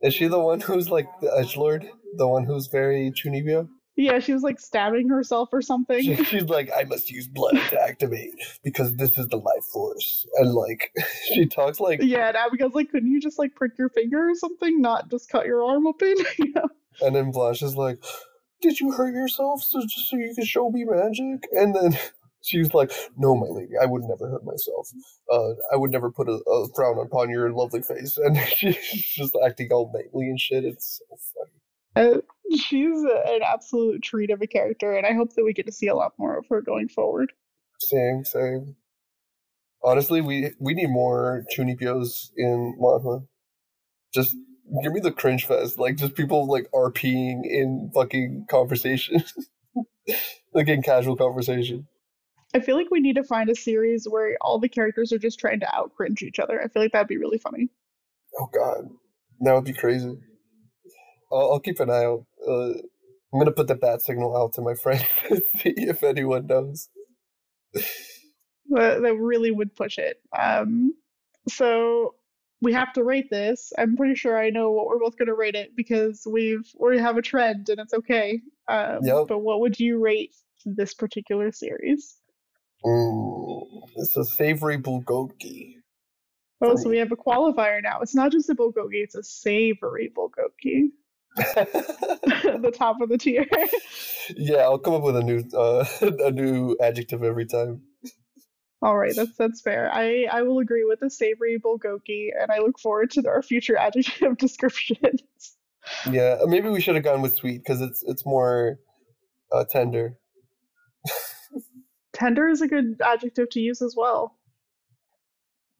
Is 0.00 0.14
she 0.14 0.28
the 0.28 0.38
one 0.38 0.60
who's 0.60 0.90
like 0.90 1.08
the 1.20 1.34
edge 1.36 1.56
lord? 1.56 1.88
The 2.16 2.28
one 2.28 2.44
who's 2.44 2.68
very 2.68 3.10
Chunibyo? 3.10 3.68
Yeah, 3.98 4.20
she 4.20 4.32
was 4.32 4.44
like 4.44 4.60
stabbing 4.60 5.08
herself 5.08 5.48
or 5.52 5.60
something. 5.60 6.00
She, 6.00 6.14
she's 6.22 6.44
like, 6.44 6.70
I 6.74 6.84
must 6.84 7.10
use 7.10 7.26
blood 7.26 7.56
to 7.70 7.80
activate 7.80 8.32
because 8.62 8.94
this 8.94 9.18
is 9.18 9.26
the 9.26 9.38
life 9.38 9.64
force. 9.72 10.24
And 10.36 10.54
like, 10.54 10.92
she 11.34 11.46
talks 11.46 11.80
like. 11.80 12.00
Yeah, 12.00 12.28
and 12.28 12.36
Abigail's 12.36 12.74
like, 12.74 12.90
couldn't 12.90 13.10
you 13.10 13.20
just 13.20 13.40
like 13.40 13.56
prick 13.56 13.72
your 13.76 13.88
finger 13.88 14.30
or 14.30 14.36
something, 14.36 14.80
not 14.80 15.10
just 15.10 15.28
cut 15.28 15.46
your 15.46 15.64
arm 15.64 15.88
open? 15.88 16.14
know? 16.38 16.68
And 17.00 17.16
then 17.16 17.32
Blanche 17.32 17.62
is 17.62 17.74
like, 17.74 17.98
Did 18.62 18.78
you 18.78 18.92
hurt 18.92 19.14
yourself 19.14 19.62
so 19.62 19.80
just 19.80 20.10
so 20.10 20.16
you 20.16 20.32
can 20.32 20.44
show 20.44 20.70
me 20.70 20.84
magic? 20.84 21.48
And 21.52 21.74
then 21.74 21.98
she's 22.42 22.72
like, 22.74 22.92
No, 23.16 23.34
my 23.34 23.48
lady, 23.48 23.72
I 23.80 23.86
would 23.86 24.02
never 24.02 24.30
hurt 24.30 24.44
myself. 24.44 24.90
Uh, 25.28 25.54
I 25.72 25.76
would 25.76 25.90
never 25.90 26.12
put 26.12 26.28
a, 26.28 26.34
a 26.34 26.68
frown 26.74 26.98
upon 26.98 27.30
your 27.30 27.50
lovely 27.52 27.82
face. 27.82 28.16
And 28.16 28.38
she's 28.46 28.76
just 29.16 29.36
acting 29.44 29.72
all 29.72 29.90
knightly 29.92 30.26
and 30.26 30.40
shit. 30.40 30.64
It's 30.64 31.00
so 31.00 31.16
funny. 31.34 31.58
Uh, 31.98 32.20
she's 32.56 33.02
an 33.02 33.40
absolute 33.44 34.02
treat 34.02 34.30
of 34.30 34.40
a 34.40 34.46
character, 34.46 34.92
and 34.96 35.04
I 35.04 35.14
hope 35.14 35.34
that 35.34 35.44
we 35.44 35.52
get 35.52 35.66
to 35.66 35.72
see 35.72 35.88
a 35.88 35.96
lot 35.96 36.12
more 36.16 36.38
of 36.38 36.46
her 36.48 36.60
going 36.60 36.88
forward. 36.88 37.32
Same, 37.80 38.24
same. 38.24 38.76
Honestly, 39.82 40.20
we 40.20 40.52
we 40.60 40.74
need 40.74 40.90
more 40.90 41.44
Chunibyos 41.52 42.30
in 42.36 42.78
manhwa. 42.80 43.26
Just 44.14 44.36
give 44.82 44.92
me 44.92 45.00
the 45.00 45.10
cringe 45.10 45.46
fest, 45.46 45.78
like 45.78 45.96
just 45.96 46.14
people 46.14 46.46
like 46.46 46.70
RPing 46.72 47.40
in 47.44 47.90
fucking 47.92 48.46
conversation, 48.48 49.24
like 50.54 50.68
in 50.68 50.82
casual 50.82 51.16
conversation. 51.16 51.88
I 52.54 52.60
feel 52.60 52.76
like 52.76 52.90
we 52.92 53.00
need 53.00 53.16
to 53.16 53.24
find 53.24 53.50
a 53.50 53.56
series 53.56 54.06
where 54.08 54.36
all 54.40 54.60
the 54.60 54.68
characters 54.68 55.12
are 55.12 55.18
just 55.18 55.40
trying 55.40 55.60
to 55.60 55.76
out 55.76 55.94
cringe 55.96 56.22
each 56.22 56.38
other. 56.38 56.62
I 56.62 56.68
feel 56.68 56.80
like 56.80 56.92
that'd 56.92 57.08
be 57.08 57.18
really 57.18 57.38
funny. 57.38 57.70
Oh 58.38 58.48
God, 58.54 58.88
that 59.40 59.54
would 59.54 59.64
be 59.64 59.72
crazy. 59.72 60.16
I'll, 61.30 61.52
I'll 61.52 61.60
keep 61.60 61.80
an 61.80 61.90
eye 61.90 62.04
out. 62.04 62.26
Uh, 62.46 62.72
I'm 63.32 63.38
gonna 63.38 63.52
put 63.52 63.68
the 63.68 63.74
bat 63.74 64.02
signal 64.02 64.36
out 64.36 64.54
to 64.54 64.62
my 64.62 64.74
friend 64.74 65.04
to 65.28 65.42
see 65.58 65.74
if 65.76 66.02
anyone 66.02 66.46
knows. 66.46 66.88
that, 68.70 69.02
that 69.02 69.16
really 69.18 69.50
would 69.50 69.74
push 69.74 69.98
it. 69.98 70.20
Um, 70.38 70.94
so 71.48 72.14
we 72.60 72.72
have 72.72 72.92
to 72.94 73.04
rate 73.04 73.30
this. 73.30 73.72
I'm 73.78 73.96
pretty 73.96 74.14
sure 74.14 74.38
I 74.38 74.50
know 74.50 74.70
what 74.70 74.86
we're 74.86 74.98
both 74.98 75.16
going 75.16 75.26
to 75.26 75.34
rate 75.34 75.54
it 75.54 75.76
because 75.76 76.26
we've 76.28 76.68
we 76.78 76.98
have 76.98 77.16
a 77.16 77.22
trend 77.22 77.68
and 77.68 77.78
it's 77.80 77.94
okay. 77.94 78.40
Um, 78.68 79.00
Yep. 79.02 79.26
But 79.28 79.38
what 79.38 79.60
would 79.60 79.78
you 79.78 79.98
rate 79.98 80.34
this 80.64 80.94
particular 80.94 81.52
series? 81.52 82.16
Mm, 82.84 83.82
it's 83.96 84.16
a 84.16 84.24
savory 84.24 84.78
bulgogi. 84.78 85.74
Oh, 86.60 86.74
so 86.76 86.88
we 86.88 86.98
have 86.98 87.12
a 87.12 87.16
qualifier 87.16 87.80
now. 87.82 88.00
It's 88.00 88.14
not 88.14 88.32
just 88.32 88.50
a 88.50 88.54
bulgogi; 88.54 89.02
it's 89.02 89.14
a 89.14 89.22
savory 89.22 90.12
bulgogi. 90.16 90.88
the 92.62 92.72
top 92.74 93.00
of 93.00 93.08
the 93.08 93.18
tier. 93.18 93.46
yeah, 94.36 94.58
I'll 94.58 94.78
come 94.78 94.94
up 94.94 95.02
with 95.02 95.16
a 95.16 95.22
new 95.22 95.44
uh, 95.54 95.84
a 96.00 96.30
new 96.30 96.76
adjective 96.80 97.22
every 97.22 97.46
time. 97.46 97.82
All 98.80 98.96
right, 98.96 99.14
that's 99.14 99.36
that's 99.36 99.60
fair. 99.60 99.90
I 99.92 100.26
I 100.30 100.42
will 100.42 100.58
agree 100.58 100.84
with 100.84 101.00
the 101.00 101.10
savory 101.10 101.58
bulgogi, 101.58 102.28
and 102.38 102.50
I 102.50 102.58
look 102.58 102.78
forward 102.78 103.10
to 103.12 103.26
our 103.28 103.42
future 103.42 103.76
adjective 103.76 104.36
descriptions. 104.38 105.22
Yeah, 106.10 106.38
maybe 106.46 106.68
we 106.68 106.80
should 106.80 106.94
have 106.94 107.04
gone 107.04 107.22
with 107.22 107.34
sweet 107.34 107.58
because 107.58 107.80
it's 107.80 108.02
it's 108.06 108.26
more 108.26 108.78
uh, 109.52 109.64
tender. 109.70 110.16
Tender 112.12 112.48
is 112.48 112.62
a 112.62 112.68
good 112.68 113.00
adjective 113.04 113.48
to 113.50 113.60
use 113.60 113.80
as 113.80 113.94
well. 113.96 114.36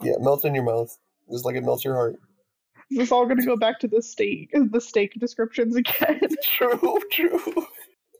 Yeah, 0.02 0.14
melts 0.20 0.44
in 0.44 0.54
your 0.54 0.64
mouth, 0.64 0.96
just 1.30 1.44
like 1.44 1.56
it 1.56 1.64
melts 1.64 1.84
your 1.84 1.94
heart. 1.94 2.20
Is 2.90 2.98
this 2.98 3.12
all 3.12 3.26
going 3.26 3.38
to 3.38 3.46
go 3.46 3.56
back 3.56 3.78
to 3.80 3.88
the 3.88 4.02
steak 4.02 4.50
the 4.52 4.80
steak 4.80 5.12
descriptions 5.18 5.76
again? 5.76 6.20
True, 6.42 6.98
true. 7.12 7.66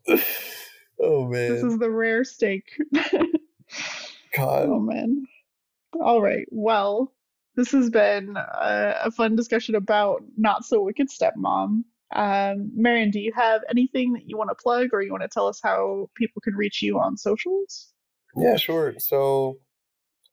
oh 1.01 1.27
man, 1.27 1.53
this 1.53 1.63
is 1.63 1.79
the 1.79 1.91
rare 1.91 2.25
steak. 2.25 2.65
God. 4.37 4.67
oh 4.69 4.79
man. 4.81 5.25
All 6.01 6.21
right. 6.21 6.47
Well, 6.51 7.15
this 7.57 7.73
has 7.73 7.91
been 7.91 8.37
a, 8.37 8.95
a 9.05 9.11
fun 9.11 9.37
discussion 9.37 9.75
about 9.75 10.23
not 10.37 10.65
so 10.65 10.83
wicked 10.83 11.09
stepmom. 11.09 11.85
Um, 12.15 12.71
Marion, 12.75 13.11
do 13.11 13.21
you 13.21 13.33
have 13.35 13.63
anything 13.71 14.13
that 14.15 14.29
you 14.29 14.37
want 14.37 14.51
to 14.51 14.55
plug, 14.55 14.89
or 14.93 15.03
you 15.03 15.11
want 15.11 15.23
to 15.23 15.29
tell 15.29 15.47
us 15.47 15.61
how 15.63 16.09
people 16.15 16.41
can 16.41 16.55
reach 16.55 16.83
you 16.83 16.99
on 16.99 17.17
socials? 17.17 17.93
Yeah, 18.37 18.57
sure. 18.57 18.95
So 18.99 19.59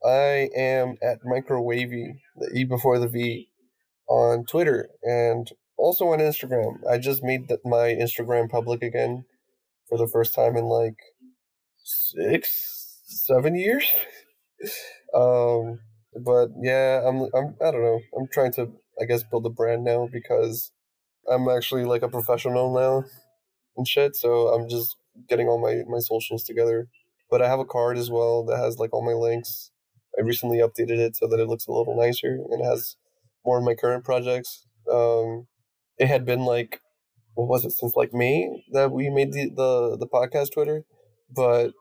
I 0.06 0.50
am 0.56 0.98
at 1.02 1.24
microwavy, 1.24 2.20
the 2.38 2.52
E 2.54 2.64
before 2.64 3.00
the 3.00 3.08
V, 3.08 3.50
on 4.08 4.46
Twitter 4.46 4.90
and 5.04 5.50
also 5.78 6.08
on 6.08 6.20
Instagram. 6.20 6.80
I 6.90 6.98
just 6.98 7.24
made 7.24 7.50
my 7.64 7.90
Instagram 7.90 8.50
public 8.50 8.82
again 8.82 9.26
for 9.90 9.98
the 9.98 10.08
first 10.08 10.34
time 10.34 10.56
in 10.56 10.66
like 10.66 10.98
six, 11.84 13.02
seven 13.06 13.56
years. 13.56 13.86
um, 15.16 15.80
but 16.24 16.50
yeah, 16.62 17.04
I'm, 17.06 17.30
I'm, 17.36 17.56
I 17.62 17.72
don't 17.72 17.84
know. 17.84 18.00
I'm 18.18 18.28
trying 18.32 18.54
to, 18.54 18.72
I 19.02 19.06
guess, 19.06 19.24
build 19.24 19.46
a 19.46 19.50
brand 19.50 19.84
now 19.84 20.08
because 20.12 20.72
I'm 21.32 21.50
actually 21.50 21.86
like 21.86 22.04
a 22.04 22.10
professional 22.10 22.74
now 22.74 23.04
and 23.78 23.88
shit. 23.88 24.16
So 24.16 24.48
I'm 24.50 24.70
just 24.70 24.96
getting 25.30 25.48
all 25.48 25.60
my 25.60 25.84
my 25.88 26.00
socials 26.00 26.44
together 26.44 26.90
but 27.30 27.42
I 27.42 27.48
have 27.48 27.60
a 27.60 27.66
card 27.66 27.98
as 27.98 28.10
well 28.10 28.46
that 28.46 28.58
has 28.58 28.78
like 28.80 28.94
all 28.94 29.06
my 29.06 29.14
links. 29.14 29.72
I 30.18 30.22
recently 30.22 30.60
updated 30.60 31.00
it 31.00 31.16
so 31.16 31.28
that 31.28 31.40
it 31.40 31.48
looks 31.48 31.68
a 31.68 31.72
little 31.72 31.96
nicer 31.96 32.38
and 32.50 32.62
it 32.62 32.66
has 32.66 32.96
more 33.46 33.58
of 33.60 33.64
my 33.64 33.76
current 33.76 34.04
projects. 34.04 34.66
Um, 34.92 35.48
it 35.98 36.08
had 36.08 36.26
been 36.26 36.42
like, 36.42 36.82
what 37.36 37.48
was 37.48 37.66
it, 37.66 37.72
since 37.72 37.96
like 37.96 38.14
May 38.14 38.64
that 38.72 38.92
we 38.92 39.10
made 39.10 39.34
the, 39.34 39.50
the, 39.50 39.98
the 39.98 40.08
podcast 40.08 40.54
Twitter, 40.54 40.84
but 41.34 41.72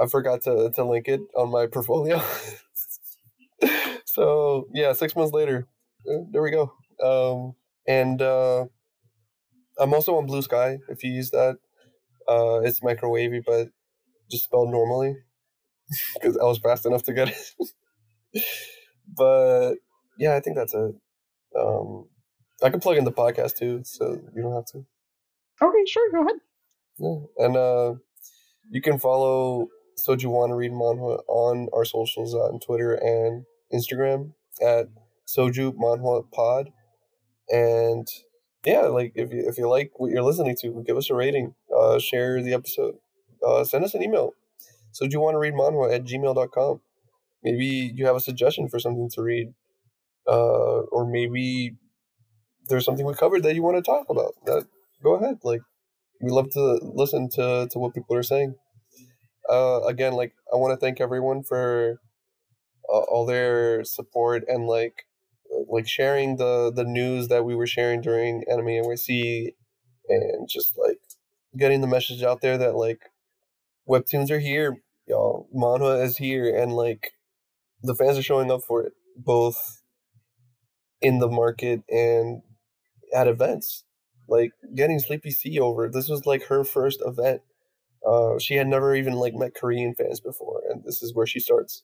I 0.00 0.06
forgot 0.06 0.42
to, 0.42 0.70
to 0.74 0.84
link 0.84 1.08
it 1.08 1.20
on 1.36 1.50
my 1.50 1.66
portfolio. 1.72 2.22
so 4.04 4.66
yeah, 4.72 4.92
six 4.92 5.14
months 5.16 5.32
later, 5.32 5.66
uh, 6.08 6.24
there 6.32 6.42
we 6.42 6.50
go. 6.50 6.72
Um, 7.02 7.54
and 7.86 8.20
uh, 8.20 8.66
I'm 9.78 9.94
also 9.94 10.16
on 10.16 10.26
Blue 10.26 10.42
Sky 10.42 10.78
if 10.88 11.02
you 11.02 11.12
use 11.12 11.30
that. 11.30 11.56
Uh, 12.28 12.60
it's 12.60 12.80
microwavy, 12.80 13.42
but 13.44 13.68
just 14.30 14.44
spelled 14.44 14.70
normally 14.70 15.16
because 16.14 16.36
I 16.36 16.44
was 16.44 16.58
fast 16.58 16.86
enough 16.86 17.02
to 17.04 17.12
get 17.12 17.28
it. 17.28 18.44
but 19.16 19.74
yeah, 20.20 20.36
I 20.36 20.40
think 20.40 20.56
that's 20.56 20.74
it. 20.74 20.94
Um, 21.58 22.06
I 22.62 22.68
can 22.68 22.78
plug 22.78 22.98
in 22.98 23.04
the 23.04 23.10
podcast 23.12 23.56
too, 23.56 23.80
so 23.84 24.20
you 24.34 24.42
don't 24.42 24.52
have 24.52 24.66
to. 24.66 24.84
Okay, 25.62 25.84
sure, 25.86 26.12
go 26.12 26.20
ahead. 26.20 26.36
Yeah, 26.98 27.44
and 27.44 27.56
uh, 27.56 27.94
you 28.70 28.82
can 28.82 28.98
follow 28.98 29.68
Soju 29.98 30.26
Wanna 30.26 30.56
Read 30.56 30.72
Manhwa 30.72 31.22
on 31.26 31.68
our 31.74 31.86
socials 31.86 32.34
on 32.34 32.60
Twitter 32.60 32.92
and 32.92 33.46
Instagram 33.72 34.34
at 34.62 34.88
Soju 35.26 35.74
Manhwa 35.76 36.30
Pod. 36.30 36.70
And 37.48 38.06
yeah, 38.64 38.82
like 38.82 39.12
if 39.14 39.32
you 39.32 39.48
if 39.48 39.56
you 39.56 39.68
like 39.68 39.92
what 39.96 40.10
you're 40.10 40.22
listening 40.22 40.54
to, 40.60 40.84
give 40.86 40.98
us 40.98 41.08
a 41.08 41.14
rating. 41.14 41.54
Uh, 41.74 41.98
share 41.98 42.42
the 42.42 42.52
episode. 42.52 42.96
Uh, 43.46 43.64
send 43.64 43.84
us 43.84 43.94
an 43.94 44.02
email. 44.02 44.34
So 44.92 45.06
do 45.06 45.12
you 45.14 45.20
want 45.20 45.34
to 45.34 45.38
read 45.38 45.54
manhwa 45.54 45.94
at 45.94 46.04
gmail.com? 46.04 46.80
Maybe 47.42 47.90
you 47.94 48.04
have 48.04 48.16
a 48.16 48.20
suggestion 48.20 48.68
for 48.68 48.78
something 48.78 49.08
to 49.14 49.22
read. 49.22 49.54
Uh, 50.30 50.82
or 50.92 51.10
maybe 51.10 51.76
there's 52.68 52.84
something 52.86 53.06
we 53.06 53.14
covered 53.14 53.42
that 53.44 53.54
you 53.56 53.62
want 53.62 53.76
to 53.78 53.82
talk 53.82 54.08
about. 54.10 54.34
That 54.46 54.66
go 55.02 55.16
ahead. 55.16 55.38
Like 55.44 55.62
we 56.20 56.30
love 56.30 56.50
to 56.52 56.80
listen 56.82 57.28
to, 57.30 57.68
to 57.70 57.78
what 57.78 57.94
people 57.94 58.16
are 58.16 58.22
saying. 58.24 58.54
Uh, 59.50 59.82
again, 59.86 60.14
like 60.14 60.34
I 60.52 60.56
want 60.56 60.72
to 60.78 60.84
thank 60.84 61.00
everyone 61.00 61.42
for 61.42 62.00
uh, 62.92 62.98
all 63.00 63.26
their 63.26 63.84
support 63.84 64.44
and 64.48 64.66
like 64.66 65.06
like 65.68 65.88
sharing 65.88 66.36
the 66.36 66.72
the 66.74 66.84
news 66.84 67.28
that 67.28 67.44
we 67.44 67.56
were 67.56 67.66
sharing 67.66 68.00
during 68.00 68.44
Anime 68.50 68.66
NYC 68.66 69.50
and 70.08 70.48
just 70.48 70.78
like 70.78 71.00
getting 71.58 71.80
the 71.80 71.86
message 71.88 72.22
out 72.22 72.40
there 72.40 72.58
that 72.58 72.76
like 72.76 73.00
webtoons 73.88 74.30
are 74.30 74.38
here, 74.40 74.78
y'all. 75.06 75.48
Manhwa 75.54 76.02
is 76.04 76.18
here, 76.18 76.54
and 76.56 76.72
like 76.74 77.12
the 77.82 77.94
fans 77.94 78.18
are 78.18 78.22
showing 78.22 78.50
up 78.50 78.62
for 78.66 78.82
it, 78.82 78.92
both 79.16 79.79
in 81.00 81.18
the 81.18 81.28
market 81.28 81.82
and 81.88 82.42
at 83.14 83.28
events. 83.28 83.84
Like 84.28 84.52
getting 84.74 85.00
Sleepy 85.00 85.30
C 85.30 85.58
over. 85.58 85.88
This 85.88 86.08
was 86.08 86.24
like 86.24 86.44
her 86.44 86.64
first 86.64 87.02
event. 87.04 87.42
Uh, 88.06 88.38
she 88.38 88.54
had 88.54 88.68
never 88.68 88.94
even 88.94 89.14
like 89.14 89.34
met 89.34 89.54
Korean 89.54 89.94
fans 89.94 90.20
before, 90.20 90.62
and 90.70 90.84
this 90.84 91.02
is 91.02 91.14
where 91.14 91.26
she 91.26 91.40
starts. 91.40 91.82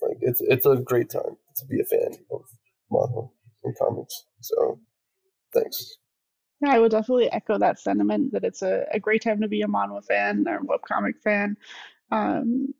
Like 0.00 0.16
it's 0.20 0.40
it's 0.40 0.66
a 0.66 0.76
great 0.76 1.10
time 1.10 1.36
to 1.56 1.66
be 1.66 1.80
a 1.80 1.84
fan 1.84 2.16
of 2.30 2.42
manhwa 2.90 3.30
and 3.62 3.76
comics. 3.78 4.24
So, 4.40 4.80
thanks. 5.52 5.98
Yeah, 6.62 6.72
I 6.72 6.78
would 6.78 6.90
definitely 6.90 7.30
echo 7.30 7.58
that 7.58 7.78
sentiment 7.78 8.32
that 8.32 8.44
it's 8.44 8.62
a, 8.62 8.86
a 8.92 8.98
great 8.98 9.22
time 9.22 9.40
to 9.42 9.48
be 9.48 9.62
a 9.62 9.66
manhwa 9.66 10.04
fan 10.04 10.46
or 10.48 10.60
webcomic 10.60 11.20
fan. 11.22 11.56
Um, 12.10 12.74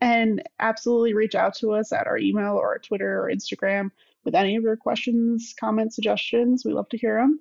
and 0.00 0.42
absolutely 0.58 1.14
reach 1.14 1.34
out 1.34 1.54
to 1.54 1.72
us 1.72 1.92
at 1.92 2.06
our 2.06 2.18
email 2.18 2.56
or 2.56 2.68
our 2.68 2.78
Twitter 2.78 3.24
or 3.24 3.30
Instagram 3.30 3.90
with 4.24 4.34
any 4.34 4.56
of 4.56 4.62
your 4.62 4.76
questions, 4.76 5.54
comments, 5.58 5.94
suggestions. 5.94 6.64
We 6.64 6.72
love 6.72 6.88
to 6.90 6.98
hear 6.98 7.16
them. 7.16 7.40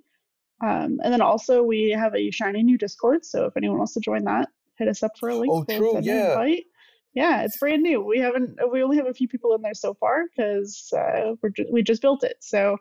Um, 0.63 0.99
and 1.03 1.11
then 1.11 1.21
also 1.21 1.63
we 1.63 1.89
have 1.91 2.15
a 2.15 2.31
shiny 2.31 2.63
new 2.63 2.77
Discord, 2.77 3.25
so 3.25 3.45
if 3.45 3.57
anyone 3.57 3.77
wants 3.77 3.93
to 3.93 3.99
join 3.99 4.23
that, 4.25 4.49
hit 4.77 4.87
us 4.87 5.03
up 5.03 5.11
for 5.19 5.29
a 5.29 5.35
link. 5.35 5.51
Oh, 5.51 5.65
We'll 5.67 5.77
true, 5.77 5.99
yeah. 6.01 6.55
Yeah, 7.15 7.43
it's 7.43 7.57
brand 7.57 7.83
new. 7.83 8.01
We 8.01 8.17
haven't. 8.19 8.57
We 8.71 8.81
only 8.81 8.97
have 8.97 9.05
a 9.05 9.13
few 9.13 9.27
people 9.27 9.53
in 9.53 9.61
there 9.61 9.75
so 9.75 9.93
far 9.93 10.23
because 10.35 10.91
uh, 10.97 11.33
we're 11.41 11.49
ju- 11.49 11.67
we 11.71 11.83
just 11.83 12.01
built 12.01 12.23
it. 12.23 12.37
So 12.39 12.77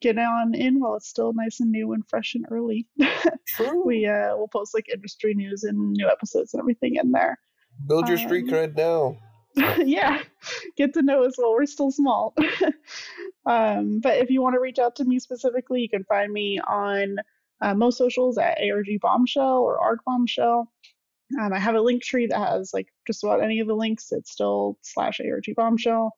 get 0.00 0.18
on 0.18 0.54
in 0.54 0.78
while 0.78 0.94
it's 0.94 1.08
still 1.08 1.32
nice 1.32 1.58
and 1.58 1.72
new 1.72 1.92
and 1.92 2.06
fresh 2.08 2.34
and 2.34 2.46
early. 2.50 2.86
True. 3.48 3.84
we 3.84 4.06
uh, 4.06 4.36
will 4.36 4.48
post 4.48 4.72
like 4.72 4.88
industry 4.92 5.34
news 5.34 5.64
and 5.64 5.92
new 5.92 6.08
episodes 6.08 6.54
and 6.54 6.60
everything 6.60 6.96
in 6.96 7.10
there. 7.10 7.38
Build 7.88 8.08
your 8.08 8.18
street 8.18 8.44
um, 8.44 8.50
cred 8.50 8.76
now. 8.76 9.16
yeah, 9.84 10.22
get 10.76 10.92
to 10.94 11.02
know 11.02 11.24
us 11.24 11.34
while 11.36 11.52
we're 11.52 11.66
still 11.66 11.90
small. 11.90 12.34
um, 13.46 14.00
but 14.00 14.18
if 14.18 14.30
you 14.30 14.42
want 14.42 14.54
to 14.54 14.60
reach 14.60 14.78
out 14.78 14.96
to 14.96 15.04
me 15.04 15.18
specifically, 15.18 15.80
you 15.80 15.88
can 15.88 16.04
find 16.04 16.32
me 16.32 16.60
on 16.60 17.16
uh, 17.62 17.74
most 17.74 17.96
socials 17.96 18.36
at 18.36 18.58
ARG 18.60 19.00
Bombshell 19.00 19.58
or 19.62 19.78
ARG 19.78 20.00
Bombshell. 20.04 20.70
Um, 21.40 21.52
I 21.52 21.58
have 21.58 21.74
a 21.74 21.80
link 21.80 22.02
tree 22.02 22.26
that 22.26 22.38
has 22.38 22.72
like 22.74 22.88
just 23.06 23.24
about 23.24 23.42
any 23.42 23.60
of 23.60 23.66
the 23.66 23.74
links. 23.74 24.12
It's 24.12 24.30
still 24.30 24.78
slash 24.82 25.20
ARG 25.20 25.46
Bombshell. 25.56 26.12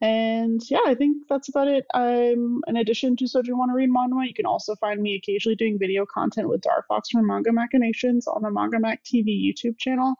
And 0.00 0.60
yeah, 0.68 0.80
I 0.84 0.94
think 0.96 1.28
that's 1.28 1.48
about 1.48 1.68
it. 1.68 1.84
Um, 1.94 2.62
in 2.66 2.76
addition 2.76 3.16
to 3.16 3.24
Soju 3.24 3.56
Wanna 3.56 3.74
Read 3.74 3.90
Manhwa, 3.90 4.26
you 4.26 4.34
can 4.34 4.46
also 4.46 4.74
find 4.76 5.00
me 5.00 5.14
occasionally 5.14 5.54
doing 5.54 5.78
video 5.78 6.04
content 6.06 6.48
with 6.48 6.62
Dark 6.62 6.88
Fox 6.88 7.10
from 7.10 7.26
Manga 7.26 7.52
Machinations 7.52 8.26
on 8.26 8.42
the 8.42 8.50
Manga 8.50 8.80
Mac 8.80 9.04
TV 9.04 9.40
YouTube 9.40 9.78
channel. 9.78 10.16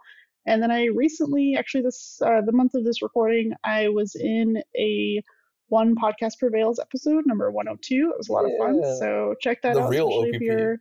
And 0.46 0.62
then 0.62 0.70
I 0.70 0.86
recently, 0.86 1.56
actually, 1.56 1.82
this 1.82 2.20
uh, 2.24 2.40
the 2.44 2.52
month 2.52 2.74
of 2.74 2.84
this 2.84 3.02
recording, 3.02 3.52
I 3.64 3.88
was 3.88 4.14
in 4.16 4.62
a 4.76 5.22
one 5.68 5.94
podcast 5.94 6.38
prevails 6.38 6.78
episode 6.80 7.24
number 7.26 7.50
102. 7.50 8.10
It 8.10 8.18
was 8.18 8.28
a 8.28 8.32
lot 8.32 8.44
Yeah. 8.46 8.54
of 8.54 8.58
fun. 8.58 8.98
So 8.98 9.34
check 9.40 9.62
that 9.62 9.74
The 9.74 9.82
out, 9.82 9.90
real 9.90 10.08
especially 10.08 10.28
if 10.30 10.34
OPP. 10.36 10.42
you're 10.42 10.76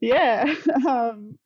yeah. 0.00 0.54
um, 0.88 1.38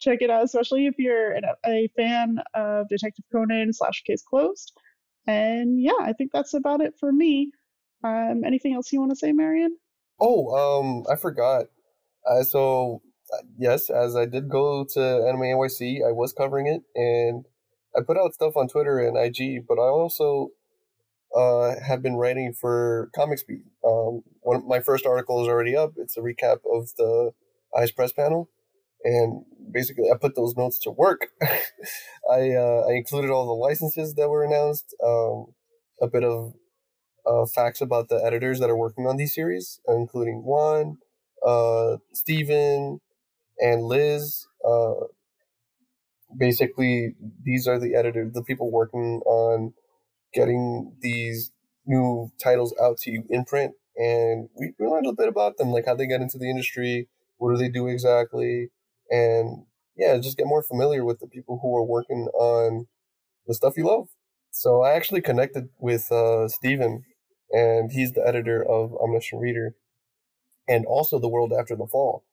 check 0.00 0.22
it 0.22 0.30
out, 0.30 0.44
especially 0.44 0.86
if 0.86 0.94
you're 0.98 1.32
an, 1.32 1.42
a 1.66 1.88
fan 1.96 2.38
of 2.54 2.88
Detective 2.88 3.24
Conan 3.32 3.72
slash 3.72 4.02
Case 4.06 4.22
Closed. 4.22 4.72
And 5.26 5.78
yeah, 5.80 5.92
I 6.00 6.12
think 6.14 6.30
that's 6.32 6.54
about 6.54 6.80
it 6.80 6.94
for 6.98 7.12
me. 7.12 7.50
Um, 8.04 8.44
anything 8.46 8.72
else 8.74 8.92
you 8.92 9.00
want 9.00 9.10
to 9.12 9.16
say, 9.16 9.32
Marion? 9.32 9.76
Oh, 10.20 10.80
um, 10.80 11.04
I 11.10 11.16
forgot. 11.16 11.66
Uh, 12.26 12.42
so 12.44 13.02
yes, 13.58 13.90
as 13.90 14.16
I 14.16 14.26
did 14.26 14.48
go 14.48 14.84
to 14.94 15.00
Anime 15.00 15.42
NYC, 15.42 16.06
I 16.06 16.12
was 16.12 16.32
covering 16.32 16.66
it, 16.66 16.82
and 16.94 17.44
I 17.96 18.00
put 18.06 18.16
out 18.16 18.34
stuff 18.34 18.56
on 18.56 18.68
Twitter 18.68 18.98
and 18.98 19.16
IG. 19.16 19.66
But 19.66 19.78
I 19.78 19.88
also 19.88 20.50
uh 21.36 21.74
have 21.86 22.02
been 22.02 22.16
writing 22.16 22.52
for 22.52 23.10
Comic 23.14 23.38
Speed. 23.38 23.64
Um, 23.84 24.22
one 24.40 24.56
of 24.56 24.66
my 24.66 24.80
first 24.80 25.06
article 25.06 25.42
is 25.42 25.48
already 25.48 25.76
up. 25.76 25.92
It's 25.96 26.16
a 26.16 26.20
recap 26.20 26.58
of 26.72 26.90
the 26.96 27.32
Ize 27.76 27.92
Press 27.92 28.12
panel, 28.12 28.48
and 29.04 29.44
basically 29.72 30.10
I 30.12 30.16
put 30.16 30.34
those 30.34 30.56
notes 30.56 30.78
to 30.80 30.90
work. 30.90 31.28
I 32.30 32.52
uh, 32.52 32.86
I 32.88 32.92
included 32.92 33.30
all 33.30 33.46
the 33.46 33.52
licenses 33.52 34.14
that 34.14 34.28
were 34.28 34.44
announced, 34.44 34.94
um, 35.04 35.46
a 36.00 36.08
bit 36.08 36.24
of 36.24 36.54
uh, 37.26 37.46
facts 37.46 37.80
about 37.80 38.08
the 38.08 38.22
editors 38.24 38.58
that 38.60 38.70
are 38.70 38.76
working 38.76 39.06
on 39.06 39.16
these 39.16 39.34
series, 39.34 39.80
including 39.86 40.44
Juan, 40.44 40.98
uh, 41.46 41.96
Steven, 42.14 43.00
and 43.60 43.84
Liz. 43.84 44.46
Uh, 44.66 45.06
basically, 46.36 47.14
these 47.42 47.66
are 47.66 47.78
the 47.78 47.94
editors, 47.94 48.32
the 48.32 48.42
people 48.42 48.70
working 48.70 49.20
on 49.24 49.72
getting 50.34 50.94
these 51.00 51.52
new 51.86 52.30
titles 52.42 52.74
out 52.82 52.98
to 52.98 53.10
you 53.10 53.24
in 53.30 53.44
print. 53.44 53.72
And 53.96 54.48
we, 54.58 54.72
we 54.78 54.86
learned 54.86 55.06
a 55.06 55.10
little 55.10 55.16
bit 55.16 55.28
about 55.28 55.56
them, 55.56 55.70
like 55.70 55.86
how 55.86 55.94
they 55.94 56.06
get 56.06 56.20
into 56.20 56.38
the 56.38 56.50
industry, 56.50 57.08
what 57.38 57.50
do 57.50 57.56
they 57.56 57.68
do 57.68 57.86
exactly, 57.88 58.68
and 59.10 59.64
yeah, 59.96 60.16
just 60.18 60.36
get 60.36 60.46
more 60.46 60.62
familiar 60.62 61.04
with 61.04 61.18
the 61.18 61.26
people 61.26 61.58
who 61.60 61.76
are 61.76 61.84
working 61.84 62.28
on 62.34 62.86
the 63.46 63.54
stuff 63.54 63.74
you 63.76 63.84
love. 63.84 64.08
So 64.50 64.82
I 64.82 64.92
actually 64.92 65.20
connected 65.20 65.68
with 65.78 66.10
uh, 66.12 66.48
Steven, 66.48 67.04
and 67.50 67.90
he's 67.90 68.12
the 68.12 68.26
editor 68.26 68.62
of 68.62 68.92
Omniscient 68.94 69.42
Reader, 69.42 69.74
and 70.68 70.84
also 70.86 71.18
The 71.18 71.28
World 71.28 71.52
After 71.58 71.74
the 71.74 71.86
Fall. 71.86 72.24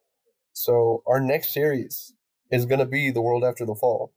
So 0.56 1.03
our 1.06 1.19
next 1.19 1.53
series 1.53 2.14
is 2.49 2.65
going 2.65 2.80
to 2.80 2.86
be 2.86 3.11
The 3.11 3.22
World 3.22 3.44
After 3.44 3.65
the 3.65 3.76
Fall. 3.76 4.14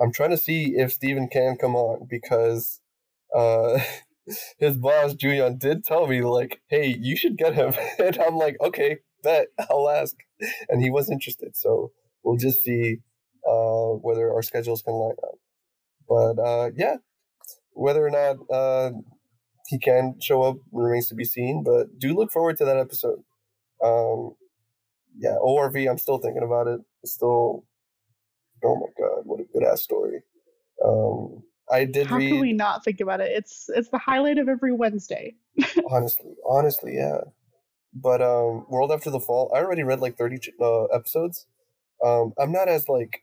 I'm 0.00 0.10
trying 0.10 0.30
to 0.30 0.38
see 0.38 0.76
if 0.76 0.90
Steven 0.90 1.28
can 1.28 1.56
come 1.56 1.76
on 1.76 2.06
because 2.08 2.80
uh, 3.36 3.78
his 4.58 4.78
boss, 4.78 5.12
Julian, 5.12 5.58
did 5.58 5.84
tell 5.84 6.06
me, 6.06 6.22
like, 6.22 6.62
hey, 6.68 6.96
you 6.98 7.14
should 7.14 7.36
get 7.36 7.54
him. 7.54 7.74
and 7.98 8.18
I'm 8.18 8.36
like, 8.36 8.56
okay, 8.62 9.00
bet, 9.22 9.48
I'll 9.70 9.90
ask. 9.90 10.16
And 10.70 10.82
he 10.82 10.88
was 10.88 11.10
interested. 11.10 11.54
So 11.54 11.92
we'll 12.22 12.38
just 12.38 12.64
see 12.64 13.00
uh, 13.46 13.98
whether 14.00 14.32
our 14.32 14.42
schedules 14.42 14.80
can 14.80 14.94
line 14.94 15.16
up. 15.22 15.38
But 16.08 16.42
uh, 16.42 16.70
yeah, 16.74 16.96
whether 17.72 18.04
or 18.04 18.10
not 18.10 18.36
uh, 18.50 18.92
he 19.66 19.78
can 19.78 20.18
show 20.22 20.42
up 20.42 20.56
remains 20.72 21.08
to 21.08 21.14
be 21.14 21.24
seen. 21.24 21.62
But 21.62 21.98
do 21.98 22.14
look 22.14 22.32
forward 22.32 22.56
to 22.58 22.64
that 22.64 22.78
episode. 22.78 23.22
Um, 23.84 24.36
yeah, 25.18 25.36
ORV. 25.42 25.88
I'm 25.88 25.98
still 25.98 26.18
thinking 26.18 26.42
about 26.42 26.66
it. 26.66 26.80
It's 27.02 27.12
still, 27.12 27.64
oh 28.64 28.76
my 28.76 28.86
god, 28.98 29.22
what 29.24 29.40
a 29.40 29.44
good 29.52 29.64
ass 29.64 29.82
story. 29.82 30.22
Um, 30.84 31.42
I 31.70 31.84
did 31.84 32.06
How 32.08 32.18
read. 32.18 32.30
can 32.30 32.40
we 32.40 32.52
not 32.52 32.84
think 32.84 33.00
about 33.00 33.20
it? 33.20 33.30
It's 33.32 33.70
it's 33.74 33.88
the 33.88 33.98
highlight 33.98 34.38
of 34.38 34.48
every 34.48 34.72
Wednesday. 34.72 35.34
honestly, 35.90 36.32
honestly, 36.46 36.94
yeah. 36.96 37.20
But 37.94 38.20
um, 38.20 38.66
World 38.68 38.90
After 38.90 39.10
the 39.10 39.20
Fall. 39.20 39.52
I 39.54 39.58
already 39.58 39.84
read 39.84 40.00
like 40.00 40.18
30 40.18 40.52
uh, 40.60 40.84
episodes. 40.86 41.46
Um, 42.04 42.32
I'm 42.38 42.50
not 42.50 42.68
as 42.68 42.88
like 42.88 43.22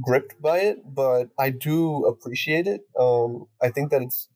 gripped 0.00 0.40
by 0.40 0.58
it, 0.60 0.78
but 0.86 1.28
I 1.38 1.50
do 1.50 2.06
appreciate 2.06 2.66
it. 2.66 2.80
Um, 2.98 3.46
I 3.60 3.68
think 3.68 3.90
that 3.90 4.02
it's 4.02 4.28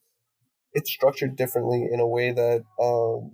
it's 0.72 0.90
structured 0.90 1.36
differently 1.36 1.88
in 1.90 2.00
a 2.00 2.06
way 2.06 2.30
that 2.32 2.64
um, 2.80 3.32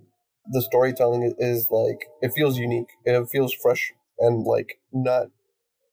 the 0.51 0.61
storytelling 0.61 1.33
is 1.37 1.67
like 1.71 2.05
it 2.21 2.31
feels 2.35 2.57
unique. 2.57 2.89
It 3.05 3.27
feels 3.29 3.53
fresh 3.53 3.93
and 4.19 4.43
like 4.43 4.79
not 4.91 5.27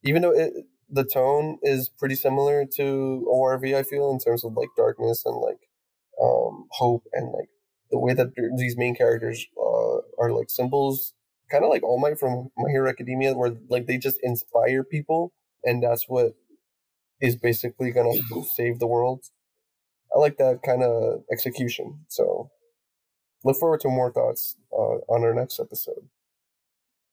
even 0.05 0.23
though 0.23 0.33
it, 0.33 0.53
the 0.91 1.05
tone 1.05 1.59
is 1.63 1.89
pretty 1.89 2.17
similar 2.17 2.65
to 2.77 3.27
ORV. 3.29 3.75
I 3.75 3.83
feel 3.83 4.11
in 4.11 4.19
terms 4.19 4.45
of 4.45 4.55
like 4.55 4.69
darkness 4.77 5.23
and 5.25 5.37
like 5.37 5.69
um, 6.21 6.67
hope 6.73 7.05
and 7.13 7.33
like 7.33 7.49
the 7.91 7.99
way 7.99 8.15
that 8.15 8.33
these 8.57 8.77
main 8.77 8.95
characters 8.95 9.47
uh, 9.59 9.99
are 10.19 10.33
like 10.33 10.51
symbols, 10.51 11.15
kind 11.51 11.65
of 11.65 11.71
like 11.71 11.83
All 11.83 12.01
Might 12.01 12.19
from 12.19 12.51
My 12.57 12.71
Hero 12.71 12.89
Academia, 12.89 13.35
where 13.35 13.53
like 13.69 13.87
they 13.87 13.99
just 13.99 14.19
inspire 14.23 14.85
people, 14.85 15.33
and 15.65 15.83
that's 15.83 16.05
what 16.09 16.33
is 17.21 17.37
basically 17.37 17.91
gonna 17.91 18.15
save 18.55 18.79
the 18.79 18.87
world. 18.87 19.25
I 20.15 20.19
like 20.19 20.39
that 20.39 20.61
kind 20.65 20.83
of 20.83 21.23
execution. 21.31 22.01
So 22.09 22.51
look 23.45 23.57
forward 23.57 23.81
to 23.81 23.89
more 23.89 24.13
thoughts 24.13 24.57
uh, 24.73 24.99
on 25.09 25.23
our 25.23 25.35
next 25.35 25.61
episode. 25.61 26.09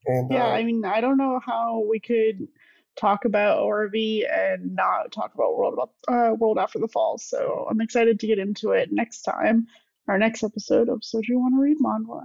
And 0.05 0.31
Yeah, 0.31 0.47
uh, 0.47 0.51
I 0.51 0.63
mean, 0.63 0.85
I 0.85 1.01
don't 1.01 1.17
know 1.17 1.39
how 1.45 1.83
we 1.89 1.99
could 1.99 2.47
talk 2.95 3.25
about 3.25 3.59
ORV 3.59 4.23
and 4.29 4.75
not 4.75 5.11
talk 5.11 5.33
about 5.35 5.55
World 5.55 5.73
about 5.73 5.91
uh, 6.07 6.33
World 6.33 6.57
After 6.57 6.79
the 6.79 6.87
Fall. 6.87 7.17
So 7.17 7.67
I'm 7.69 7.81
excited 7.81 8.19
to 8.19 8.27
get 8.27 8.39
into 8.39 8.71
it 8.71 8.89
next 8.91 9.21
time, 9.21 9.67
our 10.07 10.17
next 10.17 10.43
episode 10.43 10.89
of 10.89 11.01
Soju 11.01 11.31
Wanna 11.31 11.59
Read 11.59 11.77
Manhwa? 11.79 12.23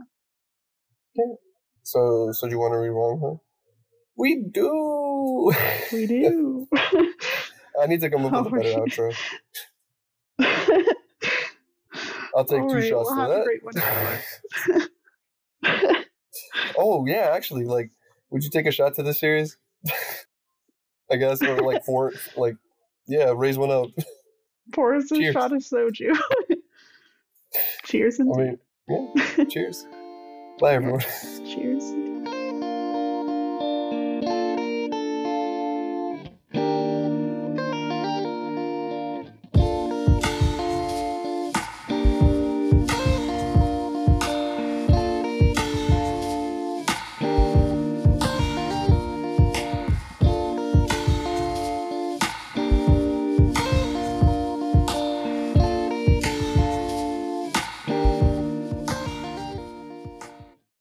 Okay. 1.19 1.37
So 1.83 2.31
so 2.33 2.47
do 2.47 2.53
you 2.53 2.59
want 2.59 2.73
to 2.73 2.79
read 2.79 3.21
huh? 3.21 3.37
We 4.17 4.45
do. 4.53 5.53
We 5.93 6.07
do. 6.21 6.69
I 7.81 7.87
need 7.87 8.01
to 8.03 8.11
come 8.11 8.27
up 8.27 8.45
with 8.45 8.53
a 8.53 8.57
better 8.57 8.81
outro. 8.81 9.15
I'll 12.35 12.45
take 12.45 12.61
All 12.61 12.69
two 12.69 12.77
right, 12.77 12.89
shots 12.89 13.11
we'll 13.11 13.31
a 13.31 14.89
that. 15.63 15.99
Oh 16.77 17.05
yeah, 17.07 17.31
actually, 17.33 17.65
like, 17.65 17.91
would 18.31 18.43
you 18.45 18.51
take 18.51 18.67
a 18.67 18.71
shot 18.73 18.95
to 18.95 19.03
this 19.03 19.21
series? 19.21 19.57
I 21.11 21.17
guess, 21.17 21.43
or 21.43 21.59
like 21.59 21.85
four, 21.85 22.13
like, 22.37 22.57
yeah, 23.07 23.33
raise 23.37 23.59
one 23.59 23.71
up. 23.71 23.89
Pour 24.73 24.95
us 24.95 25.11
a 25.13 25.33
shot 25.33 25.53
of 25.53 25.63
soju. 25.63 26.19
Cheers 27.85 28.21
I 28.21 28.25
mean, 28.25 28.59
yeah, 28.89 29.45
cheers. 29.45 29.87
Bye, 30.59 30.75
everyone. 30.75 31.01
cheers. 31.45 32.02